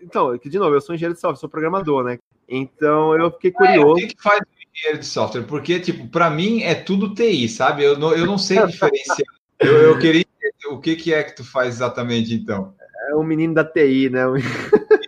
então, 0.00 0.38
de 0.38 0.58
novo, 0.60 0.76
eu 0.76 0.80
sou 0.80 0.94
engenheiro 0.94 1.14
de 1.14 1.20
software, 1.20 1.40
sou 1.40 1.48
programador, 1.48 2.04
né? 2.04 2.20
Então 2.48 3.16
eu 3.18 3.32
fiquei 3.32 3.50
curioso. 3.50 3.88
É, 3.88 3.90
o 3.90 3.94
que, 3.96 4.14
que 4.14 4.22
faz 4.22 4.40
engenheiro 4.76 5.00
de 5.00 5.06
software? 5.06 5.42
Porque, 5.42 5.80
tipo, 5.80 6.06
para 6.06 6.30
mim 6.30 6.62
é 6.62 6.74
tudo 6.76 7.14
TI, 7.14 7.48
sabe? 7.48 7.82
Eu 7.82 7.98
não, 7.98 8.12
eu 8.14 8.26
não 8.26 8.38
sei 8.38 8.64
diferenciar. 8.64 9.18
eu, 9.58 9.72
eu 9.72 9.98
queria 9.98 10.20
entender 10.20 10.68
o 10.72 10.80
que, 10.80 10.94
que 10.94 11.12
é 11.12 11.24
que 11.24 11.34
tu 11.34 11.44
faz 11.44 11.74
exatamente, 11.74 12.32
então. 12.32 12.72
É 13.10 13.14
o 13.16 13.24
menino 13.24 13.54
da 13.54 13.64
TI, 13.64 14.08
né? 14.08 14.22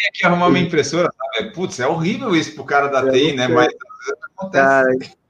Tem 0.00 0.10
que 0.12 0.26
arrumar 0.26 0.48
uma 0.48 0.58
impressora, 0.58 1.10
sabe? 1.12 1.50
Putz, 1.50 1.78
é 1.78 1.86
horrível 1.86 2.34
isso 2.34 2.54
pro 2.54 2.64
cara 2.64 2.88
da 2.88 3.10
TI, 3.10 3.34
né? 3.34 3.48
Mas 3.48 3.68
acontece. 4.34 4.64
Cara, 4.64 4.88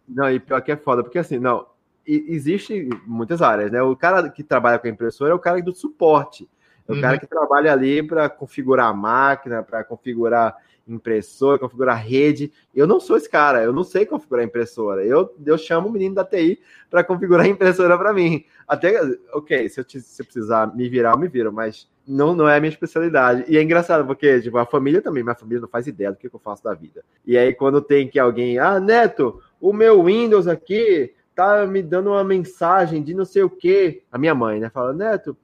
não, 0.08 0.30
e 0.30 0.38
pior 0.38 0.60
que 0.60 0.72
é 0.72 0.76
foda, 0.76 1.02
porque 1.02 1.18
assim, 1.18 1.38
não, 1.38 1.66
existe 2.06 2.88
muitas 3.06 3.42
áreas, 3.42 3.70
né? 3.70 3.82
O 3.82 3.96
cara 3.96 4.28
que 4.28 4.42
trabalha 4.42 4.78
com 4.78 4.86
a 4.86 4.90
impressora 4.90 5.32
é 5.32 5.34
o 5.34 5.38
cara 5.38 5.60
do 5.62 5.74
suporte. 5.74 6.48
É 6.88 6.92
o 6.92 6.94
uhum. 6.96 7.00
cara 7.00 7.18
que 7.18 7.26
trabalha 7.26 7.72
ali 7.72 8.02
para 8.02 8.28
configurar 8.28 8.88
a 8.88 8.94
máquina, 8.94 9.62
para 9.62 9.84
configurar 9.84 10.56
impressora, 10.88 11.58
configurar 11.58 12.04
rede. 12.04 12.52
Eu 12.74 12.86
não 12.86 12.98
sou 12.98 13.16
esse 13.16 13.28
cara, 13.28 13.62
eu 13.62 13.72
não 13.72 13.84
sei 13.84 14.04
configurar 14.04 14.44
impressora. 14.44 15.04
Eu, 15.04 15.32
eu 15.44 15.56
chamo 15.56 15.88
o 15.88 15.92
menino 15.92 16.16
da 16.16 16.24
TI 16.24 16.60
para 16.88 17.04
configurar 17.04 17.46
a 17.46 17.48
impressora 17.48 17.96
para 17.96 18.12
mim. 18.12 18.44
Até, 18.66 19.00
ok, 19.32 19.68
se 19.68 19.80
eu, 19.80 19.84
te, 19.84 20.00
se 20.00 20.20
eu 20.20 20.26
precisar 20.26 20.74
me 20.74 20.88
virar, 20.88 21.12
eu 21.12 21.18
me 21.18 21.28
viro, 21.28 21.52
mas 21.52 21.88
não, 22.10 22.34
não 22.34 22.48
é 22.48 22.56
a 22.56 22.60
minha 22.60 22.70
especialidade. 22.70 23.44
E 23.46 23.56
é 23.56 23.62
engraçado, 23.62 24.04
porque 24.04 24.40
tipo, 24.40 24.58
a 24.58 24.66
família 24.66 25.00
também, 25.00 25.22
minha 25.22 25.34
família 25.34 25.60
não 25.60 25.68
faz 25.68 25.86
ideia 25.86 26.10
do 26.10 26.18
que, 26.18 26.28
que 26.28 26.34
eu 26.34 26.40
faço 26.40 26.64
da 26.64 26.74
vida. 26.74 27.04
E 27.24 27.38
aí, 27.38 27.54
quando 27.54 27.80
tem 27.80 28.08
que 28.08 28.18
alguém, 28.18 28.58
ah, 28.58 28.80
Neto, 28.80 29.40
o 29.60 29.72
meu 29.72 30.02
Windows 30.04 30.48
aqui 30.48 31.14
tá 31.34 31.64
me 31.66 31.80
dando 31.82 32.10
uma 32.10 32.24
mensagem 32.24 33.00
de 33.00 33.14
não 33.14 33.24
sei 33.24 33.44
o 33.44 33.50
que. 33.50 34.02
A 34.10 34.18
minha 34.18 34.34
mãe, 34.34 34.58
né? 34.58 34.68
Fala, 34.68 34.92
Neto, 34.92 35.36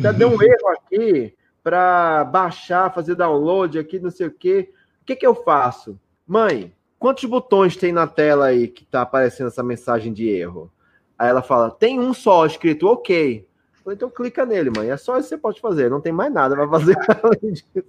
tá 0.00 0.12
dando 0.12 0.36
um 0.36 0.42
erro 0.42 0.68
aqui 0.68 1.34
para 1.62 2.24
baixar, 2.24 2.94
fazer 2.94 3.16
download 3.16 3.76
aqui, 3.76 3.98
não 3.98 4.10
sei 4.10 4.28
o 4.28 4.30
que. 4.30 4.70
O 5.02 5.04
que, 5.04 5.16
que 5.16 5.26
eu 5.26 5.34
faço? 5.34 5.98
Mãe, 6.26 6.72
quantos 6.96 7.24
botões 7.24 7.76
tem 7.76 7.92
na 7.92 8.06
tela 8.06 8.46
aí 8.46 8.68
que 8.68 8.84
tá 8.84 9.02
aparecendo 9.02 9.48
essa 9.48 9.62
mensagem 9.64 10.12
de 10.12 10.28
erro? 10.28 10.70
Aí 11.18 11.28
ela 11.28 11.42
fala, 11.42 11.70
tem 11.70 11.98
um 11.98 12.14
só 12.14 12.46
escrito 12.46 12.86
ok. 12.86 13.46
Falei, 13.84 13.96
então 13.96 14.08
clica 14.08 14.46
nele, 14.46 14.70
mãe. 14.74 14.90
É 14.90 14.96
só 14.96 15.18
isso 15.18 15.28
que 15.28 15.34
você 15.34 15.38
pode 15.38 15.60
fazer. 15.60 15.90
Não 15.90 16.00
tem 16.00 16.12
mais 16.12 16.32
nada 16.32 16.56
para 16.56 16.68
fazer 16.68 16.96
além 17.22 17.52
disso. 17.52 17.84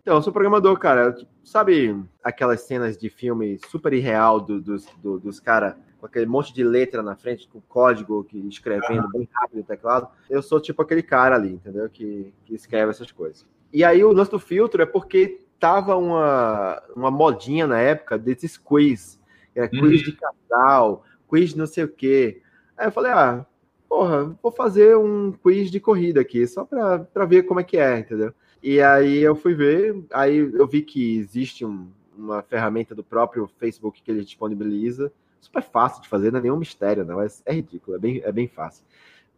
Então, 0.00 0.16
eu 0.16 0.22
sou 0.22 0.32
programador, 0.32 0.76
cara. 0.76 1.16
Sabe 1.44 1.96
aquelas 2.22 2.62
cenas 2.62 2.98
de 2.98 3.08
filme 3.08 3.60
super 3.70 3.92
irreal 3.92 4.40
do, 4.40 4.60
dos, 4.60 4.86
do, 4.96 5.20
dos 5.20 5.38
caras 5.38 5.74
com 5.98 6.06
aquele 6.06 6.26
monte 6.26 6.52
de 6.52 6.64
letra 6.64 7.02
na 7.02 7.14
frente, 7.14 7.46
com 7.46 7.60
código, 7.60 8.24
que 8.24 8.38
escrevendo 8.48 9.08
bem 9.10 9.28
rápido 9.32 9.58
no 9.58 9.64
teclado? 9.64 10.08
Eu 10.28 10.42
sou 10.42 10.58
tipo 10.58 10.82
aquele 10.82 11.02
cara 11.02 11.36
ali, 11.36 11.52
entendeu? 11.52 11.88
Que, 11.88 12.34
que 12.44 12.54
escreve 12.54 12.90
essas 12.90 13.12
coisas. 13.12 13.46
E 13.72 13.84
aí 13.84 14.02
o 14.02 14.12
lance 14.12 14.30
do 14.30 14.38
filtro 14.40 14.82
é 14.82 14.86
porque 14.86 15.44
tava 15.60 15.94
uma, 15.96 16.82
uma 16.96 17.10
modinha 17.10 17.66
na 17.66 17.78
época 17.78 18.18
desses 18.18 18.56
quiz. 18.56 19.20
Era 19.54 19.68
quiz 19.68 19.82
uhum. 19.82 19.90
de 19.90 20.12
casal, 20.12 21.04
quiz 21.28 21.54
não 21.54 21.66
sei 21.66 21.84
o 21.84 21.88
quê. 21.88 22.42
Aí 22.76 22.86
eu 22.86 22.92
falei, 22.92 23.12
ah, 23.12 23.46
porra, 23.90 24.38
vou 24.40 24.52
fazer 24.52 24.96
um 24.96 25.32
quiz 25.32 25.68
de 25.68 25.80
corrida 25.80 26.20
aqui, 26.20 26.46
só 26.46 26.64
para 26.64 27.24
ver 27.26 27.42
como 27.42 27.58
é 27.58 27.64
que 27.64 27.76
é, 27.76 27.98
entendeu? 27.98 28.32
E 28.62 28.80
aí 28.80 29.18
eu 29.18 29.34
fui 29.34 29.52
ver, 29.52 30.04
aí 30.12 30.36
eu 30.38 30.64
vi 30.64 30.82
que 30.82 31.18
existe 31.18 31.64
um, 31.66 31.88
uma 32.16 32.40
ferramenta 32.40 32.94
do 32.94 33.02
próprio 33.02 33.50
Facebook 33.58 34.00
que 34.00 34.08
ele 34.08 34.24
disponibiliza, 34.24 35.12
super 35.40 35.60
fácil 35.60 36.00
de 36.02 36.08
fazer, 36.08 36.30
não 36.30 36.38
é 36.38 36.42
nenhum 36.42 36.56
mistério, 36.56 37.04
não, 37.04 37.16
mas 37.16 37.42
é 37.44 37.52
ridículo, 37.52 37.96
é 37.96 37.98
bem, 37.98 38.22
é 38.24 38.30
bem 38.30 38.46
fácil. 38.46 38.84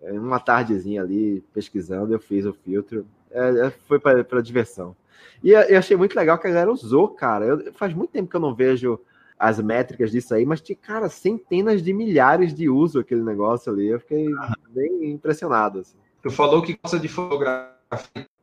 É 0.02 0.12
uma 0.12 0.38
tardezinha 0.38 1.00
ali 1.00 1.42
pesquisando, 1.54 2.12
eu 2.12 2.20
fiz 2.20 2.44
o 2.44 2.52
filtro, 2.52 3.06
é, 3.30 3.68
é 3.68 3.70
foi 3.70 3.98
para 3.98 4.42
diversão. 4.42 4.94
E 5.42 5.52
eu 5.52 5.78
achei 5.78 5.96
muito 5.96 6.14
legal 6.14 6.38
que 6.38 6.46
a 6.46 6.50
galera 6.50 6.70
usou, 6.70 7.08
cara. 7.08 7.46
Eu, 7.46 7.72
faz 7.72 7.94
muito 7.94 8.10
tempo 8.10 8.28
que 8.28 8.36
eu 8.36 8.40
não 8.40 8.54
vejo 8.54 9.00
as 9.42 9.58
métricas 9.58 10.12
disso 10.12 10.32
aí, 10.32 10.46
mas 10.46 10.60
tinha, 10.60 10.76
cara, 10.76 11.08
centenas 11.08 11.82
de 11.82 11.92
milhares 11.92 12.54
de 12.54 12.68
uso 12.68 13.00
aquele 13.00 13.22
negócio 13.22 13.72
ali. 13.72 13.88
Eu 13.88 13.98
fiquei 13.98 14.28
bem 14.68 15.10
impressionado. 15.10 15.80
Assim. 15.80 15.96
Tu 16.22 16.30
falou 16.30 16.62
que 16.62 16.78
gosta 16.80 16.96
de 16.96 17.08
fotografia. 17.08 17.72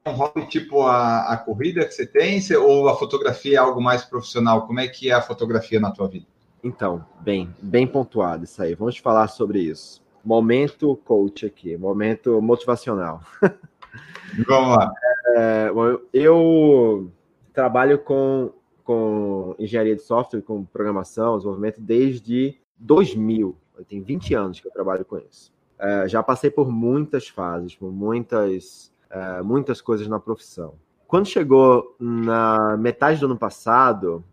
Um 0.06 0.12
hobby 0.12 0.46
tipo 0.48 0.82
a, 0.82 1.32
a 1.32 1.38
corrida 1.38 1.86
que 1.86 1.94
você 1.94 2.06
tem, 2.06 2.42
ou 2.58 2.90
a 2.90 2.98
fotografia 2.98 3.56
é 3.56 3.58
algo 3.58 3.82
mais 3.82 4.04
profissional? 4.04 4.68
Como 4.68 4.82
é 4.82 4.90
que 4.90 5.10
é 5.10 5.14
a 5.14 5.22
fotografia 5.22 5.80
na 5.80 5.90
tua 5.90 6.10
vida? 6.10 6.26
Então, 6.62 7.06
bem, 7.22 7.50
bem 7.62 7.88
pontuado 7.88 8.44
isso 8.44 8.62
aí. 8.62 8.76
Vamos 8.76 8.98
falar 8.98 9.30
sobre 9.30 9.60
isso. 9.60 10.02
Momento 10.24 11.00
coach 11.06 11.46
aqui, 11.46 11.78
momento 11.78 12.42
motivacional. 12.42 13.22
Vamos 14.46 14.78
lá. 14.78 14.94
É, 15.38 15.72
eu 16.12 17.10
trabalho 17.54 18.00
com, 18.00 18.52
com 18.90 19.54
engenharia 19.60 19.96
de 19.96 20.02
software, 20.02 20.42
com 20.42 20.66
programação, 20.66 21.38
desenvolvimento 21.38 21.80
desde 21.80 22.58
2000. 22.80 23.56
Eu 23.78 23.86
tenho 23.86 24.04
20 24.04 24.34
anos 24.34 24.60
que 24.60 24.68
eu 24.68 24.72
trabalho 24.72 25.06
com 25.06 25.20
isso. 25.20 25.54
É, 25.78 26.08
já 26.08 26.24
passei 26.24 26.50
por 26.50 26.72
muitas 26.72 27.28
fases, 27.28 27.76
por 27.76 27.92
muitas, 27.92 28.92
é, 29.08 29.44
muitas 29.44 29.80
coisas 29.80 30.08
na 30.08 30.20
profissão. 30.20 30.74
Quando 31.06 31.28
chegou 31.28 31.96
na 32.00 32.76
metade 32.78 33.20
do 33.20 33.28
ano 33.28 33.38
passado, 33.38 34.24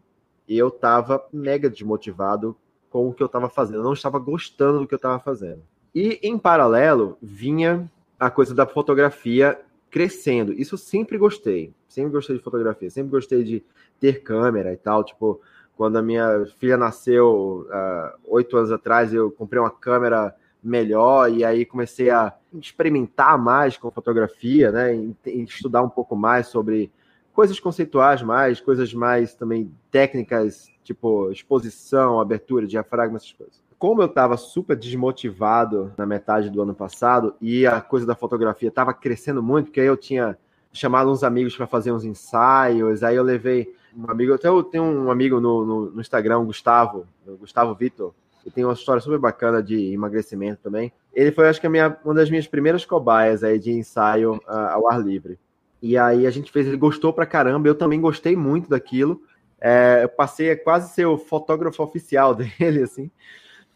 eu 0.48 0.68
estava 0.68 1.22
mega 1.30 1.68
desmotivado 1.68 2.56
com 2.88 3.10
o 3.10 3.12
que 3.12 3.22
eu 3.22 3.26
estava 3.26 3.50
fazendo. 3.50 3.80
Eu 3.80 3.84
não 3.84 3.92
estava 3.92 4.18
gostando 4.18 4.78
do 4.78 4.86
que 4.86 4.94
eu 4.94 4.96
estava 4.96 5.18
fazendo. 5.18 5.62
E, 5.94 6.18
em 6.22 6.38
paralelo, 6.38 7.18
vinha 7.20 7.92
a 8.18 8.30
coisa 8.30 8.54
da 8.54 8.66
fotografia 8.66 9.60
crescendo. 9.90 10.52
Isso 10.52 10.74
eu 10.74 10.78
sempre 10.78 11.18
gostei. 11.18 11.72
Sempre 11.88 12.12
gostei 12.12 12.36
de 12.36 12.42
fotografia, 12.42 12.90
sempre 12.90 13.10
gostei 13.10 13.42
de 13.42 13.64
ter 13.98 14.22
câmera 14.22 14.72
e 14.72 14.76
tal. 14.76 15.02
Tipo, 15.04 15.40
quando 15.76 15.96
a 15.96 16.02
minha 16.02 16.46
filha 16.58 16.76
nasceu 16.76 17.66
uh, 17.68 18.18
oito 18.26 18.56
anos 18.56 18.72
atrás, 18.72 19.12
eu 19.12 19.30
comprei 19.30 19.60
uma 19.60 19.70
câmera 19.70 20.34
melhor 20.62 21.30
e 21.30 21.44
aí 21.44 21.64
comecei 21.64 22.10
a 22.10 22.34
experimentar 22.54 23.38
mais 23.38 23.76
com 23.76 23.90
fotografia, 23.90 24.72
né? 24.72 24.94
E 24.94 25.42
estudar 25.42 25.82
um 25.82 25.88
pouco 25.88 26.16
mais 26.16 26.48
sobre 26.48 26.90
coisas 27.32 27.60
conceituais 27.60 28.22
mais, 28.22 28.60
coisas 28.60 28.94
mais 28.94 29.34
também 29.34 29.70
técnicas, 29.90 30.68
tipo 30.82 31.30
exposição, 31.30 32.18
abertura, 32.18 32.66
diafragma, 32.66 33.18
essas 33.18 33.32
coisas. 33.32 33.65
Como 33.78 34.00
eu 34.00 34.06
estava 34.06 34.36
super 34.36 34.76
desmotivado 34.76 35.92
na 35.96 36.06
metade 36.06 36.48
do 36.48 36.62
ano 36.62 36.74
passado 36.74 37.34
e 37.40 37.66
a 37.66 37.80
coisa 37.80 38.06
da 38.06 38.14
fotografia 38.14 38.68
estava 38.68 38.94
crescendo 38.94 39.42
muito, 39.42 39.66
porque 39.66 39.80
aí 39.80 39.86
eu 39.86 39.96
tinha 39.96 40.38
chamado 40.72 41.10
uns 41.10 41.22
amigos 41.22 41.56
para 41.56 41.66
fazer 41.66 41.92
uns 41.92 42.04
ensaios, 42.04 43.02
aí 43.02 43.16
eu 43.16 43.22
levei 43.22 43.74
um 43.96 44.10
amigo, 44.10 44.34
até 44.34 44.48
eu 44.48 44.62
tenho 44.62 44.84
um 44.84 45.10
amigo 45.10 45.40
no, 45.40 45.64
no, 45.64 45.90
no 45.90 46.00
Instagram, 46.00 46.44
Gustavo, 46.44 47.06
Gustavo 47.40 47.74
Vitor, 47.74 48.12
que 48.42 48.50
tem 48.50 48.64
uma 48.64 48.74
história 48.74 49.00
super 49.00 49.18
bacana 49.18 49.62
de 49.62 49.92
emagrecimento 49.92 50.60
também. 50.62 50.92
Ele 51.12 51.32
foi, 51.32 51.48
acho 51.48 51.60
que, 51.60 51.68
minha, 51.68 51.98
uma 52.04 52.14
das 52.14 52.30
minhas 52.30 52.46
primeiras 52.46 52.84
cobaias 52.84 53.42
aí 53.42 53.58
de 53.58 53.72
ensaio 53.72 54.34
uh, 54.34 54.70
ao 54.70 54.88
ar 54.88 55.00
livre. 55.00 55.38
E 55.82 55.96
aí 55.96 56.26
a 56.26 56.30
gente 56.30 56.52
fez, 56.52 56.66
ele 56.66 56.76
gostou 56.76 57.12
pra 57.12 57.26
caramba, 57.26 57.68
eu 57.68 57.74
também 57.74 58.00
gostei 58.00 58.36
muito 58.36 58.68
daquilo. 58.68 59.22
É, 59.60 60.00
eu 60.04 60.08
passei 60.08 60.50
a 60.50 60.62
quase 60.62 60.92
ser 60.92 61.06
o 61.06 61.16
fotógrafo 61.16 61.82
oficial 61.82 62.34
dele, 62.36 62.82
assim. 62.82 63.10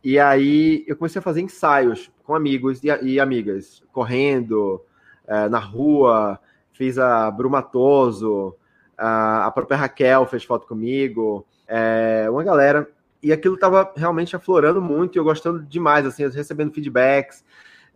E 0.03 0.19
aí 0.19 0.85
eu 0.87 0.97
comecei 0.97 1.19
a 1.19 1.23
fazer 1.23 1.41
ensaios 1.41 2.11
com 2.25 2.35
amigos 2.35 2.83
e, 2.83 2.89
e 3.03 3.21
amigas, 3.21 3.83
correndo, 3.93 4.83
é, 5.27 5.49
na 5.49 5.59
rua, 5.59 6.39
fiz 6.73 6.99
a 6.99 7.31
Brumatoso, 7.31 8.57
a, 8.97 9.47
a 9.47 9.51
própria 9.51 9.77
Raquel 9.77 10.27
fez 10.27 10.45
foto 10.45 10.67
comigo, 10.67 11.47
é, 11.67 12.27
uma 12.31 12.43
galera. 12.43 12.89
E 13.23 13.33
aquilo 13.33 13.55
estava 13.55 13.93
realmente 13.95 14.35
aflorando 14.35 14.81
muito 14.81 15.17
e 15.17 15.19
eu 15.19 15.25
gostando 15.25 15.63
demais, 15.63 16.07
assim, 16.07 16.27
recebendo 16.27 16.73
feedbacks. 16.73 17.45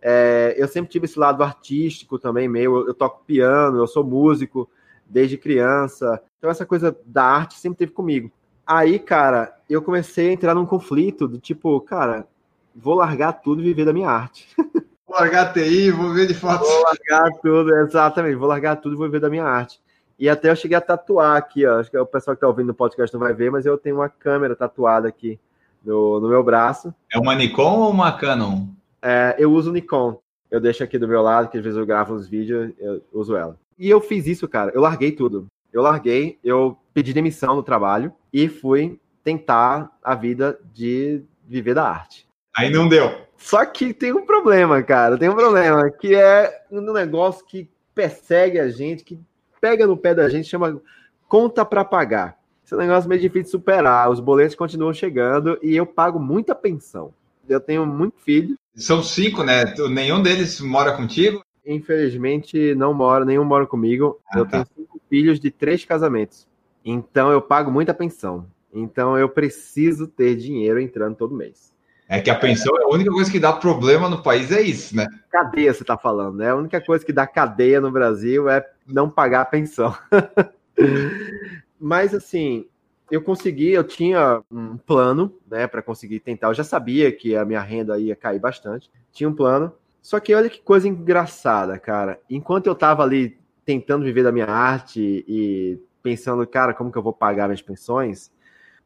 É, 0.01 0.53
eu 0.55 0.67
sempre 0.67 0.91
tive 0.91 1.05
esse 1.05 1.17
lado 1.17 1.41
artístico 1.41 2.19
também, 2.19 2.47
meio. 2.47 2.77
Eu, 2.77 2.87
eu 2.89 2.93
toco 2.93 3.23
piano, 3.25 3.79
eu 3.79 3.87
sou 3.87 4.03
músico 4.03 4.69
desde 5.05 5.37
criança. 5.37 6.21
Então, 6.37 6.49
essa 6.49 6.65
coisa 6.65 6.95
da 7.05 7.23
arte 7.23 7.55
sempre 7.55 7.79
teve 7.79 7.91
comigo. 7.91 8.31
Aí, 8.65 8.97
cara, 8.97 9.55
eu 9.69 9.81
comecei 9.81 10.29
a 10.29 10.33
entrar 10.33 10.55
num 10.55 10.65
conflito 10.65 11.27
do 11.27 11.39
tipo, 11.39 11.79
cara, 11.81 12.27
vou 12.75 12.95
largar 12.95 13.33
tudo 13.33 13.61
e 13.61 13.65
viver 13.65 13.85
da 13.85 13.93
minha 13.93 14.09
arte. 14.09 14.47
Vou 15.07 15.19
largar 15.19 15.45
a 15.45 15.53
TI, 15.53 15.91
vou 15.91 16.11
ver 16.11 16.25
de 16.25 16.33
fotos. 16.33 16.67
Vou 16.67 16.83
largar 16.83 17.31
tudo, 17.39 17.75
exatamente, 17.75 18.35
vou 18.35 18.47
largar 18.47 18.75
tudo 18.77 18.95
e 18.95 18.97
vou 18.97 19.05
viver 19.05 19.19
da 19.19 19.29
minha 19.29 19.43
arte. 19.43 19.79
E 20.17 20.27
até 20.27 20.49
eu 20.49 20.55
cheguei 20.55 20.75
a 20.75 20.81
tatuar 20.81 21.37
aqui, 21.37 21.63
ó. 21.65 21.79
Acho 21.79 21.91
que 21.91 21.97
o 21.97 22.05
pessoal 22.07 22.35
que 22.35 22.41
tá 22.41 22.47
ouvindo 22.47 22.67
no 22.67 22.73
podcast 22.73 23.13
não 23.13 23.19
vai 23.19 23.31
ver, 23.31 23.51
mas 23.51 23.67
eu 23.67 23.77
tenho 23.77 23.97
uma 23.97 24.09
câmera 24.09 24.55
tatuada 24.55 25.07
aqui 25.07 25.39
no, 25.85 26.19
no 26.19 26.27
meu 26.27 26.43
braço. 26.43 26.93
É 27.13 27.19
uma 27.19 27.35
Nikon 27.35 27.81
ou 27.81 27.91
uma 27.91 28.11
Canon? 28.13 28.65
É, 28.99 29.35
eu 29.37 29.53
uso 29.53 29.71
Nikon. 29.71 30.19
Eu 30.49 30.59
deixo 30.59 30.83
aqui 30.83 30.97
do 30.97 31.07
meu 31.07 31.21
lado, 31.21 31.49
que 31.49 31.57
às 31.57 31.63
vezes 31.63 31.77
eu 31.77 31.85
gravo 31.85 32.15
uns 32.15 32.27
vídeos, 32.27 32.73
eu 32.79 33.01
uso 33.13 33.35
ela. 33.35 33.59
E 33.77 33.89
eu 33.89 34.01
fiz 34.01 34.25
isso, 34.25 34.47
cara. 34.47 34.71
Eu 34.73 34.81
larguei 34.81 35.11
tudo. 35.11 35.47
Eu 35.75 35.81
larguei, 35.81 36.39
eu 36.41 36.77
pedi 36.93 37.11
demissão 37.11 37.53
no 37.53 37.61
trabalho 37.61 38.13
e 38.31 38.47
fui 38.47 38.97
tentar 39.21 39.91
a 40.01 40.15
vida 40.15 40.57
de 40.73 41.21
viver 41.45 41.73
da 41.73 41.85
arte. 41.85 42.25
Aí 42.55 42.71
não 42.71 42.87
deu. 42.87 43.13
Só 43.35 43.65
que 43.65 43.93
tem 43.93 44.13
um 44.13 44.25
problema, 44.25 44.81
cara. 44.81 45.17
Tem 45.17 45.27
um 45.27 45.35
problema, 45.35 45.91
que 45.91 46.15
é 46.15 46.63
um 46.71 46.93
negócio 46.93 47.45
que 47.45 47.69
persegue 47.93 48.57
a 48.57 48.69
gente, 48.69 49.03
que 49.03 49.19
pega 49.59 49.85
no 49.85 49.97
pé 49.97 50.15
da 50.15 50.29
gente, 50.29 50.47
chama 50.47 50.81
conta 51.27 51.65
para 51.65 51.83
pagar. 51.83 52.37
Esse 52.63 52.73
é 52.73 52.77
um 52.77 52.79
negócio 52.79 53.09
meio 53.09 53.19
difícil 53.19 53.43
de 53.43 53.49
superar. 53.49 54.09
Os 54.09 54.21
boletos 54.21 54.55
continuam 54.55 54.93
chegando 54.93 55.59
e 55.61 55.75
eu 55.75 55.85
pago 55.85 56.17
muita 56.17 56.55
pensão. 56.55 57.13
Eu 57.49 57.59
tenho 57.59 57.85
muito 57.85 58.15
filho. 58.21 58.55
São 58.77 59.03
cinco, 59.03 59.43
né? 59.43 59.65
Nenhum 59.89 60.23
deles 60.23 60.61
mora 60.61 60.93
contigo? 60.93 61.43
Infelizmente, 61.65 62.75
não 62.75 62.93
mora, 62.93 63.25
nenhum 63.25 63.43
mora 63.43 63.65
comigo. 63.65 64.19
Ah, 64.31 64.39
eu 64.39 64.45
tá. 64.45 64.51
tenho 64.51 64.67
cinco 64.75 65.01
filhos 65.09 65.39
de 65.39 65.49
três 65.49 65.83
casamentos. 65.83 66.47
Então, 66.83 67.31
eu 67.31 67.41
pago 67.41 67.71
muita 67.71 67.93
pensão. 67.93 68.45
Então, 68.73 69.17
eu 69.17 69.29
preciso 69.29 70.07
ter 70.07 70.35
dinheiro 70.35 70.79
entrando 70.79 71.15
todo 71.15 71.35
mês. 71.35 71.73
É 72.07 72.21
que 72.21 72.29
a 72.29 72.35
pensão 72.35 72.77
é 72.77 72.83
a 72.83 72.87
única 72.87 73.09
coisa 73.09 73.31
que 73.31 73.39
dá 73.39 73.51
problema 73.51 74.07
no 74.07 74.21
país, 74.21 74.51
é 74.51 74.61
isso, 74.61 74.95
né? 74.95 75.07
Cadeia, 75.31 75.73
você 75.73 75.81
está 75.81 75.97
falando, 75.97 76.37
né? 76.37 76.49
A 76.49 76.55
única 76.55 76.79
coisa 76.79 77.03
que 77.03 77.11
dá 77.11 77.25
cadeia 77.25 77.81
no 77.81 77.91
Brasil 77.91 78.47
é 78.47 78.63
não 78.85 79.09
pagar 79.09 79.41
a 79.41 79.45
pensão. 79.45 79.95
Mas, 81.79 82.13
assim, 82.13 82.67
eu 83.09 83.21
consegui, 83.21 83.71
eu 83.71 83.83
tinha 83.83 84.43
um 84.51 84.77
plano, 84.77 85.33
né, 85.49 85.65
para 85.67 85.81
conseguir 85.81 86.19
tentar. 86.19 86.47
Eu 86.47 86.53
já 86.53 86.63
sabia 86.63 87.11
que 87.11 87.35
a 87.35 87.43
minha 87.43 87.61
renda 87.61 87.97
ia 87.97 88.15
cair 88.15 88.39
bastante. 88.39 88.89
Tinha 89.11 89.29
um 89.29 89.33
plano. 89.33 89.71
Só 90.05 90.19
que 90.19 90.35
olha 90.35 90.51
que 90.51 90.61
coisa 90.61 90.87
engraçada, 90.87 91.79
cara. 91.79 92.21
Enquanto 92.29 92.67
eu 92.67 92.73
estava 92.73 93.01
ali 93.01 93.39
tentando 93.65 94.05
viver 94.05 94.21
da 94.21 94.31
minha 94.31 94.45
arte 94.45 95.25
e 95.27 95.79
pensando, 96.03 96.45
cara, 96.45 96.75
como 96.75 96.91
que 96.91 96.97
eu 96.99 97.01
vou 97.01 97.11
pagar 97.11 97.47
minhas 97.47 97.63
pensões, 97.63 98.31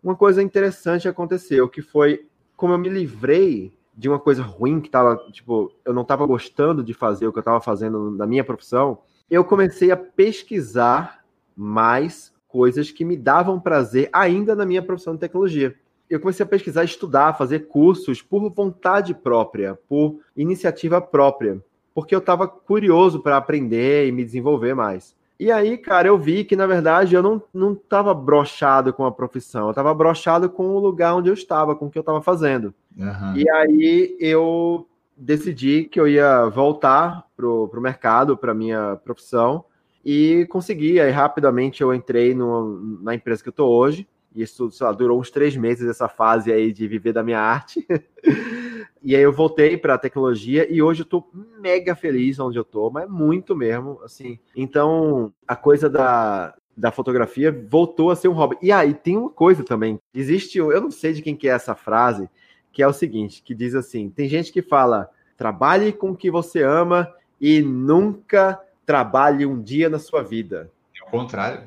uma 0.01 0.15
coisa 0.15 0.41
interessante 0.41 1.09
aconteceu, 1.09 1.67
que 1.67 1.81
foi 1.81 2.25
como 2.55 2.73
eu 2.73 2.77
me 2.77 2.87
livrei 2.87 3.77
de 3.93 4.07
uma 4.07 4.17
coisa 4.17 4.41
ruim 4.41 4.79
que 4.79 4.89
tava, 4.89 5.17
tipo, 5.33 5.75
eu 5.83 5.93
não 5.93 6.03
estava 6.03 6.25
gostando 6.25 6.81
de 6.81 6.93
fazer 6.93 7.27
o 7.27 7.33
que 7.33 7.39
eu 7.39 7.41
estava 7.41 7.59
fazendo 7.59 8.11
na 8.11 8.25
minha 8.25 8.45
profissão, 8.45 8.99
eu 9.29 9.43
comecei 9.43 9.91
a 9.91 9.97
pesquisar 9.97 11.25
mais 11.53 12.33
coisas 12.47 12.91
que 12.91 13.03
me 13.03 13.17
davam 13.17 13.59
prazer 13.59 14.09
ainda 14.13 14.55
na 14.55 14.65
minha 14.65 14.81
profissão 14.81 15.15
de 15.15 15.19
tecnologia. 15.19 15.75
Eu 16.09 16.19
comecei 16.19 16.43
a 16.43 16.49
pesquisar, 16.49 16.83
estudar, 16.83 17.37
fazer 17.37 17.67
cursos 17.67 18.21
por 18.21 18.49
vontade 18.49 19.13
própria, 19.13 19.77
por 19.87 20.19
iniciativa 20.35 20.99
própria, 20.99 21.61
porque 21.93 22.15
eu 22.15 22.19
estava 22.19 22.47
curioso 22.47 23.19
para 23.19 23.37
aprender 23.37 24.07
e 24.07 24.11
me 24.11 24.23
desenvolver 24.23 24.73
mais. 24.73 25.15
E 25.39 25.51
aí, 25.51 25.77
cara, 25.77 26.09
eu 26.09 26.17
vi 26.17 26.43
que, 26.43 26.55
na 26.55 26.67
verdade, 26.67 27.15
eu 27.15 27.23
não, 27.23 27.41
não 27.53 27.73
tava 27.73 28.13
brochado 28.13 28.91
com 28.91 29.05
a 29.05 29.11
profissão, 29.11 29.69
eu 29.69 29.73
tava 29.73 29.93
brochado 29.93 30.49
com 30.49 30.67
o 30.75 30.79
lugar 30.79 31.15
onde 31.15 31.29
eu 31.29 31.33
estava, 31.33 31.75
com 31.75 31.85
o 31.85 31.89
que 31.89 31.97
eu 31.97 32.01
estava 32.01 32.21
fazendo. 32.21 32.73
Uhum. 32.97 33.37
E 33.37 33.49
aí 33.49 34.17
eu 34.19 34.85
decidi 35.15 35.85
que 35.85 35.99
eu 35.99 36.09
ia 36.09 36.45
voltar 36.47 37.25
pro, 37.37 37.69
pro 37.69 37.79
mercado, 37.79 38.35
para 38.35 38.53
minha 38.53 38.97
profissão, 38.97 39.63
e 40.03 40.45
consegui. 40.49 40.99
Aí, 40.99 41.11
rapidamente, 41.11 41.81
eu 41.81 41.93
entrei 41.93 42.33
no, 42.33 42.99
na 43.01 43.15
empresa 43.15 43.41
que 43.41 43.49
eu 43.49 43.53
tô 43.53 43.67
hoje, 43.67 44.05
e 44.33 44.43
isso, 44.43 44.69
sei 44.71 44.85
lá, 44.85 44.93
durou 44.93 45.19
uns 45.19 45.31
três 45.31 45.55
meses 45.55 45.89
essa 45.89 46.07
fase 46.07 46.51
aí 46.51 46.71
de 46.71 46.87
viver 46.87 47.13
da 47.13 47.23
minha 47.23 47.39
arte. 47.39 47.85
e 49.01 49.15
aí 49.15 49.21
eu 49.21 49.33
voltei 49.33 49.77
para 49.77 49.95
a 49.95 49.97
tecnologia 49.97 50.71
e 50.71 50.81
hoje 50.81 51.01
eu 51.01 51.05
tô 51.05 51.25
mega 51.59 51.95
feliz 51.95 52.39
onde 52.39 52.57
eu 52.57 52.63
tô, 52.63 52.89
mas 52.89 53.09
muito 53.09 53.55
mesmo, 53.55 53.99
assim. 54.03 54.39
Então, 54.55 55.33
a 55.47 55.55
coisa 55.55 55.89
da, 55.89 56.53
da 56.77 56.91
fotografia 56.91 57.51
voltou 57.67 58.11
a 58.11 58.15
ser 58.15 58.27
um 58.27 58.33
hobby. 58.33 58.57
E 58.61 58.71
aí 58.71 58.93
tem 58.93 59.17
uma 59.17 59.29
coisa 59.29 59.63
também. 59.63 59.99
Existe, 60.13 60.59
eu 60.59 60.81
não 60.81 60.91
sei 60.91 61.13
de 61.13 61.21
quem 61.21 61.35
que 61.35 61.49
é 61.49 61.51
essa 61.51 61.75
frase, 61.75 62.29
que 62.71 62.83
é 62.83 62.87
o 62.87 62.93
seguinte, 62.93 63.41
que 63.41 63.55
diz 63.55 63.73
assim: 63.73 64.09
tem 64.09 64.29
gente 64.29 64.51
que 64.51 64.61
fala: 64.61 65.09
"Trabalhe 65.35 65.91
com 65.91 66.11
o 66.11 66.15
que 66.15 66.29
você 66.29 66.61
ama 66.63 67.11
e 67.41 67.61
nunca 67.61 68.59
trabalhe 68.85 69.45
um 69.45 69.61
dia 69.61 69.89
na 69.89 69.99
sua 69.99 70.21
vida" 70.21 70.71
contrário. 71.09 71.63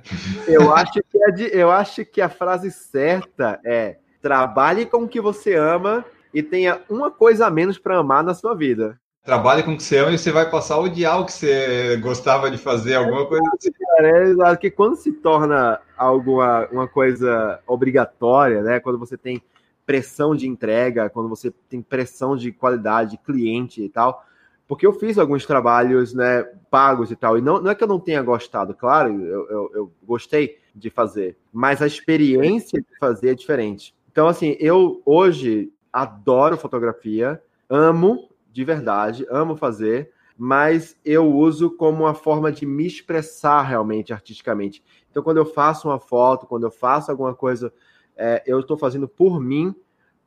Eu 0.47 0.75
acho 0.75 0.93
que, 0.93 1.23
é 1.23 1.31
de, 1.31 1.57
eu 1.57 1.71
acho 1.71 2.05
que 2.05 2.21
a 2.21 2.29
frase 2.29 2.71
certa 2.71 3.61
é: 3.65 3.97
trabalhe 4.21 4.87
com 4.87 5.05
o 5.05 5.09
que 5.09 5.21
você 5.21 5.55
ama 5.55 6.05
e 6.33 6.43
tenha 6.43 6.81
uma 6.89 7.11
coisa 7.11 7.47
a 7.47 7.51
menos 7.51 7.79
para 7.79 7.99
amar 7.99 8.23
na 8.23 8.35
sua 8.35 8.55
vida. 8.55 8.99
Trabalhe 9.25 9.63
com 9.63 9.75
o 9.75 9.77
que 9.77 9.85
você 9.85 9.99
ama 9.99 10.11
e 10.11 10.19
você 10.19 10.33
vai 10.33 10.51
passar 10.51 10.75
a 10.75 10.81
odiar 10.81 11.21
o 11.21 11.25
que 11.25 11.33
você 11.33 11.97
gostava 11.99 12.51
de 12.51 12.59
fazer, 12.59 12.97
alguma 12.97 13.25
coisa 13.27 13.45
assim. 13.57 13.71
é 14.01 14.23
exato, 14.25 14.61
que 14.61 14.71
quando 14.71 14.97
se 14.97 15.13
torna 15.13 15.81
alguma 15.97 16.67
uma 16.73 16.89
coisa 16.89 17.61
obrigatória, 17.67 18.63
né? 18.63 18.81
Quando 18.81 18.99
você 18.99 19.17
tem 19.17 19.41
pressão 19.87 20.35
de 20.35 20.49
entrega, 20.49 21.09
quando 21.09 21.29
você 21.29 21.53
tem 21.69 21.81
pressão 21.81 22.37
de 22.37 22.51
qualidade, 22.51 23.19
cliente 23.19 23.83
e 23.83 23.89
tal, 23.89 24.25
porque 24.73 24.87
eu 24.87 24.93
fiz 24.95 25.19
alguns 25.19 25.45
trabalhos 25.45 26.15
né, 26.15 26.45
pagos 26.71 27.11
e 27.11 27.15
tal, 27.15 27.37
e 27.37 27.43
não, 27.43 27.61
não 27.61 27.71
é 27.71 27.75
que 27.75 27.85
eu 27.85 27.89
não 27.89 28.01
tenha 28.01 28.23
gostado, 28.23 28.73
claro, 28.73 29.23
eu, 29.23 29.47
eu, 29.51 29.71
eu 29.75 29.93
gostei 30.03 30.61
de 30.75 30.89
fazer, 30.89 31.37
mas 31.53 31.83
a 31.83 31.87
experiência 31.87 32.81
de 32.81 32.99
fazer 32.99 33.33
é 33.33 33.35
diferente. 33.35 33.95
Então, 34.11 34.27
assim, 34.27 34.57
eu 34.59 35.03
hoje 35.05 35.71
adoro 35.93 36.57
fotografia, 36.57 37.39
amo 37.69 38.31
de 38.51 38.65
verdade, 38.65 39.27
amo 39.29 39.57
fazer, 39.57 40.11
mas 40.39 40.97
eu 41.05 41.31
uso 41.31 41.73
como 41.73 42.05
uma 42.05 42.15
forma 42.15 42.51
de 42.51 42.65
me 42.65 42.87
expressar 42.87 43.61
realmente 43.61 44.11
artisticamente. 44.11 44.83
Então, 45.11 45.23
quando 45.23 45.37
eu 45.37 45.45
faço 45.45 45.87
uma 45.87 46.01
foto, 46.01 46.47
quando 46.47 46.65
eu 46.65 46.71
faço 46.71 47.11
alguma 47.11 47.35
coisa, 47.35 47.71
é, 48.17 48.43
eu 48.47 48.61
estou 48.61 48.79
fazendo 48.79 49.07
por 49.07 49.39
mim 49.39 49.75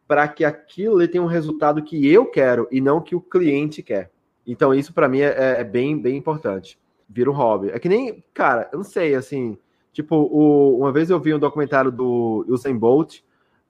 para 0.07 0.27
que 0.27 0.45
aquilo 0.45 1.07
tenha 1.07 1.23
um 1.23 1.25
resultado 1.25 1.81
que 1.81 2.07
eu 2.07 2.27
quero 2.27 2.67
e 2.69 2.79
não 2.79 3.01
que 3.01 3.15
o 3.15 3.21
cliente 3.21 3.81
quer. 3.81 4.13
Então, 4.45 4.73
isso 4.73 4.93
para 4.93 5.07
mim 5.07 5.19
é, 5.19 5.59
é, 5.59 5.63
bem, 5.63 5.99
bem 5.99 6.17
importante. 6.17 6.79
Vira 7.09 7.29
um 7.29 7.33
hobby. 7.33 7.69
É 7.69 7.79
que 7.79 7.89
nem, 7.89 8.23
cara, 8.33 8.69
eu 8.71 8.77
não 8.77 8.85
sei, 8.85 9.15
assim. 9.15 9.57
Tipo, 9.91 10.15
o, 10.15 10.77
uma 10.79 10.91
vez 10.91 11.09
eu 11.09 11.19
vi 11.19 11.33
um 11.33 11.39
documentário 11.39 11.91
do 11.91 12.45
Usain 12.47 12.77
Bolt 12.77 13.21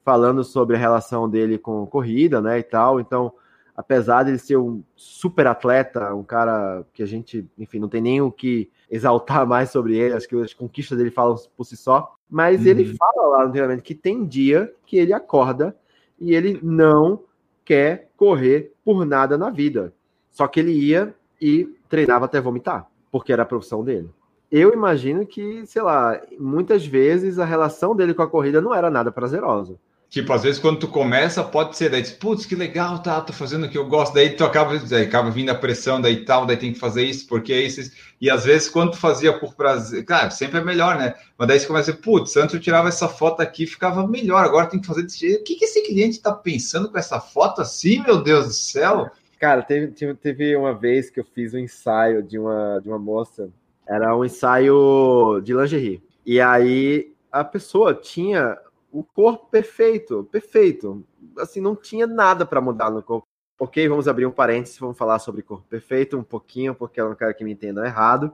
falando 0.04 0.44
sobre 0.44 0.76
a 0.76 0.80
relação 0.80 1.30
dele 1.30 1.58
com 1.58 1.86
corrida, 1.86 2.42
né, 2.42 2.60
e 2.60 2.64
tal. 2.64 3.00
Então, 3.00 3.34
apesar 3.76 4.24
de 4.24 4.32
ele 4.32 4.38
ser 4.38 4.58
um 4.58 4.84
super 4.96 5.48
atleta, 5.48 6.14
um 6.14 6.24
cara 6.24 6.86
que 6.94 7.04
a 7.04 7.06
gente, 7.06 7.46
enfim, 7.58 7.80
não 7.80 7.90
tem 7.90 8.02
nem 8.02 8.22
o 8.22 8.32
que 8.32 8.70
exaltar 8.90 9.46
mais 9.48 9.72
sobre 9.72 9.98
ele, 9.98 10.14
acho 10.14 10.28
que 10.28 10.36
as 10.36 10.54
conquistas 10.54 10.98
dele 10.98 11.12
falam 11.12 11.36
por 11.58 11.66
si 11.66 11.76
só, 11.76 12.16
mas 12.30 12.62
uhum. 12.62 12.68
ele 12.68 12.96
fala 12.96 13.28
lá 13.28 13.46
no 13.46 13.52
treinamento 13.52 13.84
que 13.84 13.96
tem 13.96 14.26
dia 14.26 14.74
que 14.86 14.98
ele 14.98 15.14
acorda 15.14 15.76
e 16.20 16.34
ele 16.34 16.60
não 16.62 17.24
quer 17.64 18.10
correr 18.16 18.74
por 18.84 19.06
nada 19.06 19.38
na 19.38 19.50
vida. 19.50 19.94
Só 20.36 20.50
que 20.50 20.60
ele 20.60 20.74
ia 20.74 21.16
e 21.42 21.66
treinava 21.88 22.26
até 22.26 22.42
vomitar, 22.42 22.86
porque 23.10 23.32
era 23.32 23.44
a 23.44 23.46
profissão 23.46 23.86
dele. 23.86 24.10
Eu 24.52 24.74
imagino 24.74 25.26
que, 25.26 25.66
sei 25.66 25.82
lá, 25.82 26.20
muitas 26.38 26.86
vezes 26.86 27.40
a 27.40 27.46
relação 27.46 27.96
dele 27.96 28.14
com 28.14 28.22
a 28.22 28.30
corrida 28.30 28.60
não 28.60 28.76
era 28.76 28.90
nada 28.90 29.14
prazerosa. 29.14 29.80
Tipo, 30.10 30.34
às 30.34 30.44
vezes 30.44 30.60
quando 30.60 30.80
tu 30.80 30.90
começa, 30.90 31.42
pode 31.42 31.78
ser, 31.78 31.90
daí 31.90 32.04
putz, 32.04 32.46
que 32.46 32.54
legal, 32.54 33.02
tá, 33.02 33.22
tô 33.22 33.32
fazendo 33.32 33.66
o 33.66 33.70
que 33.70 33.78
eu 33.78 33.88
gosto, 33.88 34.14
daí 34.14 34.30
tu 34.32 34.44
acaba, 34.44 34.78
daí 34.78 35.06
acaba 35.06 35.32
vindo 35.32 35.50
a 35.50 35.56
pressão, 35.56 36.00
daí 36.00 36.26
tal, 36.26 36.46
daí 36.46 36.58
tem 36.58 36.74
que 36.74 36.80
fazer 36.80 37.04
isso, 37.04 37.28
porque 37.28 37.52
é 37.52 37.62
isso, 37.62 37.92
e 38.22 38.30
às 38.30 38.46
vezes 38.46 38.70
quando 38.70 38.92
tu 38.92 38.98
fazia 38.98 39.34
por 39.34 39.56
prazer, 39.56 40.06
claro, 40.06 40.32
sempre 40.32 40.60
é 40.60 40.64
melhor, 40.64 40.98
né? 40.98 41.16
Mas 41.38 41.48
daí 41.48 41.60
você 41.60 41.66
começa 41.66 41.94
putz, 41.94 42.38
antes 42.38 42.54
eu 42.54 42.62
tirava 42.62 42.88
essa 42.88 43.08
foto 43.08 43.42
aqui, 43.42 43.66
ficava 43.66 44.08
melhor, 44.08 44.46
agora 44.46 44.68
tem 44.68 44.80
que 44.80 44.88
fazer 44.88 45.04
desse 45.04 45.20
jeito. 45.20 45.42
O 45.42 45.44
que, 45.44 45.56
que 45.56 45.66
esse 45.66 45.82
cliente 45.82 46.22
tá 46.22 46.32
pensando 46.32 46.90
com 46.90 46.98
essa 46.98 47.20
foto 47.20 47.62
assim, 47.62 48.02
meu 48.04 48.22
Deus 48.22 48.46
do 48.46 48.54
céu? 48.54 49.10
Cara, 49.46 49.62
teve, 49.62 50.16
teve 50.16 50.56
uma 50.56 50.74
vez 50.74 51.12
que 51.12 51.20
eu 51.20 51.24
fiz 51.24 51.54
um 51.54 51.60
ensaio 51.60 52.24
de 52.24 52.40
uma, 52.40 52.80
de 52.80 52.90
uma 52.90 52.98
moça, 52.98 53.48
era 53.88 54.18
um 54.18 54.26
ensaio 54.26 55.40
de 55.44 55.54
lingerie, 55.54 56.02
e 56.26 56.42
aí 56.42 57.14
a 57.32 57.44
pessoa 57.44 57.94
tinha 57.94 58.58
o 58.92 59.04
corpo 59.04 59.46
perfeito, 59.52 60.28
perfeito. 60.32 61.06
Assim, 61.38 61.62
não 61.62 61.76
tinha 61.76 62.08
nada 62.08 62.44
para 62.44 62.60
mudar 62.60 62.90
no 62.90 63.04
corpo. 63.04 63.28
Ok, 63.60 63.88
vamos 63.88 64.08
abrir 64.08 64.26
um 64.26 64.32
parênteses, 64.32 64.80
vamos 64.80 64.98
falar 64.98 65.20
sobre 65.20 65.44
corpo 65.44 65.68
perfeito 65.70 66.18
um 66.18 66.24
pouquinho, 66.24 66.74
porque 66.74 67.00
eu 67.00 67.10
não 67.10 67.16
quero 67.16 67.36
que 67.36 67.44
me 67.44 67.52
entendam 67.52 67.86
errado. 67.86 68.34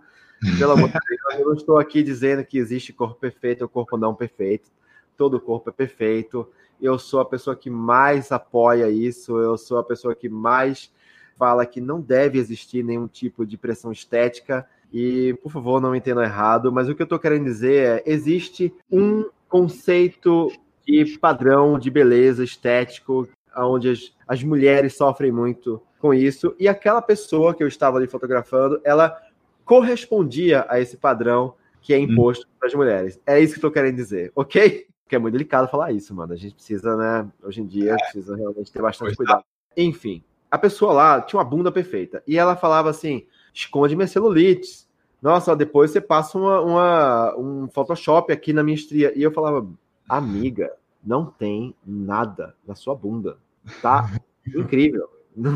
Pelo 0.57 0.71
amor 0.71 0.87
de 0.87 0.93
Deus, 0.93 1.39
eu 1.39 1.45
não 1.45 1.53
estou 1.55 1.77
aqui 1.77 2.01
dizendo 2.03 2.45
que 2.45 2.57
existe 2.57 2.93
corpo 2.93 3.19
perfeito 3.19 3.63
ou 3.63 3.67
corpo 3.67 3.97
não 3.97 4.15
perfeito. 4.15 4.71
Todo 5.17 5.41
corpo 5.41 5.71
é 5.71 5.73
perfeito. 5.73 6.47
Eu 6.81 6.97
sou 6.97 7.19
a 7.19 7.25
pessoa 7.25 7.53
que 7.53 7.69
mais 7.69 8.31
apoia 8.31 8.89
isso, 8.89 9.37
eu 9.37 9.57
sou 9.57 9.77
a 9.77 9.83
pessoa 9.83 10.15
que 10.15 10.29
mais 10.29 10.89
fala 11.41 11.65
que 11.65 11.81
não 11.81 11.99
deve 11.99 12.37
existir 12.37 12.83
nenhum 12.83 13.07
tipo 13.07 13.47
de 13.47 13.57
pressão 13.57 13.91
estética. 13.91 14.63
E, 14.93 15.33
por 15.41 15.51
favor, 15.51 15.81
não 15.81 15.89
me 15.89 15.97
entendam 15.97 16.21
errado, 16.23 16.71
mas 16.71 16.87
o 16.87 16.93
que 16.93 17.01
eu 17.01 17.05
estou 17.05 17.17
querendo 17.17 17.45
dizer 17.45 17.83
é: 17.83 18.03
existe 18.05 18.71
um 18.91 19.25
conceito 19.49 20.51
de 20.85 21.17
padrão 21.17 21.79
de 21.79 21.89
beleza 21.89 22.43
estético, 22.43 23.27
onde 23.57 23.89
as, 23.89 24.13
as 24.27 24.43
mulheres 24.43 24.95
sofrem 24.95 25.31
muito 25.31 25.81
com 25.97 26.13
isso, 26.13 26.55
e 26.59 26.67
aquela 26.67 27.01
pessoa 27.01 27.55
que 27.55 27.63
eu 27.63 27.67
estava 27.67 27.97
ali 27.97 28.07
fotografando, 28.07 28.79
ela 28.83 29.17
correspondia 29.65 30.65
a 30.69 30.79
esse 30.79 30.97
padrão 30.97 31.55
que 31.81 31.91
é 31.93 31.97
hum. 31.97 32.01
imposto 32.01 32.45
hum. 32.45 32.49
para 32.59 32.67
as 32.67 32.75
mulheres. 32.75 33.19
É 33.25 33.39
isso 33.39 33.53
que 33.53 33.57
eu 33.57 33.69
estou 33.69 33.71
querendo 33.71 33.95
dizer, 33.95 34.31
ok? 34.35 34.85
Porque 35.03 35.15
é 35.15 35.19
muito 35.19 35.33
delicado 35.33 35.67
falar 35.67 35.91
isso, 35.91 36.13
mano. 36.13 36.33
A 36.33 36.35
gente 36.37 36.53
precisa, 36.53 36.95
né? 36.95 37.27
Hoje 37.43 37.61
em 37.61 37.65
dia, 37.65 37.95
precisa 37.95 38.35
realmente 38.35 38.71
ter 38.71 38.81
bastante 38.81 39.07
pois 39.07 39.17
cuidado. 39.17 39.43
Enfim, 39.75 40.23
a 40.51 40.57
pessoa 40.57 40.91
lá 40.91 41.21
tinha 41.21 41.39
uma 41.39 41.49
bunda 41.49 41.71
perfeita. 41.71 42.21
E 42.27 42.37
ela 42.37 42.55
falava 42.55 42.89
assim: 42.89 43.25
esconde 43.53 43.95
minha 43.95 44.07
celulite, 44.07 44.85
nossa, 45.21 45.55
depois 45.55 45.91
você 45.91 46.01
passa 46.01 46.37
uma, 46.37 46.59
uma, 46.61 47.37
um 47.37 47.67
Photoshop 47.69 48.33
aqui 48.33 48.51
na 48.51 48.63
minha 48.63 48.75
estria. 48.75 49.17
E 49.17 49.21
eu 49.21 49.31
falava, 49.31 49.67
amiga, 50.09 50.73
não 51.03 51.25
tem 51.25 51.75
nada 51.85 52.55
na 52.67 52.73
sua 52.73 52.95
bunda. 52.95 53.37
Tá 53.81 54.11
incrível. 54.55 55.07
Não, 55.33 55.53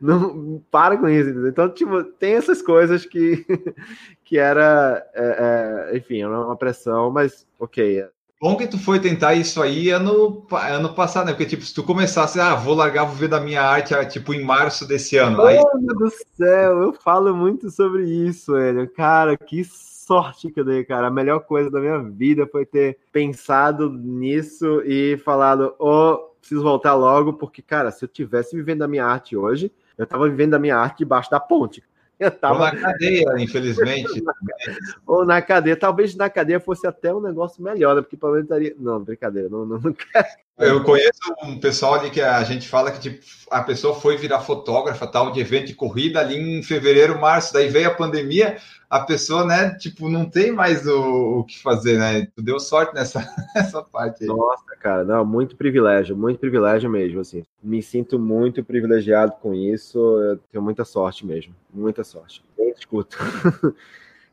não, 0.00 0.34
não 0.34 0.64
para 0.70 0.96
com 0.96 1.08
isso. 1.08 1.48
Então, 1.48 1.68
tipo, 1.68 2.04
tem 2.04 2.34
essas 2.34 2.62
coisas 2.62 3.04
que, 3.04 3.44
que 4.24 4.38
era, 4.38 5.04
é, 5.14 5.90
é, 5.90 5.96
enfim, 5.96 6.22
era 6.22 6.46
uma 6.46 6.56
pressão, 6.56 7.10
mas 7.10 7.44
ok, 7.58 8.06
Bom 8.40 8.56
que 8.56 8.68
tu 8.68 8.78
foi 8.78 9.00
tentar 9.00 9.34
isso 9.34 9.60
aí 9.60 9.90
ano, 9.90 10.46
ano 10.52 10.94
passado, 10.94 11.26
né? 11.26 11.32
Porque, 11.32 11.46
tipo, 11.46 11.64
se 11.64 11.74
tu 11.74 11.82
começasse, 11.82 12.38
ah, 12.38 12.54
vou 12.54 12.72
largar, 12.72 13.04
vou 13.04 13.16
ver 13.16 13.26
da 13.26 13.40
minha 13.40 13.60
arte, 13.60 13.94
ah, 13.94 14.04
tipo, 14.04 14.32
em 14.32 14.44
março 14.44 14.86
desse 14.86 15.16
ano. 15.16 15.42
Aí... 15.42 15.56
Meu 15.56 15.96
Deus 15.96 15.98
do 15.98 16.10
céu, 16.36 16.82
eu 16.82 16.92
falo 16.92 17.34
muito 17.34 17.68
sobre 17.68 18.04
isso, 18.04 18.52
velho. 18.52 18.88
Cara, 18.90 19.36
que 19.36 19.64
sorte 19.64 20.52
que 20.52 20.60
eu 20.60 20.64
dei, 20.64 20.84
cara. 20.84 21.08
A 21.08 21.10
melhor 21.10 21.40
coisa 21.40 21.68
da 21.68 21.80
minha 21.80 21.98
vida 21.98 22.46
foi 22.46 22.64
ter 22.64 22.98
pensado 23.10 23.90
nisso 23.90 24.82
e 24.84 25.16
falado, 25.24 25.74
oh, 25.76 26.28
preciso 26.38 26.62
voltar 26.62 26.94
logo, 26.94 27.32
porque, 27.32 27.60
cara, 27.60 27.90
se 27.90 28.04
eu 28.04 28.08
tivesse 28.08 28.54
vivendo 28.54 28.82
a 28.82 28.88
minha 28.88 29.04
arte 29.04 29.36
hoje, 29.36 29.72
eu 29.98 30.06
tava 30.06 30.28
vivendo 30.28 30.54
a 30.54 30.60
minha 30.60 30.76
arte 30.76 30.98
debaixo 30.98 31.28
da 31.28 31.40
ponte. 31.40 31.82
Eu 32.18 32.30
tava... 32.30 32.54
Ou 32.54 32.60
na 32.60 32.76
cadeia, 32.76 33.26
infelizmente. 33.38 34.22
Ou 35.06 35.24
na 35.24 35.40
cadeia. 35.40 35.76
Talvez 35.76 36.14
na 36.16 36.28
cadeia 36.28 36.58
fosse 36.58 36.86
até 36.86 37.14
um 37.14 37.20
negócio 37.20 37.62
melhor, 37.62 37.94
né? 37.94 38.02
porque 38.02 38.16
provavelmente 38.16 38.46
estaria. 38.46 38.74
Não, 38.78 39.02
brincadeira, 39.02 39.48
não, 39.48 39.64
não, 39.64 39.78
não 39.78 39.92
quero. 39.92 40.26
Eu 40.58 40.82
conheço 40.82 41.20
um 41.44 41.58
pessoal 41.58 41.94
ali 41.94 42.10
que 42.10 42.20
a 42.20 42.42
gente 42.42 42.68
fala 42.68 42.90
que 42.90 42.98
tipo, 42.98 43.24
a 43.48 43.62
pessoa 43.62 43.94
foi 43.94 44.16
virar 44.16 44.40
fotógrafa 44.40 45.06
tal 45.06 45.30
de 45.30 45.40
evento 45.40 45.66
de 45.66 45.74
corrida 45.74 46.18
ali 46.18 46.36
em 46.36 46.62
fevereiro, 46.62 47.20
março, 47.20 47.52
daí 47.52 47.68
veio 47.68 47.88
a 47.88 47.94
pandemia, 47.94 48.56
a 48.90 49.00
pessoa, 49.00 49.44
né, 49.44 49.74
tipo, 49.74 50.08
não 50.08 50.28
tem 50.28 50.50
mais 50.50 50.86
o, 50.86 51.38
o 51.38 51.44
que 51.44 51.62
fazer, 51.62 51.98
né? 51.98 52.26
Tu 52.34 52.42
deu 52.42 52.58
sorte 52.58 52.92
nessa, 52.94 53.20
nessa 53.54 53.82
parte 53.82 54.24
aí. 54.24 54.28
Nossa, 54.28 54.76
cara, 54.80 55.04
não, 55.04 55.24
muito 55.24 55.56
privilégio, 55.56 56.16
muito 56.16 56.40
privilégio 56.40 56.90
mesmo, 56.90 57.20
assim. 57.20 57.44
Me 57.62 57.80
sinto 57.80 58.18
muito 58.18 58.64
privilegiado 58.64 59.32
com 59.40 59.54
isso, 59.54 59.98
eu 59.98 60.38
tenho 60.50 60.64
muita 60.64 60.84
sorte 60.84 61.24
mesmo, 61.24 61.54
muita 61.72 62.02
sorte. 62.02 62.42
Bem 62.56 62.70
escuto. 62.70 63.16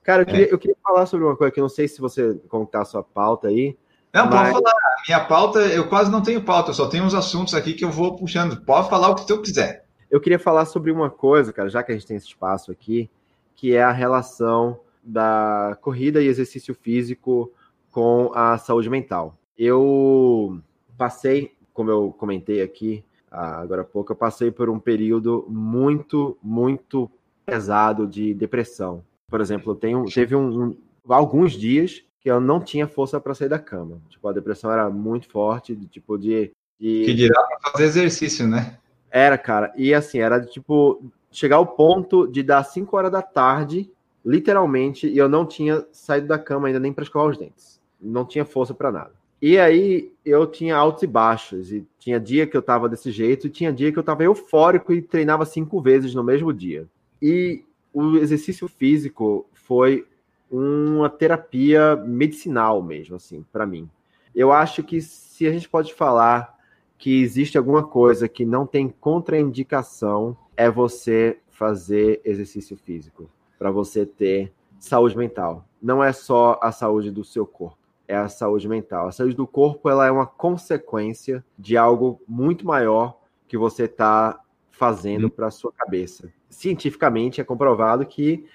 cara, 0.03 0.23
eu 0.23 0.25
queria, 0.25 0.45
é. 0.45 0.53
eu 0.53 0.57
queria 0.57 0.77
falar 0.81 1.05
sobre 1.05 1.25
uma 1.25 1.35
coisa 1.35 1.51
que 1.51 1.59
eu 1.59 1.63
não 1.63 1.69
sei 1.69 1.87
se 1.87 2.01
você 2.01 2.33
contar 2.47 2.81
a 2.81 2.85
sua 2.85 3.03
pauta 3.03 3.49
aí, 3.49 3.77
não, 4.15 4.29
Mas... 4.29 4.51
pode 4.51 4.63
falar. 4.63 4.95
Minha 5.07 5.19
pauta, 5.25 5.59
eu 5.59 5.87
quase 5.87 6.09
não 6.09 6.21
tenho 6.21 6.41
pauta, 6.41 6.71
eu 6.71 6.73
só 6.73 6.87
tenho 6.87 7.03
uns 7.03 7.13
assuntos 7.13 7.53
aqui 7.53 7.73
que 7.73 7.83
eu 7.83 7.91
vou 7.91 8.15
puxando. 8.15 8.59
Pode 8.61 8.89
falar 8.89 9.09
o 9.09 9.15
que 9.15 9.27
tu 9.27 9.41
quiser. 9.41 9.85
Eu 10.09 10.21
queria 10.21 10.39
falar 10.39 10.65
sobre 10.65 10.91
uma 10.91 11.09
coisa, 11.09 11.51
cara, 11.51 11.69
já 11.69 11.83
que 11.83 11.91
a 11.91 11.95
gente 11.95 12.07
tem 12.07 12.17
esse 12.17 12.27
espaço 12.27 12.71
aqui, 12.71 13.09
que 13.55 13.75
é 13.75 13.83
a 13.83 13.91
relação 13.91 14.79
da 15.03 15.77
corrida 15.81 16.21
e 16.21 16.27
exercício 16.27 16.73
físico 16.73 17.51
com 17.91 18.31
a 18.33 18.57
saúde 18.57 18.89
mental. 18.89 19.35
Eu 19.57 20.59
passei, 20.97 21.53
como 21.73 21.91
eu 21.91 22.15
comentei 22.17 22.61
aqui 22.61 23.03
agora 23.29 23.81
há 23.81 23.85
pouco, 23.85 24.13
eu 24.13 24.15
passei 24.15 24.49
por 24.49 24.69
um 24.69 24.79
período 24.79 25.45
muito, 25.49 26.37
muito 26.41 27.11
pesado 27.45 28.07
de 28.07 28.33
depressão. 28.33 29.03
Por 29.27 29.41
exemplo, 29.41 29.75
tenho, 29.75 30.05
teve 30.05 30.35
um, 30.35 30.63
um, 30.63 30.77
alguns 31.09 31.51
dias 31.51 32.03
que 32.25 32.31
eu 32.31 32.41
não 32.41 32.59
tinha 32.59 32.87
força 32.87 33.21
para 33.21 33.35
sair 33.35 33.49
da 33.49 33.59
cama. 33.59 34.01
Tipo, 34.09 34.27
a 34.27 34.33
depressão 34.33 34.71
era 34.71 34.89
muito 34.89 35.29
forte, 35.29 35.75
de, 35.75 35.85
tipo 35.85 36.17
de, 36.17 36.51
de... 36.79 37.05
que 37.05 37.13
dirá 37.13 37.39
para 37.39 37.71
fazer 37.73 37.83
exercício, 37.83 38.47
né? 38.47 38.79
Era, 39.11 39.37
cara. 39.37 39.71
E 39.77 39.93
assim, 39.93 40.17
era 40.17 40.39
de, 40.39 40.49
tipo 40.49 41.03
chegar 41.29 41.57
ao 41.57 41.67
ponto 41.67 42.25
de 42.25 42.41
dar 42.41 42.63
5 42.63 42.97
horas 42.97 43.11
da 43.11 43.21
tarde, 43.21 43.91
literalmente, 44.25 45.07
e 45.07 45.15
eu 45.15 45.29
não 45.29 45.45
tinha 45.45 45.85
saído 45.91 46.25
da 46.25 46.39
cama 46.39 46.65
ainda 46.67 46.79
nem 46.79 46.91
para 46.91 47.03
escovar 47.03 47.27
os 47.27 47.37
dentes. 47.37 47.79
Não 48.01 48.25
tinha 48.25 48.43
força 48.43 48.73
para 48.73 48.91
nada. 48.91 49.11
E 49.39 49.59
aí 49.59 50.11
eu 50.25 50.47
tinha 50.47 50.75
altos 50.75 51.03
e 51.03 51.07
baixos, 51.07 51.71
e 51.71 51.85
tinha 51.99 52.19
dia 52.19 52.47
que 52.47 52.57
eu 52.57 52.61
tava 52.63 52.89
desse 52.89 53.11
jeito, 53.11 53.45
e 53.45 53.51
tinha 53.51 53.71
dia 53.71 53.91
que 53.91 53.99
eu 53.99 54.03
tava 54.03 54.23
eufórico 54.23 54.91
e 54.91 54.99
treinava 54.99 55.45
cinco 55.45 55.79
vezes 55.79 56.15
no 56.15 56.23
mesmo 56.23 56.51
dia. 56.51 56.87
E 57.21 57.63
o 57.93 58.17
exercício 58.17 58.67
físico 58.67 59.47
foi 59.53 60.07
uma 60.49 61.09
terapia 61.09 61.95
medicinal 61.95 62.81
mesmo, 62.81 63.15
assim, 63.15 63.45
para 63.51 63.65
mim. 63.65 63.89
Eu 64.33 64.51
acho 64.51 64.83
que 64.83 65.01
se 65.01 65.47
a 65.47 65.51
gente 65.51 65.69
pode 65.69 65.93
falar 65.93 66.55
que 66.97 67.21
existe 67.21 67.57
alguma 67.57 67.83
coisa 67.83 68.27
que 68.27 68.45
não 68.45 68.65
tem 68.65 68.89
contraindicação, 68.89 70.37
é 70.55 70.69
você 70.69 71.39
fazer 71.49 72.21
exercício 72.23 72.77
físico, 72.77 73.29
para 73.57 73.71
você 73.71 74.05
ter 74.05 74.51
saúde 74.79 75.17
mental. 75.17 75.65
Não 75.81 76.03
é 76.03 76.11
só 76.11 76.59
a 76.61 76.71
saúde 76.71 77.11
do 77.11 77.23
seu 77.23 77.45
corpo, 77.45 77.77
é 78.07 78.15
a 78.15 78.27
saúde 78.27 78.67
mental. 78.67 79.07
A 79.07 79.11
saúde 79.11 79.35
do 79.35 79.47
corpo 79.47 79.89
ela 79.89 80.05
é 80.05 80.11
uma 80.11 80.25
consequência 80.25 81.43
de 81.57 81.77
algo 81.77 82.21
muito 82.27 82.65
maior 82.65 83.19
que 83.47 83.57
você 83.57 83.83
está 83.83 84.39
fazendo 84.71 85.29
para 85.29 85.51
sua 85.51 85.71
cabeça. 85.71 86.31
Cientificamente 86.49 87.39
é 87.39 87.43
comprovado 87.43 88.05
que 88.05 88.45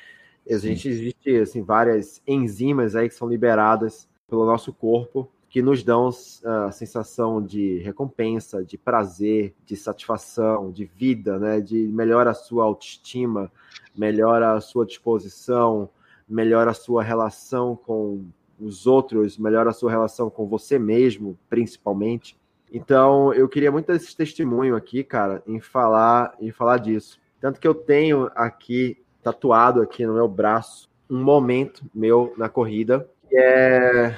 Existe, 0.52 0.88
existe 0.88 1.36
assim, 1.36 1.62
várias 1.62 2.20
enzimas 2.26 2.96
aí 2.96 3.08
que 3.08 3.14
são 3.14 3.28
liberadas 3.28 4.08
pelo 4.28 4.44
nosso 4.44 4.72
corpo 4.72 5.30
que 5.50 5.60
nos 5.60 5.82
dão 5.82 6.08
ah, 6.44 6.66
a 6.66 6.72
sensação 6.72 7.42
de 7.42 7.78
recompensa, 7.78 8.64
de 8.64 8.78
prazer, 8.78 9.52
de 9.66 9.76
satisfação, 9.76 10.70
de 10.70 10.84
vida, 10.84 11.40
né? 11.40 11.60
De 11.60 11.88
melhora 11.88 12.30
a 12.30 12.34
sua 12.34 12.64
autoestima, 12.64 13.50
melhora 13.96 14.52
a 14.52 14.60
sua 14.60 14.86
disposição, 14.86 15.90
melhora 16.28 16.70
a 16.70 16.74
sua 16.74 17.02
relação 17.02 17.74
com 17.74 18.24
os 18.60 18.86
outros, 18.86 19.36
melhora 19.36 19.70
a 19.70 19.72
sua 19.72 19.90
relação 19.90 20.30
com 20.30 20.46
você 20.46 20.78
mesmo, 20.78 21.36
principalmente. 21.48 22.38
Então, 22.72 23.34
eu 23.34 23.48
queria 23.48 23.72
muito 23.72 23.90
esse 23.90 24.16
testemunho 24.16 24.76
aqui, 24.76 25.02
cara, 25.02 25.42
em 25.44 25.58
falar, 25.58 26.32
em 26.40 26.52
falar 26.52 26.78
disso. 26.78 27.18
Tanto 27.40 27.58
que 27.58 27.66
eu 27.66 27.74
tenho 27.74 28.30
aqui, 28.36 28.96
tatuado 29.22 29.80
aqui 29.82 30.06
no 30.06 30.14
meu 30.14 30.28
braço, 30.28 30.88
um 31.08 31.22
momento 31.22 31.84
meu 31.94 32.34
na 32.36 32.48
corrida, 32.48 33.08
que 33.28 33.36
é 33.36 34.16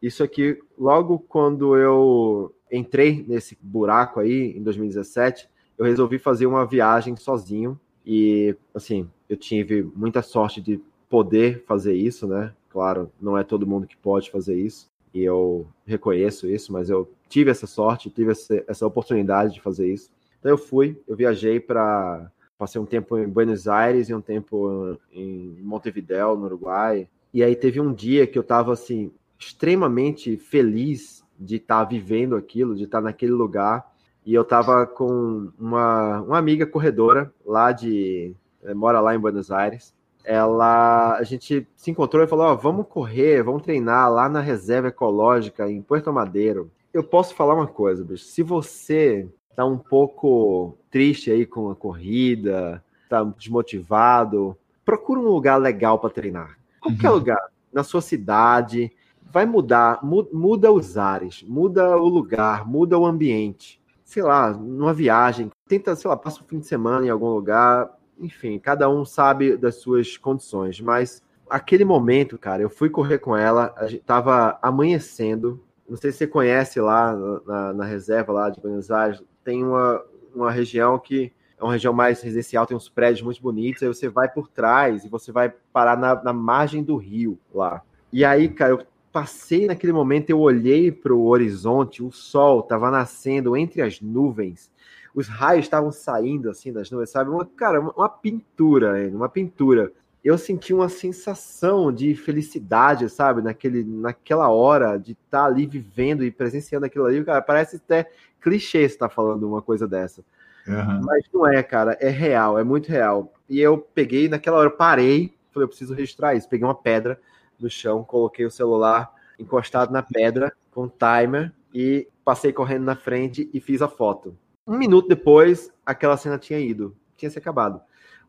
isso 0.00 0.22
aqui, 0.22 0.58
logo 0.78 1.18
quando 1.18 1.76
eu 1.76 2.54
entrei 2.70 3.24
nesse 3.26 3.56
buraco 3.60 4.20
aí, 4.20 4.56
em 4.56 4.62
2017, 4.62 5.48
eu 5.76 5.84
resolvi 5.84 6.18
fazer 6.18 6.46
uma 6.46 6.66
viagem 6.66 7.16
sozinho, 7.16 7.78
e, 8.06 8.54
assim, 8.74 9.08
eu 9.28 9.36
tive 9.36 9.82
muita 9.94 10.20
sorte 10.20 10.60
de 10.60 10.80
poder 11.08 11.64
fazer 11.66 11.94
isso, 11.94 12.26
né? 12.26 12.52
Claro, 12.68 13.10
não 13.20 13.38
é 13.38 13.44
todo 13.44 13.66
mundo 13.66 13.86
que 13.86 13.96
pode 13.96 14.30
fazer 14.30 14.56
isso 14.56 14.90
e 15.14 15.22
eu 15.22 15.66
reconheço 15.86 16.48
isso, 16.48 16.72
mas 16.72 16.90
eu 16.90 17.08
tive 17.28 17.50
essa 17.50 17.68
sorte, 17.68 18.10
tive 18.10 18.32
essa, 18.32 18.86
oportunidade 18.86 19.54
de 19.54 19.60
fazer 19.60 19.86
isso. 19.86 20.10
Então 20.40 20.50
eu 20.50 20.58
fui, 20.58 21.00
eu 21.06 21.14
viajei 21.14 21.60
para 21.60 22.30
passei 22.58 22.80
um 22.80 22.86
tempo 22.86 23.18
em 23.18 23.28
Buenos 23.28 23.68
Aires 23.68 24.08
e 24.08 24.14
um 24.14 24.20
tempo 24.20 24.98
em 25.12 25.56
Montevideo, 25.62 26.36
no 26.36 26.46
Uruguai. 26.46 27.08
E 27.32 27.42
aí 27.42 27.56
teve 27.56 27.80
um 27.80 27.92
dia 27.92 28.26
que 28.26 28.38
eu 28.38 28.42
estava 28.42 28.72
assim 28.72 29.10
extremamente 29.38 30.36
feliz 30.36 31.24
de 31.38 31.56
estar 31.56 31.80
tá 31.80 31.84
vivendo 31.84 32.36
aquilo, 32.36 32.76
de 32.76 32.84
estar 32.84 32.98
tá 32.98 33.04
naquele 33.04 33.32
lugar. 33.32 33.92
E 34.24 34.32
eu 34.32 34.42
estava 34.42 34.86
com 34.86 35.50
uma, 35.58 36.22
uma 36.22 36.38
amiga 36.38 36.66
corredora 36.66 37.32
lá 37.44 37.72
de 37.72 38.34
eh, 38.62 38.72
mora 38.72 39.00
lá 39.00 39.14
em 39.14 39.18
Buenos 39.18 39.50
Aires 39.50 39.94
ela 40.24 41.16
a 41.16 41.22
gente 41.22 41.68
se 41.76 41.90
encontrou 41.90 42.24
e 42.24 42.26
falou: 42.26 42.52
oh, 42.52 42.56
vamos 42.56 42.86
correr, 42.88 43.42
vamos 43.42 43.62
treinar 43.62 44.10
lá 44.10 44.28
na 44.28 44.40
reserva 44.40 44.88
ecológica 44.88 45.70
em 45.70 45.82
Puerto 45.82 46.12
Madeiro. 46.12 46.70
Eu 46.92 47.04
posso 47.04 47.34
falar 47.34 47.54
uma 47.54 47.66
coisa, 47.66 48.04
bicho. 48.04 48.24
Se 48.24 48.42
você 48.42 49.28
tá 49.54 49.64
um 49.64 49.78
pouco 49.78 50.76
triste 50.90 51.30
aí 51.30 51.46
com 51.46 51.70
a 51.70 51.76
corrida, 51.76 52.82
tá 53.08 53.22
desmotivado, 53.22 54.56
procura 54.84 55.20
um 55.20 55.28
lugar 55.28 55.56
legal 55.56 55.98
para 55.98 56.10
treinar. 56.10 56.58
Qualquer 56.80 57.08
uhum. 57.10 57.14
lugar, 57.14 57.48
na 57.72 57.82
sua 57.82 58.00
cidade, 58.00 58.92
vai 59.22 59.46
mudar, 59.46 60.00
muda 60.02 60.70
os 60.70 60.96
ares, 60.96 61.42
muda 61.42 61.96
o 61.96 62.06
lugar, 62.06 62.66
muda 62.66 62.98
o 62.98 63.06
ambiente. 63.06 63.80
Sei 64.04 64.22
lá, 64.22 64.52
numa 64.52 64.92
viagem, 64.92 65.50
tenta, 65.66 65.96
sei 65.96 66.08
lá, 66.08 66.16
passa 66.16 66.40
o 66.40 66.44
fim 66.44 66.58
de 66.58 66.66
semana 66.66 67.06
em 67.06 67.10
algum 67.10 67.30
lugar, 67.30 67.90
enfim, 68.18 68.58
cada 68.58 68.88
um 68.88 69.04
sabe 69.04 69.56
das 69.56 69.76
suas 69.76 70.16
condições, 70.16 70.80
mas 70.80 71.22
aquele 71.48 71.84
momento, 71.84 72.38
cara, 72.38 72.62
eu 72.62 72.70
fui 72.70 72.88
correr 72.88 73.18
com 73.18 73.36
ela, 73.36 73.74
a 73.76 73.86
gente 73.86 74.04
tava 74.04 74.58
amanhecendo. 74.62 75.60
Não 75.88 75.96
sei 75.96 76.12
se 76.12 76.18
você 76.18 76.26
conhece 76.26 76.80
lá 76.80 77.14
na, 77.44 77.72
na 77.72 77.84
reserva 77.84 78.32
lá 78.32 78.50
de 78.50 78.60
Buenos 78.60 78.90
Aires, 78.90 79.22
tem 79.44 79.62
uma, 79.62 80.02
uma 80.34 80.50
região 80.50 80.98
que 80.98 81.32
é 81.58 81.62
uma 81.62 81.72
região 81.72 81.92
mais 81.92 82.20
residencial, 82.20 82.66
tem 82.66 82.76
uns 82.76 82.88
prédios 82.88 83.22
muito 83.22 83.40
bonitos, 83.40 83.82
aí 83.82 83.88
você 83.88 84.08
vai 84.08 84.28
por 84.28 84.48
trás 84.48 85.04
e 85.04 85.08
você 85.08 85.30
vai 85.30 85.52
parar 85.72 85.96
na, 85.96 86.22
na 86.22 86.32
margem 86.32 86.82
do 86.82 86.96
rio 86.96 87.38
lá. 87.54 87.82
E 88.12 88.24
aí, 88.24 88.48
cara, 88.48 88.72
eu 88.72 88.86
passei 89.12 89.66
naquele 89.66 89.92
momento, 89.92 90.30
eu 90.30 90.40
olhei 90.40 90.90
para 90.90 91.14
o 91.14 91.26
horizonte, 91.26 92.02
o 92.02 92.10
sol 92.10 92.60
estava 92.60 92.90
nascendo 92.90 93.56
entre 93.56 93.82
as 93.82 94.00
nuvens 94.00 94.72
os 95.14 95.28
raios 95.28 95.66
estavam 95.66 95.92
saindo 95.92 96.50
assim 96.50 96.72
das 96.72 96.90
nuvens, 96.90 97.10
sabe? 97.10 97.30
Uma, 97.30 97.46
cara, 97.46 97.80
uma 97.80 98.08
pintura, 98.08 99.08
uma 99.12 99.28
pintura. 99.28 99.92
Eu 100.24 100.38
senti 100.38 100.72
uma 100.72 100.88
sensação 100.88 101.92
de 101.92 102.14
felicidade, 102.14 103.08
sabe? 103.10 103.42
Naquele, 103.42 103.84
naquela 103.84 104.48
hora 104.48 104.96
de 104.98 105.12
estar 105.12 105.42
tá 105.42 105.44
ali 105.44 105.66
vivendo 105.66 106.24
e 106.24 106.30
presenciando 106.30 106.86
aquilo 106.86 107.04
ali. 107.04 107.22
Cara, 107.22 107.42
parece 107.42 107.76
até 107.76 108.10
clichê 108.40 108.80
estar 108.80 109.08
tá 109.08 109.14
falando 109.14 109.46
uma 109.46 109.60
coisa 109.60 109.86
dessa. 109.86 110.24
Uhum. 110.66 111.02
Mas 111.04 111.24
não 111.32 111.46
é, 111.46 111.62
cara, 111.62 111.96
é 112.00 112.08
real, 112.08 112.58
é 112.58 112.64
muito 112.64 112.88
real. 112.88 113.34
E 113.48 113.60
eu 113.60 113.76
peguei, 113.78 114.28
naquela 114.28 114.56
hora, 114.56 114.68
eu 114.68 114.76
parei, 114.76 115.34
falei, 115.50 115.64
eu 115.64 115.68
preciso 115.68 115.94
registrar 115.94 116.34
isso. 116.34 116.48
Peguei 116.48 116.66
uma 116.66 116.74
pedra 116.74 117.20
no 117.60 117.68
chão, 117.68 118.02
coloquei 118.02 118.46
o 118.46 118.50
celular 118.50 119.12
encostado 119.38 119.92
na 119.92 120.02
pedra 120.02 120.52
com 120.70 120.88
timer 120.88 121.52
e 121.72 122.08
passei 122.24 122.52
correndo 122.52 122.84
na 122.84 122.96
frente 122.96 123.50
e 123.52 123.60
fiz 123.60 123.82
a 123.82 123.88
foto. 123.88 124.36
Um 124.66 124.78
minuto 124.78 125.08
depois, 125.08 125.70
aquela 125.84 126.16
cena 126.16 126.38
tinha 126.38 126.58
ido, 126.58 126.96
tinha 127.16 127.30
se 127.30 127.38
acabado. 127.38 127.80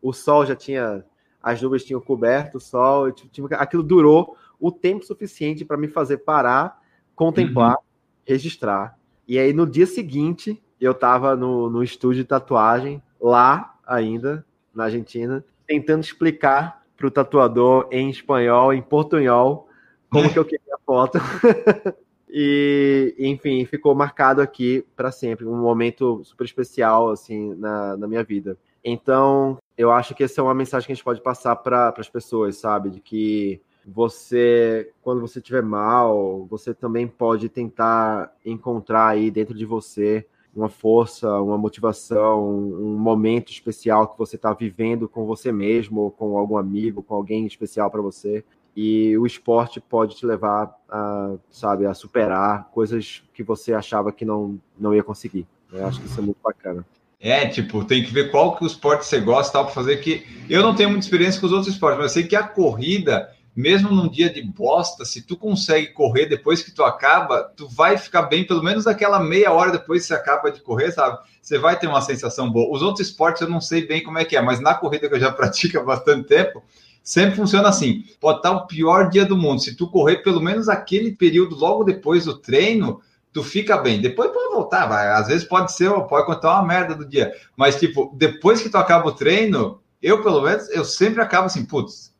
O 0.02 0.12
sol 0.12 0.44
já 0.44 0.54
tinha, 0.54 1.04
as 1.46 1.62
nuvens 1.62 1.84
tinham 1.84 2.00
coberto 2.00 2.56
o 2.56 2.60
sol, 2.60 3.12
tinha, 3.12 3.46
aquilo 3.52 3.84
durou 3.84 4.36
o 4.58 4.72
tempo 4.72 5.04
suficiente 5.06 5.64
para 5.64 5.76
me 5.76 5.86
fazer 5.86 6.16
parar, 6.16 6.82
contemplar, 7.14 7.76
uhum. 7.76 7.84
registrar. 8.26 8.98
E 9.28 9.38
aí 9.38 9.52
no 9.52 9.64
dia 9.64 9.86
seguinte, 9.86 10.60
eu 10.80 10.90
estava 10.90 11.36
no, 11.36 11.70
no 11.70 11.84
estúdio 11.84 12.24
de 12.24 12.28
tatuagem, 12.28 13.00
lá 13.20 13.78
ainda, 13.86 14.44
na 14.74 14.84
Argentina, 14.86 15.44
tentando 15.68 16.02
explicar 16.02 16.84
para 16.96 17.06
o 17.06 17.12
tatuador 17.12 17.86
em 17.92 18.10
espanhol, 18.10 18.74
em 18.74 18.82
portunhol, 18.82 19.68
como 20.10 20.28
que 20.28 20.38
eu 20.40 20.44
queria 20.44 20.74
a 20.74 20.78
foto. 20.84 21.16
E, 22.28 23.14
enfim, 23.18 23.64
ficou 23.64 23.94
marcado 23.94 24.42
aqui 24.42 24.84
para 24.94 25.12
sempre, 25.12 25.46
um 25.46 25.56
momento 25.56 26.22
super 26.24 26.44
especial, 26.44 27.10
assim, 27.10 27.54
na, 27.54 27.96
na 27.96 28.06
minha 28.06 28.22
vida. 28.22 28.58
Então, 28.88 29.58
eu 29.76 29.90
acho 29.90 30.14
que 30.14 30.22
essa 30.22 30.40
é 30.40 30.44
uma 30.44 30.54
mensagem 30.54 30.86
que 30.86 30.92
a 30.92 30.94
gente 30.94 31.04
pode 31.04 31.20
passar 31.20 31.56
para 31.56 31.92
as 31.98 32.08
pessoas, 32.08 32.56
sabe? 32.56 32.88
De 32.88 33.00
que 33.00 33.60
você, 33.84 34.92
quando 35.02 35.20
você 35.20 35.40
estiver 35.40 35.62
mal, 35.62 36.46
você 36.48 36.72
também 36.72 37.08
pode 37.08 37.48
tentar 37.48 38.32
encontrar 38.44 39.08
aí 39.08 39.28
dentro 39.28 39.54
de 39.54 39.66
você 39.66 40.24
uma 40.54 40.68
força, 40.68 41.40
uma 41.42 41.58
motivação, 41.58 42.48
um 42.48 42.96
momento 42.96 43.50
especial 43.50 44.06
que 44.08 44.16
você 44.16 44.36
está 44.36 44.54
vivendo 44.54 45.08
com 45.08 45.26
você 45.26 45.50
mesmo, 45.50 46.02
ou 46.02 46.10
com 46.10 46.38
algum 46.38 46.56
amigo, 46.56 47.02
com 47.02 47.14
alguém 47.14 47.44
especial 47.44 47.90
para 47.90 48.00
você 48.00 48.44
e 48.76 49.16
o 49.16 49.26
esporte 49.26 49.80
pode 49.80 50.16
te 50.16 50.26
levar 50.26 50.78
a, 50.88 51.34
sabe, 51.50 51.86
a 51.86 51.94
superar 51.94 52.68
coisas 52.70 53.24
que 53.32 53.42
você 53.42 53.72
achava 53.72 54.12
que 54.12 54.24
não, 54.24 54.60
não 54.78 54.94
ia 54.94 55.02
conseguir. 55.02 55.46
Eu 55.72 55.86
acho 55.86 55.98
que 55.98 56.06
isso 56.06 56.20
é 56.20 56.22
muito 56.22 56.38
bacana. 56.44 56.84
É, 57.18 57.46
tipo, 57.46 57.84
tem 57.84 58.04
que 58.04 58.12
ver 58.12 58.30
qual 58.30 58.56
que 58.56 58.64
o 58.64 58.66
esporte 58.66 59.06
você 59.06 59.18
gosta 59.20 59.52
tal 59.52 59.64
para 59.64 59.74
fazer 59.74 59.96
que 59.96 60.26
eu 60.50 60.62
não 60.62 60.74
tenho 60.74 60.90
muita 60.90 61.04
experiência 61.04 61.40
com 61.40 61.46
os 61.46 61.52
outros 61.52 61.72
esportes, 61.72 61.98
mas 61.98 62.10
eu 62.10 62.14
sei 62.14 62.28
que 62.28 62.36
a 62.36 62.42
corrida, 62.42 63.30
mesmo 63.54 63.90
num 63.90 64.08
dia 64.08 64.28
de 64.28 64.42
bosta, 64.42 65.04
se 65.04 65.22
tu 65.22 65.36
consegue 65.36 65.88
correr 65.88 66.26
depois 66.26 66.62
que 66.62 66.70
tu 66.70 66.84
acaba, 66.84 67.42
tu 67.56 67.66
vai 67.68 67.96
ficar 67.96 68.22
bem 68.22 68.44
pelo 68.44 68.62
menos 68.62 68.86
aquela 68.86 69.18
meia 69.18 69.50
hora 69.50 69.72
depois 69.72 70.02
que 70.02 70.08
você 70.08 70.14
acaba 70.14 70.52
de 70.52 70.60
correr, 70.60 70.92
sabe? 70.92 71.18
Você 71.40 71.58
vai 71.58 71.78
ter 71.78 71.86
uma 71.86 72.02
sensação 72.02 72.50
boa. 72.50 72.74
Os 72.74 72.82
outros 72.82 73.08
esportes 73.08 73.40
eu 73.40 73.48
não 73.48 73.60
sei 73.62 73.86
bem 73.86 74.02
como 74.02 74.18
é 74.18 74.24
que 74.24 74.36
é, 74.36 74.42
mas 74.42 74.60
na 74.60 74.74
corrida 74.74 75.08
que 75.08 75.14
eu 75.14 75.20
já 75.20 75.32
pratico 75.32 75.78
há 75.78 75.82
bastante 75.82 76.28
tempo, 76.28 76.62
Sempre 77.06 77.36
funciona 77.36 77.68
assim. 77.68 78.02
Pode 78.20 78.38
estar 78.38 78.50
o 78.50 78.66
pior 78.66 79.08
dia 79.08 79.24
do 79.24 79.36
mundo. 79.36 79.62
Se 79.62 79.76
tu 79.76 79.88
correr 79.88 80.24
pelo 80.24 80.40
menos 80.40 80.68
aquele 80.68 81.12
período 81.12 81.54
logo 81.54 81.84
depois 81.84 82.24
do 82.24 82.36
treino, 82.36 83.00
tu 83.36 83.42
fica 83.42 83.76
bem. 83.76 84.00
Depois 84.00 84.30
pode 84.30 84.54
voltar, 84.54 84.86
vai. 84.86 85.08
Às 85.08 85.28
vezes 85.28 85.46
pode 85.46 85.70
ser, 85.70 85.90
pode 86.08 86.24
contar 86.24 86.54
uma 86.54 86.66
merda 86.66 86.94
do 86.94 87.06
dia. 87.06 87.34
Mas, 87.54 87.78
tipo, 87.78 88.10
depois 88.16 88.62
que 88.62 88.70
tu 88.70 88.78
acaba 88.78 89.08
o 89.08 89.12
treino, 89.12 89.78
eu, 90.00 90.22
pelo 90.22 90.40
menos, 90.40 90.70
eu 90.70 90.86
sempre 90.86 91.20
acabo 91.20 91.44
assim, 91.44 91.66
putz, 91.66 92.14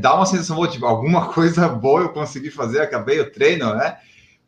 dá 0.00 0.14
uma 0.14 0.24
sensação 0.24 0.56
boa, 0.56 0.66
tipo, 0.66 0.86
alguma 0.86 1.28
coisa 1.34 1.68
boa 1.68 2.00
eu 2.00 2.08
consegui 2.08 2.50
fazer, 2.50 2.80
acabei 2.80 3.20
o 3.20 3.30
treino, 3.30 3.74
né? 3.74 3.98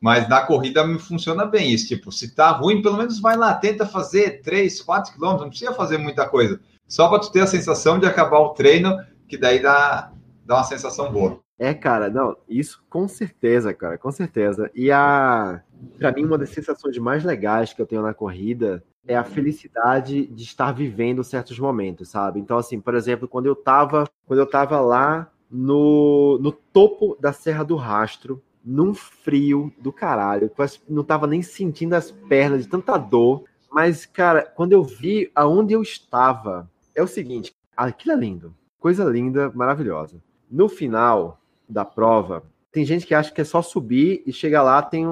Mas 0.00 0.26
na 0.26 0.40
corrida 0.40 0.86
me 0.86 0.98
funciona 0.98 1.44
bem 1.44 1.70
isso. 1.70 1.88
Tipo, 1.88 2.10
se 2.10 2.34
tá 2.34 2.52
ruim, 2.52 2.80
pelo 2.80 2.96
menos 2.96 3.20
vai 3.20 3.36
lá, 3.36 3.52
tenta 3.52 3.84
fazer 3.84 4.40
3, 4.40 4.80
4 4.80 5.12
quilômetros, 5.12 5.42
não 5.42 5.50
precisa 5.50 5.74
fazer 5.74 5.98
muita 5.98 6.26
coisa. 6.26 6.58
Só 6.88 7.06
para 7.08 7.18
tu 7.18 7.30
ter 7.30 7.40
a 7.40 7.46
sensação 7.46 7.98
de 7.98 8.06
acabar 8.06 8.38
o 8.38 8.54
treino 8.54 8.96
que 9.28 9.36
daí 9.36 9.60
dá, 9.60 10.10
dá 10.46 10.54
uma 10.54 10.64
sensação 10.64 11.12
boa. 11.12 11.44
É, 11.58 11.72
cara, 11.72 12.10
não, 12.10 12.36
isso 12.48 12.82
com 12.90 13.06
certeza, 13.06 13.72
cara, 13.72 13.96
com 13.96 14.10
certeza. 14.10 14.70
E 14.74 14.90
a, 14.90 15.62
para 15.98 16.12
mim, 16.12 16.24
uma 16.24 16.38
das 16.38 16.50
sensações 16.50 16.96
mais 16.98 17.24
legais 17.24 17.72
que 17.72 17.80
eu 17.80 17.86
tenho 17.86 18.02
na 18.02 18.14
corrida 18.14 18.82
é 19.06 19.16
a 19.16 19.24
felicidade 19.24 20.26
de 20.26 20.42
estar 20.42 20.72
vivendo 20.72 21.22
certos 21.22 21.58
momentos, 21.58 22.08
sabe? 22.08 22.40
Então, 22.40 22.56
assim, 22.56 22.80
por 22.80 22.94
exemplo, 22.94 23.28
quando 23.28 23.46
eu 23.46 23.54
tava, 23.54 24.08
quando 24.26 24.40
eu 24.40 24.46
tava 24.46 24.80
lá 24.80 25.30
no, 25.50 26.38
no 26.40 26.50
topo 26.50 27.16
da 27.20 27.32
Serra 27.32 27.64
do 27.64 27.76
Rastro, 27.76 28.42
num 28.64 28.94
frio 28.94 29.72
do 29.78 29.92
caralho, 29.92 30.50
não 30.88 31.04
tava 31.04 31.26
nem 31.26 31.42
sentindo 31.42 31.94
as 31.94 32.10
pernas 32.10 32.62
de 32.62 32.68
tanta 32.68 32.96
dor, 32.96 33.44
mas, 33.70 34.06
cara, 34.06 34.42
quando 34.42 34.72
eu 34.72 34.82
vi 34.82 35.30
aonde 35.34 35.74
eu 35.74 35.82
estava, 35.82 36.70
é 36.94 37.02
o 37.02 37.06
seguinte, 37.06 37.54
aquilo 37.76 38.14
é 38.14 38.16
lindo. 38.16 38.54
Coisa 38.78 39.04
linda, 39.04 39.50
maravilhosa. 39.54 40.22
No 40.50 40.68
final 40.68 41.40
da 41.68 41.84
prova, 41.84 42.44
tem 42.70 42.84
gente 42.84 43.06
que 43.06 43.14
acha 43.14 43.32
que 43.32 43.40
é 43.40 43.44
só 43.44 43.60
subir 43.60 44.22
e 44.26 44.32
chegar 44.32 44.62
lá 44.62 44.80
tem 44.82 45.06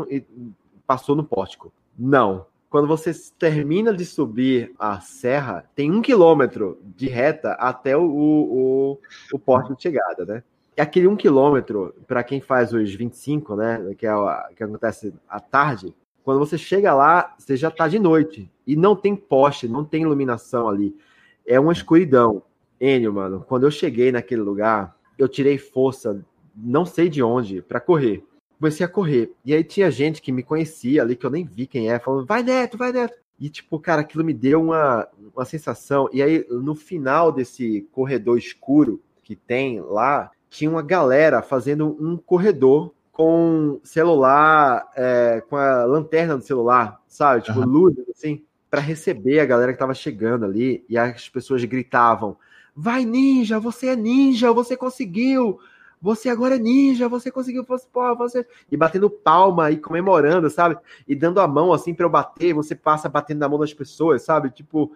passou 0.93 1.17
no 1.17 1.25
pórtico. 1.25 1.73
Não. 1.99 2.45
Quando 2.69 2.87
você 2.87 3.13
termina 3.39 3.95
de 3.95 4.05
subir 4.05 4.75
a 4.79 5.01
serra, 5.01 5.65
tem 5.75 5.91
um 5.91 6.03
quilômetro 6.03 6.79
de 6.85 7.09
reta 7.09 7.53
até 7.53 7.97
o, 7.97 8.03
o, 8.03 8.99
o 9.33 9.39
pórtico 9.39 9.75
de 9.75 9.83
chegada, 9.83 10.27
né? 10.27 10.43
E 10.77 10.83
aquele 10.83 11.07
um 11.07 11.17
quilômetro, 11.17 11.95
para 12.07 12.23
quem 12.23 12.43
faz 12.43 12.75
os 12.75 12.95
25, 12.95 13.57
né? 13.57 13.95
Que, 13.97 14.07
é 14.07 14.13
que 14.55 14.63
acontece 14.63 15.15
à 15.27 15.41
tarde, 15.41 15.95
Quando 16.23 16.39
você 16.39 16.59
chega 16.59 16.95
lá, 16.95 17.35
você 17.39 17.57
já 17.57 17.71
tá 17.71 17.89
de 17.89 17.99
noite. 17.99 18.51
E 18.67 18.77
não 18.77 18.95
tem 18.95 19.17
poste, 19.17 19.67
não 19.67 19.85
tem 19.85 20.03
iluminação 20.03 20.69
ali. 20.69 20.95
É 21.47 21.59
uma 21.59 21.73
escuridão. 21.73 22.43
Enio, 22.79 23.15
mano, 23.15 23.45
quando 23.49 23.65
eu 23.65 23.71
cheguei 23.71 24.13
naquele 24.13 24.43
lugar, 24.43 24.95
eu 25.19 25.27
tirei 25.27 25.57
força, 25.57 26.23
não 26.55 26.85
sei 26.85 27.09
de 27.09 27.23
onde, 27.23 27.63
para 27.63 27.81
correr. 27.81 28.23
Comecei 28.63 28.87
a 28.87 28.89
correr. 28.89 29.33
E 29.45 29.53
aí 29.53 29.65
tinha 29.65 29.91
gente 29.91 30.23
que 30.23 30.31
me 30.31 30.41
conhecia 30.41 31.03
ali, 31.03 31.17
que 31.17 31.27
eu 31.27 31.31
nem 31.31 31.45
vi 31.45 31.67
quem 31.67 31.91
é, 31.91 31.99
falando, 31.99 32.25
vai 32.25 32.45
Neto, 32.45 32.79
vai 32.79 32.93
Neto. 32.93 33.19
E, 33.41 33.49
tipo, 33.49 33.77
cara, 33.81 34.03
aquilo 34.03 34.23
me 34.23 34.33
deu 34.33 34.63
uma, 34.63 35.09
uma 35.35 35.45
sensação. 35.45 36.09
E 36.13 36.23
aí, 36.23 36.47
no 36.49 36.77
final 36.77 37.33
desse 37.33 37.89
corredor 37.91 38.39
escuro 38.39 39.03
que 39.25 39.35
tem 39.35 39.81
lá, 39.81 40.31
tinha 40.49 40.71
uma 40.71 40.81
galera 40.81 41.43
fazendo 41.43 41.97
um 42.01 42.17
corredor 42.17 42.95
com 43.11 43.81
celular, 43.83 44.89
é, 44.95 45.43
com 45.51 45.57
a 45.57 45.85
lanterna 45.85 46.37
do 46.37 46.45
celular, 46.45 47.01
sabe? 47.09 47.43
Tipo, 47.43 47.59
uhum. 47.59 47.67
luz, 47.67 47.97
assim, 48.15 48.45
para 48.71 48.81
receber 48.81 49.41
a 49.41 49.45
galera 49.45 49.73
que 49.73 49.79
tava 49.81 49.93
chegando 49.93 50.45
ali. 50.45 50.85
E 50.89 50.97
as 50.97 51.29
pessoas 51.29 51.65
gritavam: 51.65 52.37
Vai, 52.77 53.05
ninja, 53.05 53.59
você 53.59 53.89
é 53.89 53.97
ninja, 53.97 54.53
você 54.53 54.77
conseguiu. 54.77 55.59
Você 56.03 56.29
agora 56.29 56.57
é 56.57 56.59
ninja, 56.59 57.09
você 57.09 57.31
conseguiu, 57.31 57.65
pô, 57.65 57.79
você. 58.17 58.45
E 58.69 58.77
batendo 58.77 59.09
palma 59.09 59.71
e 59.71 59.77
comemorando, 59.77 60.51
sabe? 60.51 60.77
E 61.07 61.15
dando 61.15 61.41
a 61.41 61.47
mão 61.47 61.73
assim 61.73 61.95
para 61.95 62.05
eu 62.05 62.11
bater, 62.11 62.53
você 62.53 62.75
passa 62.75 63.09
batendo 63.09 63.39
na 63.39 63.49
mão 63.49 63.61
das 63.61 63.73
pessoas, 63.73 64.23
sabe? 64.23 64.51
Tipo, 64.51 64.91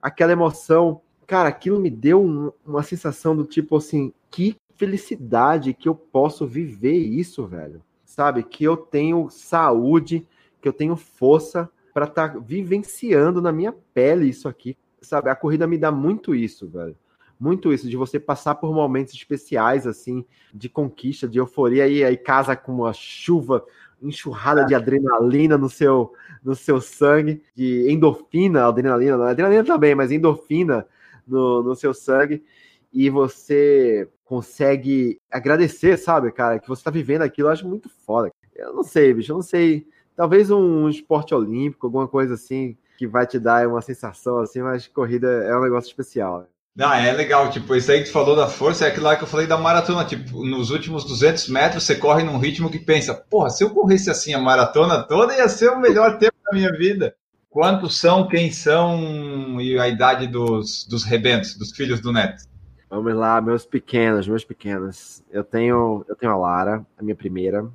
aquela 0.00 0.30
emoção. 0.30 1.00
Cara, 1.26 1.48
aquilo 1.48 1.80
me 1.80 1.90
deu 1.90 2.22
um, 2.22 2.52
uma 2.64 2.84
sensação 2.84 3.34
do 3.34 3.44
tipo 3.44 3.76
assim, 3.76 4.12
que 4.30 4.56
felicidade 4.76 5.74
que 5.74 5.88
eu 5.88 5.96
posso 5.96 6.46
viver 6.46 6.96
isso, 6.96 7.44
velho. 7.44 7.82
Sabe? 8.04 8.44
Que 8.44 8.62
eu 8.62 8.76
tenho 8.76 9.28
saúde, 9.30 10.24
que 10.60 10.68
eu 10.68 10.72
tenho 10.72 10.94
força 10.94 11.68
para 11.92 12.04
estar 12.04 12.34
tá 12.34 12.38
vivenciando 12.38 13.42
na 13.42 13.50
minha 13.50 13.72
pele 13.92 14.28
isso 14.28 14.48
aqui, 14.48 14.76
sabe? 15.00 15.28
A 15.28 15.34
corrida 15.34 15.66
me 15.66 15.76
dá 15.76 15.90
muito 15.90 16.36
isso, 16.36 16.68
velho 16.68 16.96
muito 17.42 17.72
isso, 17.72 17.88
de 17.88 17.96
você 17.96 18.20
passar 18.20 18.54
por 18.54 18.72
momentos 18.72 19.12
especiais, 19.14 19.84
assim, 19.84 20.24
de 20.54 20.68
conquista, 20.68 21.26
de 21.26 21.38
euforia, 21.38 21.88
e 21.88 22.04
aí 22.04 22.16
casa 22.16 22.54
com 22.54 22.72
uma 22.72 22.92
chuva, 22.92 23.64
enxurrada 24.00 24.64
de 24.64 24.76
adrenalina 24.76 25.58
no 25.58 25.68
seu, 25.68 26.12
no 26.42 26.54
seu 26.54 26.80
sangue, 26.80 27.42
de 27.52 27.90
endorfina, 27.90 28.68
adrenalina, 28.68 29.16
não, 29.16 29.24
adrenalina 29.24 29.64
também, 29.64 29.92
mas 29.92 30.12
endorfina 30.12 30.86
no, 31.26 31.64
no 31.64 31.74
seu 31.74 31.92
sangue, 31.92 32.44
e 32.92 33.10
você 33.10 34.08
consegue 34.24 35.20
agradecer, 35.28 35.96
sabe, 35.96 36.30
cara, 36.30 36.60
que 36.60 36.68
você 36.68 36.84
tá 36.84 36.92
vivendo 36.92 37.22
aquilo, 37.22 37.48
eu 37.48 37.52
acho 37.52 37.66
muito 37.66 37.88
foda. 37.88 38.30
Eu 38.54 38.72
não 38.72 38.84
sei, 38.84 39.12
bicho, 39.12 39.32
eu 39.32 39.36
não 39.36 39.42
sei. 39.42 39.88
Talvez 40.14 40.48
um 40.48 40.88
esporte 40.88 41.34
olímpico, 41.34 41.86
alguma 41.86 42.06
coisa 42.06 42.34
assim, 42.34 42.76
que 42.96 43.06
vai 43.06 43.26
te 43.26 43.38
dar 43.40 43.66
uma 43.66 43.82
sensação 43.82 44.38
assim, 44.38 44.62
mas 44.62 44.86
corrida 44.86 45.26
é 45.26 45.56
um 45.56 45.62
negócio 45.62 45.88
especial. 45.88 46.40
Né? 46.40 46.46
Não, 46.74 46.90
é 46.92 47.12
legal, 47.12 47.50
tipo, 47.50 47.74
isso 47.74 47.92
aí 47.92 47.98
que 47.98 48.06
tu 48.06 48.12
falou 48.12 48.34
da 48.34 48.48
força 48.48 48.86
é 48.86 48.88
aquilo 48.88 49.04
lá 49.04 49.14
que 49.14 49.22
eu 49.22 49.28
falei 49.28 49.46
da 49.46 49.58
maratona, 49.58 50.06
tipo, 50.06 50.42
nos 50.42 50.70
últimos 50.70 51.04
200 51.04 51.48
metros 51.48 51.84
você 51.84 51.94
corre 51.94 52.22
num 52.22 52.38
ritmo 52.38 52.70
que 52.70 52.78
pensa, 52.78 53.12
porra, 53.12 53.50
se 53.50 53.62
eu 53.62 53.70
corresse 53.70 54.10
assim 54.10 54.32
a 54.32 54.38
maratona 54.38 55.02
toda 55.02 55.36
ia 55.36 55.48
ser 55.50 55.68
o 55.68 55.78
melhor 55.78 56.16
tempo 56.18 56.36
da 56.44 56.56
minha 56.56 56.72
vida. 56.72 57.14
Quantos 57.50 57.98
são, 57.98 58.26
quem 58.26 58.50
são 58.50 59.60
e 59.60 59.78
a 59.78 59.86
idade 59.86 60.26
dos, 60.26 60.86
dos 60.88 61.04
rebentos, 61.04 61.54
dos 61.54 61.72
filhos 61.72 62.00
do 62.00 62.10
Neto? 62.10 62.44
Vamos 62.88 63.14
lá, 63.14 63.38
meus 63.42 63.66
pequenos, 63.66 64.26
meus 64.26 64.42
pequenos. 64.42 65.22
Eu 65.30 65.44
tenho, 65.44 66.02
eu 66.08 66.16
tenho 66.16 66.32
a 66.32 66.36
Lara, 66.36 66.86
a 66.96 67.02
minha 67.02 67.14
primeira. 67.14 67.66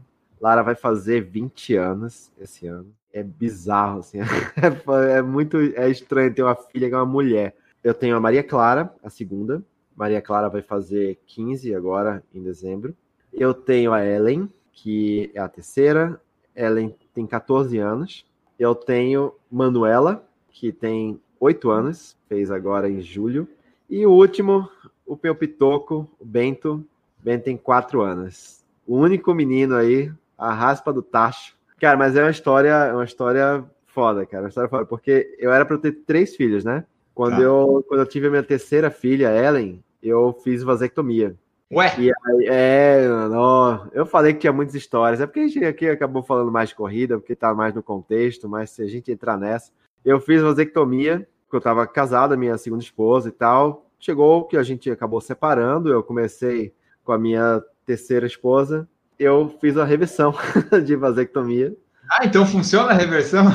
Lara 0.41 0.63
vai 0.63 0.73
fazer 0.73 1.21
20 1.21 1.75
anos 1.75 2.31
esse 2.39 2.65
ano. 2.65 2.91
É 3.13 3.21
bizarro, 3.21 3.99
assim. 3.99 4.17
É, 4.57 5.17
é 5.17 5.21
muito 5.21 5.57
é 5.75 5.87
estranho 5.89 6.33
ter 6.33 6.41
uma 6.41 6.55
filha 6.55 6.87
que 6.87 6.95
é 6.95 6.97
uma 6.97 7.05
mulher. 7.05 7.55
Eu 7.87 7.93
tenho 7.93 8.17
a 8.17 8.19
Maria 8.19 8.43
Clara, 8.43 8.93
a 9.01 9.09
segunda. 9.09 9.63
Maria 9.95 10.21
Clara 10.21 10.49
vai 10.49 10.61
fazer 10.61 11.21
15 11.25 11.73
agora, 11.73 12.21
em 12.35 12.43
dezembro. 12.43 12.93
Eu 13.31 13.53
tenho 13.53 13.93
a 13.93 14.05
Ellen, 14.05 14.51
que 14.73 15.31
é 15.33 15.39
a 15.39 15.47
terceira. 15.47 16.19
Ellen 16.53 16.93
tem 17.13 17.25
14 17.25 17.77
anos. 17.77 18.25
Eu 18.59 18.75
tenho 18.75 19.33
Manuela, 19.49 20.27
que 20.49 20.73
tem 20.73 21.17
8 21.39 21.69
anos, 21.69 22.17
fez 22.27 22.51
agora 22.51 22.89
em 22.89 22.99
julho. 22.99 23.47
E 23.89 24.05
o 24.05 24.11
último, 24.11 24.69
o 25.05 25.15
Peu 25.15 25.33
Pitoco, 25.33 26.05
o 26.19 26.25
Bento. 26.25 26.85
Bento 27.23 27.45
tem 27.45 27.55
4 27.55 28.01
anos. 28.01 28.65
O 28.85 28.97
único 28.97 29.33
menino 29.33 29.77
aí, 29.77 30.11
a 30.37 30.53
raspa 30.53 30.91
do 30.91 31.01
tacho. 31.01 31.55
Cara, 31.79 31.95
mas 31.95 32.17
é 32.17 32.21
uma 32.21 32.31
história, 32.31 32.67
é 32.67 32.93
uma 32.93 33.05
história 33.05 33.63
foda, 33.85 34.25
cara. 34.25 34.43
Uma 34.43 34.49
história 34.49 34.69
foda, 34.69 34.85
porque 34.85 35.37
eu 35.39 35.53
era 35.53 35.65
para 35.65 35.77
ter 35.77 35.93
três 36.05 36.35
filhos, 36.35 36.65
né? 36.65 36.83
Quando, 37.17 37.37
tá. 37.37 37.41
eu, 37.41 37.83
quando 37.87 38.01
eu 38.01 38.05
tive 38.05 38.27
a 38.27 38.29
minha 38.29 38.43
terceira 38.43 38.91
filha, 38.91 39.35
Ellen, 39.35 39.83
eu 40.03 40.39
fiz 40.43 40.61
vasectomia. 40.61 41.35
Ué? 41.73 41.91
E 41.97 42.11
aí, 42.11 42.45
é, 42.47 43.07
não, 43.07 43.89
eu 43.91 44.05
falei 44.05 44.33
que 44.33 44.41
tinha 44.41 44.53
muitas 44.53 44.75
histórias. 44.75 45.19
É 45.19 45.25
porque 45.25 45.39
a 45.39 45.47
gente 45.47 45.65
aqui 45.65 45.89
acabou 45.89 46.21
falando 46.21 46.51
mais 46.51 46.69
de 46.69 46.75
corrida, 46.75 47.17
porque 47.17 47.35
tá 47.35 47.55
mais 47.55 47.73
no 47.73 47.81
contexto, 47.81 48.47
mas 48.47 48.69
se 48.69 48.83
a 48.83 48.87
gente 48.87 49.11
entrar 49.11 49.35
nessa. 49.35 49.71
Eu 50.05 50.19
fiz 50.21 50.43
vasectomia, 50.43 51.27
porque 51.45 51.55
eu 51.55 51.61
tava 51.61 51.87
casada, 51.87 52.37
minha 52.37 52.55
segunda 52.55 52.83
esposa 52.83 53.29
e 53.29 53.31
tal. 53.31 53.89
Chegou 53.99 54.45
que 54.45 54.55
a 54.55 54.61
gente 54.61 54.91
acabou 54.91 55.19
separando, 55.19 55.91
eu 55.91 56.03
comecei 56.03 56.71
com 57.03 57.13
a 57.13 57.17
minha 57.17 57.63
terceira 57.83 58.27
esposa. 58.27 58.87
Eu 59.17 59.57
fiz 59.59 59.75
a 59.75 59.83
reversão 59.83 60.35
de 60.85 60.95
vasectomia. 60.95 61.75
Ah, 62.11 62.27
então 62.27 62.45
funciona 62.45 62.91
a 62.91 62.93
reversão? 62.93 63.45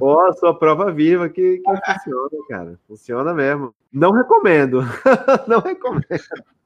Ó, 0.00 0.28
a 0.28 0.32
sua 0.32 0.58
prova 0.58 0.90
viva 0.90 1.28
que, 1.28 1.58
que 1.58 1.92
funciona, 1.92 2.46
cara. 2.48 2.78
Funciona 2.86 3.34
mesmo. 3.34 3.74
Não 3.92 4.12
recomendo. 4.12 4.80
não 5.46 5.60
recomendo. 5.60 6.06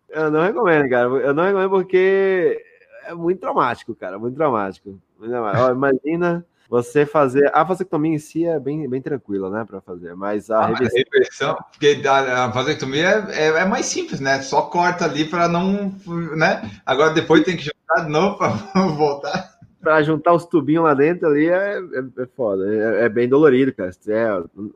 Eu 0.09 0.31
não 0.31 0.43
recomendo, 0.43 0.89
cara. 0.89 1.09
Eu 1.09 1.35
não 1.35 1.45
recomendo 1.45 1.71
porque 1.71 2.63
é 3.05 3.15
muito 3.15 3.41
traumático, 3.41 3.95
cara. 3.95 4.19
Muito 4.19 4.37
traumático. 4.37 4.99
Ó, 5.21 5.71
imagina 5.71 6.45
você 6.69 7.07
fazer. 7.07 7.51
A 7.55 7.63
vasectomia 7.63 8.15
em 8.15 8.19
si 8.19 8.45
é 8.45 8.59
bem, 8.59 8.89
bem 8.89 9.01
tranquila, 9.01 9.51
né, 9.51 9.65
para 9.65 9.81
fazer. 9.81 10.15
Mas 10.15 10.51
a, 10.51 10.61
ah, 10.61 10.67
reversão... 10.67 11.05
reversão. 11.13 11.57
Porque 11.71 12.03
a, 12.07 12.47
vasectomia 12.49 13.27
é, 13.31 13.45
é, 13.45 13.47
é, 13.49 13.65
mais 13.65 13.87
simples, 13.87 14.21
né? 14.21 14.43
Só 14.43 14.63
corta 14.63 15.05
ali 15.05 15.25
para 15.25 15.49
não. 15.49 15.95
né? 16.37 16.71
Agora 16.85 17.15
depois 17.15 17.45
tem 17.45 17.57
que 17.57 17.65
juntar 17.65 18.05
de 18.05 18.11
novo 18.11 18.39
para 18.39 18.51
voltar 18.97 19.56
para 19.87 20.03
juntar 20.03 20.33
os 20.33 20.45
tubinhos 20.45 20.83
lá 20.83 20.95
dentro 20.95 21.29
ali 21.29 21.49
é, 21.49 21.79
é, 21.79 22.23
é 22.23 22.27
foda. 22.35 22.67
É, 22.75 23.05
é, 23.05 23.09
bem 23.09 23.29
dolorido, 23.29 23.73
cara. 23.73 23.93
É 24.09 24.27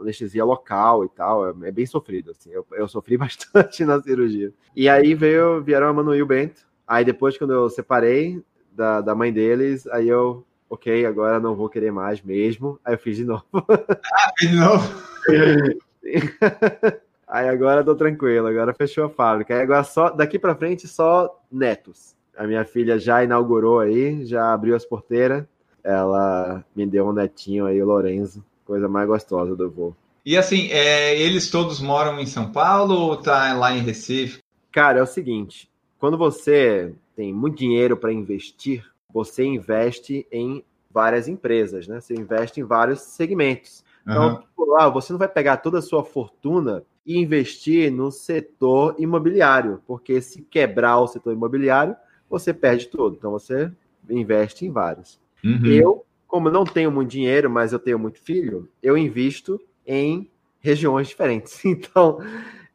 anestesia 0.00 0.44
local 0.44 1.04
e 1.04 1.08
tal. 1.08 1.48
É, 1.48 1.54
é, 1.66 1.72
bem 1.72 1.84
sofrido, 1.84 2.30
assim. 2.30 2.52
Eu, 2.52 2.64
eu 2.70 2.86
sofri 2.86 3.16
bastante 3.18 3.84
na 3.84 4.00
cirurgia. 4.00 4.52
E 4.76 4.88
aí 4.88 5.12
veio, 5.12 5.60
vieram 5.64 5.88
a 5.88 5.92
Manu 5.92 6.14
e 6.14 6.22
o 6.22 6.26
Bento. 6.26 6.64
Aí 6.86 7.04
depois, 7.04 7.36
quando 7.36 7.52
eu 7.52 7.68
separei 7.68 8.40
da, 8.70 9.00
da 9.00 9.12
mãe 9.12 9.32
deles, 9.32 9.84
aí 9.88 10.08
eu, 10.08 10.46
ok, 10.68 11.04
agora 11.04 11.40
não 11.40 11.56
vou 11.56 11.68
querer 11.68 11.90
mais 11.90 12.22
mesmo. 12.22 12.78
Aí 12.84 12.94
eu 12.94 12.98
fiz 12.98 13.16
de 13.16 13.24
novo. 13.24 13.44
Ah, 13.52 14.32
de 14.38 14.54
novo? 14.54 15.02
aí 17.26 17.48
agora 17.48 17.82
tô 17.82 17.96
tranquilo, 17.96 18.46
agora 18.46 18.72
fechou 18.72 19.06
a 19.06 19.10
fábrica. 19.10 19.56
Aí 19.56 19.62
agora 19.62 19.82
só, 19.82 20.10
daqui 20.10 20.38
para 20.38 20.54
frente, 20.54 20.86
só 20.86 21.42
netos 21.50 22.14
a 22.40 22.46
minha 22.46 22.64
filha 22.64 22.98
já 22.98 23.22
inaugurou 23.22 23.80
aí, 23.80 24.24
já 24.24 24.54
abriu 24.54 24.74
as 24.74 24.86
porteiras. 24.86 25.44
Ela 25.84 26.64
me 26.74 26.86
deu 26.86 27.06
um 27.06 27.12
netinho 27.12 27.66
aí, 27.66 27.82
o 27.82 27.84
Lorenzo, 27.86 28.42
coisa 28.64 28.88
mais 28.88 29.06
gostosa 29.06 29.54
do 29.54 29.70
voo. 29.70 29.94
E 30.24 30.38
assim, 30.38 30.68
é, 30.70 31.20
eles 31.20 31.50
todos 31.50 31.82
moram 31.82 32.18
em 32.18 32.24
São 32.24 32.50
Paulo 32.50 32.94
ou 32.94 33.16
tá 33.18 33.52
lá 33.52 33.76
em 33.76 33.82
Recife? 33.82 34.42
Cara, 34.72 35.00
é 35.00 35.02
o 35.02 35.06
seguinte: 35.06 35.70
quando 35.98 36.16
você 36.16 36.94
tem 37.14 37.30
muito 37.30 37.58
dinheiro 37.58 37.94
para 37.94 38.10
investir, 38.10 38.86
você 39.12 39.44
investe 39.44 40.26
em 40.32 40.64
várias 40.90 41.28
empresas, 41.28 41.86
né? 41.86 42.00
Você 42.00 42.14
investe 42.14 42.58
em 42.58 42.64
vários 42.64 43.02
segmentos. 43.02 43.84
Então, 44.02 44.42
uhum. 44.56 44.76
ah, 44.78 44.88
você 44.88 45.12
não 45.12 45.18
vai 45.18 45.28
pegar 45.28 45.58
toda 45.58 45.80
a 45.80 45.82
sua 45.82 46.02
fortuna 46.02 46.82
e 47.04 47.18
investir 47.18 47.92
no 47.92 48.10
setor 48.10 48.94
imobiliário, 48.98 49.82
porque 49.86 50.22
se 50.22 50.40
quebrar 50.40 51.00
o 51.00 51.06
setor 51.06 51.34
imobiliário, 51.34 51.94
você 52.30 52.54
perde 52.54 52.86
tudo. 52.86 53.16
Então 53.16 53.32
você 53.32 53.70
investe 54.08 54.64
em 54.64 54.70
vários. 54.70 55.20
Uhum. 55.44 55.66
Eu, 55.66 56.06
como 56.26 56.48
não 56.48 56.64
tenho 56.64 56.90
muito 56.90 57.10
dinheiro, 57.10 57.50
mas 57.50 57.72
eu 57.72 57.78
tenho 57.78 57.98
muito 57.98 58.20
filho, 58.20 58.68
eu 58.82 58.96
invisto 58.96 59.60
em 59.86 60.30
regiões 60.60 61.08
diferentes. 61.08 61.60
Então, 61.64 62.18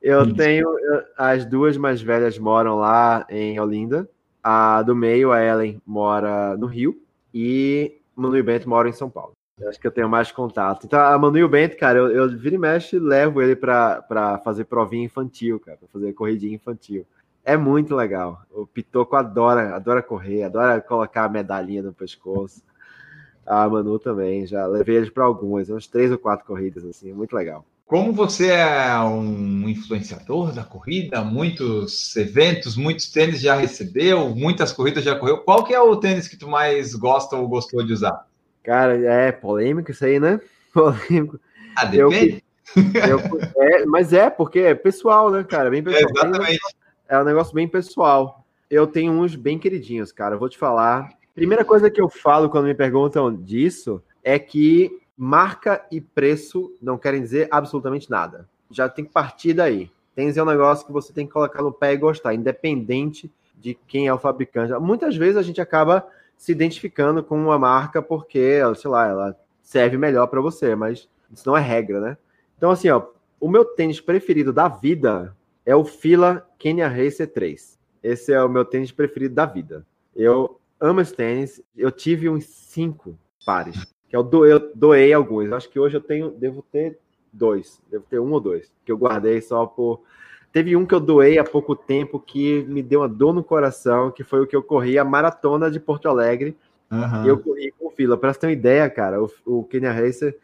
eu 0.02 0.20
uhum. 0.20 0.36
tenho. 0.36 0.68
As 1.18 1.46
duas 1.46 1.78
mais 1.78 2.02
velhas 2.02 2.38
moram 2.38 2.76
lá 2.76 3.26
em 3.30 3.60
Olinda. 3.60 4.08
A 4.44 4.84
do 4.84 4.96
meio, 4.96 5.32
a 5.32 5.44
Ellen, 5.44 5.82
mora 5.84 6.56
no 6.56 6.68
Rio. 6.68 7.02
E 7.34 8.00
Manu 8.16 8.38
e 8.38 8.44
Bento 8.44 8.70
moram 8.70 8.90
em 8.90 8.94
São 8.94 9.10
Paulo. 9.10 9.32
Eu 9.60 9.70
acho 9.70 9.80
que 9.80 9.88
eu 9.88 9.92
tenho 9.92 10.08
mais 10.08 10.32
contato. 10.32 10.86
Então, 10.86 11.00
a 11.00 11.18
Manu 11.18 11.38
e 11.38 11.44
o 11.44 11.50
Bento, 11.50 11.78
cara, 11.78 11.98
eu, 11.98 12.12
eu 12.12 12.38
vira 12.38 12.56
e 12.56 12.58
mexe 12.58 13.00
levo 13.00 13.42
ele 13.42 13.56
para 13.56 14.40
fazer 14.44 14.66
provinha 14.66 15.06
infantil, 15.06 15.60
cara, 15.60 15.78
para 15.78 15.88
fazer 15.88 16.14
corridinha 16.14 16.56
infantil. 16.56 17.06
É 17.46 17.56
muito 17.56 17.96
legal. 17.96 18.42
O 18.52 18.66
Pitoco 18.66 19.16
adora, 19.16 19.76
adora 19.76 20.02
correr, 20.02 20.44
adora 20.44 20.82
colocar 20.82 21.26
a 21.26 21.30
medalhinha 21.30 21.84
no 21.84 21.94
pescoço. 21.94 22.64
Ah, 23.46 23.70
Manu 23.70 24.00
também, 24.00 24.48
já 24.48 24.66
levei 24.66 24.98
eles 24.98 25.12
para 25.12 25.24
algumas, 25.24 25.70
umas 25.70 25.86
três 25.86 26.12
ou 26.12 26.18
quatro 26.18 26.44
corridas, 26.44 26.84
assim, 26.84 27.14
muito 27.14 27.36
legal. 27.36 27.64
Como 27.86 28.12
você 28.12 28.48
é 28.48 28.98
um 29.02 29.70
influenciador 29.70 30.52
da 30.52 30.64
corrida, 30.64 31.24
muitos 31.24 32.16
eventos, 32.16 32.76
muitos 32.76 33.12
tênis 33.12 33.40
já 33.40 33.54
recebeu, 33.54 34.30
muitas 34.30 34.74
corridas 34.74 35.04
já 35.04 35.16
correu. 35.16 35.38
Qual 35.38 35.64
que 35.64 35.72
é 35.72 35.80
o 35.80 35.96
tênis 35.96 36.28
que 36.28 36.36
tu 36.36 36.48
mais 36.48 36.96
gosta 36.96 37.36
ou 37.36 37.48
gostou 37.48 37.86
de 37.86 37.94
usar? 37.94 38.26
Cara, 38.64 38.98
é 38.98 39.32
polêmico 39.32 39.92
isso 39.92 40.04
aí, 40.04 40.20
né? 40.20 40.42
Polêmico. 40.74 41.40
Ah, 41.76 41.86
depende. 41.86 42.44
Eu, 42.76 43.20
eu, 43.20 43.42
é, 43.56 43.86
mas 43.86 44.12
é, 44.12 44.32
porque 44.32 44.60
é 44.62 44.74
pessoal, 44.74 45.30
né, 45.30 45.44
cara? 45.44 45.70
Bem 45.70 45.84
pessoal. 45.86 46.02
É, 46.02 46.12
exatamente. 46.12 46.60
É 47.08 47.20
um 47.20 47.24
negócio 47.24 47.54
bem 47.54 47.68
pessoal. 47.68 48.44
Eu 48.70 48.88
tenho 48.88 49.12
uns 49.12 49.36
bem 49.36 49.60
queridinhos, 49.60 50.12
cara. 50.12 50.36
Eu 50.36 50.40
vou 50.40 50.50
te 50.50 50.58
falar. 50.58 51.10
Primeira 51.36 51.64
coisa 51.64 51.90
que 51.90 52.02
eu 52.02 52.10
falo 52.10 52.50
quando 52.50 52.66
me 52.66 52.74
perguntam 52.74 53.34
disso 53.34 54.02
é 54.24 54.40
que 54.40 54.90
marca 55.16 55.86
e 55.92 56.02
preço 56.02 56.74
não 56.82 56.98
querem 56.98 57.22
dizer 57.22 57.48
absolutamente 57.52 58.10
nada. 58.10 58.50
Já 58.72 58.90
tem 58.90 59.06
que 59.06 59.12
partir 59.12 59.54
daí. 59.54 59.92
Tênis 60.16 60.38
é 60.38 60.42
um 60.42 60.48
negócio 60.48 60.86
que 60.86 60.92
você 60.92 61.14
tem 61.14 61.28
que 61.28 61.34
colocar 61.34 61.62
no 61.62 61.72
pé 61.72 61.94
e 61.94 61.98
gostar, 61.98 62.34
independente 62.34 63.32
de 63.56 63.76
quem 63.88 64.08
é 64.08 64.14
o 64.14 64.18
fabricante. 64.18 64.74
Muitas 64.80 65.16
vezes 65.16 65.38
a 65.38 65.42
gente 65.42 65.62
acaba 65.62 66.08
se 66.38 66.52
identificando 66.52 67.24
com 67.24 67.38
uma 67.38 67.60
marca 67.60 68.02
porque, 68.02 68.60
sei 68.76 68.90
lá, 68.90 69.08
ela 69.08 69.40
serve 69.62 69.98
melhor 69.98 70.28
para 70.28 70.42
você, 70.42 70.76
mas 70.76 71.08
isso 71.32 71.48
não 71.48 71.56
é 71.56 71.62
regra, 71.62 72.00
né? 72.00 72.18
Então, 72.58 72.72
assim, 72.72 72.90
ó, 72.90 73.04
o 73.40 73.50
meu 73.50 73.66
tênis 73.66 74.00
preferido 74.00 74.52
da 74.52 74.68
vida 74.68 75.36
é 75.66 75.76
o 75.76 75.84
Fila 75.84 76.48
Kenya 76.60 76.88
Racer 76.88 77.32
3. 77.32 77.80
Esse 78.04 78.32
é 78.32 78.44
o 78.44 78.48
meu 78.48 78.64
tênis 78.64 78.92
preferido 78.92 79.34
da 79.34 79.46
vida. 79.46 79.86
Eu 80.16 80.60
amo 80.80 81.02
esse 81.02 81.14
tênis. 81.14 81.62
Eu 81.76 81.92
tive 81.92 82.30
uns 82.30 82.46
cinco 82.46 83.18
pares. 83.46 83.84
Que 84.08 84.16
eu 84.16 84.22
doei, 84.22 84.54
eu 84.54 84.72
doei 84.76 85.12
alguns. 85.12 85.52
Acho 85.52 85.70
que 85.70 85.80
hoje 85.80 85.98
eu 85.98 86.02
tenho, 86.02 86.30
devo 86.30 86.64
ter 86.72 87.00
dois. 87.34 87.82
Devo 87.90 88.06
ter 88.08 88.20
um 88.20 88.32
ou 88.32 88.40
dois. 88.40 88.72
Que 88.86 88.92
eu 88.92 88.98
guardei 88.98 89.42
só 89.42 89.66
por. 89.66 90.04
Teve 90.52 90.76
um 90.76 90.86
que 90.86 90.94
eu 90.94 91.00
doei 91.00 91.40
há 91.40 91.44
pouco 91.44 91.76
tempo 91.76 92.20
que 92.20 92.64
me 92.64 92.82
deu 92.84 93.02
uma 93.02 93.10
dor 93.10 93.34
no 93.34 93.44
coração, 93.44 94.12
que 94.12 94.24
foi 94.24 94.42
o 94.42 94.48
que 94.48 94.56
eu 94.56 94.64
corri 94.64 94.98
a 94.98 95.04
maratona 95.04 95.70
de 95.70 95.80
Porto 95.80 96.08
Alegre. 96.08 96.56
Uhum. 96.92 97.26
Eu 97.26 97.40
corri 97.40 97.74
com 97.78 97.90
fila. 97.90 98.16
Para 98.16 98.32
você 98.32 98.40
ter 98.40 98.48
uma 98.48 98.54
ideia, 98.54 98.90
cara, 98.90 99.22
o, 99.22 99.30
o 99.46 99.64
Kenya 99.64 99.92
Racer, 99.92 100.38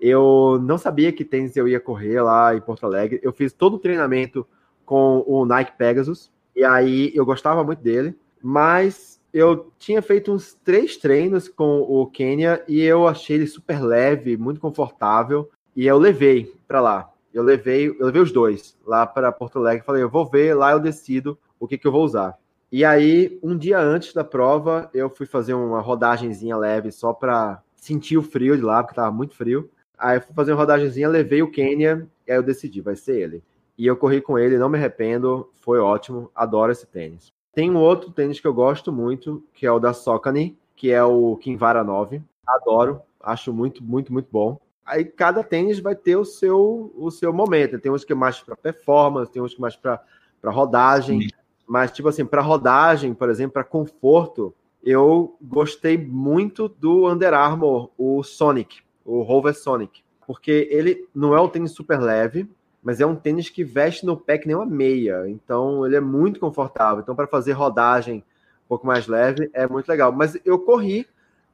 eu 0.00 0.58
não 0.62 0.78
sabia 0.78 1.12
que 1.12 1.24
tênis 1.24 1.56
eu 1.56 1.68
ia 1.68 1.78
correr 1.78 2.20
lá 2.22 2.56
em 2.56 2.60
Porto 2.60 2.86
Alegre. 2.86 3.20
Eu 3.22 3.32
fiz 3.32 3.52
todo 3.52 3.74
o 3.74 3.78
treinamento 3.78 4.46
com 4.84 5.24
o 5.26 5.44
Nike 5.44 5.76
Pegasus. 5.76 6.30
E 6.54 6.64
aí 6.64 7.10
eu 7.14 7.24
gostava 7.24 7.64
muito 7.64 7.82
dele. 7.82 8.16
Mas 8.42 9.20
eu 9.32 9.72
tinha 9.78 10.02
feito 10.02 10.32
uns 10.32 10.54
três 10.64 10.96
treinos 10.96 11.48
com 11.48 11.80
o 11.80 12.06
Kenya 12.06 12.62
e 12.68 12.82
eu 12.82 13.06
achei 13.08 13.36
ele 13.36 13.46
super 13.46 13.80
leve, 13.80 14.36
muito 14.36 14.60
confortável. 14.60 15.50
E 15.74 15.86
eu 15.86 15.98
levei 15.98 16.52
para 16.66 16.80
lá. 16.80 17.10
Eu 17.32 17.42
levei, 17.42 17.88
eu 17.88 18.06
levei 18.06 18.20
os 18.20 18.30
dois 18.30 18.76
lá 18.86 19.06
para 19.06 19.32
Porto 19.32 19.58
Alegre. 19.58 19.84
Falei, 19.84 20.02
eu 20.02 20.10
vou 20.10 20.26
ver, 20.26 20.54
lá 20.54 20.72
eu 20.72 20.80
decido 20.80 21.38
o 21.58 21.66
que, 21.66 21.78
que 21.78 21.86
eu 21.86 21.92
vou 21.92 22.04
usar. 22.04 22.36
E 22.70 22.84
aí, 22.84 23.38
um 23.42 23.56
dia 23.56 23.78
antes 23.78 24.14
da 24.14 24.24
prova, 24.24 24.90
eu 24.94 25.08
fui 25.10 25.26
fazer 25.26 25.54
uma 25.54 25.80
rodagenzinha 25.80 26.56
leve 26.56 26.90
só 26.90 27.12
para 27.12 27.62
sentir 27.74 28.16
o 28.16 28.22
frio 28.22 28.56
de 28.56 28.62
lá, 28.62 28.82
porque 28.82 28.96
tava 28.96 29.10
muito 29.10 29.34
frio. 29.34 29.70
Aí 29.98 30.16
eu 30.16 30.22
fui 30.22 30.34
fazer 30.34 30.52
uma 30.52 30.58
rodagenzinha, 30.58 31.08
levei 31.08 31.42
o 31.42 31.50
Kenya, 31.50 32.08
e 32.26 32.32
aí 32.32 32.38
eu 32.38 32.42
decidi, 32.42 32.80
vai 32.80 32.96
ser 32.96 33.20
ele. 33.20 33.42
E 33.82 33.86
eu 33.88 33.96
corri 33.96 34.20
com 34.20 34.38
ele, 34.38 34.58
não 34.58 34.68
me 34.68 34.78
arrependo, 34.78 35.50
foi 35.54 35.80
ótimo, 35.80 36.30
adoro 36.36 36.70
esse 36.70 36.86
tênis. 36.86 37.32
Tem 37.52 37.68
um 37.68 37.78
outro 37.78 38.12
tênis 38.12 38.38
que 38.38 38.46
eu 38.46 38.54
gosto 38.54 38.92
muito, 38.92 39.42
que 39.52 39.66
é 39.66 39.72
o 39.72 39.80
da 39.80 39.92
Socony, 39.92 40.56
que 40.76 40.92
é 40.92 41.02
o 41.02 41.36
Kinvara 41.38 41.82
9. 41.82 42.22
Adoro, 42.46 43.02
acho 43.20 43.52
muito, 43.52 43.82
muito, 43.82 44.12
muito 44.12 44.28
bom. 44.30 44.60
Aí 44.86 45.04
cada 45.04 45.42
tênis 45.42 45.80
vai 45.80 45.96
ter 45.96 46.14
o 46.14 46.24
seu, 46.24 46.92
o 46.94 47.10
seu 47.10 47.32
momento. 47.32 47.76
Tem 47.76 47.90
uns 47.90 48.04
que 48.04 48.12
é 48.12 48.14
mais 48.14 48.40
para 48.40 48.54
performance, 48.54 49.32
tem 49.32 49.42
uns 49.42 49.52
que 49.52 49.60
é 49.60 49.62
mais 49.62 49.74
para 49.74 50.00
rodagem. 50.44 51.26
Mas, 51.66 51.90
tipo 51.90 52.08
assim, 52.08 52.24
para 52.24 52.40
rodagem, 52.40 53.12
por 53.12 53.28
exemplo, 53.28 53.54
para 53.54 53.64
conforto, 53.64 54.54
eu 54.80 55.36
gostei 55.42 55.98
muito 55.98 56.68
do 56.68 57.10
Under 57.10 57.34
Armour, 57.34 57.90
o 57.98 58.22
Sonic, 58.22 58.78
o 59.04 59.22
Rover 59.22 59.58
Sonic. 59.58 60.04
Porque 60.24 60.68
ele 60.70 61.08
não 61.12 61.34
é 61.34 61.40
um 61.40 61.48
tênis 61.48 61.72
super 61.72 62.00
leve, 62.00 62.48
mas 62.82 63.00
é 63.00 63.06
um 63.06 63.14
tênis 63.14 63.48
que 63.48 63.62
veste 63.62 64.04
no 64.04 64.16
pé 64.16 64.36
que 64.36 64.46
nem 64.46 64.56
uma 64.56 64.66
meia, 64.66 65.28
então 65.28 65.86
ele 65.86 65.94
é 65.94 66.00
muito 66.00 66.40
confortável. 66.40 67.00
Então, 67.00 67.14
para 67.14 67.28
fazer 67.28 67.52
rodagem 67.52 68.24
um 68.64 68.68
pouco 68.68 68.86
mais 68.86 69.06
leve, 69.06 69.48
é 69.52 69.68
muito 69.68 69.88
legal. 69.88 70.10
Mas 70.10 70.36
eu 70.44 70.58
corri 70.58 71.06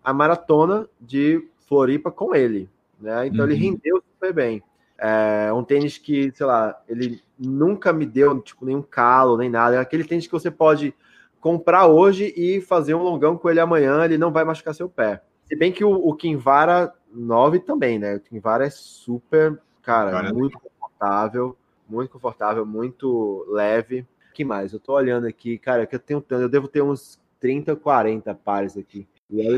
a 0.03 0.13
maratona 0.13 0.89
de 0.99 1.47
Floripa 1.69 2.11
com 2.11 2.35
ele, 2.35 2.69
né? 2.99 3.27
Então 3.27 3.45
uhum. 3.45 3.51
ele 3.51 3.61
rendeu 3.61 4.03
super 4.15 4.33
bem. 4.33 4.63
É 4.97 5.53
um 5.53 5.63
tênis 5.63 5.99
que, 5.99 6.33
sei 6.35 6.47
lá, 6.47 6.81
ele 6.89 7.23
nunca 7.39 7.93
me 7.93 8.07
deu 8.07 8.41
tipo 8.41 8.65
nenhum 8.65 8.83
calo 8.83 9.37
nem 9.37 9.51
nada. 9.51 9.77
É 9.77 9.79
aquele 9.79 10.05
tênis 10.05 10.27
que 10.27 10.33
você 10.33 10.51
pode 10.51 10.95
comprar 11.41 11.87
hoje 11.87 12.33
e 12.37 12.61
fazer 12.61 12.95
um 12.95 13.03
longão 13.03 13.37
com 13.37 13.49
ele 13.49 13.61
amanhã, 13.61 14.05
ele 14.05 14.19
não 14.19 14.33
vai 14.33 14.45
machucar 14.45 14.75
seu 14.75 14.89
pé. 14.89 15.23
Se 15.45 15.55
bem 15.57 15.71
que 15.71 15.85
o, 15.85 15.93
o 15.93 16.15
Kinvara 16.15 16.93
9 17.13 17.61
também, 17.61 17.99
né? 17.99 18.17
O 18.17 18.21
Kinvara 18.21 18.67
é 18.67 18.71
super, 18.71 19.61
cara, 19.83 20.11
cara 20.11 20.33
muito 20.33 20.59
confortável, 20.99 21.57
muito 21.89 22.11
confortável, 22.11 22.67
muito 22.67 23.47
leve. 23.49 24.07
que 24.35 24.45
mais? 24.45 24.73
Eu 24.73 24.81
tô 24.81 24.93
olhando 24.93 25.27
aqui, 25.27 25.59
cara, 25.59 25.87
que 25.87 25.95
eu 25.95 26.01
tenho 26.01 26.21
tanto, 26.21 26.43
eu 26.43 26.49
devo 26.49 26.69
ter 26.69 26.83
uns 26.83 27.19
30, 27.41 27.77
40 27.77 28.35
pares 28.35 28.77
aqui. 28.77 29.07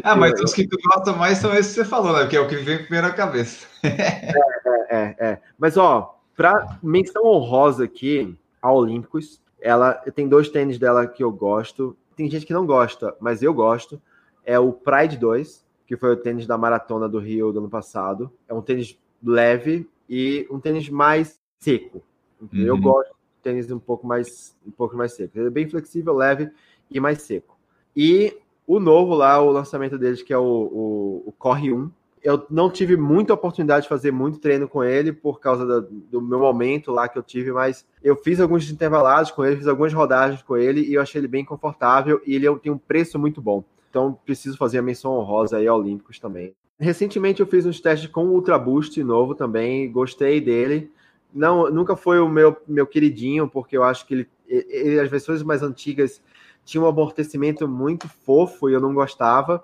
Ah, 0.03 0.17
mas 0.17 0.39
eu... 0.39 0.45
os 0.45 0.53
que 0.53 0.67
tu 0.67 0.77
gosta 0.83 1.13
mais 1.13 1.39
são 1.39 1.55
esses 1.55 1.75
que 1.75 1.83
você 1.83 1.85
falou, 1.85 2.13
né? 2.13 2.27
Que 2.27 2.37
é 2.37 2.41
o 2.41 2.49
que 2.49 2.57
vem 2.57 2.79
primeiro 2.79 3.07
à 3.07 3.13
cabeça. 3.13 3.67
é, 3.85 3.89
é, 3.89 4.97
é, 4.97 5.17
é. 5.19 5.39
Mas, 5.59 5.77
ó, 5.77 6.19
para 6.37 6.79
menção 6.83 7.25
honrosa 7.25 7.85
aqui, 7.85 8.37
a 8.61 8.73
Olímpicos, 8.73 9.41
ela 9.61 9.95
tem 10.15 10.29
dois 10.29 10.49
tênis 10.49 10.79
dela 10.79 11.07
que 11.07 11.23
eu 11.23 11.31
gosto. 11.31 11.97
Tem 12.17 12.29
gente 12.29 12.47
que 12.47 12.53
não 12.53 12.67
gosta, 12.67 13.15
mas 13.21 13.43
eu 13.43 13.55
gosto. 13.55 14.01
É 14.45 14.59
o 14.59 14.73
Pride 14.73 15.17
2, 15.17 15.65
que 15.87 15.97
foi 15.97 16.13
o 16.13 16.17
tênis 16.17 16.47
da 16.47 16.59
maratona 16.59 17.09
do 17.09 17.19
Rio 17.19 17.53
do 17.53 17.61
ano 17.61 17.69
passado. 17.69 18.33
É 18.49 18.55
um 18.55 18.63
tênis 18.63 18.99
leve, 19.23 19.89
e 20.11 20.45
um 20.51 20.59
tênis 20.59 20.89
mais 20.89 21.39
seco. 21.61 22.03
Uhum. 22.41 22.49
Eu 22.53 22.77
gosto 22.77 23.11
de 23.11 23.43
tênis 23.45 23.71
um 23.71 23.79
pouco 23.79 24.05
mais 24.05 24.57
um 24.67 24.71
pouco 24.73 24.97
mais 24.97 25.15
seco. 25.15 25.39
Ele 25.39 25.47
é 25.47 25.51
bem 25.51 25.69
flexível, 25.69 26.13
leve 26.13 26.51
e 26.91 26.99
mais 26.99 27.23
seco. 27.23 27.57
E 27.97 28.37
o 28.67 28.81
novo 28.81 29.15
lá, 29.15 29.41
o 29.41 29.53
lançamento 29.53 29.97
deles, 29.97 30.23
que 30.23 30.33
é 30.33 30.39
o, 30.39 30.43
o, 30.43 31.23
o 31.27 31.33
Corre 31.39 31.73
1. 31.73 31.91
Eu 32.23 32.45
não 32.51 32.69
tive 32.71 32.97
muita 32.97 33.33
oportunidade 33.33 33.85
de 33.85 33.89
fazer 33.89 34.11
muito 34.11 34.41
treino 34.41 34.69
com 34.69 34.85
ele 34.85 35.11
por 35.11 35.41
causa 35.41 35.65
do, 35.65 35.83
do 35.83 36.21
meu 36.21 36.41
momento 36.41 36.93
lá 36.93 37.09
que 37.09 37.17
eu 37.17 37.23
tive, 37.23 37.51
mas 37.51 37.87
eu 38.03 38.15
fiz 38.15 38.41
alguns 38.41 38.71
intervalados 38.71 39.31
com 39.31 39.43
ele, 39.43 39.57
fiz 39.57 39.67
algumas 39.67 39.93
rodagens 39.95 40.43
com 40.43 40.57
ele 40.57 40.83
e 40.83 40.95
eu 40.95 41.01
achei 41.01 41.19
ele 41.19 41.29
bem 41.29 41.45
confortável 41.45 42.21
e 42.27 42.35
ele 42.35 42.47
é 42.47 42.55
tem 42.57 42.71
um 42.71 42.77
preço 42.77 43.19
muito 43.19 43.41
bom. 43.41 43.65
Então 43.89 44.19
preciso 44.25 44.59
fazer 44.59 44.79
a 44.79 44.83
menção 44.83 45.13
honrosa 45.13 45.57
aí 45.57 45.69
Olímpicos 45.69 46.19
também. 46.19 46.55
Recentemente 46.81 47.41
eu 47.41 47.47
fiz 47.47 47.67
uns 47.67 47.79
testes 47.79 48.11
com 48.11 48.25
o 48.25 48.33
Ultra 48.33 48.59
Boost 48.59 49.05
novo 49.05 49.35
também, 49.35 49.93
gostei 49.93 50.41
dele. 50.41 50.91
Não, 51.33 51.71
nunca 51.71 51.95
foi 51.95 52.19
o 52.19 52.27
meu, 52.27 52.57
meu 52.67 52.87
queridinho, 52.87 53.47
porque 53.47 53.77
eu 53.77 53.85
acho 53.85 54.07
que 54.07 54.15
ele, 54.15 54.29
ele, 54.49 54.99
as 54.99 55.11
versões 55.11 55.43
mais 55.43 55.63
antigas 55.63 56.23
tinham 56.65 56.87
um 56.87 56.89
amortecimento 56.89 57.69
muito 57.69 58.09
fofo 58.09 58.71
e 58.71 58.73
eu 58.73 58.81
não 58.81 58.95
gostava. 58.95 59.63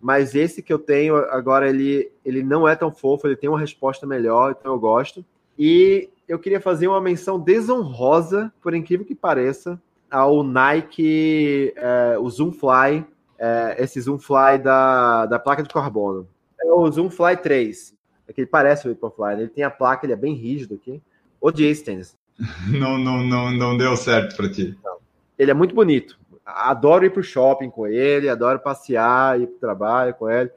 Mas 0.00 0.34
esse 0.34 0.60
que 0.60 0.72
eu 0.72 0.80
tenho 0.80 1.16
agora, 1.16 1.68
ele, 1.68 2.10
ele 2.24 2.42
não 2.42 2.66
é 2.66 2.74
tão 2.74 2.90
fofo, 2.90 3.28
ele 3.28 3.36
tem 3.36 3.48
uma 3.48 3.60
resposta 3.60 4.04
melhor, 4.04 4.56
então 4.58 4.72
eu 4.72 4.80
gosto. 4.80 5.24
E 5.56 6.10
eu 6.26 6.40
queria 6.40 6.60
fazer 6.60 6.88
uma 6.88 7.00
menção 7.00 7.38
desonrosa, 7.38 8.52
por 8.60 8.74
incrível 8.74 9.06
que 9.06 9.14
pareça, 9.14 9.80
ao 10.10 10.42
Nike, 10.42 11.72
é, 11.76 12.18
o 12.18 12.28
Zoom 12.28 12.50
Fly, 12.50 13.06
é, 13.38 13.76
esse 13.78 14.00
Zoom 14.00 14.18
Fly 14.18 14.58
da, 14.60 15.26
da 15.26 15.38
placa 15.38 15.62
de 15.62 15.68
carbono 15.68 16.26
é 16.60 16.72
o 16.72 16.90
Zoom 16.90 17.10
Fly 17.10 17.36
3. 17.36 17.94
É 18.26 18.32
que 18.32 18.42
ele 18.42 18.48
parece 18.48 18.86
o 18.86 18.94
Vaporfly, 18.94 19.36
né? 19.36 19.42
ele 19.42 19.48
tem 19.48 19.64
a 19.64 19.70
placa, 19.70 20.04
ele 20.04 20.12
é 20.12 20.16
bem 20.16 20.34
rígido 20.34 20.74
aqui. 20.74 21.00
Odiei 21.40 21.70
esse 21.70 21.84
tênis. 21.84 22.16
Não, 22.68 22.96
não, 22.96 23.24
não, 23.24 23.50
não 23.50 23.76
deu 23.76 23.96
certo 23.96 24.36
para 24.36 24.48
ti. 24.48 24.78
Não. 24.84 24.98
Ele 25.36 25.50
é 25.50 25.54
muito 25.54 25.74
bonito. 25.74 26.16
Adoro 26.46 27.04
ir 27.04 27.10
pro 27.10 27.20
shopping 27.20 27.68
com 27.68 27.84
ele, 27.84 28.28
adoro 28.28 28.60
passear, 28.60 29.40
ir 29.40 29.48
pro 29.48 29.58
trabalho 29.58 30.14
com 30.14 30.30
ele. 30.30 30.48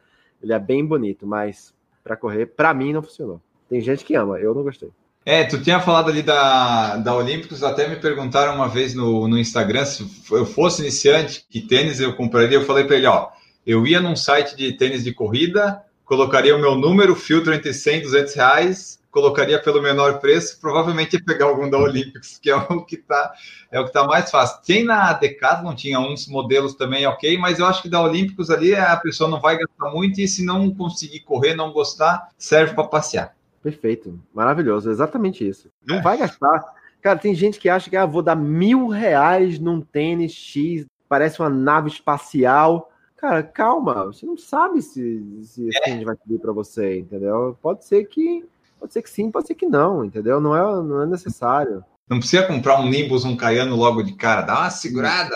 Ele 0.43 0.53
é 0.53 0.59
bem 0.59 0.85
bonito, 0.85 1.25
mas 1.25 1.73
para 2.03 2.15
correr, 2.15 2.45
para 2.45 2.71
mim 2.73 2.93
não 2.93 3.01
funcionou. 3.01 3.41
Tem 3.67 3.81
gente 3.81 4.05
que 4.05 4.15
ama, 4.15 4.39
eu 4.39 4.53
não 4.53 4.61
gostei. 4.61 4.91
É, 5.25 5.43
tu 5.43 5.61
tinha 5.61 5.79
falado 5.79 6.09
ali 6.09 6.23
da, 6.23 6.97
da 6.97 7.15
Olímpicos, 7.15 7.63
até 7.63 7.87
me 7.87 7.95
perguntaram 7.95 8.55
uma 8.55 8.67
vez 8.67 8.95
no, 8.95 9.27
no 9.27 9.37
Instagram 9.37 9.85
se 9.85 10.05
eu 10.31 10.45
fosse 10.45 10.81
iniciante, 10.81 11.45
que 11.49 11.61
tênis 11.61 11.99
eu 11.99 12.15
compraria. 12.15 12.57
Eu 12.57 12.65
falei 12.65 12.85
para 12.85 12.95
ele, 12.95 13.05
ó, 13.05 13.29
eu 13.65 13.85
ia 13.85 14.01
num 14.01 14.15
site 14.15 14.55
de 14.55 14.73
tênis 14.73 15.03
de 15.03 15.13
corrida, 15.13 15.81
colocaria 16.11 16.53
o 16.53 16.59
meu 16.59 16.75
número, 16.75 17.15
filtro 17.15 17.53
entre 17.53 17.73
100 17.73 17.99
e 17.99 18.01
200 18.01 18.33
reais, 18.33 18.99
colocaria 19.09 19.57
pelo 19.61 19.81
menor 19.81 20.19
preço, 20.19 20.59
provavelmente 20.59 21.13
ia 21.13 21.23
pegar 21.23 21.45
algum 21.45 21.69
da 21.69 21.77
Olympics, 21.77 22.37
que 22.37 22.49
é 22.49 22.55
o 22.57 22.83
que 22.83 22.95
está 22.95 23.33
é 23.71 23.79
o 23.79 23.85
que 23.85 23.93
tá 23.93 24.03
mais 24.03 24.29
fácil. 24.29 24.61
Tem 24.61 24.83
na 24.83 25.13
Decathlon, 25.13 25.73
tinha 25.73 26.01
uns 26.01 26.27
modelos 26.27 26.75
também 26.75 27.07
ok, 27.07 27.37
mas 27.37 27.59
eu 27.59 27.65
acho 27.65 27.81
que 27.81 27.87
da 27.87 28.01
Olímpicos 28.01 28.49
ali 28.49 28.75
a 28.75 28.97
pessoa 28.97 29.29
não 29.29 29.39
vai 29.39 29.57
gastar 29.57 29.89
muito 29.89 30.19
e 30.19 30.27
se 30.27 30.43
não 30.43 30.69
conseguir 30.75 31.21
correr, 31.21 31.55
não 31.55 31.71
gostar, 31.71 32.27
serve 32.37 32.73
para 32.73 32.89
passear. 32.89 33.33
Perfeito, 33.63 34.19
maravilhoso, 34.33 34.91
exatamente 34.91 35.47
isso. 35.47 35.69
Não 35.87 35.99
é. 35.99 36.01
vai 36.01 36.17
gastar. 36.17 36.61
Cara, 37.01 37.17
tem 37.17 37.33
gente 37.33 37.57
que 37.57 37.69
acha 37.69 37.89
que 37.89 37.95
ah, 37.95 38.05
vou 38.05 38.21
dar 38.21 38.35
mil 38.35 38.89
reais 38.89 39.57
num 39.59 39.79
tênis 39.79 40.33
X, 40.33 40.85
parece 41.07 41.39
uma 41.39 41.49
nave 41.49 41.87
espacial. 41.87 42.90
Cara, 43.21 43.43
calma, 43.43 44.05
você 44.05 44.25
não 44.25 44.35
sabe 44.35 44.81
se, 44.81 45.23
se 45.43 45.67
esse 45.67 45.81
tênis 45.83 46.03
vai 46.03 46.15
servir 46.15 46.39
para 46.39 46.51
você, 46.51 46.97
entendeu? 46.97 47.55
Pode 47.61 47.85
ser 47.85 48.05
que 48.05 48.43
pode 48.79 48.91
ser 48.91 49.03
que 49.03 49.09
sim, 49.11 49.29
pode 49.29 49.45
ser 49.45 49.53
que 49.53 49.67
não, 49.67 50.03
entendeu? 50.03 50.41
Não 50.41 50.55
é, 50.55 50.83
não 50.83 51.03
é 51.03 51.05
necessário. 51.05 51.85
Não 52.09 52.17
precisa 52.17 52.47
comprar 52.47 52.79
um 52.79 52.89
Nimbus, 52.89 53.23
um 53.23 53.37
Caiano 53.37 53.75
logo 53.75 54.01
de 54.01 54.13
cara, 54.13 54.41
dá 54.41 54.61
uma 54.61 54.71
segurada, 54.71 55.35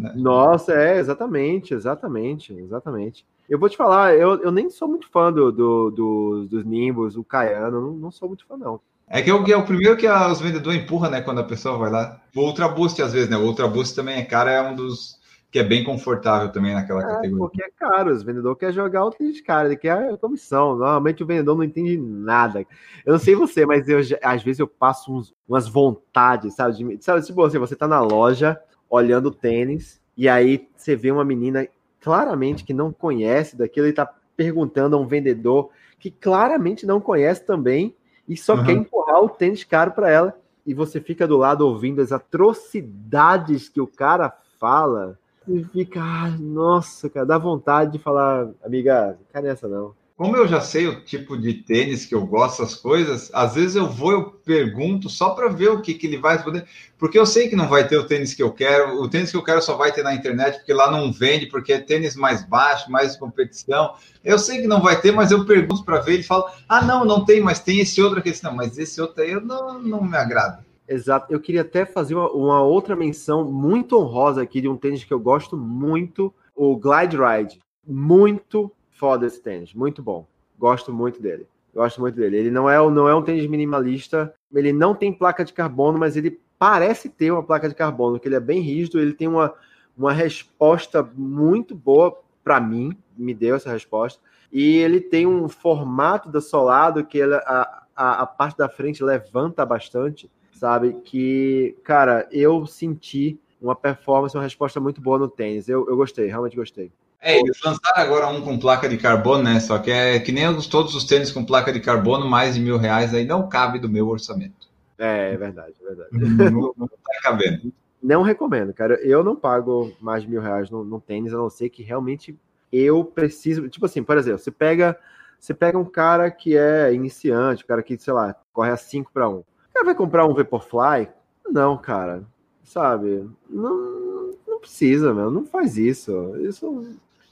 né? 0.00 0.14
Nossa, 0.16 0.72
é, 0.72 0.98
exatamente, 0.98 1.74
exatamente, 1.74 2.54
exatamente. 2.54 3.26
Eu 3.46 3.58
vou 3.58 3.68
te 3.68 3.76
falar, 3.76 4.14
eu, 4.14 4.42
eu 4.42 4.50
nem 4.50 4.70
sou 4.70 4.88
muito 4.88 5.06
fã 5.10 5.30
do, 5.30 5.52
do, 5.52 5.90
do 5.90 6.46
dos 6.50 6.64
Nimbus, 6.64 7.14
o 7.14 7.22
Caiano, 7.22 7.78
não, 7.78 7.92
não 7.92 8.10
sou 8.10 8.28
muito 8.28 8.46
fã, 8.46 8.56
não. 8.56 8.80
É 9.06 9.20
que 9.20 9.28
é 9.28 9.34
o, 9.34 9.46
é 9.46 9.56
o 9.56 9.66
primeiro 9.66 9.98
que 9.98 10.08
os 10.08 10.40
vendedores 10.40 10.80
empurram, 10.80 11.10
né? 11.10 11.20
Quando 11.20 11.40
a 11.40 11.44
pessoa 11.44 11.76
vai 11.76 11.90
lá. 11.90 12.22
O 12.34 12.40
Ultra 12.40 12.68
Boost, 12.68 13.02
às 13.02 13.12
vezes, 13.12 13.28
né? 13.28 13.36
O 13.36 13.44
Ultra 13.44 13.68
Boost 13.68 13.94
também 13.94 14.16
é 14.16 14.24
cara, 14.24 14.50
é 14.50 14.62
um 14.62 14.74
dos 14.74 15.17
que 15.50 15.58
é 15.58 15.64
bem 15.64 15.82
confortável 15.82 16.50
também 16.50 16.74
naquela 16.74 17.02
é, 17.02 17.06
categoria. 17.06 17.38
Porque 17.38 17.62
é 17.62 17.70
caro, 17.70 18.12
os 18.12 18.22
vendedores 18.22 18.58
querem 18.58 18.74
jogar 18.74 19.06
o 19.06 19.10
tênis 19.10 19.40
caro, 19.40 19.68
ele 19.68 19.76
quer 19.76 19.92
a 19.92 20.16
comissão. 20.16 20.76
Normalmente 20.76 21.22
o 21.22 21.26
vendedor 21.26 21.56
não 21.56 21.64
entende 21.64 21.96
nada. 21.96 22.60
Eu 23.04 23.12
não 23.12 23.18
sei 23.18 23.34
você, 23.34 23.64
mas 23.64 23.88
eu 23.88 23.98
às 24.22 24.42
vezes 24.42 24.60
eu 24.60 24.68
passo 24.68 25.14
uns, 25.14 25.34
umas 25.48 25.66
vontades, 25.66 26.54
sabe? 26.54 26.76
De, 26.76 27.04
sabe, 27.04 27.24
tipo 27.24 27.42
assim, 27.42 27.58
você 27.58 27.74
tá 27.74 27.88
na 27.88 28.00
loja 28.00 28.60
olhando 28.90 29.30
tênis, 29.30 30.00
e 30.16 30.28
aí 30.28 30.68
você 30.74 30.96
vê 30.96 31.10
uma 31.10 31.24
menina 31.24 31.66
claramente 32.00 32.64
que 32.64 32.74
não 32.74 32.92
conhece 32.92 33.56
daquilo 33.56 33.86
e 33.86 33.92
tá 33.92 34.10
perguntando 34.36 34.96
a 34.96 34.98
um 34.98 35.06
vendedor 35.06 35.70
que 35.98 36.10
claramente 36.10 36.86
não 36.86 37.00
conhece 37.00 37.44
também 37.44 37.94
e 38.28 38.36
só 38.36 38.54
uhum. 38.54 38.64
quer 38.64 38.72
empurrar 38.72 39.22
o 39.22 39.28
tênis 39.28 39.64
caro 39.64 39.92
para 39.92 40.10
ela. 40.10 40.38
E 40.66 40.74
você 40.74 41.00
fica 41.00 41.26
do 41.26 41.36
lado 41.36 41.66
ouvindo 41.66 42.00
as 42.00 42.12
atrocidades 42.12 43.68
que 43.68 43.80
o 43.80 43.86
cara 43.86 44.32
fala 44.58 45.18
e 45.48 45.64
fica, 45.64 46.00
ah, 46.00 46.30
nossa, 46.38 47.08
cara, 47.08 47.26
dá 47.26 47.38
vontade 47.38 47.92
de 47.92 47.98
falar, 47.98 48.48
amiga, 48.64 49.18
cai 49.32 49.42
nessa 49.42 49.66
não. 49.66 49.94
Como 50.18 50.36
eu 50.36 50.48
já 50.48 50.60
sei 50.60 50.88
o 50.88 51.00
tipo 51.04 51.38
de 51.38 51.54
tênis 51.54 52.04
que 52.04 52.12
eu 52.12 52.26
gosto, 52.26 52.60
as 52.60 52.74
coisas, 52.74 53.30
às 53.32 53.54
vezes 53.54 53.76
eu 53.76 53.88
vou, 53.88 54.10
eu 54.10 54.30
pergunto 54.44 55.08
só 55.08 55.30
para 55.30 55.46
ver 55.46 55.68
o 55.68 55.80
que, 55.80 55.94
que 55.94 56.08
ele 56.08 56.18
vai 56.18 56.34
responder, 56.34 56.66
porque 56.98 57.16
eu 57.16 57.24
sei 57.24 57.48
que 57.48 57.54
não 57.54 57.68
vai 57.68 57.86
ter 57.86 57.96
o 57.98 58.04
tênis 58.04 58.34
que 58.34 58.42
eu 58.42 58.50
quero, 58.50 59.00
o 59.00 59.08
tênis 59.08 59.30
que 59.30 59.36
eu 59.36 59.44
quero 59.44 59.62
só 59.62 59.76
vai 59.76 59.92
ter 59.92 60.02
na 60.02 60.12
internet, 60.12 60.56
porque 60.56 60.72
lá 60.72 60.90
não 60.90 61.12
vende, 61.12 61.46
porque 61.46 61.72
é 61.72 61.78
tênis 61.78 62.16
mais 62.16 62.44
baixo, 62.44 62.90
mais 62.90 63.16
competição. 63.16 63.94
Eu 64.24 64.40
sei 64.40 64.60
que 64.60 64.66
não 64.66 64.82
vai 64.82 65.00
ter, 65.00 65.12
mas 65.12 65.30
eu 65.30 65.46
pergunto 65.46 65.84
para 65.84 66.00
ver, 66.00 66.14
ele 66.14 66.24
fala, 66.24 66.52
ah, 66.68 66.82
não, 66.82 67.04
não 67.04 67.24
tem, 67.24 67.40
mas 67.40 67.60
tem 67.60 67.78
esse 67.78 68.02
outro 68.02 68.18
aqui. 68.18 68.34
Não, 68.42 68.56
mas 68.56 68.76
esse 68.76 69.00
outro 69.00 69.22
aí 69.22 69.30
eu 69.30 69.40
não, 69.40 69.80
não 69.80 70.02
me 70.02 70.16
agrada. 70.16 70.66
Exato. 70.88 71.30
Eu 71.30 71.38
queria 71.38 71.60
até 71.60 71.84
fazer 71.84 72.14
uma, 72.14 72.30
uma, 72.30 72.62
outra 72.62 72.96
menção 72.96 73.44
muito 73.44 73.98
honrosa 73.98 74.40
aqui 74.40 74.60
de 74.62 74.68
um 74.68 74.76
tênis 74.76 75.04
que 75.04 75.12
eu 75.12 75.20
gosto 75.20 75.54
muito, 75.54 76.32
o 76.56 76.74
Glide 76.76 77.16
Ride. 77.16 77.60
Muito 77.86 78.72
foda 78.90 79.26
esse 79.26 79.40
tênis, 79.40 79.74
muito 79.74 80.02
bom. 80.02 80.26
Gosto 80.58 80.92
muito 80.92 81.20
dele. 81.20 81.46
Gosto 81.74 82.00
muito 82.00 82.16
dele. 82.16 82.38
Ele 82.38 82.50
não 82.50 82.68
é, 82.68 82.78
não 82.90 83.06
é 83.06 83.14
um 83.14 83.22
tênis 83.22 83.46
minimalista, 83.46 84.34
ele 84.52 84.72
não 84.72 84.94
tem 84.94 85.12
placa 85.12 85.44
de 85.44 85.52
carbono, 85.52 85.98
mas 85.98 86.16
ele 86.16 86.40
parece 86.58 87.10
ter 87.10 87.30
uma 87.30 87.42
placa 87.42 87.68
de 87.68 87.74
carbono, 87.74 88.14
porque 88.14 88.26
ele 88.26 88.34
é 88.34 88.40
bem 88.40 88.60
rígido, 88.60 88.98
ele 88.98 89.12
tem 89.12 89.28
uma, 89.28 89.54
uma 89.96 90.12
resposta 90.12 91.02
muito 91.14 91.74
boa 91.74 92.18
para 92.42 92.58
mim, 92.60 92.96
me 93.16 93.34
deu 93.34 93.56
essa 93.56 93.70
resposta. 93.70 94.20
E 94.50 94.78
ele 94.78 95.00
tem 95.00 95.26
um 95.26 95.48
formato 95.50 96.30
da 96.30 96.40
solado 96.40 97.04
que 97.04 97.18
ele, 97.18 97.34
a, 97.34 97.84
a, 97.94 98.22
a 98.22 98.26
parte 98.26 98.56
da 98.56 98.70
frente 98.70 99.04
levanta 99.04 99.66
bastante 99.66 100.30
sabe? 100.58 100.94
Que, 101.04 101.76
cara, 101.84 102.28
eu 102.30 102.66
senti 102.66 103.38
uma 103.60 103.74
performance, 103.74 104.36
uma 104.36 104.42
resposta 104.42 104.80
muito 104.80 105.00
boa 105.00 105.18
no 105.18 105.28
tênis. 105.28 105.68
Eu, 105.68 105.88
eu 105.88 105.96
gostei, 105.96 106.26
realmente 106.26 106.56
gostei. 106.56 106.92
É, 107.20 107.38
eles 107.38 107.58
lançaram 107.64 108.00
agora 108.00 108.28
um 108.28 108.40
com 108.42 108.58
placa 108.58 108.88
de 108.88 108.96
carbono, 108.96 109.42
né? 109.42 109.58
Só 109.58 109.78
que 109.78 109.90
é 109.90 110.20
que 110.20 110.30
nem 110.30 110.44
todos 110.68 110.94
os 110.94 111.04
tênis 111.04 111.32
com 111.32 111.44
placa 111.44 111.72
de 111.72 111.80
carbono, 111.80 112.28
mais 112.28 112.54
de 112.54 112.60
mil 112.60 112.78
reais, 112.78 113.12
aí 113.12 113.24
não 113.24 113.48
cabe 113.48 113.78
do 113.78 113.88
meu 113.88 114.06
orçamento. 114.08 114.68
É, 114.96 115.32
é 115.32 115.36
verdade, 115.36 115.74
é 115.80 115.84
verdade. 115.84 116.10
Não, 116.12 116.72
não 116.76 116.88
tá 116.88 117.20
cabendo. 117.22 117.72
Não 118.00 118.22
recomendo, 118.22 118.72
cara. 118.72 118.94
Eu 119.02 119.24
não 119.24 119.34
pago 119.34 119.92
mais 120.00 120.22
de 120.22 120.28
mil 120.28 120.40
reais 120.40 120.70
no, 120.70 120.84
no 120.84 121.00
tênis, 121.00 121.34
a 121.34 121.36
não 121.36 121.50
ser 121.50 121.68
que 121.68 121.82
realmente 121.82 122.36
eu 122.72 123.04
preciso. 123.04 123.68
Tipo 123.68 123.86
assim, 123.86 124.02
por 124.02 124.16
exemplo, 124.16 124.38
você 124.38 124.52
pega, 124.52 124.96
você 125.40 125.52
pega 125.52 125.76
um 125.76 125.84
cara 125.84 126.30
que 126.30 126.56
é 126.56 126.92
iniciante, 126.92 127.64
um 127.64 127.66
cara 127.66 127.82
que, 127.82 127.98
sei 127.98 128.12
lá, 128.12 128.36
corre 128.52 128.70
a 128.70 128.76
5 128.76 129.10
para 129.12 129.28
1 129.28 129.42
cara 129.78 129.84
vai 129.84 129.94
comprar 129.94 130.26
um 130.26 130.34
Vaporfly? 130.34 131.08
Não, 131.48 131.76
cara. 131.76 132.24
Sabe? 132.64 133.28
Não, 133.48 134.34
não 134.46 134.60
precisa, 134.60 135.14
meu. 135.14 135.30
Não 135.30 135.44
faz 135.44 135.78
isso. 135.78 136.36
Isso, 136.40 136.86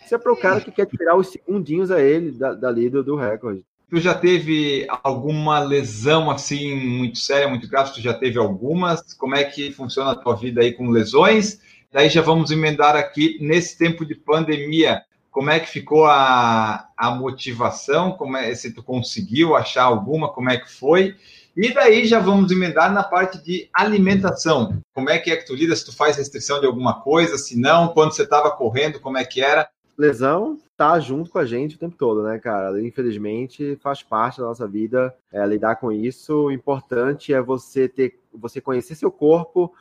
isso 0.05 0.14
é 0.14 0.18
para 0.18 0.32
o 0.32 0.36
cara 0.36 0.60
que 0.60 0.70
quer 0.70 0.86
tirar 0.86 1.16
os 1.16 1.28
segundinhos 1.28 1.90
a 1.90 2.01
ele 2.01 2.31
da, 2.31 2.55
dali 2.55 2.89
do, 2.89 3.02
do 3.02 3.16
recorde. 3.16 3.64
Tu 3.89 4.01
já 4.01 4.14
teve 4.14 4.86
alguma 4.89 5.60
lesão 5.60 6.31
assim 6.31 6.74
muito 6.74 7.18
séria, 7.18 7.48
muito 7.48 7.68
grave? 7.68 7.93
Tu 7.93 8.01
já 8.01 8.14
teve 8.14 8.39
algumas? 8.39 9.14
Como 9.14 9.35
é 9.35 9.44
que 9.44 9.73
funciona 9.73 10.12
a 10.12 10.16
tua 10.16 10.35
vida 10.35 10.60
aí 10.60 10.73
com 10.73 10.90
lesões? 10.90 11.60
Daí 11.93 12.09
já 12.09 12.20
vamos 12.20 12.51
emendar 12.51 12.97
aqui 12.97 13.39
nesse 13.40 13.78
tempo 13.78 14.05
de 14.05 14.14
pandemia. 14.14 15.02
Como 15.31 15.51
é 15.51 15.60
que 15.60 15.68
ficou 15.68 16.06
a, 16.06 16.89
a 16.97 17.10
motivação? 17.10 18.12
Como 18.12 18.36
é, 18.36 18.55
se 18.55 18.73
tu 18.73 18.82
conseguiu 18.82 19.55
achar 19.55 19.85
alguma? 19.85 20.32
Como 20.32 20.51
é 20.51 20.56
que 20.56 20.73
foi? 20.73 21.14
E 21.57 21.73
daí 21.73 22.05
já 22.05 22.20
vamos 22.20 22.53
emendar 22.53 22.93
na 22.93 23.03
parte 23.03 23.43
de 23.43 23.66
alimentação. 23.73 24.78
Como 24.93 25.09
é 25.09 25.19
que 25.19 25.31
é 25.31 25.37
que 25.37 25.47
tu 25.47 25.55
lida? 25.55 25.74
Se 25.74 25.87
tu 25.87 25.97
faz 25.97 26.19
restrição 26.19 26.61
de 26.61 26.66
alguma 26.66 27.01
coisa, 27.01 27.39
se 27.39 27.59
não, 27.59 27.89
quando 27.89 28.12
você 28.12 28.24
estava 28.24 28.51
correndo, 28.51 29.01
como 29.01 29.16
é 29.16 29.24
que 29.24 29.41
era? 29.41 29.66
Lesão 29.97 30.59
tá 30.77 31.01
junto 31.01 31.31
com 31.31 31.39
a 31.39 31.47
gente 31.47 31.77
o 31.77 31.78
tempo 31.78 31.97
todo, 31.97 32.23
né, 32.23 32.39
cara? 32.39 32.78
Infelizmente 32.83 33.74
faz 33.77 34.03
parte 34.03 34.39
da 34.39 34.47
nossa 34.47 34.69
vida 34.69 35.16
é, 35.33 35.47
lidar 35.47 35.77
com 35.77 35.91
isso. 35.91 36.35
O 36.45 36.53
importante 36.53 37.33
é 37.33 37.41
você 37.41 37.89
ter, 37.89 38.20
você 38.35 38.61
conhecer 38.61 38.95
seu 38.95 39.11
corpo 39.11 39.73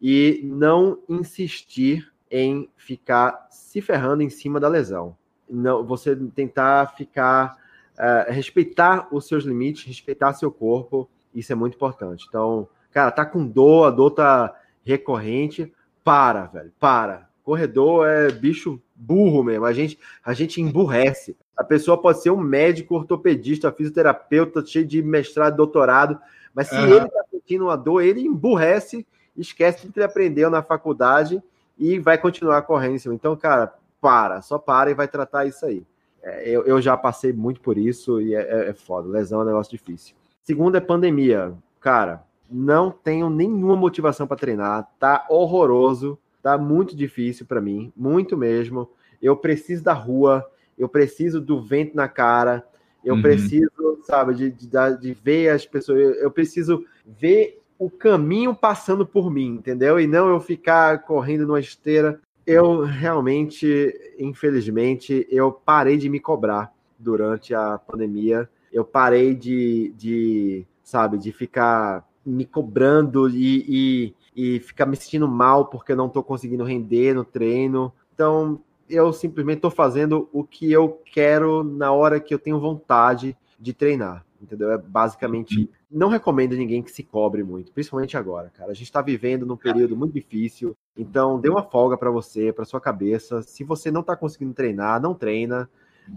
e 0.00 0.40
não 0.44 0.98
insistir 1.06 2.10
em 2.30 2.70
ficar 2.74 3.48
se 3.50 3.82
ferrando 3.82 4.22
em 4.22 4.30
cima 4.30 4.58
da 4.58 4.68
lesão. 4.68 5.14
Não, 5.46 5.84
você 5.84 6.16
tentar 6.16 6.94
ficar 6.96 7.58
uh, 7.98 8.32
respeitar 8.32 9.08
os 9.12 9.28
seus 9.28 9.44
limites, 9.44 9.84
respeitar 9.84 10.32
seu 10.32 10.50
corpo 10.50 11.06
isso 11.34 11.52
é 11.52 11.54
muito 11.54 11.74
importante. 11.74 12.26
Então, 12.28 12.68
cara, 12.90 13.10
tá 13.10 13.24
com 13.24 13.46
dor, 13.46 13.86
a 13.86 13.90
dor 13.90 14.10
tá 14.10 14.54
recorrente, 14.84 15.72
para, 16.02 16.46
velho, 16.46 16.72
para. 16.78 17.28
Corredor 17.42 18.06
é 18.06 18.30
bicho 18.30 18.80
burro 18.94 19.42
mesmo. 19.42 19.64
A 19.64 19.72
gente, 19.72 19.98
a 20.24 20.32
gente 20.32 20.60
emburrece. 20.60 21.36
A 21.56 21.64
pessoa 21.64 22.00
pode 22.00 22.22
ser 22.22 22.30
um 22.30 22.40
médico, 22.40 22.94
ortopedista, 22.94 23.72
fisioterapeuta, 23.72 24.64
cheio 24.64 24.86
de 24.86 25.02
mestrado, 25.02 25.56
doutorado, 25.56 26.18
mas 26.54 26.68
se 26.68 26.76
uhum. 26.76 26.86
ele 26.86 27.08
tá 27.08 27.24
sentindo 27.30 27.64
uma 27.64 27.76
dor, 27.76 28.02
ele 28.02 28.20
emburrece, 28.20 29.06
esquece 29.36 29.86
do 29.86 29.92
que 29.92 29.98
ele 29.98 30.06
aprendeu 30.06 30.50
na 30.50 30.62
faculdade 30.62 31.42
e 31.78 31.98
vai 31.98 32.18
continuar 32.18 32.62
correndo 32.62 32.94
em 32.94 32.98
cima. 32.98 33.14
Então, 33.14 33.36
cara, 33.36 33.74
para, 34.00 34.40
só 34.42 34.58
para 34.58 34.90
e 34.90 34.94
vai 34.94 35.08
tratar 35.08 35.46
isso 35.46 35.64
aí. 35.64 35.84
É, 36.22 36.48
eu, 36.48 36.64
eu 36.64 36.80
já 36.80 36.96
passei 36.96 37.32
muito 37.32 37.60
por 37.60 37.78
isso 37.78 38.20
e 38.20 38.34
é, 38.34 38.40
é, 38.40 38.68
é 38.70 38.72
foda. 38.74 39.08
Lesão 39.08 39.40
é 39.40 39.44
um 39.44 39.46
negócio 39.46 39.70
difícil. 39.70 40.14
Segundo 40.48 40.78
é 40.78 40.80
pandemia. 40.80 41.52
Cara, 41.78 42.24
não 42.50 42.90
tenho 42.90 43.28
nenhuma 43.28 43.76
motivação 43.76 44.26
para 44.26 44.38
treinar. 44.38 44.88
Tá 44.98 45.26
horroroso. 45.28 46.18
Tá 46.42 46.56
muito 46.56 46.96
difícil 46.96 47.44
para 47.44 47.60
mim. 47.60 47.92
Muito 47.94 48.34
mesmo. 48.34 48.88
Eu 49.20 49.36
preciso 49.36 49.84
da 49.84 49.92
rua. 49.92 50.50
Eu 50.78 50.88
preciso 50.88 51.38
do 51.38 51.60
vento 51.60 51.94
na 51.94 52.08
cara. 52.08 52.66
Eu 53.04 53.16
uhum. 53.16 53.20
preciso, 53.20 53.70
sabe, 54.04 54.32
de, 54.32 54.50
de, 54.50 54.68
de, 54.98 55.12
ver 55.12 55.50
as 55.50 55.66
pessoas. 55.66 56.00
Eu, 56.00 56.14
eu 56.14 56.30
preciso 56.30 56.82
ver 57.04 57.60
o 57.78 57.90
caminho 57.90 58.54
passando 58.54 59.04
por 59.04 59.30
mim, 59.30 59.48
entendeu? 59.48 60.00
E 60.00 60.06
não 60.06 60.30
eu 60.30 60.40
ficar 60.40 61.02
correndo 61.02 61.46
numa 61.46 61.60
esteira. 61.60 62.18
Eu 62.46 62.84
realmente, 62.84 63.94
infelizmente, 64.18 65.26
eu 65.30 65.52
parei 65.52 65.98
de 65.98 66.08
me 66.08 66.18
cobrar 66.18 66.72
durante 66.98 67.54
a 67.54 67.76
pandemia 67.76 68.48
eu 68.72 68.84
parei 68.84 69.34
de, 69.34 69.92
de 69.96 70.66
sabe, 70.82 71.18
de 71.18 71.32
ficar 71.32 72.06
me 72.24 72.44
cobrando 72.44 73.28
e, 73.28 74.14
e, 74.36 74.56
e 74.56 74.60
ficar 74.60 74.86
me 74.86 74.96
sentindo 74.96 75.26
mal 75.26 75.66
porque 75.66 75.92
eu 75.92 75.96
não 75.96 76.06
estou 76.06 76.22
conseguindo 76.22 76.64
render 76.64 77.14
no 77.14 77.24
treino. 77.24 77.92
Então, 78.14 78.60
eu 78.88 79.12
simplesmente 79.12 79.58
estou 79.58 79.70
fazendo 79.70 80.28
o 80.32 80.44
que 80.44 80.70
eu 80.70 81.00
quero 81.12 81.62
na 81.62 81.92
hora 81.92 82.20
que 82.20 82.32
eu 82.32 82.38
tenho 82.38 82.60
vontade 82.60 83.36
de 83.58 83.72
treinar. 83.72 84.24
entendeu? 84.40 84.70
É 84.72 84.78
basicamente. 84.78 85.70
Não 85.90 86.08
recomendo 86.08 86.54
ninguém 86.54 86.82
que 86.82 86.90
se 86.90 87.02
cobre 87.02 87.42
muito, 87.42 87.72
principalmente 87.72 88.16
agora, 88.16 88.50
cara. 88.50 88.70
A 88.70 88.74
gente 88.74 88.84
está 88.84 89.00
vivendo 89.00 89.46
num 89.46 89.56
período 89.56 89.96
muito 89.96 90.12
difícil, 90.12 90.76
então 90.96 91.40
dê 91.40 91.48
uma 91.48 91.62
folga 91.62 91.96
para 91.96 92.10
você, 92.10 92.52
para 92.52 92.66
sua 92.66 92.80
cabeça. 92.80 93.42
Se 93.42 93.64
você 93.64 93.90
não 93.90 94.02
está 94.02 94.14
conseguindo 94.14 94.52
treinar, 94.52 95.00
não 95.00 95.14
treina, 95.14 95.68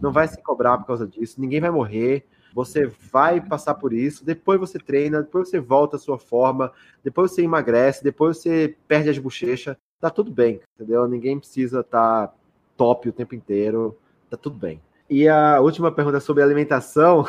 não 0.01 0.11
vai 0.11 0.27
se 0.27 0.41
cobrar 0.41 0.77
por 0.77 0.87
causa 0.87 1.07
disso, 1.07 1.39
ninguém 1.39 1.61
vai 1.61 1.71
morrer. 1.71 2.25
Você 2.53 2.91
vai 3.11 3.39
passar 3.39 3.75
por 3.75 3.93
isso, 3.93 4.25
depois 4.25 4.59
você 4.59 4.77
treina, 4.77 5.21
depois 5.21 5.49
você 5.49 5.59
volta 5.59 5.95
à 5.95 5.99
sua 5.99 6.17
forma, 6.17 6.71
depois 7.03 7.31
você 7.31 7.43
emagrece, 7.43 8.03
depois 8.03 8.37
você 8.37 8.75
perde 8.87 9.09
as 9.09 9.17
bochechas, 9.17 9.75
tá 9.99 10.09
tudo 10.09 10.31
bem, 10.31 10.59
entendeu? 10.75 11.07
Ninguém 11.07 11.39
precisa 11.39 11.81
estar 11.81 12.27
tá 12.27 12.33
top 12.75 13.09
o 13.09 13.13
tempo 13.13 13.35
inteiro, 13.35 13.97
tá 14.29 14.35
tudo 14.35 14.57
bem. 14.57 14.81
E 15.09 15.27
a 15.27 15.59
última 15.59 15.91
pergunta 15.91 16.19
sobre 16.21 16.41
alimentação, 16.41 17.25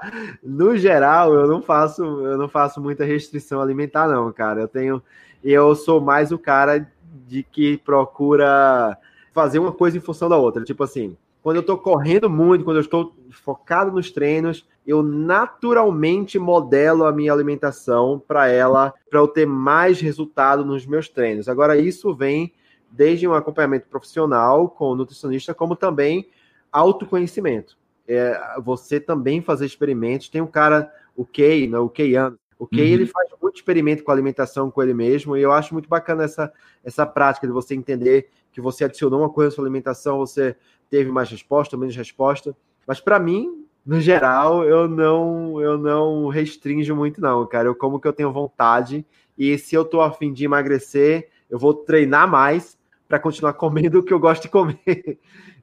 no 0.42 0.76
geral, 0.76 1.34
eu 1.34 1.46
não 1.46 1.60
faço, 1.60 2.02
eu 2.02 2.38
não 2.38 2.48
faço 2.48 2.80
muita 2.80 3.04
restrição 3.04 3.60
alimentar 3.60 4.08
não, 4.08 4.32
cara. 4.32 4.62
Eu 4.62 4.68
tenho 4.68 5.02
eu 5.44 5.74
sou 5.74 6.00
mais 6.00 6.32
o 6.32 6.38
cara 6.38 6.90
de 7.26 7.42
que 7.42 7.78
procura 7.78 8.96
fazer 9.32 9.58
uma 9.58 9.72
coisa 9.72 9.96
em 9.96 10.00
função 10.00 10.28
da 10.28 10.36
outra, 10.36 10.64
tipo 10.64 10.82
assim, 10.82 11.16
quando 11.46 11.58
eu 11.58 11.60
estou 11.60 11.78
correndo 11.78 12.28
muito, 12.28 12.64
quando 12.64 12.78
eu 12.78 12.82
estou 12.82 13.14
focado 13.30 13.92
nos 13.92 14.10
treinos, 14.10 14.66
eu 14.84 15.00
naturalmente 15.00 16.40
modelo 16.40 17.04
a 17.04 17.12
minha 17.12 17.32
alimentação 17.32 18.20
para 18.26 18.48
ela, 18.48 18.92
para 19.08 19.20
eu 19.20 19.28
ter 19.28 19.46
mais 19.46 20.00
resultado 20.00 20.64
nos 20.64 20.84
meus 20.84 21.08
treinos. 21.08 21.48
Agora, 21.48 21.78
isso 21.78 22.12
vem 22.12 22.52
desde 22.90 23.28
um 23.28 23.32
acompanhamento 23.32 23.86
profissional 23.86 24.68
com 24.68 24.86
o 24.86 24.96
nutricionista, 24.96 25.54
como 25.54 25.76
também 25.76 26.28
autoconhecimento. 26.72 27.78
É, 28.08 28.40
você 28.60 28.98
também 28.98 29.40
fazer 29.40 29.66
experimentos. 29.66 30.28
Tem 30.28 30.40
um 30.40 30.48
cara, 30.48 30.92
o 31.14 31.24
Kay, 31.24 31.68
né, 31.68 31.78
o 31.78 31.88
Keiano, 31.88 32.36
o 32.58 32.66
Kay, 32.66 32.80
uhum. 32.80 32.86
ele 32.86 33.06
faz 33.06 33.30
muito 33.40 33.54
experimento 33.54 34.02
com 34.02 34.10
alimentação 34.10 34.68
com 34.68 34.82
ele 34.82 34.94
mesmo, 34.94 35.36
e 35.36 35.42
eu 35.42 35.52
acho 35.52 35.72
muito 35.72 35.88
bacana 35.88 36.24
essa, 36.24 36.52
essa 36.82 37.06
prática 37.06 37.46
de 37.46 37.52
você 37.52 37.72
entender 37.72 38.30
que 38.50 38.60
você 38.60 38.84
adicionou 38.84 39.20
uma 39.20 39.28
coisa 39.28 39.48
à 39.48 39.50
sua 39.52 39.64
alimentação, 39.64 40.18
você 40.18 40.56
teve 40.90 41.10
mais 41.10 41.30
resposta, 41.30 41.76
menos 41.76 41.96
resposta. 41.96 42.56
Mas 42.86 43.00
para 43.00 43.18
mim, 43.18 43.64
no 43.84 44.00
geral, 44.00 44.64
eu 44.64 44.88
não 44.88 45.60
eu 45.60 45.78
não 45.78 46.28
restringo 46.28 46.94
muito 46.94 47.20
não, 47.20 47.46
cara. 47.46 47.68
Eu 47.68 47.74
como 47.74 48.00
que 48.00 48.08
eu 48.08 48.12
tenho 48.12 48.32
vontade 48.32 49.04
e 49.38 49.56
se 49.58 49.74
eu 49.74 49.84
tô 49.84 50.00
afim 50.00 50.32
de 50.32 50.44
emagrecer, 50.44 51.28
eu 51.48 51.58
vou 51.58 51.74
treinar 51.74 52.28
mais 52.28 52.78
para 53.08 53.18
continuar 53.18 53.52
comendo 53.54 54.00
o 54.00 54.02
que 54.02 54.12
eu 54.12 54.18
gosto 54.18 54.42
de 54.42 54.48
comer. 54.48 54.78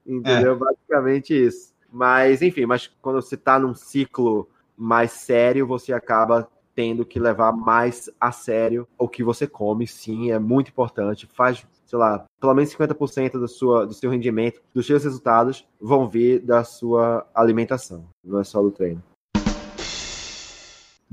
Entendeu? 0.06 0.54
É. 0.54 0.56
Basicamente 0.56 1.34
isso. 1.34 1.74
Mas 1.91 2.41
enfim, 2.41 2.66
mas 2.66 2.88
quando 3.02 3.22
você 3.22 3.36
está 3.36 3.60
num 3.60 3.74
ciclo 3.74 4.50
mais 4.76 5.12
sério, 5.12 5.68
você 5.68 5.94
acaba 5.94 6.50
tendo 6.76 7.06
que 7.06 7.20
levar 7.20 7.52
mais 7.52 8.10
a 8.20 8.32
sério 8.32 8.88
o 8.98 9.08
que 9.08 9.24
você 9.24 9.45
come, 9.45 9.86
sim, 9.86 10.32
é 10.32 10.40
muito 10.40 10.70
importante. 10.70 11.28
Faz 11.32 11.66
sei 11.85 11.99
lá, 11.99 12.26
pelo 12.39 12.53
menos 12.53 12.73
50% 12.73 13.31
do, 13.31 13.47
sua, 13.47 13.85
do 13.85 13.93
seu 13.93 14.10
rendimento, 14.10 14.61
dos 14.73 14.85
seus 14.85 15.03
resultados, 15.03 15.65
vão 15.80 16.07
vir 16.07 16.39
da 16.39 16.64
sua 16.64 17.26
alimentação, 17.34 18.05
não 18.23 18.39
é 18.39 18.43
só 18.43 18.61
do 18.61 18.72
treino. 18.72 19.01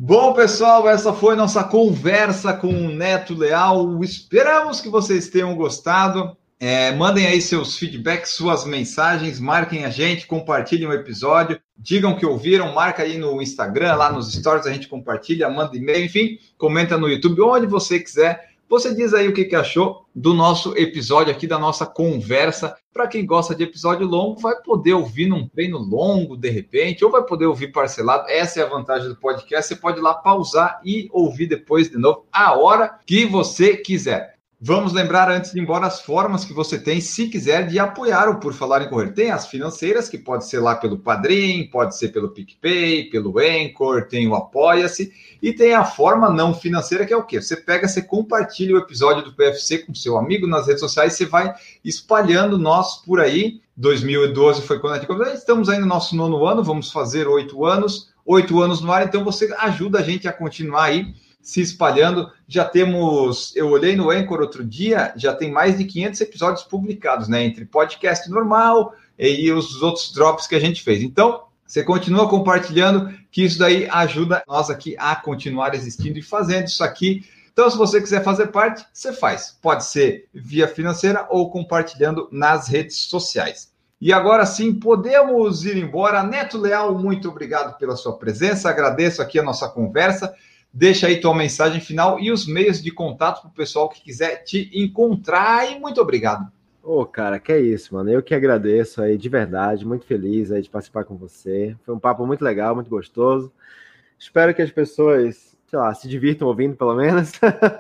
Bom, 0.03 0.33
pessoal, 0.33 0.89
essa 0.89 1.13
foi 1.13 1.37
nossa 1.37 1.63
conversa 1.63 2.55
com 2.55 2.69
o 2.69 2.89
Neto 2.89 3.35
Leal. 3.35 4.03
Esperamos 4.03 4.81
que 4.81 4.89
vocês 4.89 5.29
tenham 5.29 5.55
gostado. 5.55 6.35
É, 6.59 6.93
mandem 6.93 7.27
aí 7.27 7.41
seus 7.41 7.79
feedbacks, 7.79 8.33
suas 8.33 8.67
mensagens, 8.67 9.41
marquem 9.41 9.87
a 9.87 9.91
gente, 9.91 10.27
compartilhem 10.27 10.87
o 10.87 10.93
episódio, 10.93 11.59
digam 11.75 12.15
que 12.15 12.27
ouviram, 12.27 12.75
marca 12.75 13.03
aí 13.03 13.17
no 13.17 13.41
Instagram, 13.41 13.95
lá 13.95 14.13
nos 14.13 14.31
stories 14.31 14.67
a 14.67 14.73
gente 14.73 14.87
compartilha, 14.87 15.49
manda 15.49 15.75
e-mail, 15.75 16.05
enfim, 16.05 16.39
comenta 16.59 16.99
no 16.99 17.09
YouTube, 17.09 17.41
onde 17.41 17.67
você 17.67 17.99
quiser. 17.99 18.50
Você 18.71 18.95
diz 18.95 19.13
aí 19.13 19.27
o 19.27 19.35
que, 19.35 19.47
que 19.47 19.57
achou 19.57 20.07
do 20.15 20.33
nosso 20.33 20.79
episódio 20.79 21.33
aqui, 21.33 21.45
da 21.45 21.59
nossa 21.59 21.85
conversa. 21.85 22.77
Para 22.93 23.09
quem 23.09 23.27
gosta 23.27 23.53
de 23.53 23.65
episódio 23.65 24.07
longo, 24.07 24.39
vai 24.39 24.55
poder 24.63 24.93
ouvir 24.93 25.27
num 25.27 25.49
treino 25.49 25.77
longo, 25.77 26.37
de 26.37 26.49
repente, 26.51 27.05
ou 27.05 27.11
vai 27.11 27.25
poder 27.25 27.47
ouvir 27.47 27.73
parcelado. 27.73 28.29
Essa 28.29 28.61
é 28.61 28.63
a 28.63 28.69
vantagem 28.69 29.09
do 29.09 29.17
podcast. 29.17 29.75
Você 29.75 29.81
pode 29.81 29.99
ir 29.99 30.03
lá 30.03 30.15
pausar 30.15 30.81
e 30.85 31.09
ouvir 31.11 31.47
depois 31.47 31.91
de 31.91 31.99
novo, 31.99 32.27
a 32.31 32.57
hora 32.57 32.97
que 33.05 33.27
você 33.27 33.77
quiser. 33.77 34.40
Vamos 34.63 34.93
lembrar 34.93 35.31
antes 35.31 35.53
de 35.53 35.59
ir 35.59 35.63
embora 35.63 35.87
as 35.87 36.03
formas 36.03 36.45
que 36.45 36.53
você 36.53 36.79
tem, 36.79 37.01
se 37.01 37.29
quiser, 37.29 37.67
de 37.67 37.79
apoiar 37.79 38.29
o 38.29 38.39
Por 38.39 38.53
Falar 38.53 38.83
em 38.83 38.91
Correr. 38.91 39.15
Tem 39.15 39.31
as 39.31 39.47
financeiras, 39.47 40.07
que 40.07 40.19
pode 40.19 40.47
ser 40.47 40.59
lá 40.59 40.77
pelo 40.77 40.99
Padrim, 40.99 41.67
pode 41.73 41.97
ser 41.97 42.09
pelo 42.09 42.29
PicPay, 42.29 43.09
pelo 43.09 43.39
Anchor, 43.39 44.07
tem 44.07 44.29
o 44.29 44.35
Apoia-se, 44.35 45.15
e 45.41 45.51
tem 45.55 45.73
a 45.73 45.83
forma 45.83 46.29
não 46.29 46.53
financeira, 46.53 47.07
que 47.07 47.13
é 47.15 47.17
o 47.17 47.25
quê? 47.25 47.41
Você 47.41 47.57
pega, 47.57 47.89
você 47.89 48.03
compartilha 48.03 48.75
o 48.75 48.79
episódio 48.79 49.25
do 49.25 49.33
PFC 49.33 49.79
com 49.79 49.95
seu 49.95 50.19
amigo 50.19 50.47
nas 50.47 50.67
redes 50.67 50.81
sociais, 50.81 51.15
você 51.15 51.25
vai 51.25 51.55
espalhando 51.83 52.59
nós 52.59 52.97
por 52.97 53.19
aí. 53.19 53.63
2012 53.79 54.61
foi 54.61 54.79
quando 54.79 54.93
a 54.93 54.97
gente 54.97 55.07
começou. 55.07 55.33
Estamos 55.33 55.71
aí 55.71 55.79
no 55.79 55.87
nosso 55.87 56.15
nono 56.15 56.45
ano, 56.45 56.63
vamos 56.63 56.93
fazer 56.93 57.27
oito 57.27 57.65
anos, 57.65 58.11
oito 58.27 58.61
anos 58.61 58.83
no 58.83 58.93
ar, 58.93 59.07
então 59.07 59.25
você 59.25 59.51
ajuda 59.59 60.01
a 60.01 60.03
gente 60.03 60.29
a 60.29 60.33
continuar 60.35 60.85
aí 60.85 61.15
se 61.41 61.61
espalhando. 61.61 62.31
Já 62.47 62.65
temos, 62.65 63.55
eu 63.57 63.69
olhei 63.69 63.97
no 63.97 64.11
Anchor 64.11 64.41
outro 64.41 64.65
dia, 64.65 65.13
já 65.17 65.35
tem 65.35 65.51
mais 65.51 65.79
de 65.79 65.85
500 65.85 66.21
episódios 66.21 66.65
publicados, 66.65 67.29
né? 67.29 67.45
Entre 67.45 67.65
podcast 67.65 68.29
normal 68.31 68.95
e 69.19 69.51
os 69.53 69.83
outros 69.83 70.13
drops 70.13 70.47
que 70.47 70.55
a 70.55 70.61
gente 70.61 70.83
fez. 70.83 71.03
Então, 71.03 71.45
você 71.67 71.85
continua 71.85 72.29
compartilhando, 72.29 73.15
que 73.31 73.45
isso 73.45 73.59
daí 73.59 73.89
ajuda 73.89 74.43
nós 74.49 74.71
aqui 74.71 74.97
a 74.99 75.15
continuar 75.15 75.75
existindo 75.75 76.19
e 76.19 76.23
fazendo 76.23 76.67
isso 76.67 76.83
aqui. 76.83 77.25
Então, 77.53 77.71
se 77.71 77.77
você 77.77 78.01
quiser 78.01 78.25
fazer 78.25 78.49
parte, 78.49 78.85
você 78.93 79.13
faz. 79.13 79.57
Pode 79.63 79.85
ser 79.85 80.27
via 80.35 80.67
financeira 80.67 81.27
ou 81.31 81.51
compartilhando 81.51 82.29
nas 82.33 82.67
redes 82.67 82.97
sociais. 82.97 83.71
E 84.01 84.13
agora 84.13 84.47
sim, 84.47 84.75
podemos 84.75 85.65
ir 85.67 85.77
embora. 85.77 86.23
Neto 86.23 86.57
Leal, 86.57 86.99
muito 86.99 87.29
obrigado 87.29 87.77
pela 87.79 87.97
sua 87.97 88.17
presença. 88.17 88.71
Agradeço 88.71 89.21
aqui 89.21 89.39
a 89.39 89.43
nossa 89.43 89.69
conversa. 89.69 90.35
Deixa 90.73 91.09
aí 91.09 91.21
tua 91.21 91.35
mensagem 91.35 91.81
final 91.81 92.21
e 92.21 92.31
os 92.31 92.47
meios 92.47 92.81
de 92.81 92.91
contato 92.93 93.43
para 93.43 93.51
o 93.51 93.55
pessoal 93.55 93.89
que 93.89 94.03
quiser 94.03 94.45
te 94.45 94.71
encontrar. 94.73 95.71
E 95.71 95.79
muito 95.79 96.01
obrigado. 96.01 96.51
Ô, 96.83 97.01
oh, 97.01 97.07
cara, 97.07 97.39
que 97.39 97.53
é 97.53 97.61
isso, 97.61 97.95
mano. 97.95 98.11
Eu 98.11 98.23
que 98.23 98.35
agradeço 98.35 99.03
aí, 99.03 99.19
de 99.19 99.29
verdade, 99.29 99.87
muito 99.87 100.07
feliz 100.07 100.51
aí 100.51 100.63
de 100.63 100.71
participar 100.71 101.05
com 101.05 101.17
você. 101.17 101.77
Foi 101.85 101.95
um 101.95 101.99
papo 101.99 102.27
muito 102.27 102.43
legal, 102.43 102.75
muito 102.75 102.89
gostoso. 102.89 103.53
Espero 104.19 104.55
que 104.55 104.63
as 104.63 104.71
pessoas, 104.71 105.57
sei 105.67 105.79
lá, 105.79 105.93
se 105.93 106.09
divirtam 106.09 106.47
ouvindo, 106.49 106.77
pelo 106.77 106.95
menos. 106.95 107.33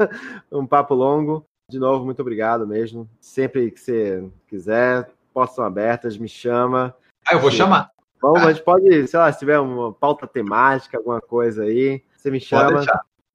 um 0.50 0.66
papo 0.66 0.94
longo. 0.94 1.46
De 1.70 1.78
novo, 1.78 2.04
muito 2.04 2.20
obrigado 2.20 2.66
mesmo. 2.66 3.08
Sempre 3.20 3.70
que 3.70 3.80
você 3.80 4.28
quiser, 4.48 5.08
portas 5.32 5.54
são 5.54 5.64
abertas, 5.64 6.18
me 6.18 6.28
chama. 6.28 6.94
Ah, 7.26 7.34
eu 7.34 7.40
vou 7.40 7.50
chamar. 7.50 7.90
Bom, 8.20 8.36
ah. 8.36 8.46
a 8.46 8.52
gente 8.52 8.64
pode, 8.64 9.06
sei 9.06 9.18
lá, 9.18 9.32
se 9.32 9.38
tiver 9.38 9.58
uma 9.60 9.92
pauta 9.92 10.26
temática, 10.26 10.98
alguma 10.98 11.20
coisa 11.20 11.62
aí, 11.62 12.02
você 12.20 12.30
me 12.30 12.40
chama. 12.40 12.84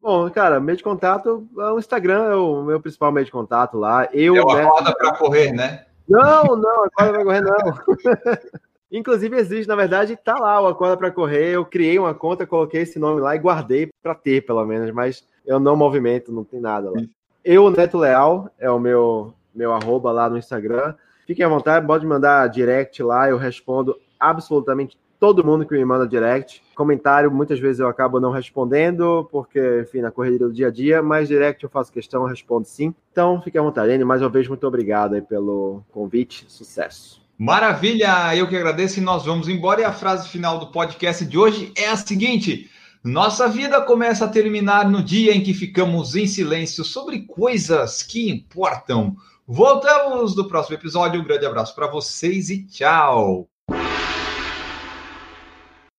Bom, 0.02 0.30
cara, 0.30 0.60
meio 0.60 0.78
de 0.78 0.84
contato, 0.84 1.48
é 1.57 1.72
o 1.72 1.80
Instagram 1.80 2.30
é 2.30 2.36
o 2.36 2.62
meu 2.62 2.80
principal 2.80 3.12
meio 3.12 3.26
de 3.26 3.32
contato 3.32 3.78
lá. 3.78 4.07
Eu, 4.14 4.36
é 4.36 4.56
né, 4.56 4.64
corda 4.64 4.95
para 4.95 5.16
correr, 5.16 5.52
né? 5.52 5.86
Não, 6.07 6.44
não, 6.56 6.86
a 6.86 6.90
corda 6.91 7.14
para 7.14 7.24
correr 7.24 7.41
não. 7.41 7.56
Inclusive 8.91 9.36
existe, 9.36 9.68
na 9.68 9.76
verdade, 9.76 10.16
tá 10.16 10.38
lá 10.38 10.62
o 10.62 10.68
Acorda 10.68 10.95
para 10.95 11.12
Correr. 11.12 11.56
Eu 11.56 11.66
criei 11.66 11.98
uma 11.98 12.14
conta, 12.14 12.45
coloquei 12.45 12.84
esse 12.84 12.99
nome 12.99 13.20
lá 13.20 13.36
e 13.36 13.40
guardei 13.40 13.90
para 14.02 14.14
ter, 14.14 14.45
pelo 14.45 14.64
menos, 14.64 14.91
mas 14.91 15.28
eu 15.45 15.60
não 15.60 15.76
movimento, 15.76 16.32
não 16.32 16.44
tem 16.44 16.62
nada 16.62 16.90
lá. 16.91 17.02
Eu, 17.44 17.70
Neto 17.70 17.98
Leal, 17.98 18.49
é 18.57 18.70
o 18.70 18.80
meu, 18.80 19.34
meu 19.53 19.74
arroba 19.74 20.12
lá 20.12 20.30
no 20.30 20.38
Instagram. 20.38 20.94
Fiquem 21.28 21.44
à 21.44 21.49
vontade, 21.49 21.86
pode 21.86 22.06
mandar 22.06 22.48
direct 22.48 23.02
lá, 23.02 23.28
eu 23.28 23.38
respondo 23.38 23.99
absolutamente 24.20 24.98
todo 25.20 25.44
mundo 25.44 25.66
que 25.66 25.74
me 25.74 25.86
manda 25.86 26.08
direct. 26.08 26.62
Comentário, 26.76 27.32
muitas 27.32 27.60
vezes 27.60 27.80
eu 27.80 27.88
acabo 27.88 28.20
não 28.20 28.32
respondendo, 28.32 29.28
porque, 29.32 29.82
enfim, 29.82 30.02
na 30.02 30.12
correria 30.12 30.40
do 30.40 30.54
dia 30.54 30.68
a 30.68 30.72
dia, 30.72 31.02
mas 31.02 31.28
direct 31.28 31.64
eu 31.64 31.70
faço 31.70 31.92
questão, 31.92 32.24
eu 32.24 32.28
respondo 32.28 32.68
sim. 32.68 32.94
Então, 33.12 33.42
fique 33.42 33.58
à 33.58 33.62
vontade. 33.62 33.92
Ene, 33.92 34.04
mais 34.04 34.22
uma 34.22 34.30
vez, 34.30 34.48
muito 34.48 34.66
obrigado 34.68 35.22
pelo 35.24 35.84
convite. 35.92 36.46
Sucesso. 36.48 37.26
Maravilha! 37.38 38.36
Eu 38.36 38.48
que 38.48 38.56
agradeço 38.56 39.00
e 39.00 39.04
nós 39.04 39.26
vamos 39.26 39.50
embora. 39.50 39.82
E 39.82 39.84
a 39.84 39.92
frase 39.92 40.30
final 40.30 40.58
do 40.58 40.72
podcast 40.72 41.26
de 41.26 41.38
hoje 41.38 41.72
é 41.76 41.90
a 41.90 41.98
seguinte. 41.98 42.70
Nossa 43.04 43.48
vida 43.48 43.82
começa 43.82 44.26
a 44.26 44.30
terminar 44.30 44.90
no 44.90 45.04
dia 45.04 45.36
em 45.36 45.44
que 45.44 45.54
ficamos 45.54 46.16
em 46.16 46.26
silêncio 46.26 46.84
sobre 46.84 47.24
coisas 47.24 48.02
que 48.02 48.32
importam. 48.32 49.16
Voltamos 49.46 50.36
no 50.36 50.48
próximo 50.48 50.76
episódio. 50.76 51.22
Um 51.22 51.24
grande 51.24 51.46
abraço 51.46 51.76
para 51.76 51.88
vocês 51.88 52.50
e 52.50 52.66
tchau! 52.66 53.48